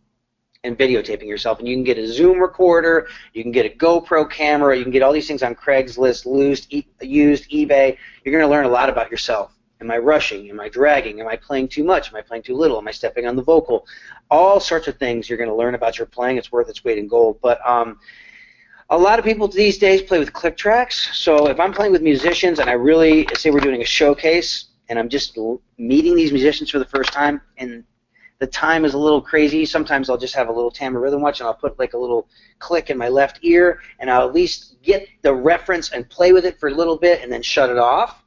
and 0.63 0.77
videotaping 0.77 1.27
yourself. 1.27 1.59
And 1.59 1.67
you 1.67 1.75
can 1.75 1.83
get 1.83 1.97
a 1.97 2.07
Zoom 2.07 2.39
recorder, 2.39 3.07
you 3.33 3.43
can 3.43 3.51
get 3.51 3.65
a 3.65 3.69
GoPro 3.69 4.29
camera, 4.29 4.77
you 4.77 4.83
can 4.83 4.91
get 4.91 5.01
all 5.01 5.13
these 5.13 5.27
things 5.27 5.41
on 5.41 5.55
Craigslist, 5.55 6.25
used, 6.25 6.73
used 7.01 7.49
eBay. 7.49 7.97
You're 8.23 8.31
going 8.31 8.43
to 8.43 8.49
learn 8.49 8.65
a 8.65 8.69
lot 8.69 8.89
about 8.89 9.09
yourself. 9.09 9.55
Am 9.81 9.89
I 9.89 9.97
rushing? 9.97 10.49
Am 10.49 10.59
I 10.59 10.67
dragging? 10.67 11.21
Am 11.21 11.27
I 11.27 11.37
playing 11.37 11.69
too 11.69 11.85
much? 11.85 12.09
Am 12.09 12.17
I 12.17 12.21
playing 12.21 12.43
too 12.43 12.55
little? 12.55 12.77
Am 12.77 12.87
I 12.87 12.91
stepping 12.91 13.25
on 13.25 13.37
the 13.37 13.41
vocal? 13.41 13.87
All 14.29 14.59
sorts 14.59 14.89
of 14.89 14.97
things 14.97 15.29
you're 15.29 15.37
going 15.37 15.49
to 15.49 15.55
learn 15.55 15.73
about 15.73 15.97
your 15.97 16.05
playing. 16.05 16.35
It's 16.37 16.51
worth 16.51 16.69
its 16.69 16.83
weight 16.83 16.97
in 16.97 17.07
gold. 17.07 17.39
But 17.41 17.65
um, 17.65 17.97
a 18.89 18.97
lot 18.97 19.19
of 19.19 19.25
people 19.25 19.47
these 19.47 19.77
days 19.77 20.01
play 20.01 20.19
with 20.19 20.33
click 20.33 20.57
tracks. 20.57 21.17
So 21.17 21.47
if 21.47 21.59
I'm 21.59 21.73
playing 21.73 21.91
with 21.91 22.01
musicians 22.01 22.59
and 22.59 22.69
I 22.69 22.73
really 22.73 23.27
say 23.35 23.51
we're 23.51 23.59
doing 23.59 23.81
a 23.81 23.85
showcase 23.85 24.65
and 24.89 24.97
I'm 24.97 25.09
just 25.09 25.37
meeting 25.77 26.15
these 26.15 26.31
musicians 26.31 26.71
for 26.71 26.79
the 26.79 26.85
first 26.85 27.13
time 27.13 27.41
and 27.57 27.83
the 28.39 28.47
time 28.47 28.85
is 28.85 28.93
a 28.95 28.97
little 28.97 29.21
crazy, 29.21 29.65
sometimes 29.65 30.09
I'll 30.09 30.17
just 30.17 30.33
have 30.33 30.47
a 30.47 30.51
little 30.51 30.71
Tama 30.71 30.99
Rhythm 30.99 31.21
Watch 31.21 31.39
and 31.39 31.47
I'll 31.47 31.53
put 31.53 31.77
like 31.77 31.93
a 31.93 31.97
little 31.97 32.27
click 32.57 32.89
in 32.89 32.97
my 32.97 33.09
left 33.09 33.39
ear 33.43 33.81
and 33.99 34.09
I'll 34.09 34.27
at 34.27 34.33
least 34.33 34.81
get 34.81 35.07
the 35.21 35.33
reference 35.33 35.91
and 35.91 36.09
play 36.09 36.31
with 36.31 36.45
it 36.45 36.59
for 36.59 36.69
a 36.69 36.73
little 36.73 36.97
bit 36.97 37.21
and 37.21 37.31
then 37.31 37.43
shut 37.43 37.69
it 37.69 37.77
off 37.77 38.23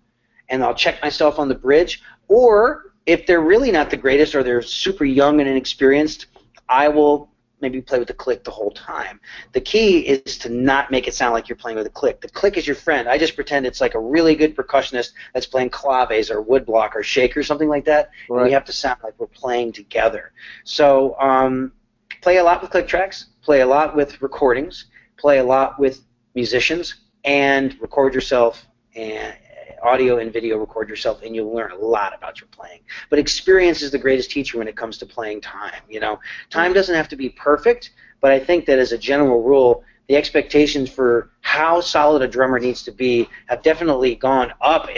and 0.49 0.63
I'll 0.63 0.75
check 0.75 1.03
myself 1.03 1.41
on 1.41 1.49
the 1.49 1.55
bridge. 1.57 2.03
Or 2.29 2.93
if 3.07 3.27
they're 3.27 3.41
really 3.41 3.73
not 3.73 3.91
the 3.91 3.97
greatest 3.97 4.37
or 4.37 4.45
they're 4.45 4.63
super 4.63 5.05
young 5.05 5.41
and 5.41 5.49
inexperienced, 5.49 6.27
I 6.69 6.89
will 6.89 7.32
maybe 7.63 7.81
play 7.81 7.99
with 7.99 8.09
the 8.09 8.15
click 8.15 8.45
the 8.45 8.51
whole 8.51 8.73
time. 8.73 9.21
The 9.53 9.61
key 9.61 10.01
is 10.01 10.37
to 10.39 10.49
not 10.49 10.91
make 10.91 11.09
it 11.09 11.15
sound 11.15 11.33
like 11.33 11.49
you're 11.49 11.57
playing 11.57 11.79
with 11.79 11.87
a 11.87 11.91
click. 11.91 12.21
The 12.21 12.29
click 12.29 12.57
is 12.57 12.67
your 12.67 12.77
friend. 12.77 13.09
I 13.09 13.17
just 13.17 13.35
pretend 13.35 13.65
it's 13.67 13.81
like 13.81 13.95
a 13.95 14.01
really 14.01 14.35
good 14.35 14.55
percussionist 14.57 15.13
that's 15.33 15.47
playing 15.47 15.71
claves 15.71 16.31
or 16.31 16.43
woodblock 16.43 16.91
or 16.95 17.03
shake 17.03 17.37
or 17.37 17.43
something 17.43 17.69
like 17.69 17.85
that. 17.87 18.11
And 18.29 18.37
Right. 18.37 18.47
we 18.47 18.53
have 18.53 18.65
to 18.67 18.73
sound 18.73 18.99
like 19.03 19.15
we're 19.19 19.27
playing 19.29 19.73
together. 19.73 20.33
So 20.65 21.19
um, 21.19 21.73
play 22.21 22.39
a 22.39 22.45
lot 22.45 22.61
with 22.61 22.71
click 22.71 22.89
tracks, 22.89 23.27
play 23.43 23.61
a 23.61 23.67
lot 23.67 23.97
with 23.97 24.21
recordings, 24.21 24.87
play 25.17 25.39
a 25.39 25.45
lot 25.45 25.79
with 25.79 26.05
musicians, 26.35 26.97
and 27.25 27.81
record 27.81 28.15
yourself 28.15 28.67
and 28.95 29.35
audio 29.83 30.19
and 30.19 30.33
video 30.33 30.59
record 30.59 30.89
yourself 30.89 31.23
and 31.23 31.35
you'll 31.35 31.55
learn 31.55 31.73
a 31.73 31.77
lot 31.77 32.15
about 32.15 32.41
your 32.41 32.49
playing. 32.49 32.81
But 33.11 33.19
experience 33.19 33.83
is 33.83 33.91
the 33.91 33.99
greatest 33.99 34.31
teacher 34.31 34.59
when 34.59 34.69
it 34.69 34.77
comes 34.77 34.99
to 34.99 35.07
playing 35.07 35.41
time 35.41 35.83
you 35.89 36.01
know? 36.01 36.19
Time 36.51 36.73
doesn't 36.73 36.95
have 36.95 37.09
to 37.09 37.17
be 37.17 37.29
perfect 37.29 37.91
but 38.23 38.33
i 38.33 38.39
think 38.39 38.65
that 38.65 38.79
as 38.79 38.93
a 38.93 38.99
general 38.99 39.43
rule 39.43 39.85
the 40.09 40.17
expectations 40.17 40.91
for 40.91 41.31
how 41.43 41.81
solid 41.81 42.23
a 42.23 42.29
drummer 42.29 42.59
needs 42.59 42.83
to 42.83 42.93
be 42.93 43.29
have 43.47 43.63
definitely 43.63 44.15
gone 44.15 44.53
up 44.63 44.89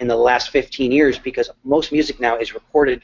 in 0.00 0.08
the 0.08 0.16
last 0.16 0.50
15 0.50 0.90
years 0.90 1.18
because 1.18 1.50
most 1.64 1.92
music 1.92 2.18
now 2.18 2.38
is 2.38 2.54
recorded 2.54 3.02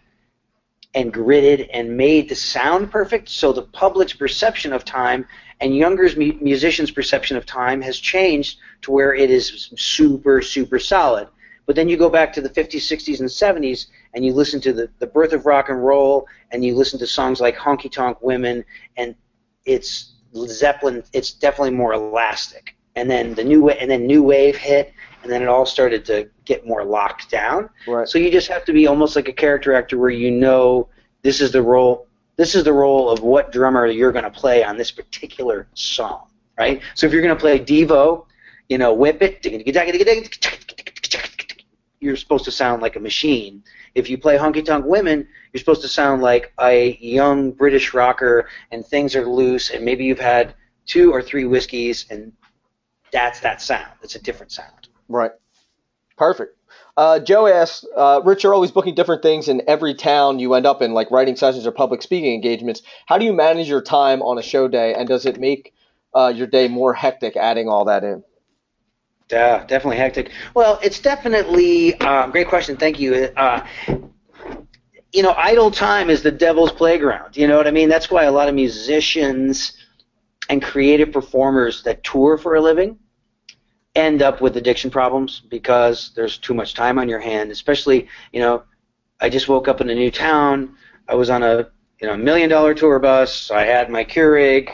and 0.94 1.12
gridded 1.12 1.68
and 1.72 1.96
made 1.96 2.28
to 2.28 2.36
sound 2.36 2.90
perfect 2.90 3.28
so 3.28 3.52
the 3.52 3.62
public's 3.62 4.12
perception 4.12 4.72
of 4.72 4.84
time 4.84 5.26
and 5.60 5.76
younger 5.76 6.08
mu- 6.16 6.38
musicians' 6.40 6.90
perception 6.90 7.36
of 7.36 7.46
time 7.46 7.80
has 7.80 7.98
changed 7.98 8.58
to 8.82 8.92
where 8.92 9.14
it 9.14 9.30
is 9.30 9.70
super, 9.76 10.42
super 10.42 10.78
solid. 10.78 11.28
But 11.66 11.76
then 11.76 11.88
you 11.88 11.96
go 11.96 12.10
back 12.10 12.32
to 12.34 12.40
the 12.40 12.50
50s, 12.50 12.82
60s, 12.82 13.20
and 13.20 13.28
70s, 13.28 13.86
and 14.14 14.24
you 14.24 14.34
listen 14.34 14.60
to 14.62 14.72
the, 14.72 14.90
the 14.98 15.06
birth 15.06 15.32
of 15.32 15.46
rock 15.46 15.70
and 15.70 15.82
roll, 15.84 16.28
and 16.50 16.64
you 16.64 16.74
listen 16.74 16.98
to 16.98 17.06
songs 17.06 17.40
like 17.40 17.56
Honky 17.56 17.90
Tonk 17.90 18.20
Women, 18.20 18.64
and 18.96 19.14
it's 19.64 20.12
Zeppelin. 20.34 21.02
It's 21.12 21.32
definitely 21.32 21.70
more 21.70 21.94
elastic. 21.94 22.76
And 22.96 23.10
then 23.10 23.34
the 23.34 23.44
new 23.44 23.70
and 23.70 23.90
then 23.90 24.06
new 24.06 24.22
wave 24.22 24.56
hit, 24.56 24.92
and 25.24 25.32
then 25.32 25.42
it 25.42 25.48
all 25.48 25.66
started 25.66 26.04
to 26.04 26.28
get 26.44 26.66
more 26.66 26.84
locked 26.84 27.30
down. 27.30 27.68
Right. 27.88 28.08
So 28.08 28.18
you 28.18 28.30
just 28.30 28.48
have 28.48 28.64
to 28.66 28.72
be 28.72 28.86
almost 28.86 29.16
like 29.16 29.26
a 29.26 29.32
character 29.32 29.74
actor, 29.74 29.98
where 29.98 30.10
you 30.10 30.30
know 30.30 30.88
this 31.22 31.40
is 31.40 31.50
the 31.50 31.62
role. 31.62 32.06
This 32.36 32.54
is 32.54 32.64
the 32.64 32.72
role 32.72 33.10
of 33.10 33.20
what 33.20 33.52
drummer 33.52 33.86
you're 33.86 34.12
going 34.12 34.24
to 34.24 34.30
play 34.30 34.62
on 34.62 34.76
this 34.76 34.90
particular 34.90 35.66
song, 35.74 36.26
right? 36.58 36.82
So 36.94 37.06
if 37.06 37.12
you're 37.12 37.22
going 37.22 37.34
to 37.34 37.40
play 37.40 37.58
Devo, 37.58 38.26
you 38.68 38.78
know, 38.78 38.92
whip 38.92 39.22
it, 39.22 39.44
you're 42.00 42.16
supposed 42.16 42.44
to 42.44 42.50
sound 42.50 42.82
like 42.82 42.96
a 42.96 43.00
machine. 43.00 43.62
If 43.94 44.10
you 44.10 44.18
play 44.18 44.36
Honky 44.36 44.64
Tonk 44.64 44.84
Women, 44.84 45.28
you're 45.52 45.60
supposed 45.60 45.82
to 45.82 45.88
sound 45.88 46.22
like 46.22 46.52
a 46.60 46.96
young 46.96 47.52
British 47.52 47.94
rocker, 47.94 48.48
and 48.72 48.84
things 48.84 49.14
are 49.14 49.26
loose, 49.26 49.70
and 49.70 49.84
maybe 49.84 50.04
you've 50.04 50.18
had 50.18 50.54
two 50.86 51.12
or 51.12 51.22
three 51.22 51.44
whiskeys, 51.44 52.06
and 52.10 52.32
that's 53.12 53.38
that 53.40 53.62
sound. 53.62 53.92
It's 54.02 54.16
a 54.16 54.22
different 54.22 54.50
sound. 54.50 54.83
Right. 55.08 55.32
Perfect. 56.16 56.56
Uh, 56.96 57.18
Joe 57.18 57.46
asks, 57.46 57.84
uh, 57.96 58.20
Rich, 58.24 58.44
you're 58.44 58.54
always 58.54 58.70
booking 58.70 58.94
different 58.94 59.22
things 59.22 59.48
in 59.48 59.62
every 59.66 59.94
town 59.94 60.38
you 60.38 60.54
end 60.54 60.64
up 60.64 60.80
in, 60.80 60.92
like 60.92 61.10
writing 61.10 61.34
sessions 61.34 61.66
or 61.66 61.72
public 61.72 62.02
speaking 62.02 62.34
engagements. 62.34 62.82
How 63.06 63.18
do 63.18 63.24
you 63.24 63.32
manage 63.32 63.68
your 63.68 63.82
time 63.82 64.22
on 64.22 64.38
a 64.38 64.42
show 64.42 64.68
day, 64.68 64.94
and 64.94 65.08
does 65.08 65.26
it 65.26 65.40
make 65.40 65.74
uh, 66.14 66.32
your 66.34 66.46
day 66.46 66.68
more 66.68 66.94
hectic 66.94 67.36
adding 67.36 67.68
all 67.68 67.86
that 67.86 68.04
in? 68.04 68.22
Yeah, 69.30 69.64
definitely 69.66 69.96
hectic. 69.96 70.30
Well, 70.54 70.78
it's 70.82 71.00
definitely 71.00 71.94
um, 72.00 72.30
great 72.30 72.46
question. 72.46 72.76
Thank 72.76 73.00
you. 73.00 73.14
Uh, 73.36 73.66
you 75.12 75.22
know, 75.22 75.34
idle 75.36 75.70
time 75.70 76.10
is 76.10 76.22
the 76.22 76.30
devil's 76.30 76.72
playground. 76.72 77.36
You 77.36 77.48
know 77.48 77.56
what 77.56 77.66
I 77.66 77.70
mean? 77.72 77.88
That's 77.88 78.10
why 78.10 78.24
a 78.24 78.32
lot 78.32 78.48
of 78.48 78.54
musicians 78.54 79.72
and 80.48 80.62
creative 80.62 81.10
performers 81.10 81.82
that 81.84 82.04
tour 82.04 82.36
for 82.36 82.54
a 82.54 82.60
living 82.60 82.98
end 83.94 84.22
up 84.22 84.40
with 84.40 84.56
addiction 84.56 84.90
problems 84.90 85.40
because 85.48 86.10
there's 86.14 86.38
too 86.38 86.54
much 86.54 86.74
time 86.74 86.98
on 86.98 87.08
your 87.08 87.20
hand. 87.20 87.50
Especially, 87.50 88.08
you 88.32 88.40
know, 88.40 88.64
I 89.20 89.28
just 89.28 89.48
woke 89.48 89.68
up 89.68 89.80
in 89.80 89.90
a 89.90 89.94
new 89.94 90.10
town. 90.10 90.76
I 91.08 91.14
was 91.14 91.30
on 91.30 91.42
a 91.42 91.68
you 92.00 92.08
know 92.08 92.16
million 92.16 92.50
dollar 92.50 92.74
tour 92.74 92.98
bus. 92.98 93.50
I 93.50 93.64
had 93.64 93.90
my 93.90 94.04
Keurig. 94.04 94.70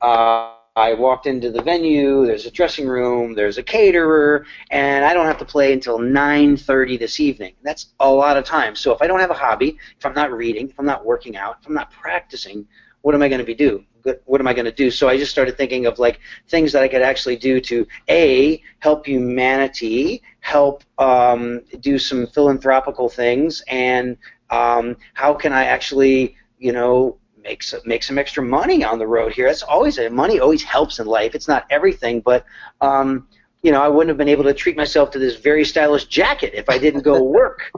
Uh, 0.00 0.54
I 0.76 0.92
walked 0.94 1.26
into 1.26 1.52
the 1.52 1.62
venue. 1.62 2.26
There's 2.26 2.46
a 2.46 2.50
dressing 2.50 2.88
room. 2.88 3.34
There's 3.34 3.58
a 3.58 3.62
caterer, 3.62 4.44
and 4.70 5.04
I 5.04 5.14
don't 5.14 5.26
have 5.26 5.38
to 5.38 5.44
play 5.44 5.72
until 5.72 5.98
9:30 5.98 6.98
this 6.98 7.20
evening. 7.20 7.54
That's 7.62 7.94
a 8.00 8.10
lot 8.10 8.36
of 8.36 8.44
time. 8.44 8.74
So 8.74 8.92
if 8.92 9.00
I 9.00 9.06
don't 9.06 9.20
have 9.20 9.30
a 9.30 9.34
hobby, 9.34 9.78
if 9.96 10.04
I'm 10.04 10.14
not 10.14 10.32
reading, 10.32 10.68
if 10.70 10.78
I'm 10.78 10.86
not 10.86 11.04
working 11.04 11.36
out, 11.36 11.58
if 11.60 11.68
I'm 11.68 11.74
not 11.74 11.92
practicing, 11.92 12.66
what 13.02 13.14
am 13.14 13.22
I 13.22 13.28
going 13.28 13.38
to 13.38 13.44
be 13.44 13.54
do? 13.54 13.84
What 14.24 14.40
am 14.40 14.46
I 14.46 14.52
going 14.52 14.66
to 14.66 14.72
do? 14.72 14.90
So 14.90 15.08
I 15.08 15.16
just 15.16 15.30
started 15.30 15.56
thinking 15.56 15.86
of 15.86 15.98
like 15.98 16.20
things 16.48 16.72
that 16.72 16.82
I 16.82 16.88
could 16.88 17.02
actually 17.02 17.36
do 17.36 17.60
to 17.62 17.86
a 18.08 18.62
help 18.80 19.06
humanity, 19.06 20.22
help 20.40 20.84
um, 20.98 21.62
do 21.80 21.98
some 21.98 22.26
philanthropical 22.26 23.08
things, 23.08 23.62
and 23.68 24.16
um, 24.50 24.96
how 25.14 25.34
can 25.34 25.52
I 25.52 25.64
actually 25.64 26.36
you 26.58 26.72
know 26.72 27.18
make 27.44 27.62
some, 27.62 27.80
make 27.84 28.02
some 28.02 28.18
extra 28.18 28.42
money 28.42 28.82
on 28.82 28.98
the 28.98 29.06
road 29.06 29.32
here. 29.32 29.46
That's 29.46 29.62
always 29.62 29.98
money 30.10 30.40
always 30.40 30.62
helps 30.62 30.98
in 30.98 31.06
life. 31.06 31.34
It's 31.34 31.48
not 31.48 31.66
everything, 31.70 32.20
but 32.20 32.44
um, 32.80 33.28
you 33.62 33.70
know 33.70 33.82
I 33.82 33.88
wouldn't 33.88 34.08
have 34.08 34.18
been 34.18 34.28
able 34.28 34.44
to 34.44 34.54
treat 34.54 34.76
myself 34.76 35.10
to 35.12 35.18
this 35.18 35.36
very 35.36 35.64
stylish 35.64 36.06
jacket 36.06 36.52
if 36.54 36.68
I 36.68 36.78
didn't 36.78 37.02
go 37.02 37.22
work. 37.22 37.70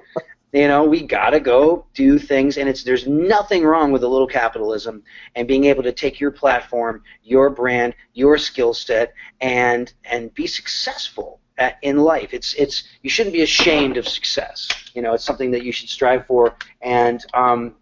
You 0.52 0.68
know 0.68 0.84
we 0.84 1.02
gotta 1.02 1.40
go 1.40 1.86
do 1.94 2.18
things 2.18 2.56
and 2.56 2.68
it's 2.68 2.82
there's 2.82 3.06
nothing 3.06 3.64
wrong 3.64 3.92
with 3.92 4.04
a 4.04 4.08
little 4.08 4.26
capitalism 4.26 5.02
and 5.34 5.48
being 5.48 5.64
able 5.64 5.82
to 5.82 5.92
take 5.92 6.20
your 6.20 6.30
platform 6.30 7.02
your 7.22 7.50
brand 7.50 7.94
your 8.14 8.38
skill 8.38 8.72
set 8.72 9.12
and 9.40 9.94
and 10.04 10.32
be 10.34 10.46
successful 10.46 11.40
at, 11.58 11.78
in 11.82 11.98
life 11.98 12.32
it's 12.32 12.54
it's 12.54 12.84
you 13.02 13.10
shouldn't 13.10 13.32
be 13.32 13.42
ashamed 13.42 13.96
of 13.96 14.06
success 14.06 14.68
you 14.94 15.02
know 15.02 15.14
it's 15.14 15.24
something 15.24 15.50
that 15.50 15.64
you 15.64 15.72
should 15.72 15.88
strive 15.88 16.26
for 16.26 16.56
and 16.80 17.26
um, 17.34 17.74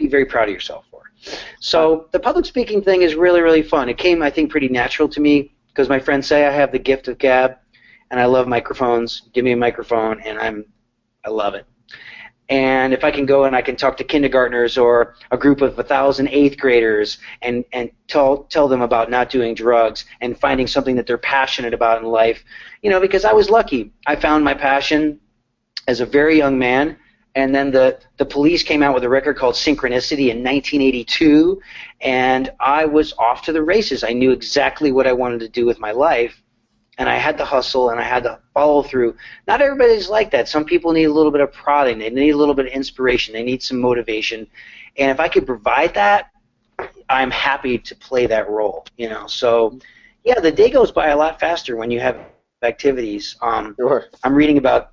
be 0.00 0.08
very 0.08 0.24
proud 0.24 0.48
of 0.48 0.54
yourself 0.54 0.86
for. 0.90 1.02
so 1.60 2.08
the 2.12 2.18
public 2.18 2.46
speaking 2.46 2.82
thing 2.82 3.02
is 3.02 3.14
really, 3.14 3.42
really 3.42 3.62
fun. 3.62 3.88
It 3.88 3.98
came, 3.98 4.22
I 4.22 4.30
think, 4.30 4.50
pretty 4.50 4.68
natural 4.68 5.08
to 5.10 5.20
me 5.20 5.52
because 5.68 5.88
my 5.88 6.00
friends 6.00 6.26
say 6.26 6.46
I 6.46 6.50
have 6.50 6.72
the 6.72 6.78
gift 6.78 7.06
of 7.08 7.18
gab, 7.18 7.56
and 8.10 8.18
I 8.18 8.24
love 8.24 8.48
microphones. 8.48 9.22
Give 9.34 9.44
me 9.44 9.52
a 9.52 9.56
microphone, 9.56 10.20
and 10.22 10.38
I'm, 10.38 10.64
I 11.24 11.30
love 11.30 11.54
it. 11.54 11.66
And 12.50 12.92
if 12.92 13.04
I 13.04 13.10
can 13.12 13.26
go 13.26 13.44
and 13.44 13.56
I 13.56 13.62
can 13.62 13.76
talk 13.76 13.96
to 13.98 14.04
kindergartners 14.04 14.76
or 14.76 15.14
a 15.30 15.38
group 15.38 15.62
of 15.62 15.78
a 15.78 15.84
thousand 15.84 16.28
eighth 16.28 16.58
graders 16.58 17.18
and 17.42 17.64
and 17.72 17.90
tell 18.08 18.44
tell 18.44 18.68
them 18.68 18.82
about 18.82 19.08
not 19.08 19.30
doing 19.30 19.54
drugs 19.54 20.04
and 20.20 20.38
finding 20.38 20.66
something 20.66 20.96
that 20.96 21.06
they're 21.06 21.16
passionate 21.18 21.72
about 21.72 22.02
in 22.02 22.08
life, 22.08 22.44
you 22.82 22.90
know, 22.90 23.00
because 23.00 23.24
I 23.24 23.32
was 23.32 23.48
lucky. 23.48 23.92
I 24.06 24.16
found 24.16 24.44
my 24.44 24.54
passion 24.54 25.20
as 25.86 26.00
a 26.00 26.06
very 26.06 26.36
young 26.36 26.58
man 26.58 26.96
and 27.34 27.54
then 27.54 27.70
the, 27.70 27.98
the 28.16 28.24
police 28.24 28.62
came 28.62 28.82
out 28.82 28.94
with 28.94 29.04
a 29.04 29.08
record 29.08 29.36
called 29.36 29.54
Synchronicity 29.54 30.30
in 30.30 30.42
1982, 30.42 31.60
and 32.00 32.50
I 32.58 32.86
was 32.86 33.12
off 33.18 33.42
to 33.42 33.52
the 33.52 33.62
races. 33.62 34.02
I 34.02 34.12
knew 34.12 34.32
exactly 34.32 34.90
what 34.90 35.06
I 35.06 35.12
wanted 35.12 35.40
to 35.40 35.48
do 35.48 35.64
with 35.64 35.78
my 35.78 35.92
life, 35.92 36.42
and 36.98 37.08
I 37.08 37.16
had 37.16 37.38
to 37.38 37.44
hustle 37.44 37.90
and 37.90 38.00
I 38.00 38.02
had 38.02 38.24
to 38.24 38.40
follow 38.54 38.82
through. 38.82 39.16
Not 39.46 39.60
everybody's 39.60 40.08
like 40.08 40.30
that. 40.32 40.48
Some 40.48 40.64
people 40.64 40.92
need 40.92 41.04
a 41.04 41.12
little 41.12 41.32
bit 41.32 41.40
of 41.40 41.52
prodding, 41.52 41.98
they 41.98 42.10
need 42.10 42.30
a 42.30 42.36
little 42.36 42.54
bit 42.54 42.66
of 42.66 42.72
inspiration, 42.72 43.32
they 43.32 43.42
need 43.42 43.62
some 43.62 43.80
motivation, 43.80 44.46
and 44.96 45.10
if 45.10 45.20
I 45.20 45.28
could 45.28 45.46
provide 45.46 45.94
that, 45.94 46.30
I'm 47.08 47.30
happy 47.30 47.78
to 47.78 47.94
play 47.96 48.26
that 48.26 48.48
role. 48.48 48.86
You 48.96 49.08
know, 49.08 49.26
so 49.26 49.78
yeah, 50.24 50.40
the 50.40 50.52
day 50.52 50.70
goes 50.70 50.92
by 50.92 51.08
a 51.08 51.16
lot 51.16 51.40
faster 51.40 51.76
when 51.76 51.90
you 51.90 52.00
have 52.00 52.18
activities. 52.62 53.36
Um, 53.40 53.74
sure. 53.78 54.06
I'm 54.22 54.34
reading 54.34 54.58
about 54.58 54.92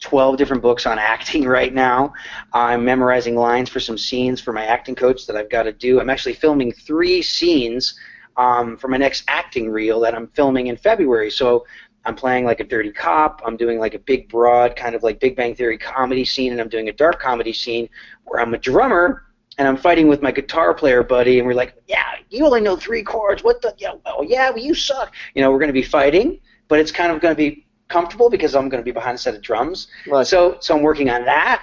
12 0.00 0.36
different 0.36 0.62
books 0.62 0.86
on 0.86 0.98
acting 0.98 1.44
right 1.44 1.74
now. 1.74 2.12
I'm 2.52 2.84
memorizing 2.84 3.34
lines 3.34 3.68
for 3.68 3.80
some 3.80 3.98
scenes 3.98 4.40
for 4.40 4.52
my 4.52 4.64
acting 4.64 4.94
coach 4.94 5.26
that 5.26 5.36
I've 5.36 5.50
got 5.50 5.64
to 5.64 5.72
do. 5.72 6.00
I'm 6.00 6.10
actually 6.10 6.34
filming 6.34 6.72
three 6.72 7.22
scenes 7.22 7.98
um, 8.36 8.76
for 8.76 8.86
my 8.86 8.96
next 8.96 9.24
acting 9.26 9.68
reel 9.68 9.98
that 10.00 10.14
I'm 10.14 10.28
filming 10.28 10.68
in 10.68 10.76
February. 10.76 11.30
So 11.30 11.66
I'm 12.04 12.14
playing 12.14 12.44
like 12.44 12.60
a 12.60 12.64
dirty 12.64 12.92
cop. 12.92 13.42
I'm 13.44 13.56
doing 13.56 13.78
like 13.78 13.94
a 13.94 13.98
big, 13.98 14.28
broad, 14.28 14.76
kind 14.76 14.94
of 14.94 15.02
like 15.02 15.20
Big 15.20 15.36
Bang 15.36 15.54
Theory 15.54 15.78
comedy 15.78 16.24
scene, 16.24 16.52
and 16.52 16.60
I'm 16.60 16.68
doing 16.68 16.88
a 16.88 16.92
dark 16.92 17.20
comedy 17.20 17.52
scene 17.52 17.88
where 18.24 18.40
I'm 18.40 18.54
a 18.54 18.58
drummer 18.58 19.24
and 19.58 19.66
I'm 19.66 19.76
fighting 19.76 20.08
with 20.08 20.22
my 20.22 20.30
guitar 20.30 20.72
player 20.72 21.02
buddy, 21.02 21.38
and 21.38 21.46
we're 21.46 21.54
like, 21.54 21.74
"Yeah, 21.88 22.14
you 22.30 22.46
only 22.46 22.60
know 22.60 22.76
three 22.76 23.02
chords. 23.02 23.42
What 23.42 23.60
the? 23.60 23.74
Yeah, 23.76 23.94
well, 24.04 24.24
yeah, 24.24 24.50
well, 24.50 24.62
you 24.62 24.74
suck." 24.74 25.12
You 25.34 25.42
know, 25.42 25.50
we're 25.50 25.58
going 25.58 25.68
to 25.68 25.72
be 25.72 25.82
fighting, 25.82 26.40
but 26.68 26.78
it's 26.78 26.92
kind 26.92 27.12
of 27.12 27.20
going 27.20 27.34
to 27.34 27.36
be 27.36 27.66
comfortable 27.88 28.30
because 28.30 28.54
I'm 28.54 28.68
going 28.68 28.80
to 28.80 28.84
be 28.84 28.92
behind 28.92 29.16
a 29.16 29.18
set 29.18 29.34
of 29.34 29.42
drums. 29.42 29.88
Right. 30.06 30.26
So 30.26 30.58
so 30.60 30.76
I'm 30.76 30.82
working 30.82 31.10
on 31.10 31.24
that. 31.24 31.62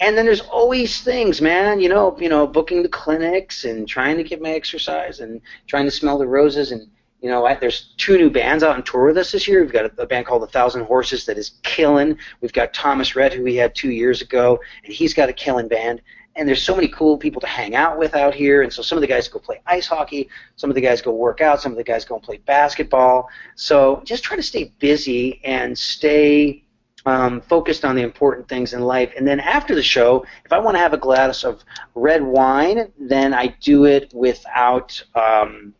And 0.00 0.16
then 0.16 0.24
there's 0.24 0.42
always 0.42 1.00
things, 1.00 1.40
man. 1.40 1.80
You 1.80 1.88
know, 1.88 2.16
you 2.20 2.28
know, 2.28 2.46
booking 2.46 2.84
the 2.84 2.88
clinics 2.88 3.64
and 3.64 3.88
trying 3.88 4.16
to 4.16 4.22
get 4.22 4.40
my 4.40 4.50
exercise 4.50 5.18
and 5.18 5.40
trying 5.66 5.86
to 5.86 5.90
smell 5.90 6.18
the 6.18 6.26
roses. 6.26 6.70
And 6.70 6.88
you 7.20 7.28
know, 7.28 7.56
there's 7.60 7.94
two 7.96 8.16
new 8.16 8.30
bands 8.30 8.62
out 8.62 8.76
on 8.76 8.82
tour 8.84 9.06
with 9.06 9.18
us 9.18 9.32
this 9.32 9.48
year. 9.48 9.60
We've 9.60 9.72
got 9.72 9.86
a, 9.86 10.02
a 10.02 10.06
band 10.06 10.26
called 10.26 10.42
A 10.44 10.46
Thousand 10.46 10.84
Horses 10.84 11.26
that 11.26 11.36
is 11.36 11.52
killing. 11.62 12.16
We've 12.40 12.52
got 12.52 12.72
Thomas 12.72 13.16
Rhett, 13.16 13.32
who 13.32 13.42
we 13.42 13.56
had 13.56 13.74
two 13.74 13.90
years 13.90 14.22
ago, 14.22 14.60
and 14.84 14.92
he's 14.92 15.14
got 15.14 15.28
a 15.28 15.32
killing 15.32 15.68
band 15.68 16.00
and 16.38 16.48
there's 16.48 16.62
so 16.62 16.74
many 16.74 16.86
cool 16.88 17.18
people 17.18 17.40
to 17.40 17.48
hang 17.48 17.74
out 17.74 17.98
with 17.98 18.14
out 18.14 18.32
here. 18.32 18.62
And 18.62 18.72
so 18.72 18.80
some 18.80 18.96
of 18.96 19.02
the 19.02 19.08
guys 19.08 19.26
go 19.26 19.40
play 19.40 19.60
ice 19.66 19.88
hockey, 19.88 20.28
some 20.54 20.70
of 20.70 20.76
the 20.76 20.80
guys 20.80 21.02
go 21.02 21.12
work 21.12 21.40
out, 21.40 21.60
some 21.60 21.72
of 21.72 21.78
the 21.78 21.84
guys 21.84 22.04
go 22.04 22.14
and 22.14 22.22
play 22.22 22.38
basketball. 22.38 23.28
So 23.56 24.00
just 24.04 24.22
try 24.22 24.36
to 24.36 24.42
stay 24.42 24.72
busy 24.78 25.40
and 25.44 25.76
stay 25.76 26.64
um, 27.06 27.40
focused 27.40 27.84
on 27.84 27.96
the 27.96 28.02
important 28.02 28.48
things 28.48 28.72
in 28.72 28.82
life. 28.82 29.12
And 29.16 29.26
then 29.26 29.40
after 29.40 29.74
the 29.74 29.82
show, 29.82 30.24
if 30.44 30.52
I 30.52 30.58
want 30.58 30.76
to 30.76 30.78
have 30.78 30.92
a 30.92 30.98
glass 30.98 31.42
of 31.42 31.64
red 31.96 32.22
wine, 32.22 32.92
then 33.00 33.34
I 33.34 33.48
do 33.60 33.86
it 33.86 34.12
without 34.14 35.02
um, 35.16 35.74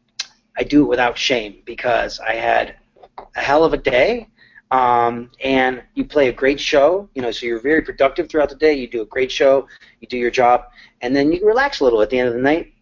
I 0.59 0.65
do 0.65 0.83
it 0.83 0.89
without 0.89 1.17
shame 1.17 1.63
because 1.65 2.19
I 2.19 2.35
had 2.35 2.75
a 3.37 3.41
hell 3.41 3.65
of 3.65 3.73
a 3.73 3.77
day 3.77 4.29
um, 4.71 5.31
and 5.43 5.83
you 5.95 6.05
play 6.05 6.29
a 6.29 6.33
great 6.33 6.61
show. 6.61 7.09
You 7.15 7.23
know, 7.23 7.31
so 7.31 7.47
you're 7.47 7.61
very 7.61 7.81
productive 7.81 8.29
throughout 8.29 8.51
the 8.51 8.57
day. 8.57 8.75
You 8.75 8.89
do 8.89 9.01
a 9.03 9.07
great 9.07 9.31
show. 9.31 9.69
You 10.01 10.09
do 10.09 10.19
your 10.19 10.31
job, 10.31 10.65
and 11.01 11.15
then 11.15 11.33
you 11.33 11.47
relax 11.47 11.81
a 11.81 11.85
little 11.85 12.03
at 12.03 12.11
the 12.11 12.19
end 12.19 12.29
of 12.29 12.35
the 12.35 12.41
night, 12.41 12.73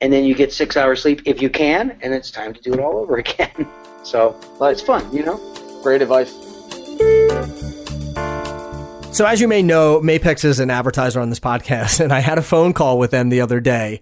and 0.00 0.12
then 0.12 0.24
you 0.24 0.34
get 0.34 0.52
six 0.52 0.76
hours 0.76 1.02
sleep 1.02 1.22
if 1.26 1.40
you 1.40 1.50
can, 1.50 1.96
and 2.00 2.12
it's 2.12 2.30
time 2.30 2.52
to 2.54 2.60
do 2.60 2.72
it 2.72 2.80
all 2.80 2.96
over 2.96 3.16
again. 3.18 3.68
so 4.02 4.38
well, 4.58 4.70
it's 4.70 4.82
fun, 4.82 5.14
you 5.14 5.24
know. 5.24 5.38
Great 5.82 6.02
advice. 6.02 6.32
So, 9.14 9.26
as 9.26 9.40
you 9.40 9.46
may 9.46 9.62
know, 9.62 10.00
Mapex 10.00 10.44
is 10.44 10.58
an 10.58 10.70
advertiser 10.70 11.20
on 11.20 11.28
this 11.28 11.38
podcast, 11.38 12.00
and 12.04 12.12
I 12.12 12.20
had 12.20 12.38
a 12.38 12.42
phone 12.42 12.72
call 12.72 12.98
with 12.98 13.10
them 13.12 13.28
the 13.28 13.42
other 13.42 13.60
day 13.60 14.00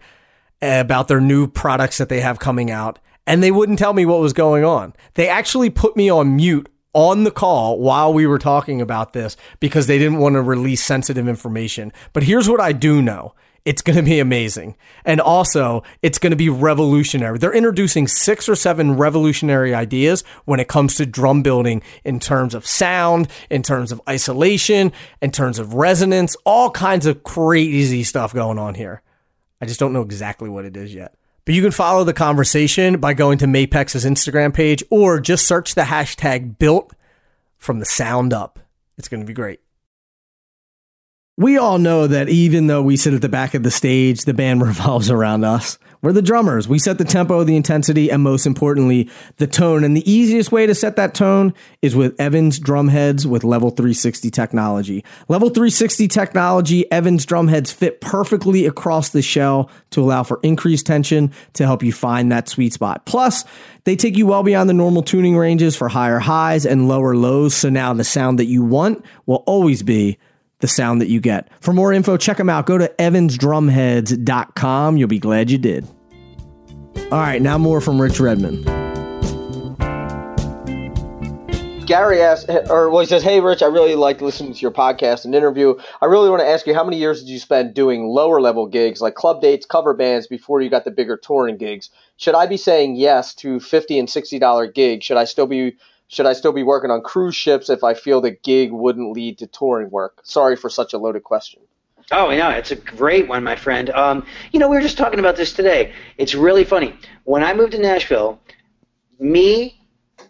about 0.62 1.08
their 1.08 1.20
new 1.20 1.46
products 1.46 1.98
that 1.98 2.08
they 2.08 2.20
have 2.20 2.38
coming 2.38 2.70
out, 2.70 2.98
and 3.26 3.42
they 3.42 3.50
wouldn't 3.50 3.78
tell 3.78 3.92
me 3.92 4.06
what 4.06 4.20
was 4.20 4.32
going 4.32 4.64
on. 4.64 4.94
They 5.14 5.28
actually 5.28 5.70
put 5.70 5.96
me 5.96 6.08
on 6.08 6.36
mute 6.36 6.68
on 6.94 7.24
the 7.24 7.30
call 7.30 7.78
while 7.78 8.12
we 8.12 8.26
were 8.26 8.38
talking 8.38 8.80
about 8.80 9.12
this 9.12 9.36
because 9.60 9.86
they 9.86 9.98
didn't 9.98 10.18
want 10.18 10.34
to 10.34 10.42
release 10.42 10.84
sensitive 10.84 11.26
information. 11.26 11.92
But 12.12 12.22
here's 12.22 12.48
what 12.48 12.60
I 12.60 12.72
do 12.72 13.02
know. 13.02 13.34
It's 13.64 13.82
going 13.82 13.96
to 13.96 14.02
be 14.02 14.18
amazing. 14.18 14.74
And 15.04 15.20
also, 15.20 15.84
it's 16.02 16.18
going 16.18 16.32
to 16.32 16.36
be 16.36 16.48
revolutionary. 16.48 17.38
They're 17.38 17.54
introducing 17.54 18.08
six 18.08 18.48
or 18.48 18.56
seven 18.56 18.96
revolutionary 18.96 19.72
ideas 19.72 20.24
when 20.46 20.58
it 20.58 20.66
comes 20.66 20.96
to 20.96 21.06
drum 21.06 21.42
building 21.42 21.80
in 22.04 22.18
terms 22.18 22.54
of 22.54 22.66
sound, 22.66 23.28
in 23.50 23.62
terms 23.62 23.92
of 23.92 24.02
isolation, 24.08 24.92
in 25.20 25.30
terms 25.30 25.60
of 25.60 25.74
resonance, 25.74 26.36
all 26.44 26.70
kinds 26.70 27.06
of 27.06 27.22
crazy 27.22 28.02
stuff 28.02 28.34
going 28.34 28.58
on 28.58 28.74
here. 28.74 29.00
I 29.62 29.64
just 29.64 29.78
don't 29.78 29.92
know 29.92 30.02
exactly 30.02 30.48
what 30.48 30.64
it 30.64 30.76
is 30.76 30.92
yet. 30.92 31.14
But 31.44 31.54
you 31.54 31.62
can 31.62 31.70
follow 31.70 32.02
the 32.02 32.12
conversation 32.12 32.98
by 32.98 33.14
going 33.14 33.38
to 33.38 33.46
Mapex's 33.46 34.04
Instagram 34.04 34.52
page 34.52 34.82
or 34.90 35.20
just 35.20 35.46
search 35.46 35.76
the 35.76 35.82
hashtag 35.82 36.58
built 36.58 36.92
from 37.58 37.78
the 37.78 37.84
sound 37.84 38.32
up. 38.32 38.58
It's 38.98 39.08
going 39.08 39.20
to 39.20 39.26
be 39.26 39.32
great. 39.32 39.60
We 41.36 41.58
all 41.58 41.78
know 41.78 42.08
that 42.08 42.28
even 42.28 42.66
though 42.66 42.82
we 42.82 42.96
sit 42.96 43.14
at 43.14 43.22
the 43.22 43.28
back 43.28 43.54
of 43.54 43.62
the 43.62 43.70
stage, 43.70 44.24
the 44.24 44.34
band 44.34 44.62
revolves 44.66 45.10
around 45.10 45.44
us. 45.44 45.78
We're 46.02 46.12
the 46.12 46.20
drummers. 46.20 46.66
We 46.66 46.80
set 46.80 46.98
the 46.98 47.04
tempo, 47.04 47.44
the 47.44 47.54
intensity, 47.54 48.10
and 48.10 48.24
most 48.24 48.44
importantly, 48.44 49.08
the 49.36 49.46
tone. 49.46 49.84
And 49.84 49.96
the 49.96 50.10
easiest 50.10 50.50
way 50.50 50.66
to 50.66 50.74
set 50.74 50.96
that 50.96 51.14
tone 51.14 51.54
is 51.80 51.94
with 51.94 52.20
Evans 52.20 52.58
drumheads 52.58 53.24
with 53.24 53.44
Level 53.44 53.70
360 53.70 54.28
technology. 54.32 55.04
Level 55.28 55.48
360 55.48 56.08
technology, 56.08 56.90
Evans 56.90 57.24
drumheads 57.24 57.72
fit 57.72 58.00
perfectly 58.00 58.66
across 58.66 59.10
the 59.10 59.22
shell 59.22 59.70
to 59.90 60.02
allow 60.02 60.24
for 60.24 60.40
increased 60.42 60.86
tension 60.86 61.32
to 61.52 61.64
help 61.64 61.84
you 61.84 61.92
find 61.92 62.32
that 62.32 62.48
sweet 62.48 62.72
spot. 62.72 63.06
Plus, 63.06 63.44
they 63.84 63.94
take 63.94 64.16
you 64.16 64.26
well 64.26 64.42
beyond 64.42 64.68
the 64.68 64.74
normal 64.74 65.04
tuning 65.04 65.36
ranges 65.36 65.76
for 65.76 65.88
higher 65.88 66.18
highs 66.18 66.66
and 66.66 66.88
lower 66.88 67.14
lows. 67.14 67.54
So 67.54 67.70
now 67.70 67.92
the 67.92 68.02
sound 68.02 68.40
that 68.40 68.46
you 68.46 68.64
want 68.64 69.04
will 69.26 69.44
always 69.46 69.84
be 69.84 70.18
the 70.62 70.68
sound 70.68 71.02
that 71.02 71.08
you 71.08 71.20
get. 71.20 71.50
For 71.60 71.74
more 71.74 71.92
info, 71.92 72.16
check 72.16 72.38
them 72.38 72.48
out. 72.48 72.64
Go 72.64 72.78
to 72.78 72.88
evansdrumheads.com. 72.98 74.96
You'll 74.96 75.08
be 75.08 75.18
glad 75.18 75.50
you 75.50 75.58
did. 75.58 75.86
All 77.10 77.18
right, 77.18 77.42
now 77.42 77.58
more 77.58 77.82
from 77.82 78.00
Rich 78.00 78.18
Redmond. 78.20 78.64
Gary 81.86 82.22
asked, 82.22 82.48
or 82.70 82.88
well, 82.88 83.00
he 83.00 83.06
says, 83.06 83.22
"Hey, 83.22 83.40
Rich, 83.40 83.60
I 83.60 83.66
really 83.66 83.96
like 83.96 84.22
listening 84.22 84.54
to 84.54 84.60
your 84.60 84.70
podcast 84.70 85.26
and 85.26 85.34
interview. 85.34 85.74
I 86.00 86.06
really 86.06 86.30
want 86.30 86.40
to 86.40 86.48
ask 86.48 86.66
you, 86.66 86.74
how 86.74 86.84
many 86.84 86.96
years 86.96 87.20
did 87.20 87.28
you 87.28 87.38
spend 87.38 87.74
doing 87.74 88.06
lower 88.06 88.40
level 88.40 88.66
gigs 88.66 89.02
like 89.02 89.14
club 89.14 89.42
dates, 89.42 89.66
cover 89.66 89.92
bands 89.92 90.26
before 90.26 90.62
you 90.62 90.70
got 90.70 90.84
the 90.84 90.90
bigger 90.90 91.18
touring 91.18 91.58
gigs? 91.58 91.90
Should 92.16 92.34
I 92.34 92.46
be 92.46 92.56
saying 92.56 92.96
yes 92.96 93.34
to 93.36 93.60
fifty 93.60 93.98
and 93.98 94.08
sixty 94.08 94.38
dollar 94.38 94.66
gigs? 94.66 95.04
Should 95.04 95.18
I 95.18 95.24
still 95.24 95.46
be 95.46 95.76
should 96.12 96.26
I 96.26 96.34
still 96.34 96.52
be 96.52 96.62
working 96.62 96.90
on 96.90 97.00
cruise 97.00 97.34
ships 97.34 97.70
if 97.70 97.82
I 97.82 97.94
feel 97.94 98.20
the 98.20 98.32
gig 98.32 98.70
wouldn't 98.70 99.12
lead 99.12 99.38
to 99.38 99.46
touring 99.46 99.88
work? 99.88 100.20
Sorry 100.24 100.56
for 100.56 100.68
such 100.68 100.92
a 100.92 100.98
loaded 100.98 101.24
question. 101.24 101.62
Oh, 102.10 102.28
yeah, 102.28 102.50
it's 102.50 102.70
a 102.70 102.76
great 102.76 103.28
one, 103.28 103.42
my 103.42 103.56
friend. 103.56 103.88
Um, 103.88 104.26
you 104.52 104.60
know, 104.60 104.68
we 104.68 104.76
were 104.76 104.82
just 104.82 104.98
talking 104.98 105.18
about 105.18 105.36
this 105.36 105.54
today. 105.54 105.94
It's 106.18 106.34
really 106.34 106.64
funny. 106.64 106.94
When 107.24 107.42
I 107.42 107.54
moved 107.54 107.72
to 107.72 107.78
Nashville, 107.78 108.38
me, 109.18 109.80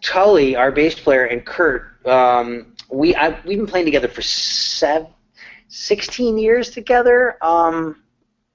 Tully, 0.01 0.55
our 0.55 0.71
bass 0.71 0.97
player, 0.97 1.25
and 1.25 1.45
Kurt, 1.45 2.07
um, 2.07 2.73
we 2.89 3.13
I, 3.13 3.37
we've 3.45 3.57
been 3.57 3.67
playing 3.67 3.85
together 3.85 4.07
for 4.07 4.21
seven, 4.21 5.09
16 5.67 6.37
years 6.37 6.69
together. 6.69 7.37
Um, 7.43 8.01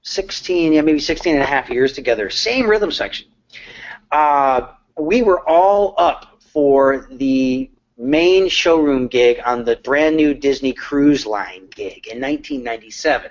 16, 0.00 0.72
yeah, 0.72 0.80
maybe 0.80 0.98
16 0.98 1.34
and 1.34 1.42
a 1.42 1.46
half 1.46 1.68
years 1.68 1.92
together. 1.92 2.30
Same 2.30 2.70
rhythm 2.70 2.90
section. 2.90 3.26
Uh, 4.10 4.68
we 4.98 5.20
were 5.20 5.46
all 5.46 5.94
up 5.98 6.37
for 6.58 7.06
the 7.12 7.70
main 7.96 8.48
showroom 8.48 9.06
gig 9.06 9.40
on 9.46 9.64
the 9.64 9.76
brand 9.76 10.16
new 10.16 10.34
Disney 10.34 10.72
Cruise 10.72 11.24
Line 11.24 11.68
gig 11.70 12.08
in 12.08 12.20
1997. 12.20 13.30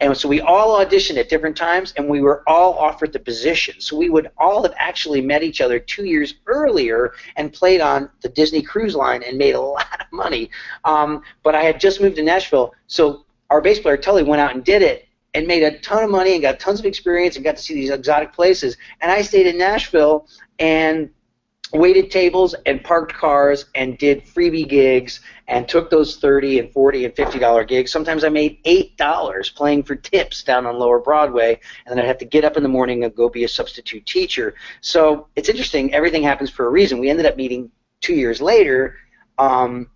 And 0.00 0.16
so 0.16 0.30
we 0.30 0.40
all 0.40 0.82
auditioned 0.82 1.18
at 1.18 1.28
different 1.28 1.58
times, 1.58 1.92
and 1.98 2.08
we 2.08 2.22
were 2.22 2.42
all 2.46 2.72
offered 2.78 3.12
the 3.12 3.18
position. 3.18 3.82
So 3.82 3.98
we 3.98 4.08
would 4.08 4.30
all 4.38 4.62
have 4.62 4.72
actually 4.78 5.20
met 5.20 5.42
each 5.42 5.60
other 5.60 5.78
two 5.78 6.06
years 6.06 6.36
earlier 6.46 7.12
and 7.36 7.52
played 7.52 7.82
on 7.82 8.08
the 8.22 8.30
Disney 8.30 8.62
Cruise 8.62 8.94
Line 8.94 9.22
and 9.22 9.36
made 9.36 9.56
a 9.56 9.60
lot 9.78 10.00
of 10.00 10.06
money. 10.10 10.48
Um, 10.86 11.20
but 11.42 11.54
I 11.54 11.64
had 11.64 11.78
just 11.78 12.00
moved 12.00 12.16
to 12.16 12.22
Nashville, 12.22 12.72
so 12.86 13.26
our 13.50 13.60
bass 13.60 13.78
player 13.78 13.98
Tully 13.98 14.22
went 14.22 14.40
out 14.40 14.54
and 14.54 14.64
did 14.64 14.80
it 14.80 15.06
and 15.34 15.46
made 15.46 15.64
a 15.64 15.78
ton 15.80 16.02
of 16.02 16.08
money 16.08 16.32
and 16.32 16.40
got 16.40 16.58
tons 16.58 16.80
of 16.80 16.86
experience 16.86 17.36
and 17.36 17.44
got 17.44 17.58
to 17.58 17.62
see 17.62 17.74
these 17.74 17.90
exotic 17.90 18.32
places. 18.32 18.78
And 19.02 19.12
I 19.12 19.20
stayed 19.20 19.48
in 19.48 19.58
Nashville 19.58 20.26
and 20.58 21.10
waited 21.74 22.08
tables 22.10 22.54
and 22.66 22.82
parked 22.84 23.12
cars 23.12 23.66
and 23.74 23.98
did 23.98 24.24
freebie 24.24 24.68
gigs 24.68 25.20
and 25.48 25.68
took 25.68 25.90
those 25.90 26.16
30 26.16 26.60
and 26.60 26.72
40 26.72 27.04
and 27.06 27.16
50 27.16 27.38
dollar 27.38 27.64
gigs. 27.64 27.90
Sometimes 27.90 28.22
i 28.24 28.28
made 28.28 28.58
eight 28.64 28.96
dollars 28.96 29.50
playing 29.50 29.82
for 29.82 29.96
tips 29.96 30.44
down 30.44 30.66
on 30.66 30.78
lower 30.78 31.00
broadway 31.00 31.58
and 31.84 31.92
then 31.96 32.04
i'd 32.04 32.08
have 32.08 32.18
to 32.18 32.24
get 32.24 32.44
up 32.44 32.56
in 32.56 32.62
the 32.62 32.68
morning 32.68 33.04
and 33.04 33.14
go 33.14 33.28
be 33.28 33.44
a 33.44 33.48
substitute 33.48 34.06
teacher. 34.06 34.54
So 34.80 35.26
it's 35.34 35.48
interesting. 35.48 35.92
Everything 35.92 36.22
happens 36.22 36.48
for 36.48 36.66
a 36.66 36.70
reason. 36.70 37.00
We 37.00 37.10
ended 37.10 37.26
up 37.26 37.36
meeting 37.36 37.70
two 38.00 38.14
years 38.14 38.40
later 38.40 38.96
um, 39.38 39.90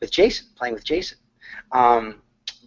with 0.00 0.10
jason 0.10 0.48
playing 0.56 0.74
with 0.74 0.84
jason. 0.84 1.18
Um, 1.72 2.20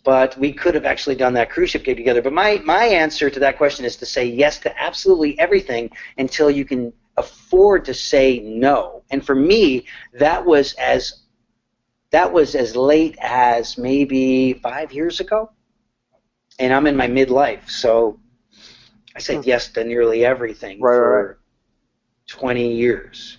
but 0.06 0.38
we 0.38 0.54
could 0.54 0.76
have 0.76 0.86
actually 0.86 1.16
done 1.16 1.34
that 1.34 1.50
cruise 1.50 1.72
ship 1.72 1.84
gig 1.84 1.98
together. 1.98 2.22
But 2.22 2.32
my, 2.32 2.62
my 2.64 2.86
answer 2.86 3.30
to 3.30 3.40
that 3.42 3.58
question 3.58 3.84
is 3.84 3.98
to 3.98 4.06
say 4.06 4.26
yes 4.26 4.58
to 4.60 4.82
absolutely 4.82 5.38
everything 5.40 5.90
until 6.18 6.50
you 6.50 6.64
can 6.64 6.94
afford 7.20 7.86
to 7.86 7.94
say 7.94 8.40
no. 8.40 9.04
And 9.12 9.26
for 9.26 9.36
me, 9.36 9.86
that 10.14 10.46
was 10.46 10.74
as 10.76 11.24
that 12.12 12.32
was 12.34 12.56
as 12.56 12.76
late 12.76 13.18
as 13.22 13.78
maybe 13.78 14.54
five 14.54 14.94
years 14.94 15.20
ago. 15.20 15.52
And 16.60 16.74
I'm 16.74 16.88
in 16.88 16.96
my 16.98 17.08
midlife, 17.08 17.70
so 17.70 18.20
I 19.16 19.20
said 19.20 19.46
yes 19.46 19.70
to 19.74 19.84
nearly 19.84 20.26
everything 20.26 20.82
Right, 20.82 20.96
for 20.96 21.28
right. 21.28 21.38
20 22.28 22.74
years. 22.76 23.38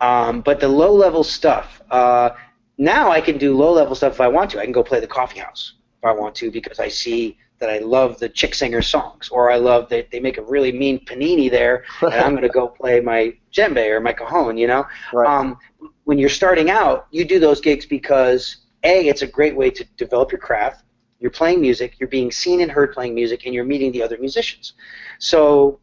Um, 0.00 0.40
but 0.42 0.60
the 0.60 0.68
low 0.68 0.92
level 0.92 1.24
stuff, 1.24 1.82
uh, 1.90 2.30
now 2.78 3.10
I 3.10 3.20
can 3.20 3.38
do 3.38 3.56
low 3.56 3.72
level 3.72 3.94
stuff 3.96 4.14
if 4.14 4.20
I 4.20 4.28
want 4.28 4.50
to. 4.52 4.60
I 4.60 4.64
can 4.64 4.72
go 4.72 4.82
play 4.82 5.00
the 5.00 5.06
coffee 5.06 5.40
house 5.40 5.74
if 5.98 6.04
I 6.04 6.12
want 6.12 6.34
to 6.36 6.50
because 6.50 6.80
I 6.80 6.88
see 6.88 7.38
that 7.62 7.70
I 7.70 7.78
love 7.78 8.18
the 8.18 8.28
chick 8.28 8.54
singer 8.54 8.82
songs, 8.82 9.28
or 9.30 9.50
I 9.50 9.56
love 9.56 9.88
that 9.88 10.10
they 10.10 10.20
make 10.20 10.36
a 10.36 10.42
really 10.42 10.72
mean 10.72 11.04
panini 11.06 11.50
there, 11.50 11.84
and 12.02 12.14
I'm 12.14 12.32
going 12.32 12.42
to 12.42 12.48
go 12.60 12.68
play 12.68 13.00
my 13.00 13.32
djembe 13.54 13.88
or 13.88 14.00
my 14.00 14.12
cajon. 14.12 14.58
You 14.58 14.66
know, 14.66 14.84
Right. 15.12 15.26
um, 15.28 15.56
when 16.04 16.18
you're 16.18 16.28
starting 16.28 16.68
out, 16.70 17.06
you 17.12 17.24
do 17.24 17.38
those 17.38 17.60
gigs 17.60 17.86
because 17.86 18.58
a 18.82 19.06
it's 19.08 19.22
a 19.22 19.26
great 19.26 19.56
way 19.56 19.70
to 19.70 19.84
develop 19.96 20.32
your 20.32 20.40
craft. 20.40 20.82
You're 21.20 21.30
playing 21.30 21.60
music, 21.60 22.00
you're 22.00 22.08
being 22.08 22.32
seen 22.32 22.60
and 22.62 22.70
heard 22.70 22.92
playing 22.92 23.14
music, 23.14 23.46
and 23.46 23.54
you're 23.54 23.64
meeting 23.64 23.92
the 23.92 24.02
other 24.02 24.18
musicians. 24.18 24.74
So 25.20 25.78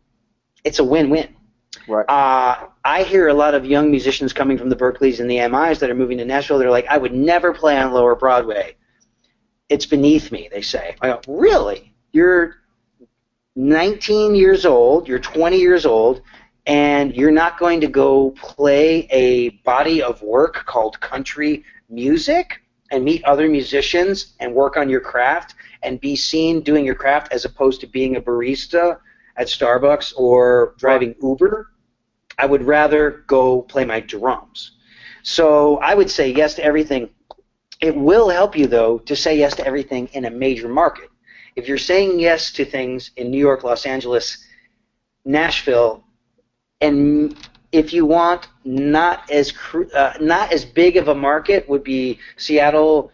it's 0.65 0.79
a 0.79 0.83
win-win. 0.83 1.33
Right. 1.87 2.05
Uh, 2.09 2.67
I 2.83 3.03
hear 3.03 3.29
a 3.29 3.33
lot 3.33 3.53
of 3.55 3.65
young 3.65 3.89
musicians 3.89 4.33
coming 4.33 4.57
from 4.57 4.69
the 4.69 4.75
Berklees 4.75 5.21
and 5.21 5.29
the 5.31 5.39
MIs 5.47 5.79
that 5.79 5.89
are 5.89 5.95
moving 5.95 6.17
to 6.17 6.25
Nashville. 6.25 6.59
They're 6.59 6.69
like, 6.69 6.87
I 6.87 6.97
would 6.97 7.13
never 7.13 7.53
play 7.53 7.77
on 7.77 7.93
Lower 7.93 8.15
Broadway. 8.15 8.75
It's 9.69 9.85
beneath 9.85 10.31
me, 10.31 10.49
they 10.51 10.61
say. 10.61 10.95
I 11.01 11.07
go, 11.07 11.21
really? 11.27 11.93
You're 12.11 12.57
19 13.55 14.35
years 14.35 14.65
old, 14.65 15.07
you're 15.07 15.19
20 15.19 15.57
years 15.57 15.85
old, 15.85 16.21
and 16.65 17.15
you're 17.15 17.31
not 17.31 17.59
going 17.59 17.81
to 17.81 17.87
go 17.87 18.31
play 18.31 19.07
a 19.11 19.49
body 19.63 20.01
of 20.01 20.21
work 20.21 20.65
called 20.65 20.99
country 20.99 21.63
music 21.89 22.61
and 22.91 23.03
meet 23.03 23.23
other 23.23 23.47
musicians 23.47 24.33
and 24.39 24.53
work 24.53 24.77
on 24.77 24.89
your 24.89 25.01
craft 25.01 25.55
and 25.83 25.99
be 26.01 26.15
seen 26.15 26.61
doing 26.61 26.85
your 26.85 26.95
craft 26.95 27.31
as 27.31 27.45
opposed 27.45 27.81
to 27.81 27.87
being 27.87 28.15
a 28.15 28.21
barista 28.21 28.99
at 29.37 29.47
Starbucks 29.47 30.13
or 30.17 30.75
driving 30.77 31.15
Uber. 31.21 31.71
I 32.37 32.45
would 32.45 32.63
rather 32.63 33.23
go 33.27 33.61
play 33.63 33.85
my 33.85 33.99
drums. 33.99 34.71
So 35.23 35.77
I 35.77 35.93
would 35.93 36.09
say 36.09 36.31
yes 36.31 36.55
to 36.55 36.63
everything. 36.63 37.09
It 37.81 37.95
will 37.95 38.29
help 38.29 38.57
you, 38.57 38.67
though, 38.67 38.97
to 38.99 39.15
say 39.15 39.37
yes 39.37 39.55
to 39.55 39.65
everything 39.65 40.09
in 40.13 40.25
a 40.25 40.29
major 40.29 40.67
market. 40.67 41.09
If 41.55 41.67
you're 41.67 41.77
saying 41.77 42.19
yes 42.19 42.51
to 42.53 42.65
things 42.65 43.11
in 43.15 43.31
New 43.31 43.39
York, 43.39 43.63
Los 43.63 43.85
Angeles, 43.85 44.45
Nashville, 45.25 46.03
and 46.81 47.35
if 47.71 47.93
you 47.93 48.05
want 48.05 48.47
not 48.65 49.29
as 49.29 49.53
uh, 49.93 50.13
not 50.19 50.51
as 50.51 50.65
big 50.65 50.97
of 50.97 51.07
a 51.07 51.15
market 51.15 51.67
would 51.69 51.83
be 51.83 52.19
Seattle, 52.37 53.11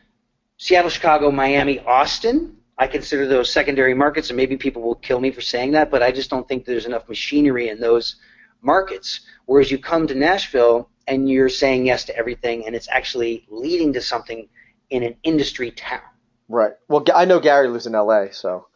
Seattle, 0.57 0.89
Chicago, 0.89 1.31
Miami, 1.31 1.79
Austin. 1.81 2.57
I 2.77 2.87
consider 2.87 3.27
those 3.27 3.51
secondary 3.51 3.93
markets, 3.93 4.29
and 4.29 4.37
maybe 4.37 4.57
people 4.57 4.81
will 4.81 4.95
kill 4.95 5.19
me 5.19 5.31
for 5.31 5.41
saying 5.41 5.71
that, 5.73 5.89
but 5.89 6.03
I 6.03 6.11
just 6.11 6.29
don't 6.29 6.47
think 6.47 6.65
there's 6.65 6.85
enough 6.85 7.07
machinery 7.07 7.69
in 7.69 7.79
those 7.79 8.17
markets. 8.61 9.21
Whereas 9.45 9.71
you 9.71 9.77
come 9.77 10.07
to 10.07 10.15
Nashville 10.15 10.89
and 11.07 11.29
you're 11.29 11.49
saying 11.49 11.85
yes 11.85 12.03
to 12.05 12.17
everything, 12.17 12.65
and 12.65 12.75
it's 12.75 12.89
actually 12.89 13.45
leading 13.49 13.93
to 13.93 14.01
something 14.01 14.49
in 14.89 15.03
an 15.03 15.15
industry 15.23 15.71
town. 15.71 16.01
Right. 16.47 16.73
Well, 16.87 17.03
I 17.15 17.25
know 17.25 17.39
Gary 17.39 17.67
lives 17.67 17.87
in 17.87 17.95
L.A., 17.95 18.31
so 18.31 18.67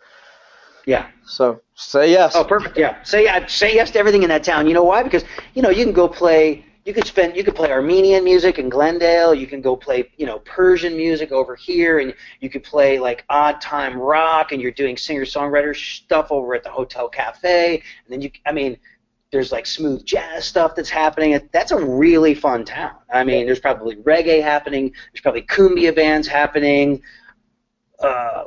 Yeah. 0.86 1.08
so 1.26 1.62
say 1.76 2.12
yes. 2.12 2.36
Oh, 2.36 2.44
perfect. 2.44 2.78
Yeah. 2.78 3.02
Say 3.04 3.28
uh, 3.28 3.46
say 3.48 3.74
yes 3.76 3.92
to 3.92 4.00
everything 4.00 4.24
in 4.24 4.30
that 4.30 4.44
town. 4.44 4.68
You 4.68 4.74
know 4.74 4.84
why? 4.84 5.04
Because 5.04 5.24
you 5.54 5.62
know 5.62 5.70
you 5.70 5.84
can 5.84 5.94
go 5.94 6.08
play. 6.08 6.66
You 6.86 6.94
could 6.94 7.06
spend. 7.06 7.36
You 7.36 7.44
could 7.44 7.56
play 7.56 7.72
Armenian 7.72 8.24
music 8.24 8.58
in 8.58 8.70
Glendale. 8.70 9.36
You 9.36 9.46
can 9.46 9.62
go 9.62 9.76
play 9.76 10.10
you 10.18 10.26
know 10.26 10.40
Persian 10.40 10.98
music 10.98 11.32
over 11.32 11.56
here, 11.56 12.00
and 12.00 12.16
you 12.40 12.50
could 12.50 12.64
play 12.64 12.98
like 12.98 13.24
odd 13.30 13.62
time 13.62 14.00
rock, 14.00 14.52
and 14.52 14.60
you're 14.62 14.72
doing 14.72 14.98
singer 14.98 15.26
songwriter 15.26 15.76
stuff 15.76 16.32
over 16.32 16.56
at 16.56 16.64
the 16.64 16.72
Hotel 16.72 17.08
Cafe. 17.08 17.76
And 17.76 17.82
then 18.14 18.22
you. 18.22 18.32
I 18.48 18.52
mean, 18.52 18.78
there's 19.32 19.52
like 19.52 19.66
smooth 19.66 20.04
jazz 20.06 20.46
stuff 20.46 20.76
that's 20.76 20.90
happening. 20.90 21.40
That's 21.52 21.72
a 21.72 21.78
really 21.78 22.34
fun 22.34 22.66
town. 22.66 22.96
I 23.14 23.24
mean, 23.24 23.46
there's 23.46 23.60
probably 23.60 23.96
reggae 23.98 24.42
happening. 24.42 24.94
There's 25.12 25.22
probably 25.22 25.44
cumbia 25.44 25.96
bands 25.96 26.28
happening. 26.28 27.02
Uh, 28.00 28.46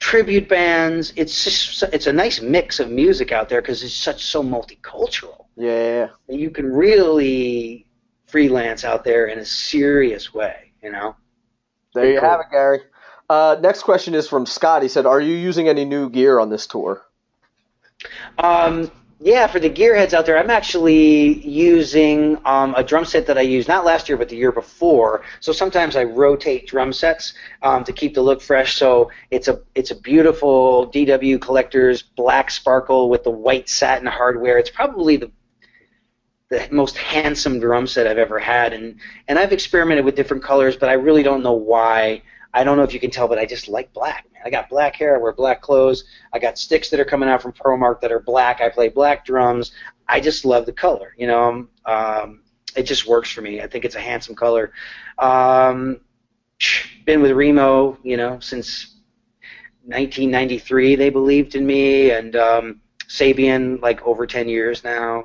tribute 0.00 0.48
bands. 0.48 1.12
It's 1.16 1.44
just, 1.44 1.82
it's 1.94 2.06
a 2.06 2.12
nice 2.12 2.40
mix 2.40 2.80
of 2.80 2.90
music 2.90 3.30
out 3.32 3.48
there 3.48 3.62
because 3.62 3.82
it's 3.82 3.94
such 3.94 4.24
so 4.24 4.42
multicultural. 4.42 5.46
Yeah. 5.56 6.08
You 6.28 6.50
can 6.50 6.72
really 6.72 7.86
freelance 8.26 8.84
out 8.84 9.04
there 9.04 9.26
in 9.26 9.38
a 9.38 9.44
serious 9.44 10.34
way. 10.34 10.72
You 10.82 10.90
know. 10.92 11.16
There 11.94 12.10
you 12.10 12.18
Cool. 12.20 12.28
have 12.28 12.40
it, 12.40 12.46
Gary. 12.50 12.80
Uh, 13.30 13.56
next 13.60 13.84
question 13.84 14.14
is 14.14 14.28
from 14.28 14.44
Scott. 14.44 14.82
He 14.82 14.88
said, 14.88 15.06
"Are 15.06 15.20
you 15.20 15.34
using 15.34 15.68
any 15.68 15.84
new 15.84 16.10
gear 16.10 16.40
on 16.40 16.50
this 16.50 16.66
tour?" 16.66 17.02
Um, 18.38 18.90
yeah, 19.24 19.46
for 19.46 19.58
the 19.58 19.70
gearheads 19.70 20.12
out 20.12 20.26
there, 20.26 20.36
I'm 20.36 20.50
actually 20.50 21.40
using 21.48 22.36
um, 22.44 22.74
a 22.74 22.84
drum 22.84 23.06
set 23.06 23.26
that 23.28 23.38
I 23.38 23.40
used 23.40 23.68
not 23.68 23.86
last 23.86 24.06
year 24.06 24.18
but 24.18 24.28
the 24.28 24.36
year 24.36 24.52
before. 24.52 25.22
So 25.40 25.50
sometimes 25.50 25.96
I 25.96 26.04
rotate 26.04 26.66
drum 26.66 26.92
sets 26.92 27.32
um, 27.62 27.84
to 27.84 27.92
keep 27.94 28.12
the 28.12 28.20
look 28.20 28.42
fresh. 28.42 28.76
So 28.76 29.10
it's 29.30 29.48
a 29.48 29.62
it's 29.74 29.90
a 29.90 29.94
beautiful 29.98 30.90
DW 30.92 31.40
Collectors 31.40 32.02
black 32.02 32.50
sparkle 32.50 33.08
with 33.08 33.24
the 33.24 33.30
white 33.30 33.70
satin 33.70 34.06
hardware. 34.06 34.58
It's 34.58 34.68
probably 34.68 35.16
the 35.16 35.32
the 36.50 36.68
most 36.70 36.98
handsome 36.98 37.58
drum 37.60 37.86
set 37.86 38.06
I've 38.06 38.18
ever 38.18 38.38
had, 38.38 38.74
and 38.74 38.96
and 39.26 39.38
I've 39.38 39.54
experimented 39.54 40.04
with 40.04 40.16
different 40.16 40.42
colors, 40.42 40.76
but 40.76 40.90
I 40.90 40.94
really 40.94 41.22
don't 41.22 41.42
know 41.42 41.54
why. 41.54 42.20
I 42.52 42.62
don't 42.62 42.76
know 42.76 42.84
if 42.84 42.92
you 42.92 43.00
can 43.00 43.10
tell, 43.10 43.26
but 43.26 43.38
I 43.38 43.46
just 43.46 43.68
like 43.68 43.90
black. 43.94 44.26
I 44.44 44.50
got 44.50 44.68
black 44.68 44.96
hair. 44.96 45.16
I 45.16 45.18
wear 45.18 45.32
black 45.32 45.62
clothes. 45.62 46.04
I 46.32 46.38
got 46.38 46.58
sticks 46.58 46.90
that 46.90 47.00
are 47.00 47.04
coming 47.04 47.28
out 47.28 47.42
from 47.42 47.52
ProMark 47.52 48.00
that 48.00 48.12
are 48.12 48.20
black. 48.20 48.60
I 48.60 48.68
play 48.68 48.88
black 48.88 49.24
drums. 49.24 49.72
I 50.08 50.20
just 50.20 50.44
love 50.44 50.66
the 50.66 50.72
color. 50.72 51.14
You 51.16 51.26
know, 51.26 51.66
um, 51.86 52.42
it 52.76 52.82
just 52.82 53.06
works 53.06 53.30
for 53.30 53.40
me. 53.40 53.60
I 53.60 53.66
think 53.66 53.84
it's 53.84 53.94
a 53.94 54.00
handsome 54.00 54.34
color. 54.34 54.72
Um, 55.18 56.00
been 57.04 57.22
with 57.22 57.32
Remo, 57.32 57.98
you 58.02 58.16
know, 58.16 58.38
since 58.40 58.96
1993. 59.84 60.96
They 60.96 61.10
believed 61.10 61.54
in 61.54 61.66
me, 61.66 62.10
and 62.10 62.36
um, 62.36 62.80
Sabian 63.08 63.80
like 63.80 64.02
over 64.06 64.26
10 64.26 64.48
years 64.48 64.84
now, 64.84 65.24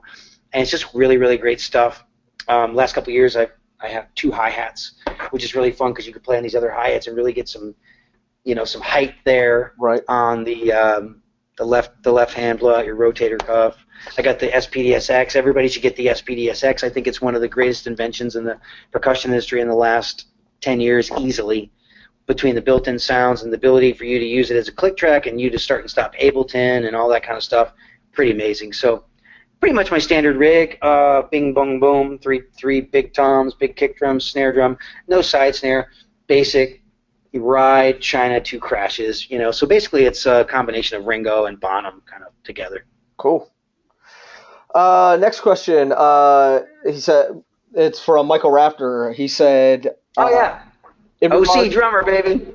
and 0.53 0.61
it's 0.61 0.71
just 0.71 0.93
really, 0.93 1.17
really 1.17 1.37
great 1.37 1.61
stuff. 1.61 2.03
Um, 2.47 2.75
last 2.75 2.93
couple 2.93 3.13
years, 3.13 3.35
I've 3.35 3.51
I 3.81 3.87
have 3.87 4.13
two 4.15 4.31
hi 4.31 4.49
hats, 4.49 4.95
which 5.31 5.43
is 5.43 5.55
really 5.55 5.71
fun 5.71 5.91
because 5.91 6.05
you 6.05 6.13
can 6.13 6.21
play 6.21 6.37
on 6.37 6.43
these 6.43 6.55
other 6.55 6.71
hi 6.71 6.89
hats 6.89 7.07
and 7.07 7.15
really 7.15 7.31
get 7.31 7.47
some, 7.47 7.73
you 8.49 8.55
know, 8.55 8.65
some 8.65 8.81
height 8.81 9.13
there 9.25 9.73
Right. 9.77 10.01
on 10.07 10.43
the 10.43 10.71
um, 10.73 11.21
the 11.57 11.63
left 11.63 12.01
the 12.01 12.11
left 12.11 12.33
hand 12.33 12.57
blow 12.59 12.75
out 12.75 12.85
your 12.85 12.95
rotator 12.95 13.37
cuff. 13.37 13.85
I 14.17 14.23
got 14.23 14.39
the 14.39 14.47
SPDSX. 14.47 15.35
Everybody 15.35 15.67
should 15.67 15.83
get 15.83 15.95
the 15.95 16.07
SPDSX. 16.07 16.83
I 16.83 16.89
think 16.89 17.05
it's 17.05 17.21
one 17.21 17.35
of 17.35 17.41
the 17.41 17.47
greatest 17.47 17.85
inventions 17.85 18.35
in 18.35 18.43
the 18.45 18.57
percussion 18.91 19.29
industry 19.31 19.61
in 19.61 19.67
the 19.67 19.75
last 19.75 20.27
10 20.61 20.81
years 20.81 21.11
easily. 21.19 21.71
Between 22.25 22.55
the 22.55 22.61
built-in 22.61 22.97
sounds 22.97 23.43
and 23.43 23.51
the 23.51 23.57
ability 23.57 23.93
for 23.93 24.05
you 24.05 24.19
to 24.19 24.25
use 24.25 24.51
it 24.51 24.57
as 24.57 24.67
a 24.67 24.71
click 24.71 24.95
track 24.97 25.25
and 25.27 25.39
you 25.41 25.49
to 25.49 25.59
start 25.59 25.81
and 25.81 25.89
stop 25.89 26.15
Ableton 26.15 26.87
and 26.87 26.95
all 26.95 27.09
that 27.09 27.23
kind 27.23 27.37
of 27.37 27.43
stuff, 27.43 27.73
pretty 28.13 28.31
amazing. 28.31 28.71
So 28.71 29.03
pretty 29.59 29.73
much 29.75 29.91
my 29.91 29.97
standard 29.99 30.37
rig. 30.37 30.77
Uh, 30.81 31.23
bing, 31.23 31.53
bong, 31.53 31.79
boom. 31.79 32.17
Three, 32.19 32.43
three 32.57 32.81
big 32.81 33.13
toms, 33.13 33.53
big 33.53 33.75
kick 33.75 33.97
drums, 33.97 34.25
snare 34.25 34.53
drum, 34.53 34.77
no 35.07 35.21
side 35.21 35.55
snare. 35.55 35.89
Basic. 36.27 36.81
Ride 37.33 38.01
China, 38.01 38.39
two 38.41 38.59
crashes. 38.59 39.29
You 39.29 39.37
know, 39.37 39.51
so 39.51 39.67
basically 39.67 40.05
it's 40.05 40.25
a 40.25 40.45
combination 40.45 40.97
of 40.97 41.05
Ringo 41.05 41.45
and 41.45 41.59
Bonham 41.59 42.01
kind 42.05 42.23
of 42.23 42.29
together. 42.43 42.85
Cool. 43.17 43.51
Uh, 44.73 45.17
next 45.19 45.41
question. 45.41 45.91
Uh, 45.95 46.61
he 46.85 46.99
said 46.99 47.43
it's 47.73 47.99
from 47.99 48.27
Michael 48.27 48.51
Rafter. 48.51 49.11
He 49.13 49.27
said, 49.27 49.95
Oh 50.17 50.27
uh, 50.27 50.29
yeah, 50.29 50.61
in 51.21 51.31
OC 51.31 51.39
regards- 51.41 51.73
drummer, 51.73 52.03
baby. 52.03 52.53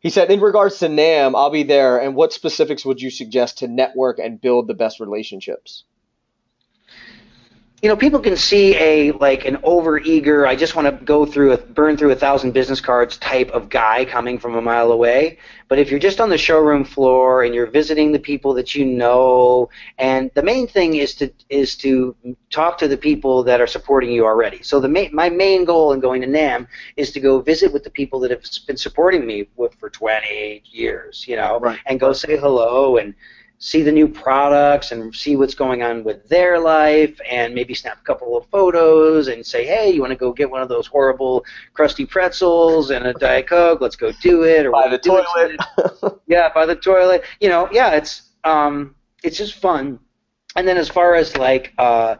He 0.00 0.10
said, 0.10 0.30
in 0.30 0.40
regards 0.40 0.78
to 0.80 0.86
NAMM, 0.86 1.34
I'll 1.34 1.50
be 1.50 1.64
there. 1.64 1.98
And 1.98 2.14
what 2.14 2.32
specifics 2.32 2.84
would 2.84 3.00
you 3.00 3.10
suggest 3.10 3.58
to 3.58 3.66
network 3.66 4.20
and 4.20 4.40
build 4.40 4.68
the 4.68 4.74
best 4.74 5.00
relationships? 5.00 5.82
You 7.86 7.92
know, 7.92 7.96
people 7.96 8.18
can 8.18 8.36
see 8.36 8.74
a 8.74 9.12
like 9.12 9.44
an 9.44 9.58
overeager, 9.58 10.44
I 10.44 10.56
just 10.56 10.74
want 10.74 10.88
to 10.88 11.04
go 11.04 11.24
through 11.24 11.52
a 11.52 11.56
burn 11.56 11.96
through 11.96 12.10
a 12.10 12.16
thousand 12.16 12.50
business 12.50 12.80
cards 12.80 13.16
type 13.16 13.48
of 13.50 13.68
guy 13.68 14.04
coming 14.04 14.40
from 14.40 14.56
a 14.56 14.60
mile 14.60 14.90
away. 14.90 15.38
But 15.68 15.78
if 15.78 15.88
you're 15.88 16.00
just 16.00 16.20
on 16.20 16.28
the 16.28 16.36
showroom 16.36 16.82
floor 16.82 17.44
and 17.44 17.54
you're 17.54 17.68
visiting 17.68 18.10
the 18.10 18.18
people 18.18 18.54
that 18.54 18.74
you 18.74 18.84
know, 18.84 19.68
and 19.98 20.32
the 20.34 20.42
main 20.42 20.66
thing 20.66 20.96
is 20.96 21.14
to 21.14 21.30
is 21.48 21.76
to 21.76 22.16
talk 22.50 22.76
to 22.78 22.88
the 22.88 22.96
people 22.96 23.44
that 23.44 23.60
are 23.60 23.68
supporting 23.68 24.10
you 24.10 24.24
already. 24.26 24.64
So 24.64 24.80
the 24.80 24.88
ma- 24.88 25.12
my 25.12 25.28
main 25.30 25.64
goal 25.64 25.92
in 25.92 26.00
going 26.00 26.22
to 26.22 26.26
NAMM 26.26 26.66
is 26.96 27.12
to 27.12 27.20
go 27.20 27.40
visit 27.40 27.72
with 27.72 27.84
the 27.84 27.90
people 27.90 28.18
that 28.18 28.32
have 28.32 28.42
been 28.66 28.76
supporting 28.76 29.24
me 29.24 29.46
with, 29.54 29.76
for 29.76 29.90
20 29.90 30.60
years, 30.64 31.24
you 31.28 31.36
know, 31.36 31.60
Right. 31.60 31.78
and 31.86 32.00
go 32.00 32.12
say 32.12 32.36
hello 32.36 32.96
and 32.96 33.14
see 33.58 33.82
the 33.82 33.92
new 33.92 34.06
products 34.06 34.92
and 34.92 35.14
see 35.14 35.34
what's 35.36 35.54
going 35.54 35.82
on 35.82 36.04
with 36.04 36.28
their 36.28 36.58
life 36.58 37.18
and 37.30 37.54
maybe 37.54 37.74
snap 37.74 37.98
a 37.98 38.04
couple 38.04 38.36
of 38.36 38.46
photos 38.46 39.28
and 39.28 39.44
say, 39.44 39.64
hey, 39.64 39.90
you 39.90 40.00
want 40.00 40.10
to 40.10 40.16
go 40.16 40.32
get 40.32 40.50
one 40.50 40.60
of 40.60 40.68
those 40.68 40.86
horrible 40.86 41.44
crusty 41.72 42.04
pretzels 42.04 42.90
and 42.90 43.06
a 43.06 43.14
Diet 43.14 43.48
Coke? 43.48 43.80
Let's 43.80 43.96
go 43.96 44.12
do 44.20 44.44
it. 44.44 44.66
Or 44.66 44.72
By 44.72 44.88
the 44.88 44.88
are 44.88 44.92
you 44.92 44.98
doing 44.98 45.24
toilet. 45.34 46.20
yeah, 46.26 46.52
by 46.52 46.66
the 46.66 46.76
toilet. 46.76 47.24
You 47.40 47.48
know, 47.48 47.68
yeah, 47.72 47.92
it's 47.92 48.30
um, 48.44 48.94
it's 49.22 49.38
just 49.38 49.54
fun. 49.54 49.98
And 50.54 50.66
then 50.68 50.76
as 50.76 50.88
far 50.88 51.14
as 51.14 51.36
like 51.36 51.72
uh, 51.78 52.16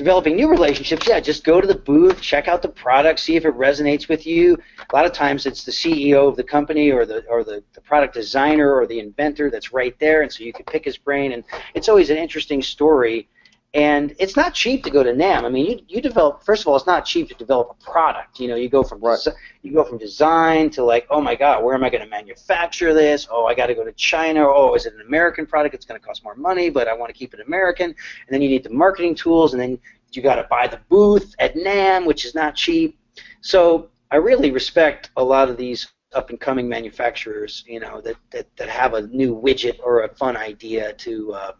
developing 0.00 0.34
new 0.34 0.48
relationships, 0.48 1.06
yeah, 1.06 1.20
just 1.20 1.44
go 1.44 1.60
to 1.60 1.66
the 1.66 1.74
booth, 1.74 2.22
check 2.22 2.48
out 2.48 2.62
the 2.62 2.68
product, 2.70 3.20
see 3.20 3.36
if 3.36 3.44
it 3.44 3.54
resonates 3.54 4.08
with 4.08 4.26
you. 4.26 4.56
A 4.90 4.96
lot 4.96 5.04
of 5.04 5.12
times 5.12 5.44
it's 5.44 5.62
the 5.62 5.70
CEO 5.70 6.26
of 6.26 6.36
the 6.36 6.42
company 6.42 6.90
or 6.90 7.04
the 7.04 7.22
or 7.26 7.44
the, 7.44 7.62
the 7.74 7.82
product 7.82 8.14
designer 8.14 8.74
or 8.74 8.86
the 8.86 8.98
inventor 8.98 9.50
that's 9.50 9.74
right 9.74 9.94
there, 9.98 10.22
and 10.22 10.32
so 10.32 10.42
you 10.42 10.54
can 10.54 10.64
pick 10.64 10.86
his 10.86 10.96
brain. 10.96 11.32
And 11.32 11.44
it's 11.74 11.90
always 11.90 12.08
an 12.08 12.16
interesting 12.16 12.62
story. 12.62 13.28
And 13.72 14.16
it's 14.18 14.36
not 14.36 14.52
cheap 14.52 14.82
to 14.82 14.90
go 14.90 15.04
to 15.04 15.12
NAMM. 15.12 15.44
I 15.44 15.48
mean, 15.48 15.66
you, 15.66 15.80
you 15.86 16.00
develop 16.00 16.42
first 16.42 16.62
of 16.62 16.68
all, 16.68 16.76
it's 16.76 16.88
not 16.88 17.04
cheap 17.04 17.28
to 17.28 17.34
develop 17.36 17.76
a 17.78 17.84
product. 17.84 18.40
You 18.40 18.48
know, 18.48 18.56
you 18.56 18.68
go 18.68 18.82
from 18.82 19.00
Right. 19.00 19.18
you 19.62 19.72
go 19.72 19.84
from 19.84 19.96
design 19.96 20.70
to 20.70 20.82
like, 20.82 21.06
oh 21.08 21.20
my 21.20 21.36
God, 21.36 21.62
where 21.62 21.74
am 21.74 21.84
I 21.84 21.90
going 21.90 22.02
to 22.02 22.08
manufacture 22.08 22.92
this? 22.92 23.28
Oh, 23.30 23.46
I 23.46 23.54
got 23.54 23.66
to 23.66 23.74
go 23.74 23.84
to 23.84 23.92
China. 23.92 24.44
Oh, 24.44 24.74
is 24.74 24.86
it 24.86 24.94
an 24.94 25.02
American 25.02 25.46
product? 25.46 25.76
It's 25.76 25.84
going 25.84 26.00
to 26.00 26.04
cost 26.04 26.24
more 26.24 26.34
money, 26.34 26.68
but 26.68 26.88
I 26.88 26.94
want 26.94 27.10
to 27.10 27.18
keep 27.18 27.32
it 27.32 27.40
American. 27.46 27.84
And 27.86 27.94
then 28.30 28.42
you 28.42 28.48
need 28.48 28.64
the 28.64 28.70
marketing 28.70 29.14
tools, 29.14 29.54
and 29.54 29.62
then 29.62 29.78
you 30.10 30.20
got 30.20 30.36
to 30.36 30.46
buy 30.50 30.66
the 30.66 30.80
booth 30.88 31.32
at 31.38 31.54
NAMM, 31.54 32.06
which 32.06 32.24
is 32.24 32.34
not 32.34 32.56
cheap. 32.56 32.98
So 33.40 33.90
I 34.10 34.16
really 34.16 34.50
respect 34.50 35.10
a 35.16 35.22
lot 35.22 35.48
of 35.48 35.56
these 35.56 35.86
up 36.12 36.30
and 36.30 36.40
coming 36.40 36.68
manufacturers, 36.68 37.62
you 37.68 37.78
know, 37.78 38.00
that, 38.00 38.16
that, 38.32 38.46
that 38.56 38.68
have 38.68 38.94
a 38.94 39.02
new 39.02 39.40
widget 39.40 39.78
or 39.84 40.02
a 40.02 40.14
fun 40.16 40.36
idea 40.36 40.92
to 40.94 41.32
uh, 41.32 41.52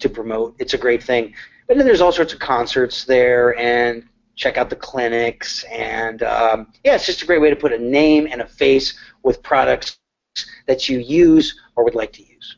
to 0.00 0.08
promote. 0.08 0.56
It's 0.58 0.74
a 0.74 0.78
great 0.78 1.02
thing. 1.02 1.34
But 1.66 1.76
then 1.76 1.86
there's 1.86 2.00
all 2.00 2.12
sorts 2.12 2.32
of 2.32 2.38
concerts 2.38 3.04
there 3.04 3.58
and 3.58 4.04
check 4.36 4.56
out 4.56 4.70
the 4.70 4.76
clinics 4.76 5.64
and 5.64 6.22
um, 6.22 6.72
yeah, 6.84 6.94
it's 6.94 7.06
just 7.06 7.22
a 7.22 7.26
great 7.26 7.40
way 7.40 7.50
to 7.50 7.56
put 7.56 7.72
a 7.72 7.78
name 7.78 8.28
and 8.30 8.40
a 8.40 8.46
face 8.46 8.98
with 9.22 9.42
products 9.42 9.98
that 10.66 10.88
you 10.88 10.98
use 10.98 11.60
or 11.76 11.84
would 11.84 11.94
like 11.94 12.12
to 12.12 12.22
use. 12.22 12.56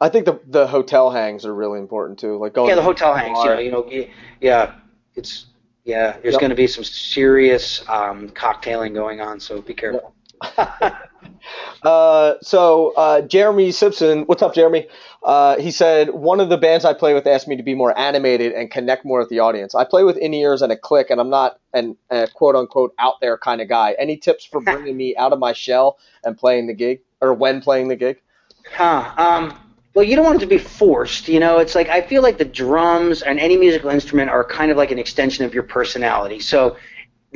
I 0.00 0.08
think 0.08 0.26
the 0.26 0.40
the 0.46 0.66
hotel 0.66 1.10
hangs 1.10 1.46
are 1.46 1.54
really 1.54 1.78
important 1.78 2.18
too. 2.18 2.36
Like 2.38 2.52
going 2.52 2.68
Yeah, 2.68 2.74
the 2.76 2.82
hotel 2.82 3.14
hangs. 3.14 3.38
You 3.42 3.44
know, 3.50 3.58
you 3.58 3.70
know, 3.70 4.06
yeah, 4.40 4.74
it's 5.14 5.46
yeah. 5.84 6.18
There's 6.22 6.34
Yep. 6.34 6.40
going 6.40 6.50
to 6.50 6.56
be 6.56 6.66
some 6.66 6.84
serious 6.84 7.82
um, 7.88 8.28
cocktailing 8.30 8.94
going 8.94 9.20
on, 9.20 9.40
so 9.40 9.60
be 9.62 9.74
careful. 9.74 10.14
Uh, 11.82 12.34
so 12.42 12.92
uh, 12.96 13.20
Jeremy 13.22 13.72
Simpson, 13.72 14.22
what's 14.22 14.42
up, 14.42 14.54
Jeremy? 14.54 14.88
Uh, 15.22 15.56
he 15.58 15.70
said 15.70 16.10
one 16.10 16.40
of 16.40 16.48
the 16.48 16.56
bands 16.56 16.84
I 16.84 16.92
play 16.92 17.14
with 17.14 17.26
asked 17.26 17.48
me 17.48 17.56
to 17.56 17.62
be 17.62 17.74
more 17.74 17.96
animated 17.98 18.52
and 18.52 18.70
connect 18.70 19.04
more 19.04 19.18
with 19.18 19.28
the 19.28 19.40
audience. 19.40 19.74
I 19.74 19.84
play 19.84 20.04
with 20.04 20.16
in 20.16 20.32
ears 20.34 20.62
and 20.62 20.72
a 20.72 20.76
click, 20.76 21.10
and 21.10 21.20
I'm 21.20 21.30
not 21.30 21.58
an 21.72 21.96
a 22.10 22.28
quote 22.32 22.54
unquote 22.54 22.94
out 22.98 23.14
there 23.20 23.36
kind 23.36 23.60
of 23.60 23.68
guy. 23.68 23.94
Any 23.98 24.16
tips 24.16 24.44
for 24.44 24.60
bringing 24.62 24.96
me 24.96 25.16
out 25.16 25.32
of 25.32 25.38
my 25.38 25.52
shell 25.52 25.98
and 26.24 26.36
playing 26.36 26.66
the 26.66 26.74
gig, 26.74 27.00
or 27.20 27.34
when 27.34 27.60
playing 27.60 27.88
the 27.88 27.96
gig? 27.96 28.20
Huh. 28.72 29.12
Um, 29.16 29.58
well, 29.94 30.04
you 30.04 30.14
don't 30.14 30.26
want 30.26 30.36
it 30.36 30.40
to 30.40 30.46
be 30.46 30.58
forced. 30.58 31.26
You 31.26 31.40
know, 31.40 31.58
it's 31.58 31.74
like 31.74 31.88
I 31.88 32.02
feel 32.02 32.22
like 32.22 32.38
the 32.38 32.44
drums 32.44 33.22
and 33.22 33.40
any 33.40 33.56
musical 33.56 33.90
instrument 33.90 34.30
are 34.30 34.44
kind 34.44 34.70
of 34.70 34.76
like 34.76 34.90
an 34.90 34.98
extension 34.98 35.44
of 35.44 35.54
your 35.54 35.62
personality. 35.62 36.38
So 36.38 36.76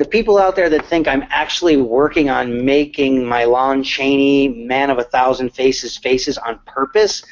the 0.01 0.07
people 0.07 0.39
out 0.39 0.55
there 0.55 0.67
that 0.67 0.83
think 0.87 1.07
I'm 1.07 1.23
actually 1.29 1.77
working 1.77 2.27
on 2.27 2.65
making 2.65 3.23
my 3.23 3.43
Lon 3.43 3.83
Chaney 3.83 4.47
Man 4.47 4.89
of 4.89 4.97
a 4.97 5.03
Thousand 5.03 5.51
Faces 5.51 5.95
faces 5.95 6.39
on 6.39 6.59
purpose, 6.65 7.23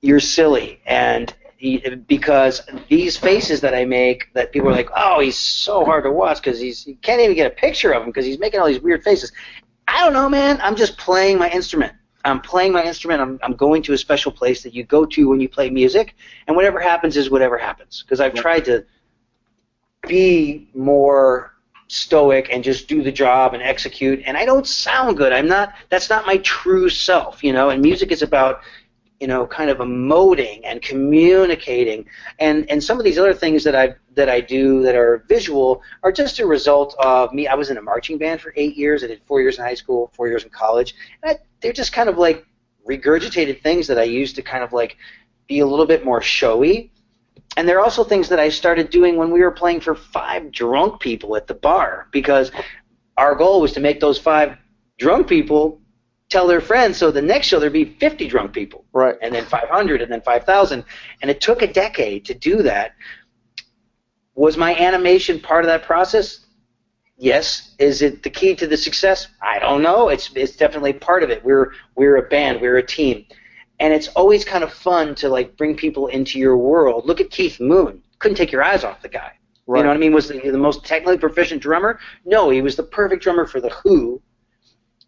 you're 0.00 0.18
silly. 0.18 0.80
And 0.86 1.36
because 2.06 2.62
these 2.88 3.18
faces 3.18 3.60
that 3.60 3.74
I 3.74 3.84
make, 3.84 4.32
that 4.32 4.50
people 4.50 4.70
are 4.70 4.72
like, 4.72 4.88
oh, 4.96 5.20
he's 5.20 5.36
so 5.36 5.84
hard 5.84 6.04
to 6.04 6.10
watch 6.10 6.38
because 6.42 6.58
he's 6.58 6.86
you 6.86 6.96
can't 7.02 7.20
even 7.20 7.36
get 7.36 7.52
a 7.52 7.54
picture 7.54 7.92
of 7.92 8.02
him 8.02 8.08
because 8.08 8.24
he's 8.24 8.38
making 8.38 8.60
all 8.60 8.66
these 8.66 8.80
weird 8.80 9.04
faces. 9.04 9.30
I 9.86 10.02
don't 10.02 10.14
know, 10.14 10.30
man. 10.30 10.58
I'm 10.62 10.76
just 10.76 10.96
playing 10.96 11.36
my 11.36 11.50
instrument. 11.50 11.92
I'm 12.24 12.40
playing 12.40 12.72
my 12.72 12.82
instrument. 12.82 13.20
I'm, 13.20 13.38
I'm 13.42 13.56
going 13.56 13.82
to 13.82 13.92
a 13.92 13.98
special 13.98 14.32
place 14.32 14.62
that 14.62 14.72
you 14.72 14.84
go 14.84 15.04
to 15.04 15.28
when 15.28 15.38
you 15.38 15.50
play 15.50 15.68
music, 15.68 16.16
and 16.46 16.56
whatever 16.56 16.80
happens 16.80 17.18
is 17.18 17.28
whatever 17.28 17.58
happens. 17.58 18.02
Because 18.02 18.22
I've 18.22 18.32
tried 18.32 18.64
to 18.64 18.86
be 20.06 20.70
more 20.72 21.53
stoic 21.88 22.48
and 22.50 22.64
just 22.64 22.88
do 22.88 23.02
the 23.02 23.12
job 23.12 23.54
and 23.54 23.62
execute, 23.62 24.22
and 24.26 24.36
I 24.36 24.44
don't 24.44 24.66
sound 24.66 25.16
good. 25.16 25.32
I'm 25.32 25.48
not. 25.48 25.74
That's 25.90 26.10
not 26.10 26.26
my 26.26 26.38
true 26.38 26.88
self, 26.88 27.44
you 27.44 27.52
know. 27.52 27.70
And 27.70 27.82
music 27.82 28.10
is 28.12 28.22
about 28.22 28.62
you 29.20 29.28
know, 29.28 29.46
kind 29.46 29.70
of 29.70 29.78
emoting 29.78 30.60
and 30.64 30.82
communicating, 30.82 32.04
and 32.40 32.68
and 32.70 32.82
some 32.82 32.98
of 32.98 33.04
these 33.04 33.18
other 33.18 33.32
things 33.32 33.64
that 33.64 33.74
I 33.74 33.94
that 34.16 34.28
I 34.28 34.40
do 34.40 34.82
that 34.82 34.94
are 34.94 35.24
visual 35.28 35.82
are 36.02 36.12
just 36.12 36.40
a 36.40 36.46
result 36.46 36.94
of 36.98 37.32
me. 37.32 37.46
I 37.46 37.54
was 37.54 37.70
in 37.70 37.78
a 37.78 37.82
marching 37.82 38.18
band 38.18 38.40
for 38.40 38.52
eight 38.56 38.76
years. 38.76 39.04
I 39.04 39.06
did 39.06 39.22
four 39.24 39.40
years 39.40 39.58
in 39.58 39.64
high 39.64 39.74
school, 39.74 40.10
four 40.14 40.28
years 40.28 40.44
in 40.44 40.50
college. 40.50 40.94
I, 41.24 41.38
they're 41.60 41.72
just 41.72 41.92
kind 41.92 42.08
of 42.08 42.18
like 42.18 42.44
regurgitated 42.86 43.62
things 43.62 43.86
that 43.86 43.98
I 43.98 44.02
used 44.02 44.36
to 44.36 44.42
kind 44.42 44.62
of 44.64 44.72
like 44.72 44.96
be 45.46 45.60
a 45.60 45.66
little 45.66 45.86
bit 45.86 46.04
more 46.04 46.20
showy. 46.20 46.90
And 47.56 47.68
there 47.68 47.78
are 47.78 47.84
also 47.84 48.04
things 48.04 48.28
that 48.28 48.40
I 48.40 48.48
started 48.48 48.90
doing 48.90 49.16
when 49.16 49.30
we 49.30 49.40
were 49.40 49.50
playing 49.50 49.80
for 49.80 49.94
five 49.94 50.50
drunk 50.50 51.00
people 51.00 51.36
at 51.36 51.46
the 51.46 51.54
bar 51.54 52.08
because 52.10 52.50
our 53.16 53.34
goal 53.34 53.60
was 53.60 53.72
to 53.72 53.80
make 53.80 54.00
those 54.00 54.18
five 54.18 54.56
drunk 54.98 55.28
people 55.28 55.80
tell 56.30 56.46
their 56.46 56.60
friends 56.60 56.96
so 56.96 57.10
the 57.10 57.22
next 57.22 57.46
show 57.46 57.60
there'd 57.60 57.72
be 57.72 57.84
50 57.84 58.26
drunk 58.28 58.52
people. 58.52 58.84
Right. 58.92 59.16
and 59.22 59.34
then 59.34 59.44
500 59.44 60.02
and 60.02 60.10
then 60.10 60.20
5000 60.22 60.84
and 61.22 61.30
it 61.30 61.40
took 61.40 61.62
a 61.62 61.72
decade 61.72 62.24
to 62.26 62.34
do 62.34 62.62
that. 62.62 62.92
Was 64.34 64.56
my 64.56 64.74
animation 64.74 65.38
part 65.38 65.64
of 65.64 65.68
that 65.68 65.84
process? 65.84 66.46
Yes. 67.16 67.76
Is 67.78 68.02
it 68.02 68.24
the 68.24 68.30
key 68.30 68.56
to 68.56 68.66
the 68.66 68.76
success? 68.76 69.28
I 69.40 69.60
don't 69.60 69.82
know. 69.82 70.08
It's 70.08 70.30
it's 70.34 70.56
definitely 70.56 70.92
part 70.92 71.22
of 71.22 71.30
it. 71.30 71.44
We're 71.44 71.70
we're 71.94 72.16
a 72.16 72.28
band. 72.28 72.60
We're 72.60 72.78
a 72.78 72.86
team 72.86 73.26
and 73.80 73.92
it's 73.92 74.08
always 74.08 74.44
kind 74.44 74.64
of 74.64 74.72
fun 74.72 75.14
to 75.16 75.28
like 75.28 75.56
bring 75.56 75.76
people 75.76 76.06
into 76.08 76.38
your 76.38 76.56
world. 76.56 77.06
Look 77.06 77.20
at 77.20 77.30
keith 77.30 77.60
moon. 77.60 78.02
Couldn't 78.18 78.36
take 78.36 78.52
your 78.52 78.62
eyes 78.62 78.84
off 78.84 79.02
the 79.02 79.08
guy. 79.08 79.32
Right. 79.66 79.78
you 79.78 79.84
know 79.84 79.90
what 79.90 79.96
i 79.96 80.00
mean? 80.00 80.12
Was 80.12 80.28
he 80.28 80.50
the 80.50 80.58
most 80.58 80.84
technically 80.84 81.18
proficient 81.18 81.62
drummer? 81.62 81.98
No 82.24 82.50
he 82.50 82.60
was 82.60 82.76
the 82.76 82.82
perfect 82.82 83.22
drummer 83.22 83.46
for 83.46 83.60
the 83.60 83.70
who 83.70 84.20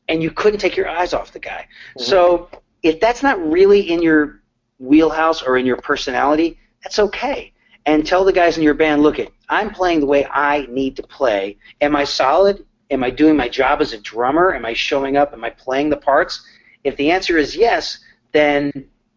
and 0.08 0.22
you 0.22 0.30
couldn't 0.30 0.60
take 0.60 0.76
your 0.76 0.88
eyes 0.88 1.12
off 1.12 1.32
the 1.32 1.38
guy. 1.38 1.66
Mm-hmm. 1.90 2.02
So 2.02 2.48
if 2.82 3.00
that's 3.00 3.22
not 3.22 3.38
really 3.50 3.80
in 3.80 4.02
your 4.02 4.42
wheelhouse 4.78 5.42
or 5.42 5.58
in 5.58 5.66
your 5.66 5.76
personality 5.76 6.58
that's 6.82 6.98
okay. 6.98 7.52
And 7.84 8.06
tell 8.06 8.24
the 8.24 8.32
guys 8.32 8.56
in 8.56 8.62
your 8.62 8.74
band 8.74 9.02
look 9.02 9.18
it 9.18 9.32
i'm 9.48 9.70
playing 9.70 10.00
the 10.00 10.06
way 10.06 10.26
i 10.30 10.66
need 10.70 10.96
to 10.96 11.02
play. 11.02 11.58
Am 11.80 11.94
i 11.94 12.04
solid? 12.04 12.64
Am 12.90 13.04
i 13.04 13.10
doing 13.10 13.36
my 13.36 13.48
job 13.48 13.80
as 13.80 13.92
a 13.92 14.00
drummer? 14.00 14.54
Am 14.54 14.64
i 14.64 14.72
showing 14.72 15.16
up? 15.16 15.32
Am 15.34 15.44
i 15.44 15.50
playing 15.50 15.90
the 15.90 15.96
parts? 15.96 16.42
If 16.82 16.96
the 16.96 17.10
answer 17.10 17.36
is 17.36 17.54
yes 17.56 17.98
then 18.36 18.72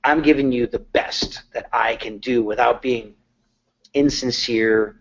i'm 0.06 0.22
giving 0.22 0.52
you 0.52 0.68
the 0.68 0.80
best 0.80 1.44
that 1.54 1.68
i 1.74 1.96
can 1.96 2.18
do 2.20 2.44
without 2.44 2.82
being 2.82 3.14
insincere 3.94 5.00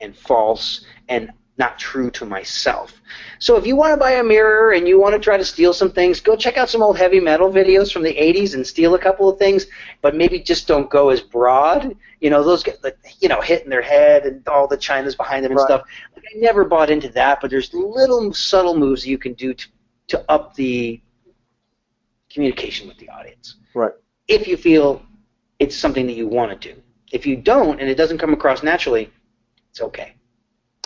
and 0.00 0.16
false 0.16 0.84
and 1.08 1.30
not 1.58 1.78
true 1.78 2.10
to 2.10 2.24
myself. 2.24 3.02
So 3.38 3.56
if 3.56 3.66
you 3.66 3.76
want 3.76 3.92
to 3.92 3.98
buy 3.98 4.12
a 4.12 4.24
mirror 4.24 4.72
and 4.72 4.88
you 4.88 4.98
want 4.98 5.14
to 5.14 5.18
try 5.20 5.36
to 5.36 5.44
steal 5.44 5.74
some 5.74 5.92
things, 5.92 6.18
go 6.18 6.34
check 6.34 6.56
out 6.56 6.70
some 6.70 6.82
old 6.82 6.96
heavy 6.96 7.20
metal 7.20 7.52
videos 7.52 7.92
from 7.92 8.02
the 8.02 8.14
80s 8.14 8.54
and 8.54 8.66
steal 8.66 8.94
a 8.94 8.98
couple 8.98 9.28
of 9.28 9.38
things, 9.38 9.66
but 10.00 10.16
maybe 10.16 10.40
just 10.40 10.66
don't 10.66 10.88
go 10.88 11.10
as 11.10 11.20
broad. 11.20 11.94
You 12.20 12.30
know, 12.30 12.42
those 12.42 12.62
get, 12.62 12.82
like, 12.82 12.96
you 13.20 13.28
know, 13.28 13.42
hitting 13.42 13.68
their 13.68 13.82
head 13.82 14.24
and 14.24 14.46
all 14.48 14.66
the 14.68 14.78
chinas 14.78 15.14
behind 15.14 15.44
them 15.44 15.52
and 15.52 15.58
Right. 15.58 15.66
stuff. 15.66 15.82
Like, 16.16 16.24
I 16.34 16.38
never 16.38 16.64
bought 16.64 16.88
into 16.90 17.10
that, 17.10 17.42
but 17.42 17.50
there's 17.50 17.74
little 17.74 18.32
subtle 18.32 18.76
moves 18.76 19.06
you 19.06 19.18
can 19.18 19.34
do 19.34 19.52
to, 19.52 19.68
to 20.08 20.24
up 20.30 20.54
the 20.54 21.00
communication 22.30 22.88
with 22.88 22.98
the 22.98 23.08
audience 23.08 23.56
Right. 23.74 23.92
if 24.28 24.46
you 24.46 24.56
feel 24.56 25.02
it's 25.58 25.76
something 25.76 26.06
that 26.06 26.14
you 26.14 26.26
want 26.26 26.58
to 26.60 26.74
do. 26.74 26.80
If 27.12 27.26
you 27.26 27.36
don't 27.36 27.80
and 27.80 27.88
it 27.88 27.96
doesn't 27.96 28.18
come 28.18 28.32
across 28.32 28.62
naturally, 28.62 29.10
it's 29.70 29.80
okay. 29.80 30.14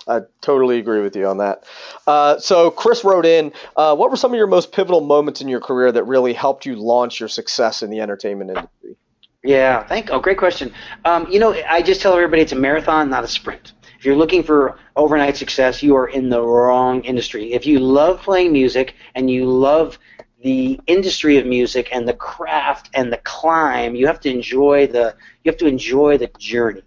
I 0.06 0.20
totally 0.42 0.78
agree 0.78 1.00
with 1.00 1.16
you 1.16 1.26
on 1.26 1.38
that. 1.38 1.64
Uh, 2.06 2.38
so 2.38 2.70
Chris 2.70 3.04
wrote 3.04 3.24
in, 3.24 3.52
uh, 3.76 3.96
what 3.96 4.10
were 4.10 4.16
some 4.16 4.32
of 4.32 4.36
your 4.36 4.46
most 4.46 4.72
pivotal 4.72 5.00
moments 5.00 5.40
in 5.40 5.48
your 5.48 5.60
career 5.60 5.90
that 5.92 6.04
really 6.04 6.34
helped 6.34 6.66
you 6.66 6.76
launch 6.76 7.20
your 7.20 7.28
success 7.28 7.82
in 7.82 7.88
the 7.88 8.00
entertainment 8.00 8.50
industry? 8.50 8.96
Yeah, 9.42 9.86
thank. 9.86 10.10
Oh, 10.10 10.18
great 10.20 10.38
question. 10.38 10.72
Um, 11.04 11.26
you 11.30 11.38
know, 11.38 11.54
I 11.68 11.80
just 11.82 12.00
tell 12.02 12.14
everybody 12.14 12.42
it's 12.42 12.52
a 12.52 12.56
marathon, 12.56 13.08
not 13.10 13.24
a 13.24 13.28
sprint. 13.28 13.72
If 13.98 14.04
you're 14.04 14.16
looking 14.16 14.42
for 14.42 14.78
overnight 14.96 15.36
success, 15.36 15.82
you 15.82 15.96
are 15.96 16.08
in 16.08 16.28
the 16.28 16.42
wrong 16.42 17.02
industry. 17.04 17.52
If 17.52 17.66
you 17.66 17.78
love 17.78 18.20
playing 18.20 18.52
music 18.52 18.94
and 19.14 19.30
you 19.30 19.46
love 19.46 19.98
the 20.44 20.78
industry 20.86 21.38
of 21.38 21.46
music 21.46 21.88
and 21.90 22.06
the 22.06 22.12
craft 22.12 22.90
and 22.92 23.10
the 23.10 23.16
climb, 23.24 23.96
you 23.96 24.06
have 24.06 24.20
to 24.20 24.30
enjoy 24.30 24.86
the 24.86 25.16
you 25.42 25.50
have 25.50 25.58
to 25.58 25.66
enjoy 25.66 26.18
the 26.18 26.30
journey. 26.38 26.82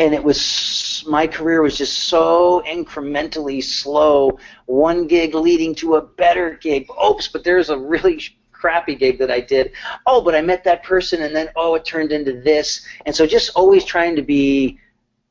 And 0.00 0.12
it 0.12 0.22
was 0.22 1.04
my 1.06 1.28
career 1.28 1.62
was 1.62 1.78
just 1.78 1.96
so 2.08 2.62
incrementally 2.66 3.62
slow, 3.62 4.38
one 4.66 5.06
gig 5.06 5.34
leading 5.34 5.76
to 5.76 5.94
a 5.94 6.02
better 6.02 6.58
gig. 6.60 6.88
Oops, 7.02 7.28
but 7.28 7.44
there's 7.44 7.70
a 7.70 7.78
really 7.78 8.20
crappy 8.50 8.96
gig 8.96 9.18
that 9.20 9.30
I 9.30 9.40
did. 9.40 9.70
Oh, 10.04 10.20
but 10.20 10.34
I 10.34 10.40
met 10.40 10.64
that 10.64 10.82
person 10.82 11.22
and 11.22 11.34
then 11.34 11.50
oh, 11.54 11.76
it 11.76 11.84
turned 11.84 12.10
into 12.10 12.40
this. 12.40 12.84
And 13.06 13.14
so 13.14 13.26
just 13.26 13.50
always 13.54 13.84
trying 13.84 14.16
to 14.16 14.22
be 14.22 14.80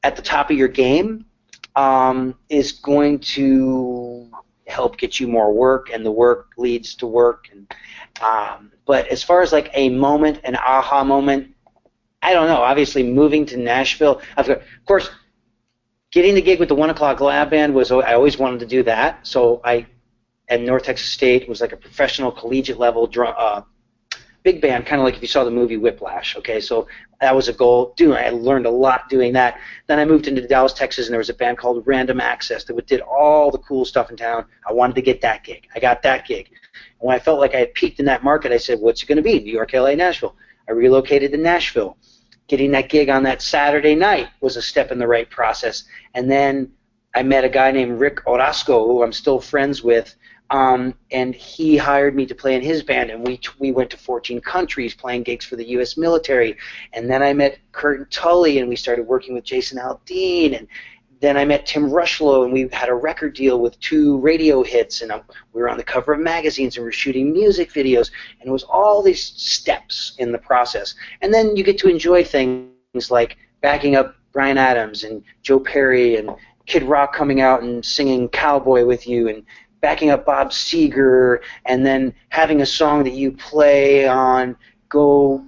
at 0.03 0.15
the 0.15 0.21
top 0.21 0.51
of 0.51 0.57
your 0.57 0.69
game 0.69 1.25
um, 1.75 2.35
is 2.47 2.71
going 2.71 3.19
to 3.19 4.08
help 4.69 4.97
get 4.97 5.19
you 5.19 5.27
more 5.27 5.53
work, 5.53 5.89
and 5.91 6.05
the 6.05 6.11
work 6.11 6.51
leads 6.57 6.95
to 6.95 7.07
work. 7.07 7.49
And 7.51 7.73
um, 8.21 8.71
but 8.85 9.07
as 9.07 9.23
far 9.23 9.41
as 9.41 9.51
like 9.51 9.69
a 9.73 9.89
moment, 9.89 10.41
an 10.43 10.55
aha 10.55 11.03
moment, 11.03 11.55
I 12.21 12.33
don't 12.33 12.47
know. 12.47 12.61
Obviously, 12.61 13.03
moving 13.03 13.45
to 13.47 13.57
Nashville, 13.57 14.21
of 14.37 14.49
course, 14.85 15.09
getting 16.11 16.35
the 16.35 16.41
gig 16.41 16.59
with 16.59 16.69
the 16.69 16.75
One 16.75 16.89
O'clock 16.89 17.21
Lab 17.21 17.49
Band 17.49 17.73
was 17.73 17.91
I 17.91 18.13
always 18.13 18.37
wanted 18.37 18.59
to 18.61 18.65
do 18.65 18.83
that. 18.83 19.25
So 19.27 19.61
I 19.63 19.87
at 20.49 20.61
North 20.61 20.83
Texas 20.83 21.09
State 21.09 21.47
was 21.47 21.61
like 21.61 21.71
a 21.71 21.77
professional 21.77 22.31
collegiate 22.31 22.79
level 22.79 23.07
drum, 23.07 23.33
uh, 23.37 23.61
big 24.43 24.61
band, 24.61 24.85
kind 24.85 25.01
of 25.01 25.05
like 25.05 25.15
if 25.15 25.21
you 25.21 25.27
saw 25.27 25.43
the 25.43 25.51
movie 25.51 25.77
Whiplash. 25.77 26.35
Okay, 26.37 26.59
so 26.59 26.87
that 27.21 27.35
was 27.35 27.47
a 27.47 27.53
goal. 27.53 27.93
Doing, 27.97 28.17
I 28.17 28.29
learned 28.29 28.65
a 28.65 28.71
lot 28.71 29.09
doing 29.09 29.33
that. 29.33 29.59
Then 29.87 29.99
I 29.99 30.05
moved 30.05 30.27
into 30.27 30.47
Dallas, 30.47 30.73
Texas, 30.73 31.07
and 31.07 31.13
there 31.13 31.19
was 31.19 31.29
a 31.29 31.33
band 31.33 31.57
called 31.57 31.85
Random 31.85 32.21
Access 32.21 32.63
that 32.65 32.87
did 32.87 33.01
all 33.01 33.51
the 33.51 33.57
cool 33.59 33.85
stuff 33.85 34.09
in 34.09 34.17
town. 34.17 34.45
I 34.67 34.73
wanted 34.73 34.95
to 34.95 35.01
get 35.01 35.21
that 35.21 35.43
gig. 35.43 35.67
I 35.75 35.79
got 35.79 36.01
that 36.03 36.27
gig. 36.27 36.49
And 36.99 37.07
when 37.07 37.15
I 37.15 37.19
felt 37.19 37.39
like 37.39 37.55
I 37.55 37.59
had 37.59 37.73
peaked 37.73 37.99
in 37.99 38.05
that 38.05 38.23
market, 38.23 38.51
I 38.51 38.57
said, 38.57 38.79
"What's 38.79 39.03
it 39.03 39.07
going 39.07 39.17
to 39.17 39.21
be? 39.21 39.39
New 39.39 39.51
York, 39.53 39.73
LA, 39.73 39.95
Nashville." 39.95 40.35
I 40.67 40.71
relocated 40.71 41.31
to 41.31 41.37
Nashville. 41.37 41.97
Getting 42.47 42.71
that 42.71 42.89
gig 42.89 43.09
on 43.09 43.23
that 43.23 43.41
Saturday 43.41 43.95
night 43.95 44.27
was 44.41 44.55
a 44.55 44.61
step 44.61 44.91
in 44.91 44.99
the 44.99 45.07
right 45.07 45.29
process. 45.29 45.83
And 46.13 46.29
then 46.31 46.71
I 47.15 47.23
met 47.23 47.43
a 47.43 47.49
guy 47.49 47.71
named 47.71 47.99
Rick 47.99 48.25
Orozco, 48.27 48.85
who 48.85 49.03
I'm 49.03 49.13
still 49.13 49.39
friends 49.39 49.83
with, 49.83 50.15
um, 50.51 50.95
and 51.11 51.35
he 51.35 51.77
hired 51.77 52.15
me 52.15 52.25
to 52.25 52.33
play 52.33 52.55
in 52.55 52.61
his 52.61 52.81
band, 52.81 53.11
and 53.11 53.25
we 53.25 53.39
we 53.59 53.71
went 53.71 53.89
to 53.91 53.97
14 53.97 54.41
countries 54.41 54.95
playing 54.95 55.23
gigs 55.23 55.45
for 55.45 55.55
the 55.55 55.67
U.S. 55.69 55.97
military. 55.97 56.57
And 56.93 57.09
then 57.09 57.21
I 57.21 57.33
met 57.33 57.59
Kurt 57.71 57.99
and 57.99 58.11
Tully, 58.11 58.59
and 58.59 58.67
we 58.67 58.75
started 58.75 59.05
working 59.05 59.33
with 59.35 59.43
Jason 59.43 59.77
Aldean, 59.77 60.57
and 60.57 60.67
then 61.21 61.37
I 61.37 61.45
met 61.45 61.65
Tim 61.65 61.89
Rushlow, 61.89 62.45
and 62.45 62.53
we 62.53 62.67
had 62.71 62.89
a 62.89 62.95
record 62.95 63.35
deal 63.35 63.59
with 63.59 63.79
two 63.79 64.17
radio 64.19 64.63
hits, 64.63 65.01
and 65.01 65.11
um, 65.11 65.21
we 65.53 65.61
were 65.61 65.69
on 65.69 65.77
the 65.77 65.83
cover 65.83 66.13
of 66.13 66.19
magazines, 66.19 66.77
and 66.77 66.83
we 66.83 66.87
were 66.87 66.93
shooting 66.93 67.31
music 67.31 67.71
videos, 67.71 68.09
and 68.39 68.49
it 68.49 68.51
was 68.51 68.63
all 68.63 69.03
these 69.03 69.23
steps 69.23 70.15
in 70.17 70.31
the 70.31 70.37
process. 70.37 70.95
And 71.21 71.33
then 71.33 71.55
you 71.55 71.63
get 71.63 71.77
to 71.79 71.89
enjoy 71.89 72.23
things 72.23 73.11
like 73.11 73.37
backing 73.61 73.95
up 73.95 74.15
Bryan 74.31 74.57
Adams 74.57 75.03
and 75.03 75.23
Joe 75.41 75.59
Perry 75.59 76.15
and 76.15 76.29
Kid 76.65 76.83
Rock 76.83 77.13
coming 77.13 77.41
out 77.41 77.63
and 77.63 77.83
singing 77.83 78.29
Cowboy 78.29 78.85
with 78.85 79.07
you, 79.07 79.27
and 79.27 79.43
backing 79.81 80.09
up 80.09 80.25
Bob 80.25 80.49
Seger, 80.49 81.39
and 81.65 81.85
then 81.85 82.13
having 82.29 82.61
a 82.61 82.65
song 82.65 83.03
that 83.03 83.13
you 83.13 83.31
play 83.31 84.07
on 84.07 84.55
go 84.89 85.45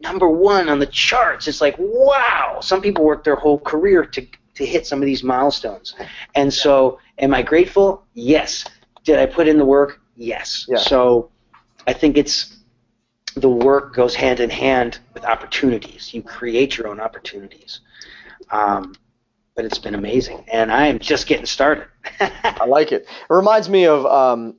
number 0.00 0.28
one 0.28 0.68
on 0.68 0.78
the 0.78 0.86
charts. 0.86 1.48
It's 1.48 1.60
like 1.60 1.76
wow. 1.78 2.58
Some 2.60 2.80
people 2.80 3.04
work 3.04 3.24
their 3.24 3.36
whole 3.36 3.58
career 3.58 4.04
to 4.04 4.26
to 4.54 4.64
hit 4.64 4.86
some 4.86 5.00
of 5.00 5.06
these 5.06 5.22
milestones, 5.22 5.94
and 6.34 6.52
so 6.52 6.98
am 7.18 7.34
I 7.34 7.42
grateful? 7.42 8.04
Yes. 8.14 8.64
Did 9.04 9.18
I 9.18 9.26
put 9.26 9.48
in 9.48 9.58
the 9.58 9.64
work? 9.64 10.00
Yes. 10.16 10.66
Yeah. 10.68 10.78
So 10.78 11.30
I 11.86 11.92
think 11.92 12.16
it's 12.16 12.56
the 13.36 13.48
work 13.48 13.94
goes 13.94 14.14
hand 14.14 14.40
in 14.40 14.50
hand 14.50 14.98
with 15.12 15.24
opportunities. 15.24 16.14
You 16.14 16.22
create 16.22 16.78
your 16.78 16.88
own 16.88 17.00
opportunities. 17.00 17.80
Um, 18.50 18.94
but 19.54 19.64
it's 19.64 19.78
been 19.78 19.94
amazing, 19.94 20.44
and 20.52 20.72
I 20.72 20.88
am 20.88 20.98
just 20.98 21.26
getting 21.26 21.46
started. 21.46 21.86
I 22.20 22.64
like 22.66 22.92
it. 22.92 23.02
It 23.02 23.32
reminds 23.32 23.68
me 23.68 23.86
of 23.86 24.04
um, 24.06 24.56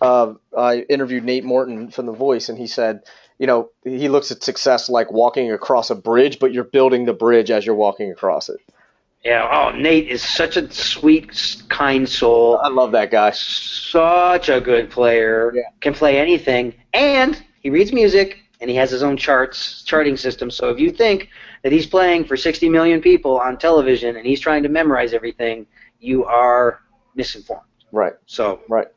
uh, 0.00 0.34
I 0.56 0.80
interviewed 0.80 1.24
Nate 1.24 1.44
Morton 1.44 1.90
from 1.90 2.06
The 2.06 2.12
Voice, 2.12 2.48
and 2.48 2.58
he 2.58 2.66
said, 2.66 3.02
you 3.38 3.46
know, 3.46 3.70
he 3.84 4.08
looks 4.08 4.30
at 4.30 4.42
success 4.42 4.88
like 4.88 5.12
walking 5.12 5.52
across 5.52 5.90
a 5.90 5.94
bridge, 5.94 6.38
but 6.38 6.52
you're 6.52 6.64
building 6.64 7.04
the 7.04 7.12
bridge 7.12 7.50
as 7.50 7.64
you're 7.64 7.74
walking 7.74 8.10
across 8.10 8.48
it. 8.48 8.58
Yeah. 9.24 9.48
Oh, 9.50 9.76
Nate 9.76 10.08
is 10.08 10.22
such 10.22 10.56
a 10.56 10.70
sweet, 10.72 11.62
kind 11.68 12.08
soul. 12.08 12.58
I 12.62 12.68
love 12.68 12.92
that 12.92 13.10
guy. 13.10 13.30
Such 13.32 14.48
a 14.48 14.60
good 14.60 14.90
player. 14.90 15.52
Yeah. 15.54 15.62
Can 15.80 15.94
play 15.94 16.18
anything, 16.18 16.74
and 16.92 17.40
he 17.60 17.70
reads 17.70 17.92
music, 17.92 18.38
and 18.60 18.70
he 18.70 18.76
has 18.76 18.90
his 18.90 19.02
own 19.02 19.16
charts, 19.16 19.82
charting 19.82 20.16
system. 20.16 20.50
So 20.50 20.70
if 20.70 20.78
you 20.78 20.90
think 20.90 21.28
that 21.62 21.72
he's 21.72 21.86
playing 21.86 22.24
for 22.24 22.36
60 22.36 22.68
million 22.68 23.00
people 23.00 23.38
on 23.38 23.58
television 23.58 24.16
and 24.16 24.26
he's 24.26 24.40
trying 24.40 24.62
to 24.62 24.68
memorize 24.68 25.12
everything, 25.12 25.66
you 26.00 26.24
are 26.24 26.80
misinformed. 27.14 27.62
Right. 27.92 28.14
So 28.26 28.60
Right. 28.68 28.88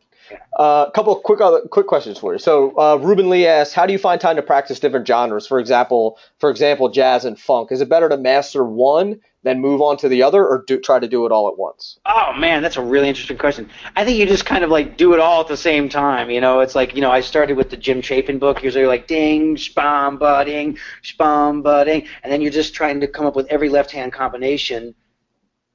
A 0.57 0.62
uh, 0.62 0.89
couple 0.91 1.16
of 1.16 1.24
quick 1.24 1.41
other 1.41 1.62
quick 1.70 1.88
questions 1.88 2.18
for 2.18 2.32
you. 2.32 2.39
So 2.39 2.78
uh, 2.78 2.95
Ruben 2.95 3.30
Lee 3.30 3.47
asks, 3.47 3.74
how 3.74 3.86
do 3.86 3.91
you 3.91 3.99
find 3.99 4.22
time 4.22 4.38
to 4.38 4.41
practice 4.41 4.80
different 4.80 5.05
genres? 5.05 5.45
For 5.45 5.59
example, 5.59 6.18
for 6.39 6.49
example, 6.49 6.88
jazz 6.88 7.26
and 7.26 7.38
funk. 7.38 7.72
Is 7.72 7.82
it 7.82 7.89
better 7.89 8.07
to 8.07 8.16
master 8.16 8.64
one 8.64 9.20
then 9.44 9.60
move 9.60 9.82
on 9.82 9.98
to 9.98 10.10
the 10.10 10.22
other, 10.22 10.46
or 10.46 10.64
do, 10.68 10.80
try 10.80 11.00
to 11.00 11.08
do 11.08 11.26
it 11.26 11.32
all 11.32 11.48
at 11.48 11.58
once? 11.58 12.00
Oh 12.06 12.34
man, 12.34 12.62
that's 12.62 12.78
a 12.78 12.82
really 12.82 13.10
interesting 13.10 13.38
question. 13.38 13.70
I 13.96 14.06
think 14.06 14.18
you 14.18 14.26
just 14.26 14.46
kind 14.46 14.64
of 14.64 14.70
like 14.70 14.98
do 14.98 15.14
it 15.14 15.20
all 15.20 15.42
at 15.42 15.48
the 15.48 15.58
same 15.58 15.89
time. 15.89 16.30
You 16.30 16.42
know, 16.42 16.60
it's 16.60 16.76
like 16.76 16.96
you 16.96 17.02
know 17.02 17.12
I 17.12 17.22
started 17.22 17.58
with 17.58 17.70
the 17.70 17.78
Jim 17.78 18.02
Chapin 18.02 18.38
book. 18.39 18.62
You're 18.62 18.88
like 18.88 19.08
ding, 19.08 19.56
spam, 19.56 20.20
ba 20.20 20.46
ding, 20.46 20.78
spam, 21.04 21.64
ba 21.64 21.86
ding, 21.86 22.08
and 22.24 22.32
then 22.32 22.42
you're 22.42 22.52
just 22.52 22.74
trying 22.74 23.00
to 23.00 23.08
come 23.08 23.26
up 23.26 23.36
with 23.36 23.48
every 23.48 23.70
left 23.70 23.92
hand 23.92 24.14
combination 24.14 24.94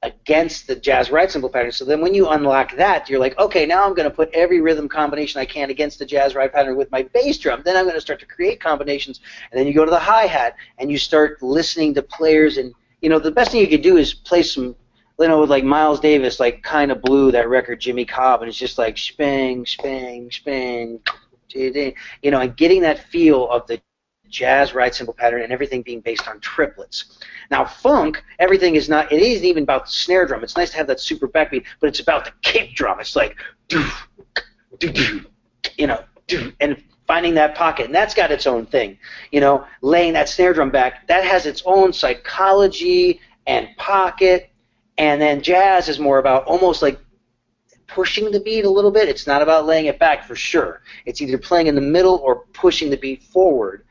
against 0.03 0.67
the 0.67 0.75
jazz 0.75 1.09
right 1.09 1.29
cymbal 1.29 1.49
pattern. 1.49 1.71
So 1.71 1.83
then 1.83 2.01
when 2.01 2.13
you 2.13 2.29
unlock 2.29 2.75
that, 2.75 3.09
you're 3.09 3.19
like, 3.19 3.37
okay, 3.39 3.65
now 3.65 3.83
I'm 3.83 3.95
going 3.95 4.09
to 4.09 4.15
put 4.15 4.29
every 4.33 4.61
rhythm 4.61 4.87
combination 4.87 5.41
I 5.41 5.45
can 5.45 5.71
against 5.71 5.97
the 5.97 6.05
jazz 6.05 6.35
right 6.35 6.53
pattern 6.53 6.77
with 6.77 6.91
my 6.91 7.01
bass 7.01 7.39
drum. 7.39 7.63
Then 7.65 7.75
I'm 7.75 7.85
going 7.85 7.95
to 7.95 8.01
start 8.01 8.19
to 8.19 8.25
create 8.25 8.59
combinations, 8.59 9.19
and 9.51 9.59
then 9.59 9.67
you 9.67 9.73
go 9.73 9.85
to 9.85 9.91
the 9.91 9.99
hi 9.99 10.27
hat 10.27 10.55
and 10.77 10.91
you 10.91 10.97
start 10.97 11.41
listening 11.41 11.93
to 11.95 12.03
players 12.03 12.57
and 12.57 12.73
you 13.01 13.09
know, 13.09 13.19
the 13.19 13.31
best 13.31 13.51
thing 13.51 13.61
you 13.61 13.67
could 13.67 13.81
do 13.81 13.97
is 13.97 14.13
play 14.13 14.43
some, 14.43 14.75
you 15.19 15.27
know, 15.27 15.41
with 15.41 15.49
like 15.49 15.63
Miles 15.63 15.99
Davis, 15.99 16.39
like 16.39 16.63
kind 16.63 16.91
of 16.91 17.01
blue 17.01 17.31
that 17.31 17.49
record, 17.49 17.79
Jimmy 17.79 18.05
Cobb, 18.05 18.41
and 18.41 18.49
it's 18.49 18.57
just 18.57 18.77
like 18.77 18.97
spang, 18.97 19.65
spang, 19.65 20.31
spang, 20.31 20.99
you 21.53 22.31
know, 22.31 22.41
and 22.41 22.57
getting 22.57 22.81
that 22.81 22.99
feel 23.09 23.49
of 23.49 23.65
the 23.67 23.81
jazz 24.29 24.73
right 24.73 24.93
cymbal 24.93 25.13
pattern 25.13 25.41
and 25.41 25.53
everything 25.53 25.81
being 25.81 26.01
based 26.01 26.27
on 26.27 26.39
triplets. 26.39 27.19
Now 27.49 27.65
funk, 27.65 28.23
everything 28.39 28.75
is 28.75 28.89
not. 28.89 29.11
It 29.11 29.21
isn't 29.21 29.45
even 29.45 29.63
about 29.63 29.85
the 29.85 29.91
snare 29.91 30.25
drum. 30.25 30.43
It's 30.43 30.57
nice 30.57 30.71
to 30.71 30.77
have 30.77 30.87
that 30.87 30.99
super 30.99 31.27
backbeat, 31.27 31.65
but 31.79 31.87
it's 31.87 31.99
about 31.99 32.25
the 32.25 32.31
kick 32.41 32.73
drum. 32.73 32.99
It's 32.99 33.15
like, 33.15 33.37
doo, 33.67 33.85
doo, 34.79 35.25
you 35.77 35.87
know, 35.87 36.03
and 36.59 36.83
finding 37.07 37.33
that 37.35 37.55
pocket, 37.55 37.85
and 37.85 37.95
that's 37.95 38.13
got 38.13 38.31
its 38.31 38.45
own 38.45 38.65
thing. 38.65 38.97
You 39.31 39.39
know, 39.39 39.65
laying 39.81 40.13
that 40.13 40.29
snare 40.29 40.53
drum 40.53 40.69
back, 40.69 41.07
that 41.07 41.23
has 41.23 41.45
its 41.45 41.63
own 41.65 41.93
psychology 41.93 43.21
and 43.47 43.69
pocket. 43.77 44.51
And 44.97 45.21
then 45.21 45.41
jazz 45.41 45.89
is 45.89 45.99
more 45.99 46.19
about 46.19 46.45
almost 46.45 46.81
like 46.81 46.99
pushing 47.87 48.31
the 48.31 48.39
beat 48.39 48.65
a 48.65 48.69
little 48.69 48.91
bit. 48.91 49.07
It's 49.07 49.25
not 49.25 49.41
about 49.41 49.65
laying 49.65 49.85
it 49.85 49.99
back 49.99 50.25
for 50.25 50.35
sure. 50.35 50.81
It's 51.05 51.21
either 51.21 51.37
playing 51.37 51.67
in 51.67 51.75
the 51.75 51.81
middle 51.81 52.15
or 52.15 52.45
pushing 52.53 52.89
the 52.89 52.97
beat 52.97 53.23
forward. 53.23 53.85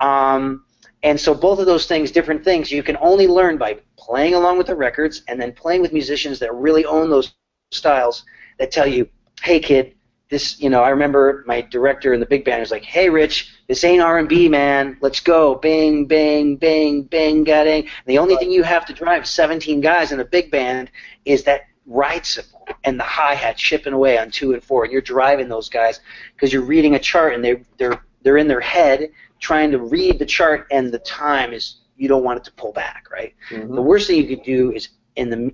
Um, 0.00 0.64
and 1.02 1.20
so 1.20 1.34
both 1.34 1.58
of 1.58 1.66
those 1.66 1.86
things, 1.86 2.10
different 2.10 2.44
things, 2.44 2.70
you 2.70 2.82
can 2.82 2.96
only 3.00 3.26
learn 3.26 3.58
by 3.58 3.78
playing 3.98 4.34
along 4.34 4.56
with 4.56 4.68
the 4.68 4.76
records 4.76 5.22
and 5.28 5.40
then 5.40 5.52
playing 5.52 5.82
with 5.82 5.92
musicians 5.92 6.38
that 6.38 6.54
really 6.54 6.84
own 6.84 7.10
those 7.10 7.34
styles 7.72 8.24
that 8.58 8.70
tell 8.70 8.86
you, 8.86 9.08
hey 9.42 9.58
kid, 9.60 9.94
this, 10.32 10.58
you 10.58 10.70
know, 10.70 10.82
I 10.82 10.88
remember 10.88 11.44
my 11.46 11.60
director 11.60 12.14
in 12.14 12.18
the 12.18 12.24
big 12.24 12.42
band 12.42 12.60
was 12.60 12.70
like, 12.70 12.84
"Hey, 12.84 13.10
Rich, 13.10 13.52
this 13.68 13.84
ain't 13.84 14.00
R&B, 14.00 14.48
man. 14.48 14.96
Let's 15.02 15.20
go, 15.20 15.56
bang, 15.56 16.06
bang, 16.06 16.56
bang, 16.56 17.02
bang, 17.02 17.44
gatting." 17.44 17.86
The 18.06 18.16
only 18.16 18.36
thing 18.36 18.50
you 18.50 18.62
have 18.62 18.86
to 18.86 18.94
drive 18.94 19.26
17 19.26 19.82
guys 19.82 20.10
in 20.10 20.20
a 20.20 20.24
big 20.24 20.50
band 20.50 20.90
is 21.26 21.44
that 21.44 21.66
ride 21.84 22.24
cymbal 22.24 22.66
and 22.82 22.98
the 22.98 23.04
hi 23.04 23.34
hat 23.34 23.58
chipping 23.58 23.92
away 23.92 24.16
on 24.16 24.30
two 24.30 24.54
and 24.54 24.64
four, 24.64 24.84
and 24.84 24.92
you're 24.92 25.02
driving 25.02 25.50
those 25.50 25.68
guys 25.68 26.00
because 26.34 26.50
you're 26.50 26.62
reading 26.62 26.94
a 26.94 26.98
chart 26.98 27.34
and 27.34 27.44
they're 27.44 27.60
they're 27.76 28.02
they're 28.22 28.38
in 28.38 28.48
their 28.48 28.60
head 28.60 29.10
trying 29.38 29.70
to 29.72 29.78
read 29.80 30.18
the 30.18 30.26
chart, 30.26 30.66
and 30.70 30.90
the 30.90 30.98
time 31.00 31.52
is 31.52 31.82
you 31.98 32.08
don't 32.08 32.24
want 32.24 32.38
it 32.38 32.44
to 32.44 32.52
pull 32.52 32.72
back, 32.72 33.08
right? 33.12 33.34
Mm-hmm. 33.50 33.74
The 33.74 33.82
worst 33.82 34.06
thing 34.06 34.16
you 34.16 34.34
could 34.34 34.46
do 34.46 34.72
is 34.72 34.88
in 35.14 35.28
the 35.28 35.52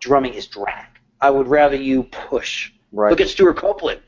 drumming 0.00 0.34
is 0.34 0.48
drag. 0.48 0.86
I 1.20 1.30
would 1.30 1.46
rather 1.46 1.76
you 1.76 2.02
push. 2.02 2.72
Right. 2.90 3.10
Look 3.10 3.20
at 3.20 3.28
Stewart 3.28 3.56
Copeland 3.56 4.00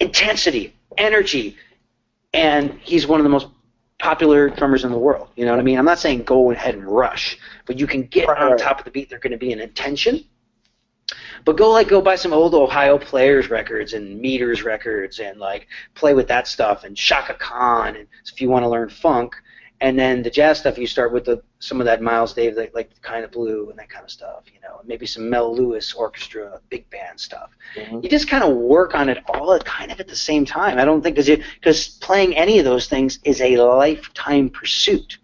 intensity, 0.00 0.74
energy, 0.98 1.56
and 2.32 2.78
he's 2.80 3.06
one 3.06 3.20
of 3.20 3.24
the 3.24 3.30
most 3.30 3.48
popular 3.98 4.50
drummers 4.50 4.84
in 4.84 4.90
the 4.90 4.98
world. 4.98 5.28
You 5.36 5.44
know 5.46 5.52
what 5.52 5.60
I 5.60 5.62
mean? 5.62 5.78
I'm 5.78 5.84
not 5.84 5.98
saying 5.98 6.24
go 6.24 6.50
ahead 6.50 6.74
and 6.74 6.84
rush, 6.84 7.38
but 7.64 7.78
you 7.78 7.86
can 7.86 8.02
get 8.02 8.28
right. 8.28 8.52
on 8.52 8.58
top 8.58 8.78
of 8.78 8.84
the 8.84 8.90
beat. 8.90 9.08
There's 9.08 9.22
going 9.22 9.32
to 9.32 9.38
be 9.38 9.52
an 9.52 9.60
intention. 9.60 10.24
But 11.44 11.56
go 11.56 11.70
like 11.70 11.88
go 11.88 12.00
buy 12.00 12.16
some 12.16 12.32
old 12.32 12.54
Ohio 12.54 12.98
Players 12.98 13.48
records 13.48 13.92
and 13.92 14.20
Meters 14.20 14.64
records 14.64 15.20
and 15.20 15.38
like 15.38 15.68
play 15.94 16.14
with 16.14 16.26
that 16.28 16.48
stuff 16.48 16.82
and 16.82 16.96
Chaka 16.96 17.34
Khan 17.34 17.94
and 17.94 18.08
if 18.26 18.40
you 18.40 18.50
want 18.50 18.64
to 18.64 18.68
learn 18.68 18.88
funk 18.88 19.36
and 19.80 19.98
then 19.98 20.22
the 20.22 20.30
jazz 20.30 20.58
stuff 20.58 20.78
you 20.78 20.86
start 20.86 21.12
with 21.12 21.24
the 21.24 21.42
some 21.58 21.80
of 21.80 21.84
that 21.86 22.00
Miles 22.00 22.32
Davis 22.32 22.56
like, 22.58 22.74
like 22.74 23.02
kind 23.02 23.24
of 23.24 23.30
blue 23.30 23.68
and 23.70 23.78
that 23.78 23.88
kind 23.88 24.04
of 24.04 24.10
stuff 24.10 24.44
you 24.52 24.60
know 24.60 24.80
maybe 24.84 25.06
some 25.06 25.28
Mel 25.28 25.54
Lewis 25.54 25.92
orchestra 25.94 26.60
big 26.68 26.88
band 26.90 27.18
stuff 27.18 27.50
mm-hmm. 27.76 28.00
you 28.02 28.08
just 28.08 28.28
kind 28.28 28.44
of 28.44 28.54
work 28.56 28.94
on 28.94 29.08
it 29.08 29.18
all 29.28 29.58
kind 29.60 29.90
of 29.92 30.00
at 30.00 30.08
the 30.08 30.16
same 30.16 30.44
time 30.44 30.78
I 30.78 30.84
don't 30.84 31.02
think 31.02 31.16
because 31.16 31.44
because 31.54 31.88
playing 32.00 32.36
any 32.36 32.58
of 32.58 32.64
those 32.64 32.88
things 32.88 33.18
is 33.24 33.40
a 33.40 33.56
lifetime 33.58 34.50
pursuit 34.50 35.18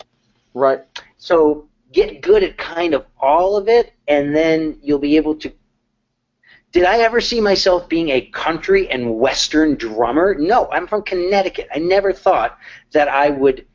right 0.55 0.81
so 1.17 1.69
get 1.93 2.21
good 2.21 2.43
at 2.43 2.57
kind 2.59 2.95
of 2.95 3.07
all 3.21 3.57
of 3.57 3.69
it 3.69 3.93
and 4.09 4.35
then 4.35 4.79
you'll 4.83 4.99
be 4.99 5.17
able 5.17 5.37
to 5.37 5.53
did 6.73 6.85
I 6.85 7.01
ever 7.01 7.21
see 7.21 7.39
myself 7.39 7.87
being 7.87 8.09
a 8.09 8.23
country 8.23 8.91
and 8.91 9.19
western 9.19 9.75
drummer? 9.75 10.35
No, 10.35 10.71
I'm 10.73 10.87
from 10.87 11.03
Connecticut. 11.03 11.69
I 11.73 11.79
never 11.79 12.15
thought 12.15 12.59
that 12.93 13.09
I 13.09 13.29
would 13.29 13.67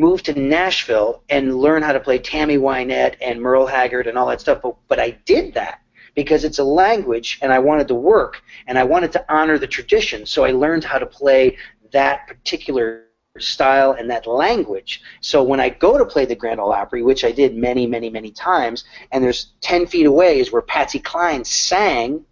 move 0.00 0.22
to 0.24 0.38
Nashville 0.38 1.22
and 1.28 1.56
learn 1.56 1.82
how 1.82 1.92
to 1.92 2.00
play 2.00 2.18
Tammy 2.18 2.56
Wynette 2.56 3.16
and 3.20 3.40
Merle 3.40 3.66
Haggard 3.66 4.06
and 4.06 4.16
all 4.16 4.26
that 4.28 4.40
stuff. 4.40 4.60
But, 4.62 4.76
but 4.88 4.98
I 4.98 5.10
did 5.10 5.54
that 5.54 5.82
because 6.14 6.42
it's 6.44 6.58
a 6.58 6.64
language 6.64 7.38
and 7.42 7.52
I 7.52 7.58
wanted 7.58 7.86
to 7.88 7.94
work 7.94 8.42
and 8.66 8.78
I 8.78 8.84
wanted 8.84 9.12
to 9.12 9.24
honor 9.32 9.58
the 9.58 9.66
tradition. 9.66 10.26
So 10.26 10.44
I 10.44 10.52
learned 10.52 10.84
how 10.84 10.98
to 10.98 11.06
play 11.06 11.56
that 11.92 12.26
particular 12.26 13.04
style 13.38 13.92
and 13.92 14.10
that 14.10 14.26
language. 14.26 15.02
So 15.20 15.42
when 15.42 15.60
I 15.60 15.68
go 15.68 15.96
to 15.96 16.04
play 16.04 16.24
the 16.24 16.34
Grand 16.34 16.60
Ole 16.60 16.72
Opry, 16.72 17.02
which 17.02 17.24
I 17.24 17.30
did 17.30 17.54
many, 17.54 17.86
many, 17.86 18.10
many 18.10 18.30
times, 18.32 18.84
and 19.12 19.22
there's 19.22 19.52
10 19.60 19.86
feet 19.86 20.06
away 20.06 20.40
is 20.40 20.50
where 20.50 20.62
Patsy 20.62 20.98
Cline 20.98 21.44
sang, 21.44 22.24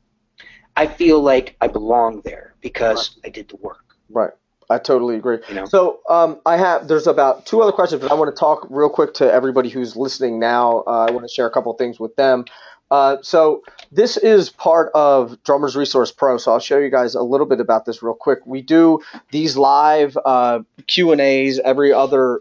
I 0.77 0.87
feel 0.87 1.21
like 1.21 1.57
I 1.61 1.69
belong 1.69 2.23
there 2.25 2.55
because 2.61 3.17
right. 3.17 3.29
I 3.29 3.31
did 3.31 3.49
the 3.49 3.57
work. 3.57 3.85
Right. 4.11 4.33
I 4.71 4.79
totally 4.79 5.17
agree. 5.17 5.39
You 5.49 5.55
know? 5.55 5.65
So 5.65 6.01
um, 6.09 6.41
I 6.45 6.57
have 6.57 6.89
there's 6.89 7.07
about 7.07 7.47
two 7.47 7.63
other 7.63 7.73
questions, 7.73 8.03
but 8.03 8.11
I 8.11 8.15
want 8.15 8.35
to 8.35 8.39
talk 8.39 8.67
real 8.69 8.91
quick 8.91 9.15
to 9.15 9.33
everybody 9.33 9.71
who's 9.71 9.97
listening 9.97 10.39
now. 10.39 10.85
Uh, 10.87 11.07
I 11.09 11.11
want 11.11 11.27
to 11.27 11.33
share 11.33 11.47
a 11.47 11.51
couple 11.51 11.73
things 11.75 11.99
with 11.99 12.15
them. 12.17 12.45
Uh, 12.91 13.19
so 13.23 13.63
this 13.93 14.17
is 14.17 14.49
part 14.49 14.91
of 14.95 15.43
Drummers 15.43 15.77
Resource 15.77 16.11
Pro. 16.11 16.39
So 16.39 16.53
I'll 16.53 16.59
show 16.59 16.79
you 16.79 16.91
guys 16.91 17.15
a 17.15 17.23
little 17.23 17.47
bit 17.47 17.61
about 17.61 17.85
this 17.85 18.03
real 18.03 18.15
quick. 18.15 18.47
We 18.47 18.63
do 18.63 19.01
these 19.31 19.57
live 19.57 20.17
uh, 20.25 20.61
Q 20.87 21.13
and 21.13 21.21
A's 21.21 21.59
every 21.59 21.93
other, 21.93 22.41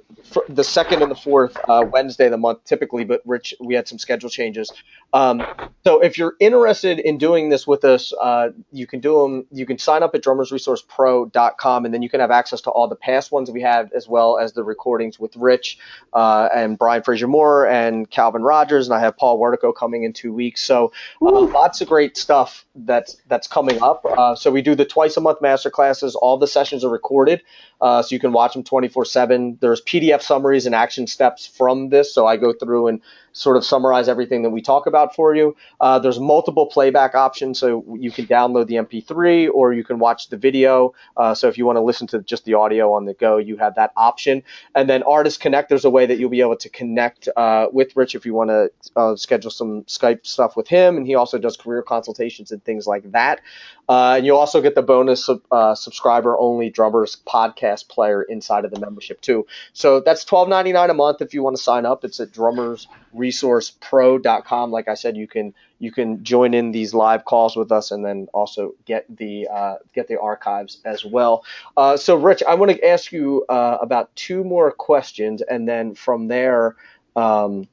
the 0.50 0.64
second 0.64 1.02
and 1.02 1.12
the 1.12 1.16
fourth 1.16 1.58
uh, 1.68 1.86
Wednesday 1.90 2.26
of 2.26 2.32
the 2.32 2.38
month, 2.38 2.64
typically. 2.66 3.04
But 3.04 3.22
Rich, 3.26 3.56
we 3.60 3.76
had 3.76 3.88
some 3.88 4.00
schedule 4.00 4.30
changes. 4.30 4.72
Um, 5.14 5.44
so 5.86 6.00
if 6.02 6.18
you're 6.18 6.36
interested 6.40 7.00
in 7.00 7.18
doing 7.18 7.50
this 7.50 7.66
with 7.66 7.86
us, 7.86 8.14
uh, 8.22 8.50
you 8.72 8.88
can 8.88 9.00
do 9.00 9.22
them. 9.22 9.46
You 9.52 9.66
can 9.66 9.78
sign 9.78 10.04
up 10.04 10.16
at 10.16 10.24
drummersresourcepro.com, 10.24 11.86
and 11.86 11.94
then 11.94 12.02
you 12.02 12.10
can 12.10 12.20
have 12.20 12.32
access 12.32 12.62
to 12.62 12.70
all 12.70 12.88
the 12.88 12.96
past 12.96 13.32
ones 13.32 13.50
we 13.50 13.62
have, 13.62 13.92
as 13.94 14.08
well 14.08 14.38
as 14.38 14.54
the 14.54 14.64
recordings 14.64 15.20
with 15.20 15.36
Rich 15.36 15.80
uh, 16.14 16.50
and 16.54 16.78
Brian 16.78 17.02
Frasier-Moore 17.04 17.68
and 17.68 18.10
Calvin 18.10 18.42
Rogers, 18.42 18.88
and 18.88 18.96
I 18.96 19.00
have 19.00 19.18
Paul 19.18 19.40
Wertico 19.40 19.74
coming 19.76 20.04
in 20.04 20.14
two 20.14 20.34
weeks. 20.34 20.64
So 20.64 20.92
uh, 21.22 21.32
lots 21.42 21.82
of 21.82 21.88
great 21.88 22.18
stuff 22.18 22.66
that's 22.76 23.18
that's 23.28 23.48
coming 23.48 23.82
up. 23.82 24.06
Uh, 24.06 24.36
so 24.36 24.52
we 24.52 24.62
do 24.62 24.76
the 24.76 24.86
twice 24.86 25.18
a 25.18 25.22
month 25.22 25.42
master 25.42 25.70
classes. 25.70 26.16
All 26.16 26.38
the 26.38 26.48
sessions 26.48 26.84
are 26.84 26.90
recorded, 26.90 27.42
uh, 27.82 28.02
so 28.02 28.14
you 28.14 28.20
can 28.20 28.32
watch 28.32 28.54
them 28.54 28.64
24 28.64 29.06
seven. 29.06 29.58
There's 29.62 29.82
PDF 29.82 30.17
summaries 30.22 30.66
and 30.66 30.76
action 30.76 31.08
steps 31.08 31.46
from 31.46 31.90
this. 31.90 32.14
So 32.14 32.26
I 32.26 32.38
go 32.38 32.54
through 32.54 32.88
and 32.88 33.02
sort 33.38 33.56
of 33.56 33.64
summarize 33.64 34.10
everything 34.10 34.42
that 34.42 34.50
we 34.50 34.62
talk 34.62 34.88
about 34.88 35.14
for 35.16 35.36
you. 35.36 35.56
Uh, 35.80 36.00
there's 36.00 36.20
multiple 36.20 36.66
playback 36.66 37.14
options, 37.14 37.60
so 37.60 37.86
you 38.00 38.10
can 38.10 38.26
download 38.26 38.66
the 38.66 38.76
MP3 38.76 39.50
or 39.54 39.74
you 39.74 39.84
can 39.84 40.00
watch 40.00 40.30
the 40.30 40.38
video. 40.38 40.94
Uh, 41.16 41.36
so 41.36 41.48
if 41.48 41.58
you 41.58 41.66
want 41.66 41.76
to 41.76 41.82
listen 41.82 42.08
to 42.08 42.20
just 42.24 42.46
the 42.46 42.56
audio 42.56 42.94
on 42.94 43.06
the 43.06 43.14
go, 43.14 43.38
you 43.38 43.56
have 43.58 43.76
that 43.76 43.92
option. 43.96 44.42
And 44.74 44.90
then 44.90 45.04
Artist 45.04 45.40
Connect, 45.40 45.70
there's 45.70 45.86
a 45.86 45.90
way 45.90 46.08
that 46.08 46.18
you'll 46.18 46.32
be 46.32 46.42
able 46.42 46.58
to 46.58 46.70
connect 46.70 47.30
uh, 47.38 47.68
with 47.72 47.96
Rich 47.96 48.16
if 48.16 48.26
you 48.26 48.34
want 48.34 48.50
to 48.50 48.72
uh, 48.96 49.16
schedule 49.16 49.52
some 49.52 49.84
Skype 49.84 50.26
stuff 50.26 50.56
with 50.56 50.68
him, 50.68 50.98
and 50.98 51.06
he 51.06 51.14
also 51.14 51.38
does 51.38 51.58
career 51.58 51.84
consultations 51.84 52.52
and 52.52 52.64
things 52.64 52.88
like 52.88 53.12
that. 53.12 53.42
Uh, 53.90 54.16
and 54.18 54.26
you'll 54.26 54.38
also 54.38 54.62
get 54.62 54.76
the 54.76 54.82
bonus 54.82 55.30
uh, 55.52 55.76
subscriber 55.76 56.38
only 56.38 56.70
drummers 56.70 57.18
podcast 57.26 57.88
player 57.88 58.22
inside 58.24 58.66
of 58.66 58.72
the 58.72 58.80
membership 58.80 59.22
too. 59.22 59.46
So 59.74 60.02
that's 60.08 60.24
$12.99 60.24 60.90
a 60.90 60.94
month 60.94 61.22
if 61.22 61.34
you 61.34 61.44
want 61.44 61.58
to 61.58 61.62
sign 61.62 61.86
up. 61.86 62.06
It's 62.06 62.22
at 62.22 62.32
drummersresourcepro.com. 62.32 64.72
Like 64.72 64.88
I 64.88 64.94
said, 64.94 65.18
you 65.18 65.28
can 65.28 65.54
you 65.80 65.92
can 65.92 66.24
join 66.24 66.54
in 66.54 66.72
these 66.72 66.94
live 66.94 67.26
calls 67.26 67.58
with 67.58 67.74
us 67.74 67.92
and 67.92 68.06
then 68.06 68.30
also 68.34 68.74
get 68.86 69.04
the 69.14 69.50
uh, 69.54 69.76
get 69.94 70.08
the 70.08 70.18
archives 70.18 70.80
as 70.86 71.04
well. 71.04 71.44
Uh, 71.76 71.98
so 71.98 72.16
Rich, 72.16 72.42
I 72.48 72.56
want 72.56 72.72
to 72.72 72.88
ask 72.88 73.12
you 73.12 73.44
uh, 73.50 73.80
about 73.82 74.16
two 74.16 74.46
more 74.46 74.72
questions, 74.72 75.42
and 75.42 75.68
then 75.68 75.94
from 75.94 76.30
there. 76.30 76.78
Um, 77.18 77.68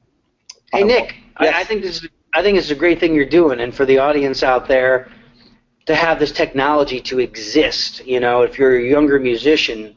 hey 0.73 0.83
Nick, 0.83 1.15
yes. 1.39 1.55
I, 1.55 1.61
I 1.61 1.63
think 1.63 1.83
this 1.83 2.03
is 2.03 2.09
I 2.33 2.41
think 2.41 2.57
it's 2.57 2.69
a 2.69 2.75
great 2.75 2.99
thing 2.99 3.15
you're 3.15 3.25
doing, 3.25 3.61
and 3.61 3.73
for 3.73 3.85
the 3.85 3.99
audience 3.99 4.43
out 4.43 4.67
there 4.67 5.09
to 5.85 5.95
have 5.95 6.19
this 6.19 6.33
technology 6.33 6.99
to 6.99 7.19
exist. 7.19 8.05
You 8.05 8.19
know, 8.19 8.41
if 8.41 8.59
you're 8.59 8.77
a 8.77 8.83
younger 8.83 9.21
musician, 9.21 9.95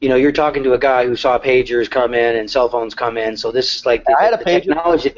you 0.00 0.08
know, 0.08 0.16
you're 0.16 0.32
talking 0.32 0.62
to 0.62 0.74
a 0.74 0.78
guy 0.78 1.06
who 1.06 1.16
saw 1.16 1.38
pagers 1.38 1.90
come 1.90 2.14
in 2.14 2.36
and 2.36 2.50
cell 2.50 2.68
phones 2.68 2.94
come 2.94 3.16
in. 3.18 3.36
So 3.36 3.50
this 3.50 3.74
is 3.74 3.86
like 3.86 4.04
the, 4.04 4.16
I 4.18 4.24
had 4.24 4.34
a 4.34 4.36
the 4.36 4.44
pager. 4.44 4.62
technology. 4.64 5.14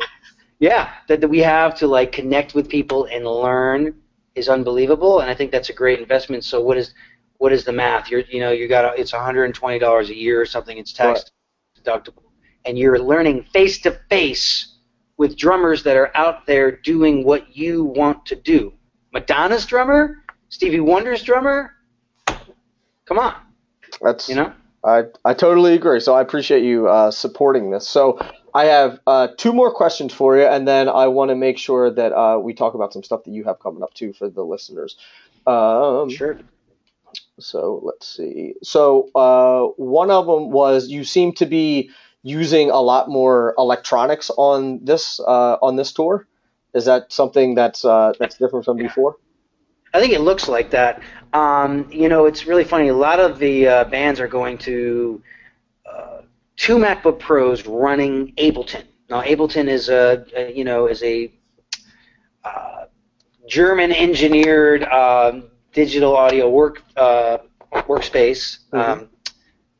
Yeah, 0.58 0.90
that, 1.08 1.20
that 1.22 1.28
we 1.28 1.38
have 1.40 1.74
to 1.76 1.86
like 1.86 2.12
connect 2.12 2.54
with 2.54 2.68
people 2.68 3.06
and 3.06 3.24
learn 3.26 3.94
is 4.34 4.48
unbelievable, 4.48 5.20
and 5.20 5.30
I 5.30 5.34
think 5.34 5.50
that's 5.50 5.70
a 5.70 5.72
great 5.72 5.98
investment. 5.98 6.44
So 6.44 6.60
what 6.60 6.76
is 6.76 6.94
what 7.38 7.52
is 7.52 7.64
the 7.64 7.72
math? 7.72 8.10
You're 8.10 8.20
you 8.20 8.40
know 8.40 8.50
you 8.52 8.68
got 8.68 8.84
a, 8.84 9.00
it's 9.00 9.12
120 9.12 9.78
dollars 9.78 10.10
a 10.10 10.16
year 10.16 10.40
or 10.40 10.46
something. 10.46 10.76
It's 10.76 10.92
tax 10.92 11.24
deductible, 11.82 12.24
and 12.66 12.78
you're 12.78 12.98
learning 12.98 13.44
face 13.52 13.80
to 13.82 13.98
face 14.08 14.76
with 15.16 15.36
drummers 15.36 15.82
that 15.82 15.96
are 15.96 16.10
out 16.14 16.46
there 16.46 16.76
doing 16.76 17.24
what 17.24 17.56
you 17.56 17.84
want 17.84 18.24
to 18.26 18.36
do. 18.36 18.72
Madonna's 19.12 19.66
drummer, 19.66 20.24
Stevie 20.48 20.80
Wonder's 20.80 21.22
drummer. 21.22 21.72
Come 22.26 23.18
on, 23.18 23.34
That's 24.00 24.28
you 24.28 24.34
know. 24.34 24.52
I, 24.84 25.04
I 25.24 25.34
totally 25.34 25.74
agree. 25.74 26.00
So 26.00 26.14
I 26.14 26.22
appreciate 26.22 26.64
you 26.64 26.88
uh, 26.88 27.10
supporting 27.10 27.70
this. 27.70 27.86
So 27.86 28.18
I 28.54 28.64
have 28.66 28.98
uh, 29.06 29.28
two 29.36 29.52
more 29.52 29.72
questions 29.72 30.12
for 30.12 30.36
you, 30.36 30.44
and 30.46 30.66
then 30.66 30.88
I 30.88 31.06
want 31.08 31.30
to 31.30 31.36
make 31.36 31.58
sure 31.58 31.90
that 31.90 32.12
uh, 32.12 32.38
we 32.38 32.54
talk 32.54 32.74
about 32.74 32.92
some 32.92 33.02
stuff 33.02 33.24
that 33.24 33.30
you 33.32 33.44
have 33.44 33.60
coming 33.60 33.82
up 33.82 33.92
too 33.94 34.12
for 34.12 34.28
the 34.30 34.42
listeners. 34.42 34.96
Um, 35.46 36.08
Sure. 36.08 36.38
So 37.38 37.80
let's 37.82 38.06
see. 38.16 38.54
So 38.62 39.08
uh, 39.14 39.72
one 39.76 40.10
of 40.10 40.26
them 40.26 40.50
was 40.50 40.88
you 40.88 41.04
seem 41.04 41.32
to 41.34 41.46
be 41.46 41.90
using 42.22 42.70
a 42.70 42.80
lot 42.80 43.08
more 43.08 43.54
electronics 43.58 44.30
on 44.36 44.84
this 44.84 45.20
uh, 45.20 45.56
on 45.62 45.76
this 45.76 45.92
tour. 45.92 46.26
Is 46.74 46.84
that 46.84 47.12
something 47.12 47.54
that's 47.54 47.84
uh, 47.84 48.12
that's 48.18 48.36
different 48.36 48.64
from 48.64 48.76
before? 48.76 49.16
I 49.92 50.00
think 50.00 50.12
it 50.12 50.20
looks 50.20 50.48
like 50.48 50.70
that. 50.70 51.02
Um, 51.32 51.90
you 51.90 52.08
know, 52.08 52.26
it's 52.26 52.46
really 52.46 52.64
funny. 52.64 52.88
A 52.88 52.94
lot 52.94 53.20
of 53.20 53.38
the 53.38 53.66
uh, 53.66 53.84
bands 53.84 54.20
are 54.20 54.28
going 54.28 54.58
to 54.58 55.22
uh, 55.86 56.22
two 56.56 56.76
MacBook 56.76 57.18
Pros 57.18 57.66
running 57.66 58.32
Ableton. 58.36 58.84
Now, 59.08 59.22
Ableton 59.22 59.68
is 59.68 59.88
a, 59.88 60.24
a 60.36 60.52
you 60.52 60.64
know 60.64 60.86
is 60.86 61.02
a 61.02 61.32
uh, 62.44 62.84
German 63.48 63.92
engineered 63.92 64.84
um, 64.84 65.50
digital 65.72 66.16
audio 66.16 66.48
work 66.48 66.82
uh, 66.96 67.38
workspace 67.72 68.58
um, 68.72 69.08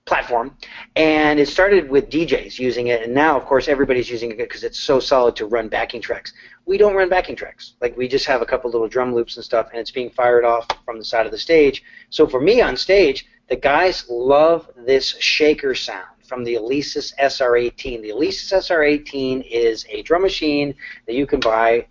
platform, 0.07 0.57
and 0.97 1.39
it 1.39 1.49
started 1.49 1.89
with 1.89 2.11
DJs 2.11 2.59
using 2.59 2.89
it, 2.89 3.03
and 3.03 3.15
now 3.15 3.37
of 3.37 3.45
course 3.45 3.69
everybody's 3.69 4.11
using 4.11 4.31
it 4.31 4.39
because 4.39 4.65
it's 4.65 4.79
so 4.79 4.99
solid 4.99 5.37
to 5.37 5.47
run 5.47 5.69
backing 5.69 6.01
tracks. 6.01 6.33
We 6.67 6.79
don't 6.79 6.95
run 6.97 7.09
backing 7.09 7.37
tracks; 7.37 7.75
like 7.81 7.97
we 7.97 8.09
just 8.09 8.27
have 8.27 8.43
a 8.43 8.47
couple 8.47 8.71
little 8.71 8.89
drum 8.89 9.15
loops 9.15 9.37
and 9.37 9.45
stuff, 9.45 9.69
and 9.71 9.79
it's 9.81 9.91
being 9.91 10.11
fired 10.11 10.45
off 10.45 10.67
from 10.85 10.99
the 10.99 11.05
side 11.05 11.27
of 11.27 11.33
the 11.33 11.39
stage. 11.39 11.85
So 12.11 12.27
for 12.27 12.41
me 12.41 12.61
on 12.61 12.77
stage, 12.77 13.27
the 13.49 13.57
guys 13.57 14.05
love 14.09 14.69
this 14.77 15.17
shaker 15.19 15.75
sound 15.75 16.07
from 16.23 16.45
the 16.45 16.55
Alesis 16.55 17.13
SR18. 17.21 18.03
The 18.03 18.11
Alesis 18.11 18.53
SR18 18.53 19.47
is 19.51 19.85
a 19.89 20.03
drum 20.03 20.23
machine 20.23 20.75
that 21.07 21.15
you 21.15 21.27
can 21.27 21.41
buy 21.41 21.87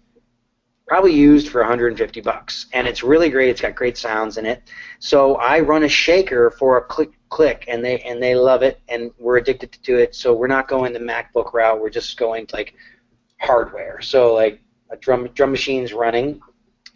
probably 0.89 1.13
used 1.13 1.49
for 1.49 1.61
150 1.61 2.19
bucks. 2.21 2.65
And 2.73 2.87
it's 2.87 3.03
really 3.03 3.29
great. 3.29 3.49
It's 3.49 3.61
got 3.61 3.75
great 3.75 3.95
sounds 3.95 4.37
in 4.39 4.45
it. 4.47 4.63
So 4.97 5.35
i 5.35 5.59
run 5.59 5.83
a 5.83 5.87
shaker 5.87 6.49
for 6.49 6.77
a 6.77 6.81
click 6.83 7.11
click 7.29 7.65
and 7.67 7.85
they 7.85 7.99
and 7.99 8.21
they 8.21 8.33
love 8.33 8.63
it 8.63 8.81
and 8.89 9.11
we're 9.19 9.37
addicted 9.37 9.71
to 9.71 9.99
it. 9.99 10.15
So 10.15 10.33
we're 10.33 10.47
not 10.47 10.67
going 10.67 10.91
the 10.91 10.99
macbook 10.99 11.53
route. 11.53 11.79
We're 11.79 11.91
just 11.91 12.17
going 12.17 12.47
to 12.47 12.55
like 12.55 12.73
hardware. 13.39 14.01
So 14.01 14.33
like 14.33 14.61
a 14.89 14.97
drum 14.97 15.29
drum 15.35 15.51
machine's 15.51 15.93
running 15.93 16.41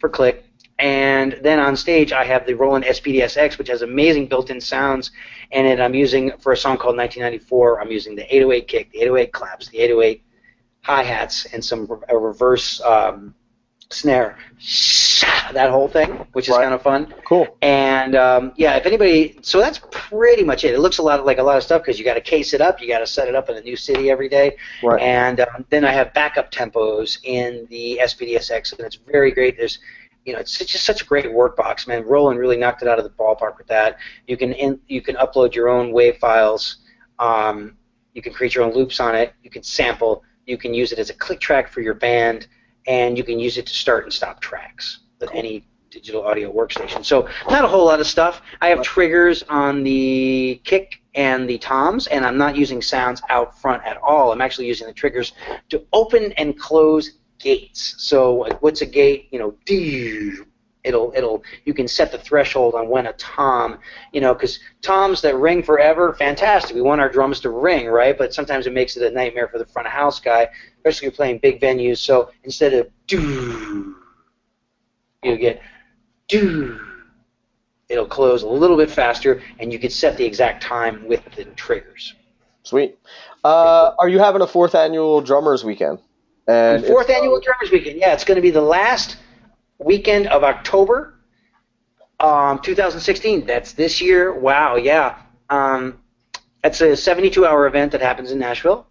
for 0.00 0.08
click. 0.08 0.44
And 0.80 1.38
then 1.42 1.60
on 1.60 1.76
stage 1.76 2.12
i 2.12 2.24
have 2.24 2.44
the 2.46 2.54
roland 2.54 2.84
spdsx 2.84 3.58
which 3.58 3.68
has 3.68 3.82
amazing 3.82 4.26
built-in 4.26 4.60
sounds 4.60 5.12
and 5.52 5.68
it. 5.68 5.80
I'm 5.80 5.94
using 5.94 6.32
for 6.38 6.50
a 6.50 6.56
song 6.56 6.78
called 6.78 6.96
1994 6.96 7.80
i'm 7.80 7.92
using 7.92 8.16
the 8.16 8.26
808 8.34 8.66
kick 8.66 8.90
the 8.90 9.02
808 9.02 9.32
claps 9.32 9.68
the 9.68 9.78
808 9.78 10.24
hi-hats 10.82 11.46
and 11.52 11.64
some 11.64 11.88
a 12.08 12.18
reverse 12.18 12.80
um, 12.80 13.36
snare 13.90 14.36
that 15.52 15.70
whole 15.70 15.88
thing 15.88 16.10
which 16.32 16.48
is 16.48 16.54
Right. 16.56 16.62
kind 16.62 16.74
of 16.74 16.82
fun 16.82 17.12
Cool. 17.24 17.56
and 17.62 18.16
um, 18.16 18.52
yeah, 18.56 18.76
if 18.76 18.86
anybody, 18.86 19.38
so 19.42 19.60
that's 19.60 19.80
pretty 19.90 20.42
much 20.42 20.64
it. 20.64 20.74
It 20.74 20.80
looks 20.80 20.98
a 20.98 21.02
lot 21.02 21.24
like 21.24 21.38
a 21.38 21.42
lot 21.42 21.56
of 21.56 21.62
stuff 21.62 21.82
because 21.82 21.98
you 21.98 22.04
got 22.04 22.14
to 22.14 22.20
case 22.20 22.52
it 22.54 22.60
up, 22.60 22.80
you 22.80 22.88
got 22.88 22.98
to 23.00 23.06
set 23.06 23.28
it 23.28 23.34
up 23.34 23.48
in 23.50 23.56
a 23.56 23.60
new 23.60 23.76
city 23.76 24.10
every 24.10 24.28
day, 24.28 24.56
Right. 24.82 25.00
and 25.00 25.40
um, 25.40 25.64
then 25.70 25.84
I 25.84 25.92
have 25.92 26.12
backup 26.14 26.50
tempos 26.50 27.18
in 27.24 27.66
the 27.70 28.00
SPDSX, 28.02 28.72
and 28.76 28.80
it's 28.86 28.96
very 28.96 29.30
great. 29.32 29.56
There's, 29.56 29.78
you 30.24 30.32
know, 30.32 30.38
it's 30.38 30.56
just 30.58 30.84
such 30.84 31.02
a 31.02 31.04
great 31.04 31.26
workbox, 31.26 31.86
man. 31.86 32.04
Roland 32.04 32.38
really 32.38 32.56
knocked 32.56 32.82
it 32.82 32.88
out 32.88 32.98
of 32.98 33.04
the 33.04 33.10
ballpark 33.10 33.58
with 33.58 33.66
that. 33.68 33.98
You 34.26 34.36
can 34.36 34.52
in, 34.52 34.80
you 34.88 35.02
can 35.02 35.16
upload 35.16 35.54
your 35.54 35.68
own 35.68 35.92
wave 35.92 36.16
files. 36.18 36.78
Um, 37.18 37.76
you 38.14 38.22
can 38.22 38.32
create 38.32 38.54
your 38.54 38.64
own 38.64 38.72
loops 38.74 39.00
on 39.00 39.14
it. 39.14 39.34
You 39.42 39.50
can 39.50 39.62
sample. 39.62 40.22
You 40.46 40.56
can 40.58 40.72
use 40.74 40.92
it 40.92 40.98
as 40.98 41.10
a 41.10 41.14
click 41.14 41.40
track 41.40 41.68
for 41.70 41.80
your 41.80 41.94
band, 41.94 42.48
and 42.86 43.16
you 43.16 43.24
can 43.24 43.38
use 43.38 43.58
it 43.58 43.66
to 43.66 43.74
start 43.74 44.04
and 44.04 44.12
stop 44.12 44.40
tracks 44.40 45.00
with 45.20 45.30
any 45.32 45.66
digital 45.90 46.24
audio 46.24 46.52
workstation. 46.52 47.04
So 47.04 47.28
not 47.48 47.64
a 47.64 47.68
whole 47.68 47.84
lot 47.84 48.00
of 48.00 48.06
stuff. 48.06 48.42
I 48.60 48.68
have 48.68 48.82
triggers 48.82 49.44
on 49.44 49.84
the 49.84 50.60
kick 50.64 51.00
and 51.14 51.48
the 51.48 51.58
toms, 51.58 52.08
and 52.08 52.26
I'm 52.26 52.36
not 52.36 52.56
using 52.56 52.82
sounds 52.82 53.22
out 53.28 53.58
front 53.60 53.84
at 53.84 53.96
all. 53.98 54.32
I'm 54.32 54.40
actually 54.40 54.66
using 54.66 54.88
the 54.88 54.92
triggers 54.92 55.32
to 55.70 55.84
open 55.92 56.32
and 56.32 56.58
close 56.58 57.18
gates. 57.38 57.94
So 57.98 58.48
what's 58.60 58.82
a 58.82 58.86
gate? 58.86 59.28
You 59.30 59.38
know, 59.38 59.54
it'll 60.84 61.12
it'll 61.16 61.42
you 61.64 61.74
can 61.74 61.88
set 61.88 62.12
the 62.12 62.18
threshold 62.18 62.74
on 62.74 62.88
when 62.88 63.06
a 63.06 63.12
tom, 63.14 63.78
you 64.12 64.20
know, 64.20 64.34
because 64.34 64.60
toms 64.82 65.20
that 65.22 65.36
ring 65.36 65.62
forever, 65.62 66.12
fantastic. 66.14 66.76
We 66.76 66.82
want 66.82 67.00
our 67.00 67.08
drums 67.08 67.40
to 67.40 67.50
ring, 67.50 67.86
right? 67.86 68.16
But 68.16 68.32
sometimes 68.32 68.66
it 68.66 68.72
makes 68.72 68.96
it 68.96 69.02
a 69.02 69.14
nightmare 69.14 69.48
for 69.48 69.58
the 69.58 69.66
front 69.66 69.88
of 69.88 69.92
house 69.92 70.20
guy, 70.20 70.48
especially 70.76 71.08
if 71.08 71.12
you're 71.12 71.16
playing 71.16 71.38
big 71.38 71.60
venues. 71.60 71.98
So 71.98 72.30
instead 72.44 72.74
of 72.74 72.88
doo, 73.06 73.96
you 75.22 75.36
get 75.36 75.60
doo. 76.28 76.80
It'll 77.88 78.06
close 78.06 78.42
a 78.42 78.48
little 78.48 78.76
bit 78.76 78.90
faster, 78.90 79.42
and 79.58 79.72
you 79.72 79.78
can 79.78 79.90
set 79.90 80.16
the 80.16 80.24
exact 80.24 80.62
time 80.62 81.06
with 81.06 81.22
the 81.36 81.44
triggers. 81.44 82.14
Sweet. 82.62 82.98
Uh, 83.44 83.92
are 83.98 84.08
you 84.08 84.18
having 84.18 84.40
a 84.40 84.46
fourth 84.46 84.74
annual 84.74 85.20
drummers 85.20 85.64
weekend? 85.64 85.98
And 86.46 86.84
fourth 86.84 87.08
annual 87.08 87.40
Drummers 87.40 87.70
Weekend. 87.70 87.98
Yeah, 87.98 88.12
it's 88.12 88.24
going 88.24 88.36
to 88.36 88.42
be 88.42 88.50
the 88.50 88.60
last 88.60 89.16
weekend 89.84 90.26
of 90.28 90.42
October, 90.42 91.14
um, 92.18 92.58
2016. 92.60 93.46
That's 93.46 93.72
this 93.72 94.00
year. 94.00 94.32
Wow, 94.32 94.76
yeah. 94.76 95.18
Um, 95.50 96.00
it's 96.64 96.80
a 96.80 96.86
72-hour 96.86 97.66
event 97.66 97.92
that 97.92 98.00
happens 98.00 98.32
in 98.32 98.38
Nashville, 98.38 98.86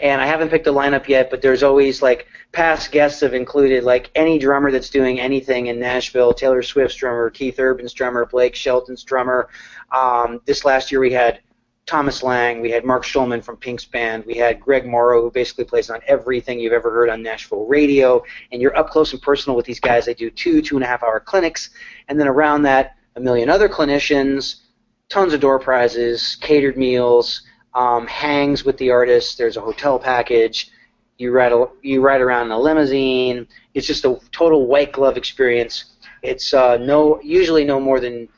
and 0.00 0.20
I 0.20 0.26
haven't 0.26 0.48
picked 0.48 0.68
a 0.68 0.72
lineup 0.72 1.08
yet. 1.08 1.28
But 1.28 1.42
there's 1.42 1.64
always 1.64 2.00
like 2.00 2.28
past 2.52 2.92
guests 2.92 3.20
have 3.20 3.34
included 3.34 3.82
like 3.82 4.10
any 4.14 4.38
drummer 4.38 4.70
that's 4.70 4.90
doing 4.90 5.18
anything 5.18 5.66
in 5.66 5.80
Nashville. 5.80 6.32
Taylor 6.32 6.62
Swift's 6.62 6.96
drummer, 6.96 7.28
Keith 7.30 7.58
Urban's 7.58 7.92
drummer, 7.92 8.24
Blake 8.26 8.54
Shelton's 8.54 9.02
drummer. 9.02 9.48
Um, 9.90 10.40
this 10.44 10.64
last 10.64 10.92
year 10.92 11.00
we 11.00 11.12
had 11.12 11.40
Thomas 11.86 12.24
Lang, 12.24 12.60
we 12.60 12.70
had 12.70 12.84
Mark 12.84 13.04
Schulman 13.04 13.42
from 13.42 13.56
Pink's 13.56 13.84
band, 13.84 14.24
we 14.26 14.34
had 14.34 14.60
Greg 14.60 14.86
Morrow, 14.86 15.22
who 15.22 15.30
basically 15.30 15.64
plays 15.64 15.88
on 15.88 16.00
everything 16.08 16.58
you've 16.58 16.72
ever 16.72 16.90
heard 16.90 17.08
on 17.08 17.22
Nashville 17.22 17.64
radio, 17.64 18.24
and 18.50 18.60
you're 18.60 18.76
up 18.76 18.90
close 18.90 19.12
and 19.12 19.22
personal 19.22 19.56
with 19.56 19.66
these 19.66 19.78
guys. 19.78 20.04
They 20.04 20.14
do 20.14 20.28
two, 20.28 20.60
two 20.60 20.74
and 20.76 20.84
a 20.84 20.88
half 20.88 21.04
hour 21.04 21.20
clinics, 21.20 21.70
and 22.08 22.18
then 22.18 22.26
around 22.26 22.62
that, 22.62 22.96
a 23.14 23.20
million 23.20 23.48
other 23.48 23.68
clinicians, 23.68 24.62
tons 25.08 25.32
of 25.32 25.40
door 25.40 25.60
prizes, 25.60 26.36
catered 26.40 26.76
meals, 26.76 27.42
um, 27.74 28.06
hangs 28.08 28.64
with 28.64 28.76
the 28.78 28.90
artists. 28.90 29.36
There's 29.36 29.56
a 29.56 29.60
hotel 29.60 29.98
package. 29.98 30.70
You 31.18 31.30
ride 31.30 31.52
a, 31.52 31.66
you 31.82 32.00
ride 32.00 32.20
around 32.20 32.46
in 32.46 32.52
a 32.52 32.58
limousine. 32.58 33.46
It's 33.74 33.86
just 33.86 34.04
a 34.04 34.18
total 34.32 34.66
white 34.66 34.92
glove 34.92 35.16
experience. 35.16 35.96
It's 36.22 36.52
uh, 36.52 36.78
no 36.78 37.20
usually 37.22 37.64
no 37.64 37.78
more 37.78 38.00
than 38.00 38.28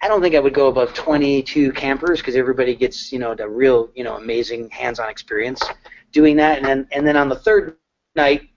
I 0.00 0.08
don't 0.08 0.22
think 0.22 0.34
I 0.34 0.40
would 0.40 0.54
go 0.54 0.68
above 0.68 0.94
22 0.94 1.72
campers 1.72 2.20
because 2.20 2.36
everybody 2.36 2.74
gets 2.74 3.12
you 3.12 3.18
know 3.18 3.34
the 3.34 3.48
real 3.48 3.90
you 3.94 4.04
know 4.04 4.16
amazing 4.16 4.70
hands-on 4.70 5.08
experience 5.10 5.62
doing 6.12 6.36
that. 6.36 6.58
And 6.58 6.66
then 6.66 6.88
and 6.92 7.06
then 7.06 7.16
on 7.16 7.28
the 7.28 7.36
third 7.36 7.76
night, 8.14 8.48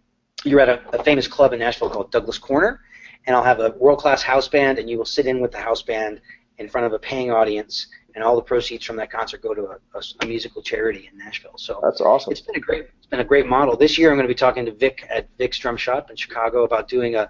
you're 0.43 0.59
at 0.59 0.69
a, 0.69 0.81
a 0.99 1.03
famous 1.03 1.27
club 1.27 1.53
in 1.53 1.59
Nashville 1.59 1.89
called 1.89 2.11
Douglas 2.11 2.37
Corner, 2.37 2.81
and 3.25 3.35
I'll 3.35 3.43
have 3.43 3.59
a 3.59 3.71
world-class 3.77 4.21
house 4.21 4.47
band, 4.47 4.79
and 4.79 4.89
you 4.89 4.97
will 4.97 5.05
sit 5.05 5.25
in 5.25 5.39
with 5.41 5.51
the 5.51 5.59
house 5.59 5.81
band 5.81 6.21
in 6.57 6.69
front 6.69 6.85
of 6.87 6.93
a 6.93 6.99
paying 6.99 7.31
audience, 7.31 7.87
and 8.15 8.23
all 8.23 8.35
the 8.35 8.41
proceeds 8.41 8.85
from 8.85 8.95
that 8.97 9.11
concert 9.11 9.41
go 9.41 9.53
to 9.53 9.63
a, 9.63 9.77
a, 9.95 10.01
a 10.21 10.25
musical 10.25 10.61
charity 10.61 11.09
in 11.11 11.17
Nashville. 11.17 11.57
So 11.57 11.79
That's 11.83 12.01
awesome. 12.01 12.31
it's 12.31 12.41
been 12.41 12.55
a 12.55 12.59
great 12.59 12.87
it's 12.97 13.07
been 13.07 13.19
a 13.19 13.25
great 13.25 13.47
model. 13.47 13.75
This 13.75 13.97
year 13.97 14.11
I'm 14.11 14.17
going 14.17 14.27
to 14.27 14.33
be 14.33 14.37
talking 14.37 14.65
to 14.65 14.71
Vic 14.71 15.05
at 15.09 15.27
Vic's 15.37 15.57
Drum 15.57 15.77
Shop 15.77 16.09
in 16.09 16.15
Chicago 16.15 16.63
about 16.63 16.87
doing 16.87 17.15
a 17.15 17.29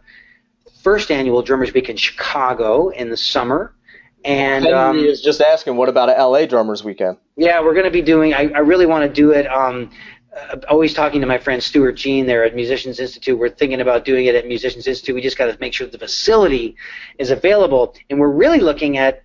first 0.81 1.11
annual 1.11 1.41
Drummers 1.41 1.73
Week 1.73 1.89
in 1.89 1.95
Chicago 1.95 2.89
in 2.89 3.09
the 3.09 3.17
summer. 3.17 3.75
And 4.23 4.68
um, 4.68 4.99
is 4.99 5.22
just 5.22 5.41
asking, 5.41 5.77
what 5.77 5.89
about 5.89 6.10
a 6.10 6.23
LA 6.23 6.45
drummers 6.45 6.84
weekend? 6.84 7.18
yeah, 7.38 7.61
we're 7.61 7.73
going 7.73 7.85
to 7.85 7.91
be 7.91 8.02
doing. 8.02 8.34
I, 8.34 8.49
I 8.49 8.60
really 8.60 8.85
want 8.85 9.03
to 9.03 9.11
do 9.11 9.31
it. 9.31 9.48
Um, 9.48 9.89
uh, 10.35 10.57
always 10.69 10.93
talking 10.93 11.19
to 11.22 11.27
my 11.27 11.38
friend 11.38 11.61
Stuart 11.61 11.93
Jean 11.93 12.26
there 12.26 12.43
at 12.45 12.56
Musicians 12.56 12.99
Institute. 12.99 13.38
We're 13.38 13.49
thinking 13.49 13.81
about 13.81 14.06
doing 14.06 14.27
it 14.27 14.35
at 14.35 14.48
Musicians 14.48 14.88
Institute. 14.88 15.15
We 15.15 15.22
just 15.22 15.38
got 15.38 15.48
to 15.48 15.57
make 15.60 15.73
sure 15.73 15.88
the 15.88 15.98
facility 15.98 16.76
is 17.18 17.31
available, 17.31 17.95
and 18.10 18.19
we're 18.19 18.31
really 18.31 18.60
looking 18.60 18.98
at 18.98 19.23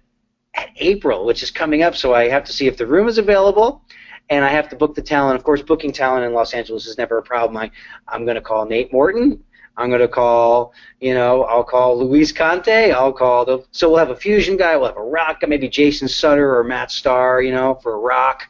at 0.54 0.70
April, 0.76 1.26
which 1.26 1.42
is 1.42 1.50
coming 1.50 1.82
up. 1.82 1.94
So 1.94 2.14
I 2.14 2.28
have 2.28 2.44
to 2.44 2.52
see 2.52 2.66
if 2.66 2.76
the 2.76 2.86
room 2.86 3.08
is 3.08 3.18
available, 3.18 3.82
and 4.30 4.44
I 4.44 4.48
have 4.48 4.68
to 4.70 4.76
book 4.76 4.94
the 4.94 5.02
talent. 5.02 5.36
Of 5.36 5.44
course, 5.44 5.62
booking 5.62 5.92
talent 5.92 6.24
in 6.24 6.32
Los 6.32 6.54
Angeles 6.54 6.86
is 6.86 6.98
never 6.98 7.18
a 7.18 7.22
problem. 7.22 7.56
I, 7.56 7.70
I'm 8.08 8.24
going 8.24 8.36
to 8.36 8.40
call 8.40 8.64
Nate 8.64 8.92
Morton. 8.92 9.44
I'm 9.76 9.88
going 9.88 10.00
to 10.00 10.08
call, 10.08 10.72
you 11.00 11.12
know, 11.12 11.44
I'll 11.44 11.64
call 11.64 11.98
Luis 11.98 12.32
Conte. 12.32 12.92
I'll 12.92 13.12
call 13.12 13.44
the. 13.44 13.64
So 13.72 13.90
we'll 13.90 13.98
have 13.98 14.10
a 14.10 14.16
fusion 14.16 14.56
guy. 14.56 14.76
We'll 14.76 14.88
have 14.88 14.96
a 14.96 15.02
rock 15.02 15.40
guy, 15.40 15.48
maybe 15.48 15.68
Jason 15.68 16.08
Sutter 16.08 16.56
or 16.56 16.64
Matt 16.64 16.90
Starr, 16.90 17.42
you 17.42 17.52
know, 17.52 17.74
for 17.82 18.00
rock. 18.00 18.44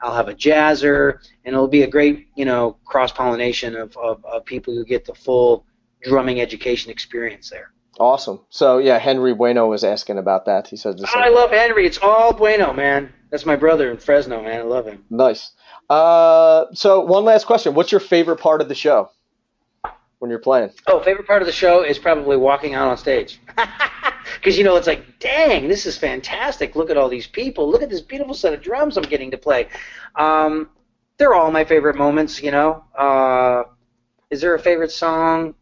I'll 0.00 0.14
have 0.14 0.28
a 0.28 0.34
jazzer, 0.34 1.20
and 1.44 1.54
it'll 1.54 1.68
be 1.68 1.82
a 1.82 1.86
great, 1.86 2.28
you 2.34 2.44
know, 2.44 2.76
cross 2.84 3.10
pollination 3.10 3.74
of, 3.74 3.96
of, 3.96 4.22
of 4.24 4.44
people 4.44 4.74
who 4.74 4.84
get 4.84 5.04
the 5.04 5.14
full 5.14 5.64
drumming 6.02 6.40
education 6.40 6.90
experience 6.90 7.48
there. 7.48 7.70
Awesome. 7.98 8.40
So 8.50 8.78
yeah, 8.78 8.98
Henry 8.98 9.32
Bueno 9.34 9.66
was 9.68 9.84
asking 9.84 10.18
about 10.18 10.46
that. 10.46 10.66
He 10.66 10.76
Oh, 10.84 10.94
I 11.14 11.28
love 11.28 11.50
Henry. 11.50 11.86
It's 11.86 11.98
all 11.98 12.32
bueno, 12.32 12.72
man. 12.72 13.12
That's 13.30 13.46
my 13.46 13.56
brother 13.56 13.90
in 13.90 13.96
Fresno, 13.96 14.42
man. 14.42 14.60
I 14.60 14.62
love 14.62 14.86
him. 14.86 15.04
Nice. 15.08 15.52
Uh, 15.88 16.66
so 16.72 17.00
one 17.00 17.24
last 17.24 17.46
question: 17.46 17.74
What's 17.74 17.92
your 17.92 18.00
favorite 18.00 18.40
part 18.40 18.60
of 18.60 18.68
the 18.68 18.74
show 18.74 19.10
when 20.24 20.30
you're 20.30 20.38
playing? 20.38 20.70
Oh, 20.86 21.00
favorite 21.00 21.26
part 21.26 21.42
of 21.42 21.46
the 21.46 21.52
show 21.52 21.84
is 21.84 21.98
probably 21.98 22.38
walking 22.38 22.72
out 22.72 22.88
on 22.88 22.96
stage. 22.96 23.40
Because, 24.36 24.56
you 24.56 24.64
know, 24.64 24.76
it's 24.76 24.86
like, 24.86 25.18
dang, 25.20 25.68
this 25.68 25.84
is 25.84 25.98
fantastic. 25.98 26.74
Look 26.74 26.88
at 26.88 26.96
all 26.96 27.10
these 27.10 27.26
people. 27.26 27.70
Look 27.70 27.82
at 27.82 27.90
this 27.90 28.00
beautiful 28.00 28.34
set 28.34 28.54
of 28.54 28.62
drums 28.62 28.96
I'm 28.96 29.04
getting 29.04 29.30
to 29.32 29.38
play. 29.38 29.68
Um, 30.16 30.70
they're 31.18 31.34
all 31.34 31.50
my 31.50 31.64
favorite 31.64 31.96
moments, 31.96 32.42
you 32.42 32.50
know. 32.50 32.84
Uh, 32.96 33.64
is 34.30 34.40
there 34.40 34.54
a 34.54 34.58
favorite 34.58 34.90
song? 34.90 35.54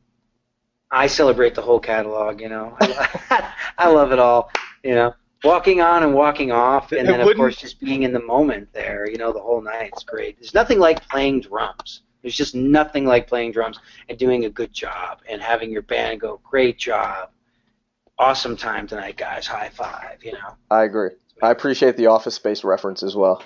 I 0.92 1.08
celebrate 1.08 1.56
the 1.56 1.62
whole 1.62 1.80
catalog, 1.80 2.40
you 2.40 2.48
know. 2.48 2.76
I, 2.80 3.52
I 3.78 3.88
love 3.88 4.12
it 4.12 4.20
all, 4.20 4.50
you 4.84 4.94
know. 4.94 5.14
Walking 5.42 5.80
on 5.80 6.04
and 6.04 6.14
walking 6.14 6.52
off, 6.52 6.92
and 6.92 7.08
It 7.08 7.10
then, 7.10 7.20
of 7.20 7.36
course, 7.36 7.56
just 7.56 7.80
being 7.80 8.04
in 8.04 8.12
the 8.12 8.22
moment 8.22 8.72
there, 8.72 9.10
you 9.10 9.18
know, 9.18 9.32
the 9.32 9.40
whole 9.40 9.60
night. 9.60 9.90
It's 9.92 10.04
great. 10.04 10.38
There's 10.38 10.54
nothing 10.54 10.78
like 10.78 11.06
playing 11.08 11.40
drums. 11.40 12.02
There's 12.22 12.36
just 12.36 12.54
nothing 12.54 13.04
like 13.04 13.26
playing 13.26 13.52
drums 13.52 13.78
and 14.08 14.16
doing 14.16 14.44
a 14.44 14.50
good 14.50 14.72
job 14.72 15.20
and 15.28 15.42
having 15.42 15.70
your 15.70 15.82
band 15.82 16.20
go, 16.20 16.40
great 16.44 16.78
job. 16.78 17.30
Awesome 18.18 18.56
time 18.56 18.86
tonight, 18.86 19.16
guys. 19.16 19.46
High 19.46 19.70
five, 19.70 20.22
you 20.22 20.32
know. 20.32 20.54
I 20.70 20.84
agree. 20.84 21.10
I 21.42 21.50
appreciate 21.50 21.96
the 21.96 22.06
Office 22.06 22.36
Space 22.36 22.62
reference 22.62 23.02
as 23.02 23.16
well. 23.16 23.42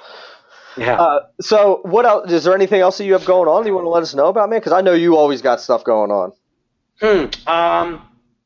Yeah. 0.76 1.00
Uh, 1.00 1.26
so 1.40 1.80
what 1.84 2.04
else? 2.04 2.30
Is 2.30 2.44
there 2.44 2.54
anything 2.54 2.80
else 2.82 2.98
that 2.98 3.06
you 3.06 3.14
have 3.14 3.24
going 3.24 3.48
on 3.48 3.62
that 3.62 3.68
you 3.68 3.74
want 3.74 3.86
to 3.86 3.90
let 3.90 4.02
us 4.02 4.14
know 4.14 4.26
about, 4.26 4.50
man? 4.50 4.58
Because 4.58 4.72
I 4.72 4.82
know 4.82 4.92
you 4.92 5.16
always 5.16 5.40
got 5.40 5.60
stuff 5.60 5.84
going 5.84 6.10
on. 6.10 6.32
Hmm. 7.00 7.48
Um, 7.48 8.02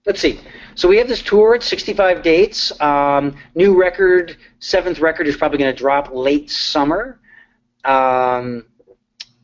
let's 0.07 0.21
see. 0.21 0.41
So 0.77 0.89
we 0.89 0.97
have 0.99 1.09
this 1.09 1.23
tour 1.23 1.57
at 1.57 1.63
65 1.63 2.23
dates. 2.23 2.79
Um, 2.81 3.37
new 3.55 3.79
record, 3.79 4.37
seventh 4.61 5.01
record 5.01 5.27
is 5.27 5.37
probably 5.37 5.59
going 5.59 5.75
to 5.75 5.79
drop 5.79 6.11
late 6.13 6.51
summer. 6.51 7.21
Um, 7.85 8.67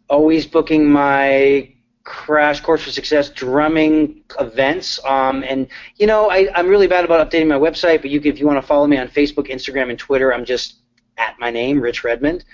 always 0.08 0.46
booking 0.46 0.90
my 0.90 1.72
crash 2.04 2.60
course 2.60 2.82
for 2.84 2.90
success 2.90 3.30
drumming 3.30 4.22
events. 4.38 5.04
Um, 5.04 5.42
and 5.42 5.66
you 5.96 6.06
know, 6.06 6.30
I, 6.30 6.48
I'm 6.54 6.68
really 6.68 6.86
bad 6.86 7.04
about 7.04 7.28
updating 7.28 7.48
my 7.48 7.56
website, 7.56 8.00
but 8.00 8.10
you 8.10 8.20
can, 8.20 8.32
if 8.32 8.38
you 8.38 8.46
want 8.46 8.60
to 8.60 8.66
follow 8.66 8.86
me 8.86 8.96
on 8.96 9.08
Facebook, 9.08 9.50
Instagram, 9.50 9.90
and 9.90 9.98
Twitter, 9.98 10.32
I'm 10.32 10.44
just 10.44 10.76
at 11.18 11.34
my 11.38 11.50
name, 11.50 11.80
Rich 11.80 12.04
Redmond. 12.04 12.44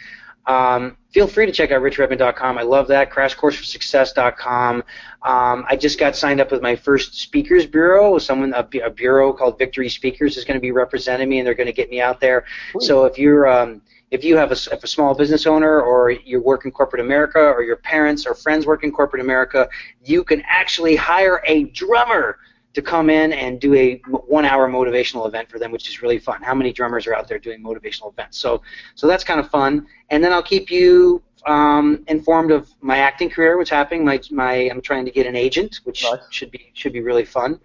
Um, 0.47 0.97
feel 1.13 1.29
free 1.29 1.47
to 1.47 1.53
check 1.53 1.71
out 1.71 1.83
richredmond.com. 1.83 2.59
I 2.59 2.63
love 2.63 2.89
that. 2.89 3.11
CrashCourseForSuccess.com. 3.11 4.77
Um, 5.23 5.65
I 5.69 5.77
just 5.77 6.01
got 6.01 6.17
signed 6.17 6.41
up 6.41 6.51
with 6.51 6.63
my 6.63 6.75
first 6.75 7.15
speakers 7.15 7.67
bureau. 7.67 8.19
Someone 8.19 8.53
a, 8.55 8.67
a 8.85 8.91
bureau 8.91 9.33
called 9.33 9.59
Victory 9.59 9.89
Speakers 9.89 10.37
is 10.37 10.45
going 10.45 10.57
to 10.57 10.61
be 10.61 10.73
representing 10.73 11.29
me, 11.29 11.39
and 11.39 11.47
they're 11.47 11.55
going 11.55 11.69
to 11.69 11.73
get 11.73 11.91
me 11.91 12.01
out 12.01 12.19
there. 12.19 12.45
So 12.81 13.05
if 13.05 13.19
you're 13.19 13.47
um, 13.47 13.83
if 14.13 14.23
you 14.23 14.37
have 14.37 14.53
a, 14.53 14.59
if 14.71 14.85
a 14.85 14.87
small 14.87 15.15
business 15.15 15.47
owner 15.47 15.81
or 15.81 16.11
you 16.11 16.39
work 16.41 16.67
in 16.67 16.71
corporate 16.71 17.01
America 17.01 17.41
or 17.41 17.63
your 17.63 17.77
parents 17.77 18.27
or 18.27 18.35
friends 18.35 18.67
work 18.67 18.85
in 18.85 18.93
corporate 18.93 19.23
America, 19.23 19.67
you 20.05 20.23
can 20.23 20.43
actually 20.47 20.95
hire 20.95 21.43
a 21.47 21.65
drummer 21.65 22.39
to 22.75 22.83
come 22.83 23.09
in 23.09 23.33
and 23.33 23.59
do 23.59 23.75
a 23.75 23.97
one 24.27 24.45
hour 24.45 24.69
motivational 24.69 25.27
event 25.27 25.51
for 25.51 25.59
them, 25.59 25.73
which 25.73 25.89
is 25.89 26.03
really 26.03 26.19
fun. 26.19 26.43
How 26.43 26.55
many 26.55 26.75
drummers 26.75 27.07
are 27.07 27.15
out 27.15 27.27
there 27.27 27.39
doing 27.39 27.63
motivational 27.63 28.13
events? 28.13 28.37
So, 28.37 28.61
so 28.95 29.07
that's 29.07 29.25
kind 29.25 29.41
of 29.41 29.49
fun. 29.49 29.87
And 30.11 30.23
then 30.23 30.31
I'll 30.31 30.43
keep 30.43 30.71
you 30.71 31.23
um, 31.47 32.05
informed 32.07 32.51
of 32.51 32.69
my 32.83 32.99
acting 32.99 33.31
career, 33.31 33.57
what's 33.57 33.71
happening. 33.71 34.05
My, 34.05 34.21
my, 34.31 34.55
I'm 34.71 34.83
trying 34.83 35.07
to 35.07 35.11
get 35.11 35.27
an 35.27 35.37
agent, 35.37 35.81
which 35.85 36.05
Nice. 36.05 36.21
should 36.31 36.51
be 36.51 36.71
should 36.75 36.93
be 36.93 37.01
really 37.01 37.25
fun. 37.25 37.59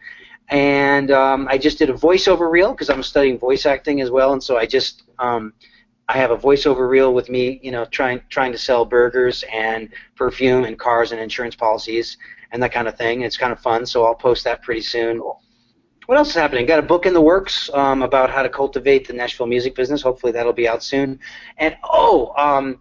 And 0.50 1.12
um, 1.12 1.46
I 1.50 1.58
just 1.58 1.78
did 1.78 1.90
a 1.90 1.94
voiceover 1.94 2.50
reel 2.50 2.72
because 2.72 2.90
I'm 2.90 3.04
studying 3.04 3.38
voice 3.38 3.66
acting 3.66 4.00
as 4.00 4.10
well, 4.10 4.32
and 4.32 4.42
so 4.42 4.58
I 4.58 4.66
just 4.66 5.04
um, 5.20 5.54
I 6.10 6.18
have 6.18 6.32
a 6.32 6.38
voiceover 6.38 6.88
reel 6.90 7.14
with 7.14 7.30
me, 7.30 7.60
you 7.62 7.72
know, 7.72 7.86
trying 7.86 8.22
trying 8.30 8.52
to 8.54 8.58
sell 8.58 8.86
burgers 8.86 9.44
and 9.52 9.90
perfume 10.16 10.64
and 10.64 10.80
cars 10.80 11.12
and 11.12 11.20
insurance 11.20 11.56
policies 11.56 12.18
and 12.52 12.64
that 12.64 12.72
kind 12.72 12.88
of 12.88 12.98
thing. 12.98 13.22
It's 13.22 13.38
kind 13.38 13.52
of 13.52 13.60
fun, 13.60 13.86
so 13.86 14.06
I'll 14.06 14.16
post 14.16 14.44
that 14.46 14.62
pretty 14.62 14.82
soon. 14.82 15.22
What 16.06 16.18
else 16.18 16.30
is 16.30 16.36
happening? 16.36 16.66
Got 16.66 16.80
a 16.80 16.84
book 16.84 17.06
in 17.06 17.14
the 17.14 17.20
works 17.20 17.70
um, 17.74 18.02
about 18.02 18.30
how 18.30 18.42
to 18.42 18.48
cultivate 18.48 19.06
the 19.06 19.12
Nashville 19.14 19.48
music 19.48 19.76
business. 19.76 20.02
Hopefully 20.02 20.32
that'll 20.32 20.54
be 20.54 20.66
out 20.68 20.82
soon. 20.82 21.20
And 21.58 21.76
oh, 21.84 22.34
um, 22.38 22.80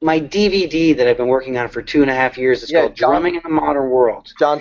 my 0.00 0.18
DVD 0.18 0.96
that 0.96 1.06
I've 1.06 1.18
been 1.18 1.28
working 1.28 1.58
on 1.58 1.68
for 1.68 1.82
two 1.82 2.00
and 2.00 2.10
a 2.10 2.14
half 2.14 2.38
years. 2.38 2.62
It's 2.62 2.72
Yeah, 2.72 2.80
called 2.82 2.96
John- 2.96 3.10
Drumming 3.10 3.34
in 3.34 3.42
the 3.44 3.50
Modern 3.50 3.90
World. 3.90 4.32
John 4.38 4.58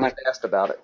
my- 0.00 0.08
just 0.08 0.22
asked 0.26 0.44
about 0.44 0.70
it. 0.70 0.80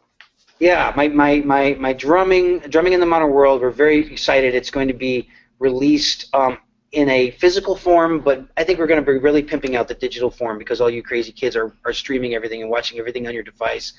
Yeah, 0.61 0.93
my, 0.95 1.09
my, 1.09 1.39
my, 1.41 1.75
my 1.81 1.93
drumming 1.95 2.59
drumming 2.61 2.93
in 2.93 3.01
the 3.01 3.07
modern 3.07 3.31
world. 3.31 3.61
We're 3.63 3.71
very 3.71 4.07
excited. 4.13 4.55
It's 4.55 4.71
going 4.71 4.87
to 4.89 4.95
be 4.95 5.29
released 5.59 6.35
um, 6.35 6.59
in 6.93 7.09
a 7.09 7.33
physical 7.33 7.77
form, 7.77 8.21
but 8.21 8.47
I 8.57 8.65
think 8.65 8.79
we're 8.79 8.87
going 8.87 9.05
to 9.05 9.13
be 9.13 9.19
really 9.19 9.43
pimping 9.43 9.75
out 9.77 9.89
the 9.89 9.95
digital 9.95 10.31
form 10.31 10.59
because 10.59 10.81
all 10.81 10.89
you 10.89 11.03
crazy 11.03 11.33
kids 11.33 11.57
are, 11.57 11.73
are 11.85 11.93
streaming 11.93 12.35
everything 12.35 12.63
and 12.63 12.71
watching 12.71 12.99
everything 12.99 13.27
on 13.27 13.35
your 13.35 13.43
device. 13.43 13.95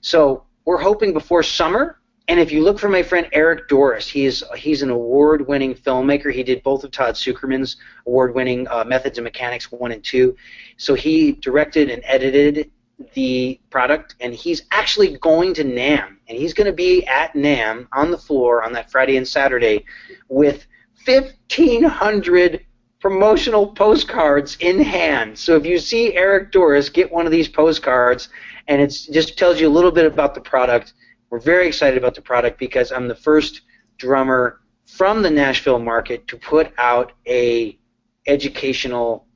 So 0.00 0.44
we're 0.64 0.78
hoping 0.78 1.12
before 1.12 1.42
summer. 1.42 2.00
And 2.28 2.38
if 2.38 2.52
you 2.52 2.62
look 2.62 2.78
for 2.78 2.88
my 2.88 3.02
friend 3.02 3.26
Eric 3.32 3.68
Doris, 3.68 4.06
he's 4.06 4.44
he's 4.56 4.82
an 4.82 4.90
award-winning 4.90 5.74
filmmaker. 5.74 6.32
He 6.32 6.44
did 6.44 6.62
both 6.62 6.84
of 6.84 6.92
Todd 6.92 7.14
Sucherman's 7.16 7.76
award-winning 8.06 8.68
uh, 8.68 8.84
Methods 8.84 9.18
and 9.18 9.24
Mechanics 9.24 9.72
one 9.72 9.90
and 9.90 10.04
two. 10.04 10.36
So 10.76 10.94
he 10.94 11.32
directed 11.32 11.90
and 11.90 12.02
edited 12.04 12.70
the 13.14 13.58
product, 13.70 14.14
and 14.20 14.32
he's 14.32 14.62
actually 14.70 15.16
going 15.18 15.54
to 15.54 15.64
NAMM, 15.64 16.18
and 16.28 16.38
he's 16.38 16.54
going 16.54 16.66
to 16.66 16.72
be 16.72 17.04
at 17.06 17.32
NAMM 17.34 17.88
on 17.92 18.10
the 18.10 18.18
floor 18.18 18.62
on 18.62 18.72
that 18.74 18.90
Friday 18.90 19.16
and 19.16 19.26
Saturday 19.26 19.84
with 20.28 20.66
1,500 21.04 22.66
promotional 23.00 23.66
postcards 23.66 24.56
in 24.60 24.80
hand. 24.80 25.38
So 25.38 25.56
if 25.56 25.64
you 25.64 25.78
see 25.78 26.14
Eric 26.14 26.52
Doris, 26.52 26.88
get 26.88 27.10
one 27.10 27.26
of 27.26 27.32
these 27.32 27.48
postcards, 27.48 28.28
and 28.68 28.80
it 28.80 28.88
just 29.10 29.38
tells 29.38 29.60
you 29.60 29.68
a 29.68 29.70
little 29.70 29.90
bit 29.90 30.04
about 30.04 30.34
the 30.34 30.40
product. 30.40 30.92
We're 31.30 31.40
very 31.40 31.66
excited 31.66 31.96
about 31.96 32.14
the 32.14 32.22
product 32.22 32.58
because 32.58 32.92
I'm 32.92 33.08
the 33.08 33.14
first 33.14 33.62
drummer 33.96 34.60
from 34.86 35.22
the 35.22 35.30
Nashville 35.30 35.78
market 35.78 36.26
to 36.28 36.36
put 36.36 36.72
out 36.76 37.12
a 37.26 37.78
educational 38.26 39.26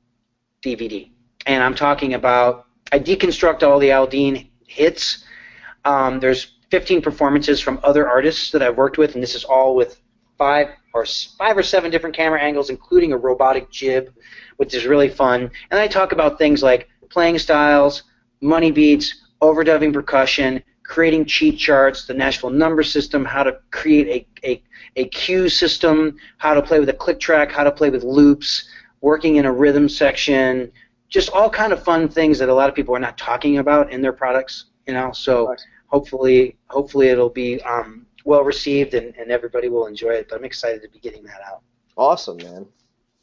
DVD, 0.62 1.10
and 1.46 1.62
I'm 1.62 1.74
talking 1.74 2.14
about 2.14 2.66
I 2.92 2.98
deconstruct 2.98 3.62
all 3.62 3.78
the 3.78 3.88
Aldean 3.88 4.50
hits. 4.66 5.24
Um, 5.84 6.20
there's 6.20 6.58
15 6.70 7.02
performances 7.02 7.60
from 7.60 7.80
other 7.82 8.08
artists 8.08 8.50
that 8.50 8.62
I've 8.62 8.76
worked 8.76 8.98
with, 8.98 9.14
and 9.14 9.22
this 9.22 9.34
is 9.34 9.44
all 9.44 9.74
with 9.74 10.00
five 10.36 10.68
or 10.94 11.04
five 11.36 11.58
or 11.58 11.62
seven 11.62 11.90
different 11.90 12.16
camera 12.16 12.40
angles, 12.40 12.70
including 12.70 13.12
a 13.12 13.16
robotic 13.16 13.68
jib, 13.70 14.14
which 14.56 14.72
is 14.74 14.86
really 14.86 15.08
fun. 15.08 15.50
And 15.70 15.80
I 15.80 15.88
talk 15.88 16.12
about 16.12 16.38
things 16.38 16.62
like 16.62 16.88
playing 17.10 17.38
styles, 17.38 18.04
money 18.40 18.70
beats, 18.70 19.26
overdubbing 19.42 19.92
percussion, 19.92 20.62
creating 20.84 21.24
cheat 21.26 21.58
charts, 21.58 22.06
the 22.06 22.14
Nashville 22.14 22.50
number 22.50 22.84
system, 22.84 23.24
how 23.24 23.42
to 23.42 23.58
create 23.72 24.28
a, 24.44 24.48
a, 24.48 24.62
a 24.96 25.08
cue 25.08 25.48
system, 25.48 26.16
how 26.38 26.54
to 26.54 26.62
play 26.62 26.78
with 26.78 26.88
a 26.88 26.94
click 26.94 27.18
track, 27.18 27.50
how 27.50 27.64
to 27.64 27.72
play 27.72 27.90
with 27.90 28.04
loops, 28.04 28.68
working 29.00 29.36
in 29.36 29.46
a 29.46 29.52
rhythm 29.52 29.88
section, 29.88 30.70
just 31.08 31.30
all 31.30 31.50
kind 31.50 31.72
of 31.72 31.82
fun 31.82 32.08
things 32.08 32.38
that 32.38 32.48
a 32.48 32.54
lot 32.54 32.68
of 32.68 32.74
people 32.74 32.94
are 32.94 33.00
not 33.00 33.18
talking 33.18 33.58
about 33.58 33.92
in 33.92 34.00
their 34.00 34.12
products. 34.12 34.66
You 34.86 34.94
know, 34.94 35.10
so 35.12 35.46
Nice. 35.46 35.66
hopefully, 35.86 36.56
hopefully 36.70 37.08
it'll 37.08 37.30
be 37.30 37.60
um, 37.62 38.06
well 38.24 38.42
received 38.42 38.94
and, 38.94 39.14
and 39.16 39.30
everybody 39.30 39.68
will 39.68 39.86
enjoy 39.86 40.10
it. 40.10 40.28
But 40.28 40.38
I'm 40.38 40.44
excited 40.44 40.82
to 40.82 40.88
be 40.88 40.98
getting 40.98 41.24
that 41.24 41.40
out. 41.46 41.62
Awesome, 41.96 42.38
man. 42.38 42.66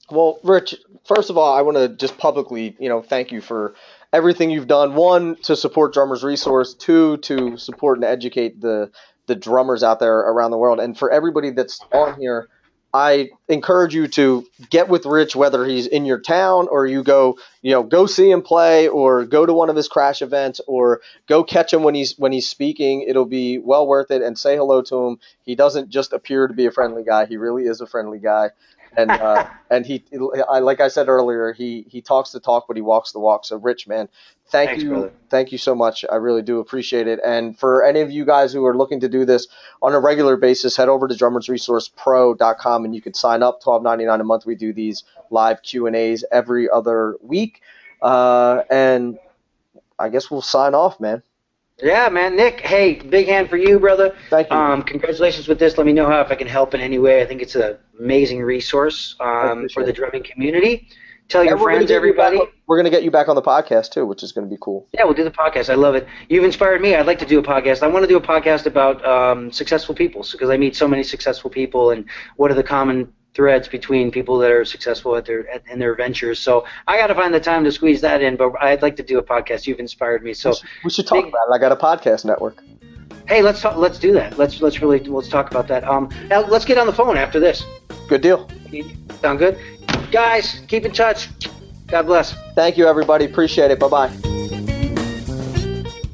Well, 0.09 0.39
Rich, 0.43 0.75
first 1.05 1.29
of 1.29 1.37
all, 1.37 1.53
I 1.53 1.61
want 1.61 1.77
to 1.77 1.89
just 1.89 2.17
publicly, 2.17 2.75
you 2.79 2.89
know, 2.89 3.01
thank 3.01 3.31
you 3.31 3.41
for 3.41 3.75
everything 4.11 4.49
you've 4.49 4.67
done. 4.67 4.93
One, 4.93 5.37
to 5.43 5.55
support 5.55 5.93
Drummers 5.93 6.23
Resource. 6.23 6.73
Two, 6.73 7.17
to 7.17 7.57
support 7.57 7.97
and 7.97 8.05
educate 8.05 8.59
the 8.61 8.91
the 9.27 9.35
drummers 9.35 9.83
out 9.83 9.99
there 9.99 10.17
around 10.17 10.51
the 10.51 10.57
world. 10.57 10.79
And 10.79 10.97
for 10.97 11.09
everybody 11.09 11.51
that's 11.51 11.79
on 11.93 12.19
here, 12.19 12.49
I 12.93 13.29
encourage 13.47 13.95
you 13.95 14.07
to 14.09 14.45
get 14.69 14.89
with 14.89 15.05
Rich, 15.05 15.35
whether 15.35 15.65
he's 15.65 15.87
in 15.87 16.03
your 16.05 16.19
town 16.19 16.67
or 16.69 16.85
you 16.85 17.03
go, 17.03 17.37
you 17.61 17.71
know, 17.71 17.83
go 17.83 18.05
see 18.05 18.29
him 18.29 18.41
play 18.41 18.89
or 18.89 19.23
go 19.25 19.45
to 19.45 19.53
one 19.53 19.69
of 19.69 19.77
his 19.77 19.87
crash 19.87 20.21
events 20.21 20.59
or 20.67 20.99
go 21.27 21.43
catch 21.43 21.73
him 21.73 21.83
when 21.83 21.95
he's 21.95 22.17
when 22.19 22.33
he's 22.33 22.49
speaking. 22.49 23.03
It'll 23.03 23.25
be 23.25 23.59
well 23.59 23.87
worth 23.87 24.11
it. 24.11 24.21
And 24.21 24.37
say 24.37 24.57
hello 24.57 24.81
to 24.83 25.07
him. 25.07 25.19
He 25.45 25.55
doesn't 25.55 25.89
just 25.89 26.11
appear 26.11 26.47
to 26.47 26.53
be 26.53 26.65
a 26.65 26.71
friendly 26.71 27.03
guy; 27.03 27.25
he 27.25 27.37
really 27.37 27.63
is 27.63 27.79
a 27.79 27.87
friendly 27.87 28.19
guy. 28.19 28.49
And 28.97 29.11
uh, 29.11 29.47
and 29.69 29.85
he, 29.85 30.03
I 30.49 30.59
like 30.59 30.79
I 30.79 30.87
said 30.87 31.07
earlier, 31.07 31.53
he 31.53 31.85
he 31.89 32.01
talks 32.01 32.31
the 32.31 32.39
talk, 32.39 32.65
but 32.67 32.75
he 32.75 32.81
walks 32.81 33.11
the 33.11 33.19
walk. 33.19 33.45
So, 33.45 33.57
Rich, 33.57 33.87
man, 33.87 34.09
thank 34.47 34.69
Thanks, 34.69 34.83
you, 34.83 34.89
brother. 34.89 35.13
thank 35.29 35.51
you 35.51 35.57
so 35.57 35.75
much. 35.75 36.05
I 36.11 36.15
really 36.15 36.41
do 36.41 36.59
appreciate 36.59 37.07
it. 37.07 37.19
And 37.25 37.57
for 37.57 37.83
any 37.83 38.01
of 38.01 38.11
you 38.11 38.25
guys 38.25 38.51
who 38.53 38.65
are 38.65 38.75
looking 38.75 38.99
to 39.01 39.09
do 39.09 39.25
this 39.25 39.47
on 39.81 39.93
a 39.93 39.99
regular 39.99 40.37
basis, 40.37 40.75
head 40.75 40.89
over 40.89 41.07
to 41.07 41.15
drummersresourcepro.com 41.15 42.85
and 42.85 42.95
you 42.95 43.01
can 43.01 43.13
sign 43.13 43.43
up. 43.43 43.61
Twelve 43.61 43.83
ninety 43.83 44.05
nine 44.05 44.21
a 44.21 44.25
month. 44.25 44.45
We 44.45 44.55
do 44.55 44.73
these 44.73 45.03
live 45.29 45.61
Q 45.63 45.87
and 45.87 45.95
A's 45.95 46.23
every 46.31 46.69
other 46.69 47.15
week. 47.21 47.61
Uh, 48.01 48.63
and 48.69 49.19
I 49.97 50.09
guess 50.09 50.31
we'll 50.31 50.41
sign 50.41 50.73
off, 50.73 50.99
man. 50.99 51.21
Yeah, 51.81 52.09
man, 52.09 52.35
Nick. 52.35 52.59
Hey, 52.61 52.95
big 52.95 53.27
hand 53.27 53.49
for 53.49 53.57
you, 53.57 53.79
brother. 53.79 54.15
Thank 54.29 54.49
you. 54.51 54.55
Um, 54.55 54.83
congratulations 54.83 55.47
with 55.47 55.57
this. 55.59 55.77
Let 55.77 55.87
me 55.87 55.93
know 55.93 56.07
how 56.07 56.21
if 56.21 56.29
I 56.31 56.35
can 56.35 56.47
help 56.47 56.73
in 56.73 56.81
any 56.81 56.99
way. 56.99 57.21
I 57.21 57.25
think 57.25 57.41
it's 57.41 57.55
an 57.55 57.77
amazing 57.99 58.41
resource 58.43 59.15
um, 59.19 59.67
for 59.69 59.83
the 59.85 59.91
drumming 59.93 60.23
community. 60.23 60.87
Tell 61.27 61.43
your 61.45 61.53
And 61.53 61.61
we're 61.61 61.67
gonna 61.67 61.77
friends, 61.77 61.87
get 61.87 61.93
you 61.93 61.97
everybody. 61.97 62.37
on- 62.37 62.47
we're 62.67 62.77
gonna 62.77 62.89
get 62.89 63.03
you 63.03 63.11
back 63.11 63.29
on 63.29 63.35
the 63.35 63.41
podcast 63.41 63.91
too, 63.91 64.05
which 64.05 64.21
is 64.21 64.31
gonna 64.33 64.47
be 64.47 64.57
cool. 64.59 64.87
Yeah, 64.93 65.05
we'll 65.05 65.13
do 65.13 65.23
the 65.23 65.31
podcast. 65.31 65.69
I 65.69 65.75
love 65.75 65.95
it. 65.95 66.05
You've 66.29 66.43
inspired 66.43 66.81
me. 66.81 66.93
I'd 66.95 67.05
like 67.07 67.19
to 67.19 67.25
do 67.25 67.39
a 67.39 67.43
podcast. 67.43 67.83
I 67.83 67.87
want 67.87 68.03
to 68.03 68.07
do 68.07 68.17
a 68.17 68.21
podcast 68.21 68.65
about 68.65 69.03
um, 69.05 69.49
successful 69.51 69.95
people 69.95 70.25
because 70.29 70.49
I 70.49 70.57
meet 70.57 70.75
so 70.75 70.87
many 70.89 71.03
successful 71.03 71.49
people 71.49 71.91
and 71.91 72.05
what 72.35 72.51
are 72.51 72.55
the 72.55 72.63
common 72.63 73.11
threads 73.33 73.67
between 73.67 74.11
people 74.11 74.37
that 74.39 74.51
are 74.51 74.65
successful 74.65 75.15
at 75.15 75.25
their 75.25 75.49
at, 75.49 75.63
in 75.71 75.79
their 75.79 75.95
ventures. 75.95 76.39
So 76.39 76.65
I 76.87 76.97
got 76.97 77.07
to 77.07 77.15
find 77.15 77.33
the 77.33 77.39
time 77.39 77.63
to 77.63 77.71
squeeze 77.71 78.01
that 78.01 78.21
in. 78.21 78.35
But 78.35 78.53
I'd 78.61 78.81
like 78.81 78.95
to 78.97 79.03
do 79.03 79.17
a 79.19 79.23
podcast. 79.23 79.67
You've 79.67 79.79
inspired 79.79 80.23
me. 80.23 80.33
So 80.33 80.53
We 80.83 80.89
should 80.89 81.07
talk 81.07 81.23
Big- 81.23 81.29
about 81.33 81.47
it. 81.49 81.53
I 81.53 81.57
got 81.57 81.71
a 81.71 81.75
podcast 81.75 82.25
network. 82.25 82.61
hey, 83.27 83.41
let's 83.41 83.61
talk. 83.61 83.77
Let's 83.77 83.99
do 83.99 84.11
that. 84.13 84.37
Let's 84.37 84.61
let's 84.61 84.81
really 84.81 84.99
let's 84.99 85.29
talk 85.29 85.49
about 85.51 85.67
that. 85.69 85.83
Um, 85.85 86.09
now 86.27 86.41
let's 86.45 86.65
get 86.65 86.77
on 86.77 86.87
the 86.87 86.93
phone 86.93 87.17
after 87.17 87.39
this. 87.39 87.63
Good 88.09 88.21
deal. 88.21 88.49
Sound 89.21 89.39
good, 89.39 89.57
guys? 90.11 90.61
Keep 90.67 90.85
in 90.85 90.91
touch. 90.91 91.29
God 91.87 92.03
bless. 92.03 92.33
Thank 92.55 92.77
you, 92.77 92.87
everybody. 92.87 93.25
Appreciate 93.25 93.71
it. 93.71 93.79
Bye 93.79 93.87
bye. 93.89 94.09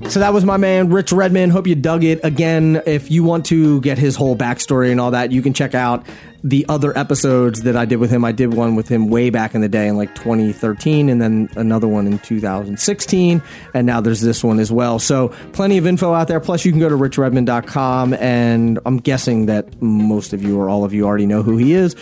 So 0.10 0.22
that 0.22 0.34
was 0.34 0.46
my 0.46 0.56
man, 0.56 0.90
Rich 0.90 1.12
Redmond. 1.12 1.52
Hope 1.52 1.68
you 1.68 1.76
dug 1.76 2.04
it. 2.06 2.22
Again, 2.24 2.82
if 2.86 3.12
you 3.12 3.26
want 3.26 3.46
to 3.48 3.82
get 3.82 3.98
his 3.98 4.16
whole 4.16 4.38
backstory 4.38 4.90
and 4.90 5.02
all 5.02 5.12
that, 5.12 5.34
you 5.34 5.42
can 5.42 5.54
check 5.54 5.76
out 5.76 6.06
the 6.44 6.66
other 6.70 6.98
episodes 6.98 7.64
that 7.64 7.76
I 7.76 7.86
did 7.86 7.98
with 7.98 8.12
him. 8.12 8.24
I 8.24 8.32
did 8.32 8.54
one 8.54 8.76
with 8.76 8.88
him 8.88 9.10
way 9.10 9.30
back 9.30 9.56
in 9.56 9.62
the 9.62 9.70
day 9.70 9.88
in 9.88 9.98
like 9.98 10.14
2013, 10.16 11.10
and 11.10 11.22
then 11.22 11.50
another 11.56 11.88
one 11.88 12.08
in 12.08 12.20
2016, 12.20 13.42
and 13.74 13.88
now 13.88 14.02
there's 14.02 14.22
this 14.22 14.44
one 14.44 14.60
as 14.60 14.72
well. 14.72 15.00
So 15.00 15.30
plenty 15.54 15.78
of 15.78 15.88
info 15.88 16.14
out 16.14 16.28
there. 16.28 16.40
Plus, 16.40 16.66
you 16.66 16.72
can 16.72 16.80
go 16.80 16.90
to 16.90 16.96
richredmond.com, 16.96 18.14
and 18.14 18.80
I'm 18.86 18.98
guessing 18.98 19.48
that 19.48 19.82
most 19.82 20.34
of 20.34 20.44
you 20.44 20.60
or 20.60 20.70
all 20.70 20.84
of 20.84 20.94
you 20.94 21.06
already 21.06 21.26
know 21.26 21.44
who 21.44 21.58
he 21.58 21.74
is 21.74 21.96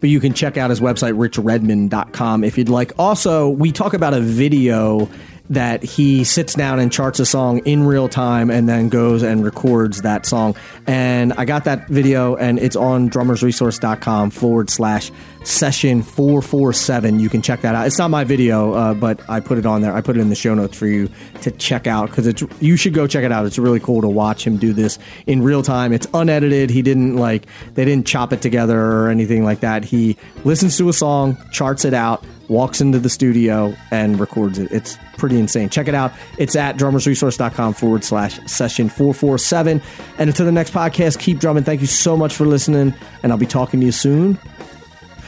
but 0.00 0.10
you 0.10 0.20
can 0.20 0.32
check 0.32 0.56
out 0.56 0.70
his 0.70 0.78
website 0.80 1.14
richredmond.com 1.14 2.44
if 2.44 2.56
you'd 2.56 2.68
like 2.68 2.92
also 3.00 3.48
we 3.48 3.72
talk 3.72 3.94
about 3.94 4.14
a 4.14 4.20
video 4.20 5.08
that 5.50 5.82
he 5.82 6.24
sits 6.24 6.54
down 6.54 6.78
and 6.78 6.92
charts 6.92 7.20
a 7.20 7.26
song 7.26 7.58
in 7.60 7.84
real 7.84 8.08
time 8.08 8.50
and 8.50 8.68
then 8.68 8.88
goes 8.88 9.22
and 9.22 9.44
records 9.44 10.02
that 10.02 10.26
song. 10.26 10.54
And 10.86 11.32
i 11.34 11.44
got 11.44 11.64
that 11.64 11.88
video 11.88 12.36
and 12.36 12.58
it's 12.58 12.76
on 12.76 13.10
drummersresource.com 13.10 14.30
forward 14.30 14.70
slash 14.70 15.10
session 15.48 16.02
447 16.02 17.20
you 17.20 17.28
can 17.28 17.42
check 17.42 17.62
that 17.62 17.74
out. 17.74 17.86
It's 17.86 17.98
not 17.98 18.10
my 18.10 18.24
video 18.24 18.72
uh, 18.74 18.94
but 18.94 19.20
i 19.28 19.40
put 19.40 19.58
it 19.58 19.66
on 19.66 19.80
there. 19.80 19.94
I 19.94 20.00
put 20.00 20.16
it 20.16 20.20
in 20.20 20.28
the 20.28 20.34
show 20.34 20.54
notes 20.54 20.76
for 20.76 20.86
you 20.86 21.08
to 21.42 21.50
check 21.50 21.86
out 21.86 22.10
because 22.10 22.26
it's 22.26 22.42
you 22.60 22.76
should 22.76 22.94
go 22.94 23.06
check 23.06 23.24
it 23.24 23.32
out. 23.32 23.46
It's 23.46 23.58
really 23.58 23.80
cool 23.80 24.02
to 24.02 24.08
watch 24.08 24.46
him 24.46 24.56
do 24.58 24.72
this 24.72 24.98
in 25.26 25.42
real 25.42 25.62
time. 25.62 25.92
It's 25.92 26.06
unedited. 26.12 26.70
He 26.70 26.82
didn't 26.82 27.16
like 27.16 27.46
they 27.74 27.84
didn't 27.84 28.06
chop 28.06 28.32
it 28.32 28.42
together 28.42 28.78
or 28.78 29.08
anything 29.08 29.44
like 29.44 29.60
that. 29.60 29.84
He 29.84 30.16
listens 30.44 30.76
to 30.78 30.88
a 30.88 30.92
song 30.92 31.36
charts 31.50 31.84
it 31.84 31.94
out 31.94 32.24
walks 32.48 32.80
into 32.80 32.98
the 32.98 33.10
studio 33.10 33.74
and 33.90 34.18
records 34.18 34.58
it. 34.58 34.72
It's 34.72 34.96
pretty 35.18 35.38
insane. 35.38 35.68
Check 35.68 35.86
it 35.86 35.94
out. 35.94 36.12
It's 36.38 36.56
at 36.56 36.78
drummersresource.com 36.78 37.74
forward 37.74 38.04
slash 38.04 38.38
session 38.46 38.88
447 38.88 39.82
and 40.18 40.30
until 40.30 40.46
the 40.46 40.52
next 40.52 40.72
podcast 40.72 41.18
keep 41.18 41.40
drumming. 41.40 41.64
Thank 41.64 41.82
you 41.82 41.86
so 41.86 42.16
much 42.16 42.34
for 42.34 42.46
listening 42.46 42.94
and 43.22 43.32
i'll 43.32 43.38
be 43.38 43.46
talking 43.46 43.80
to 43.80 43.86
you 43.86 43.92
soon 43.92 44.38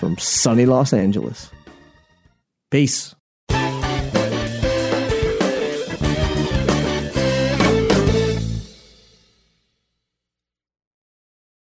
from 0.01 0.17
sunny 0.17 0.65
los 0.65 0.93
angeles. 0.95 1.51
Peace 2.71 3.15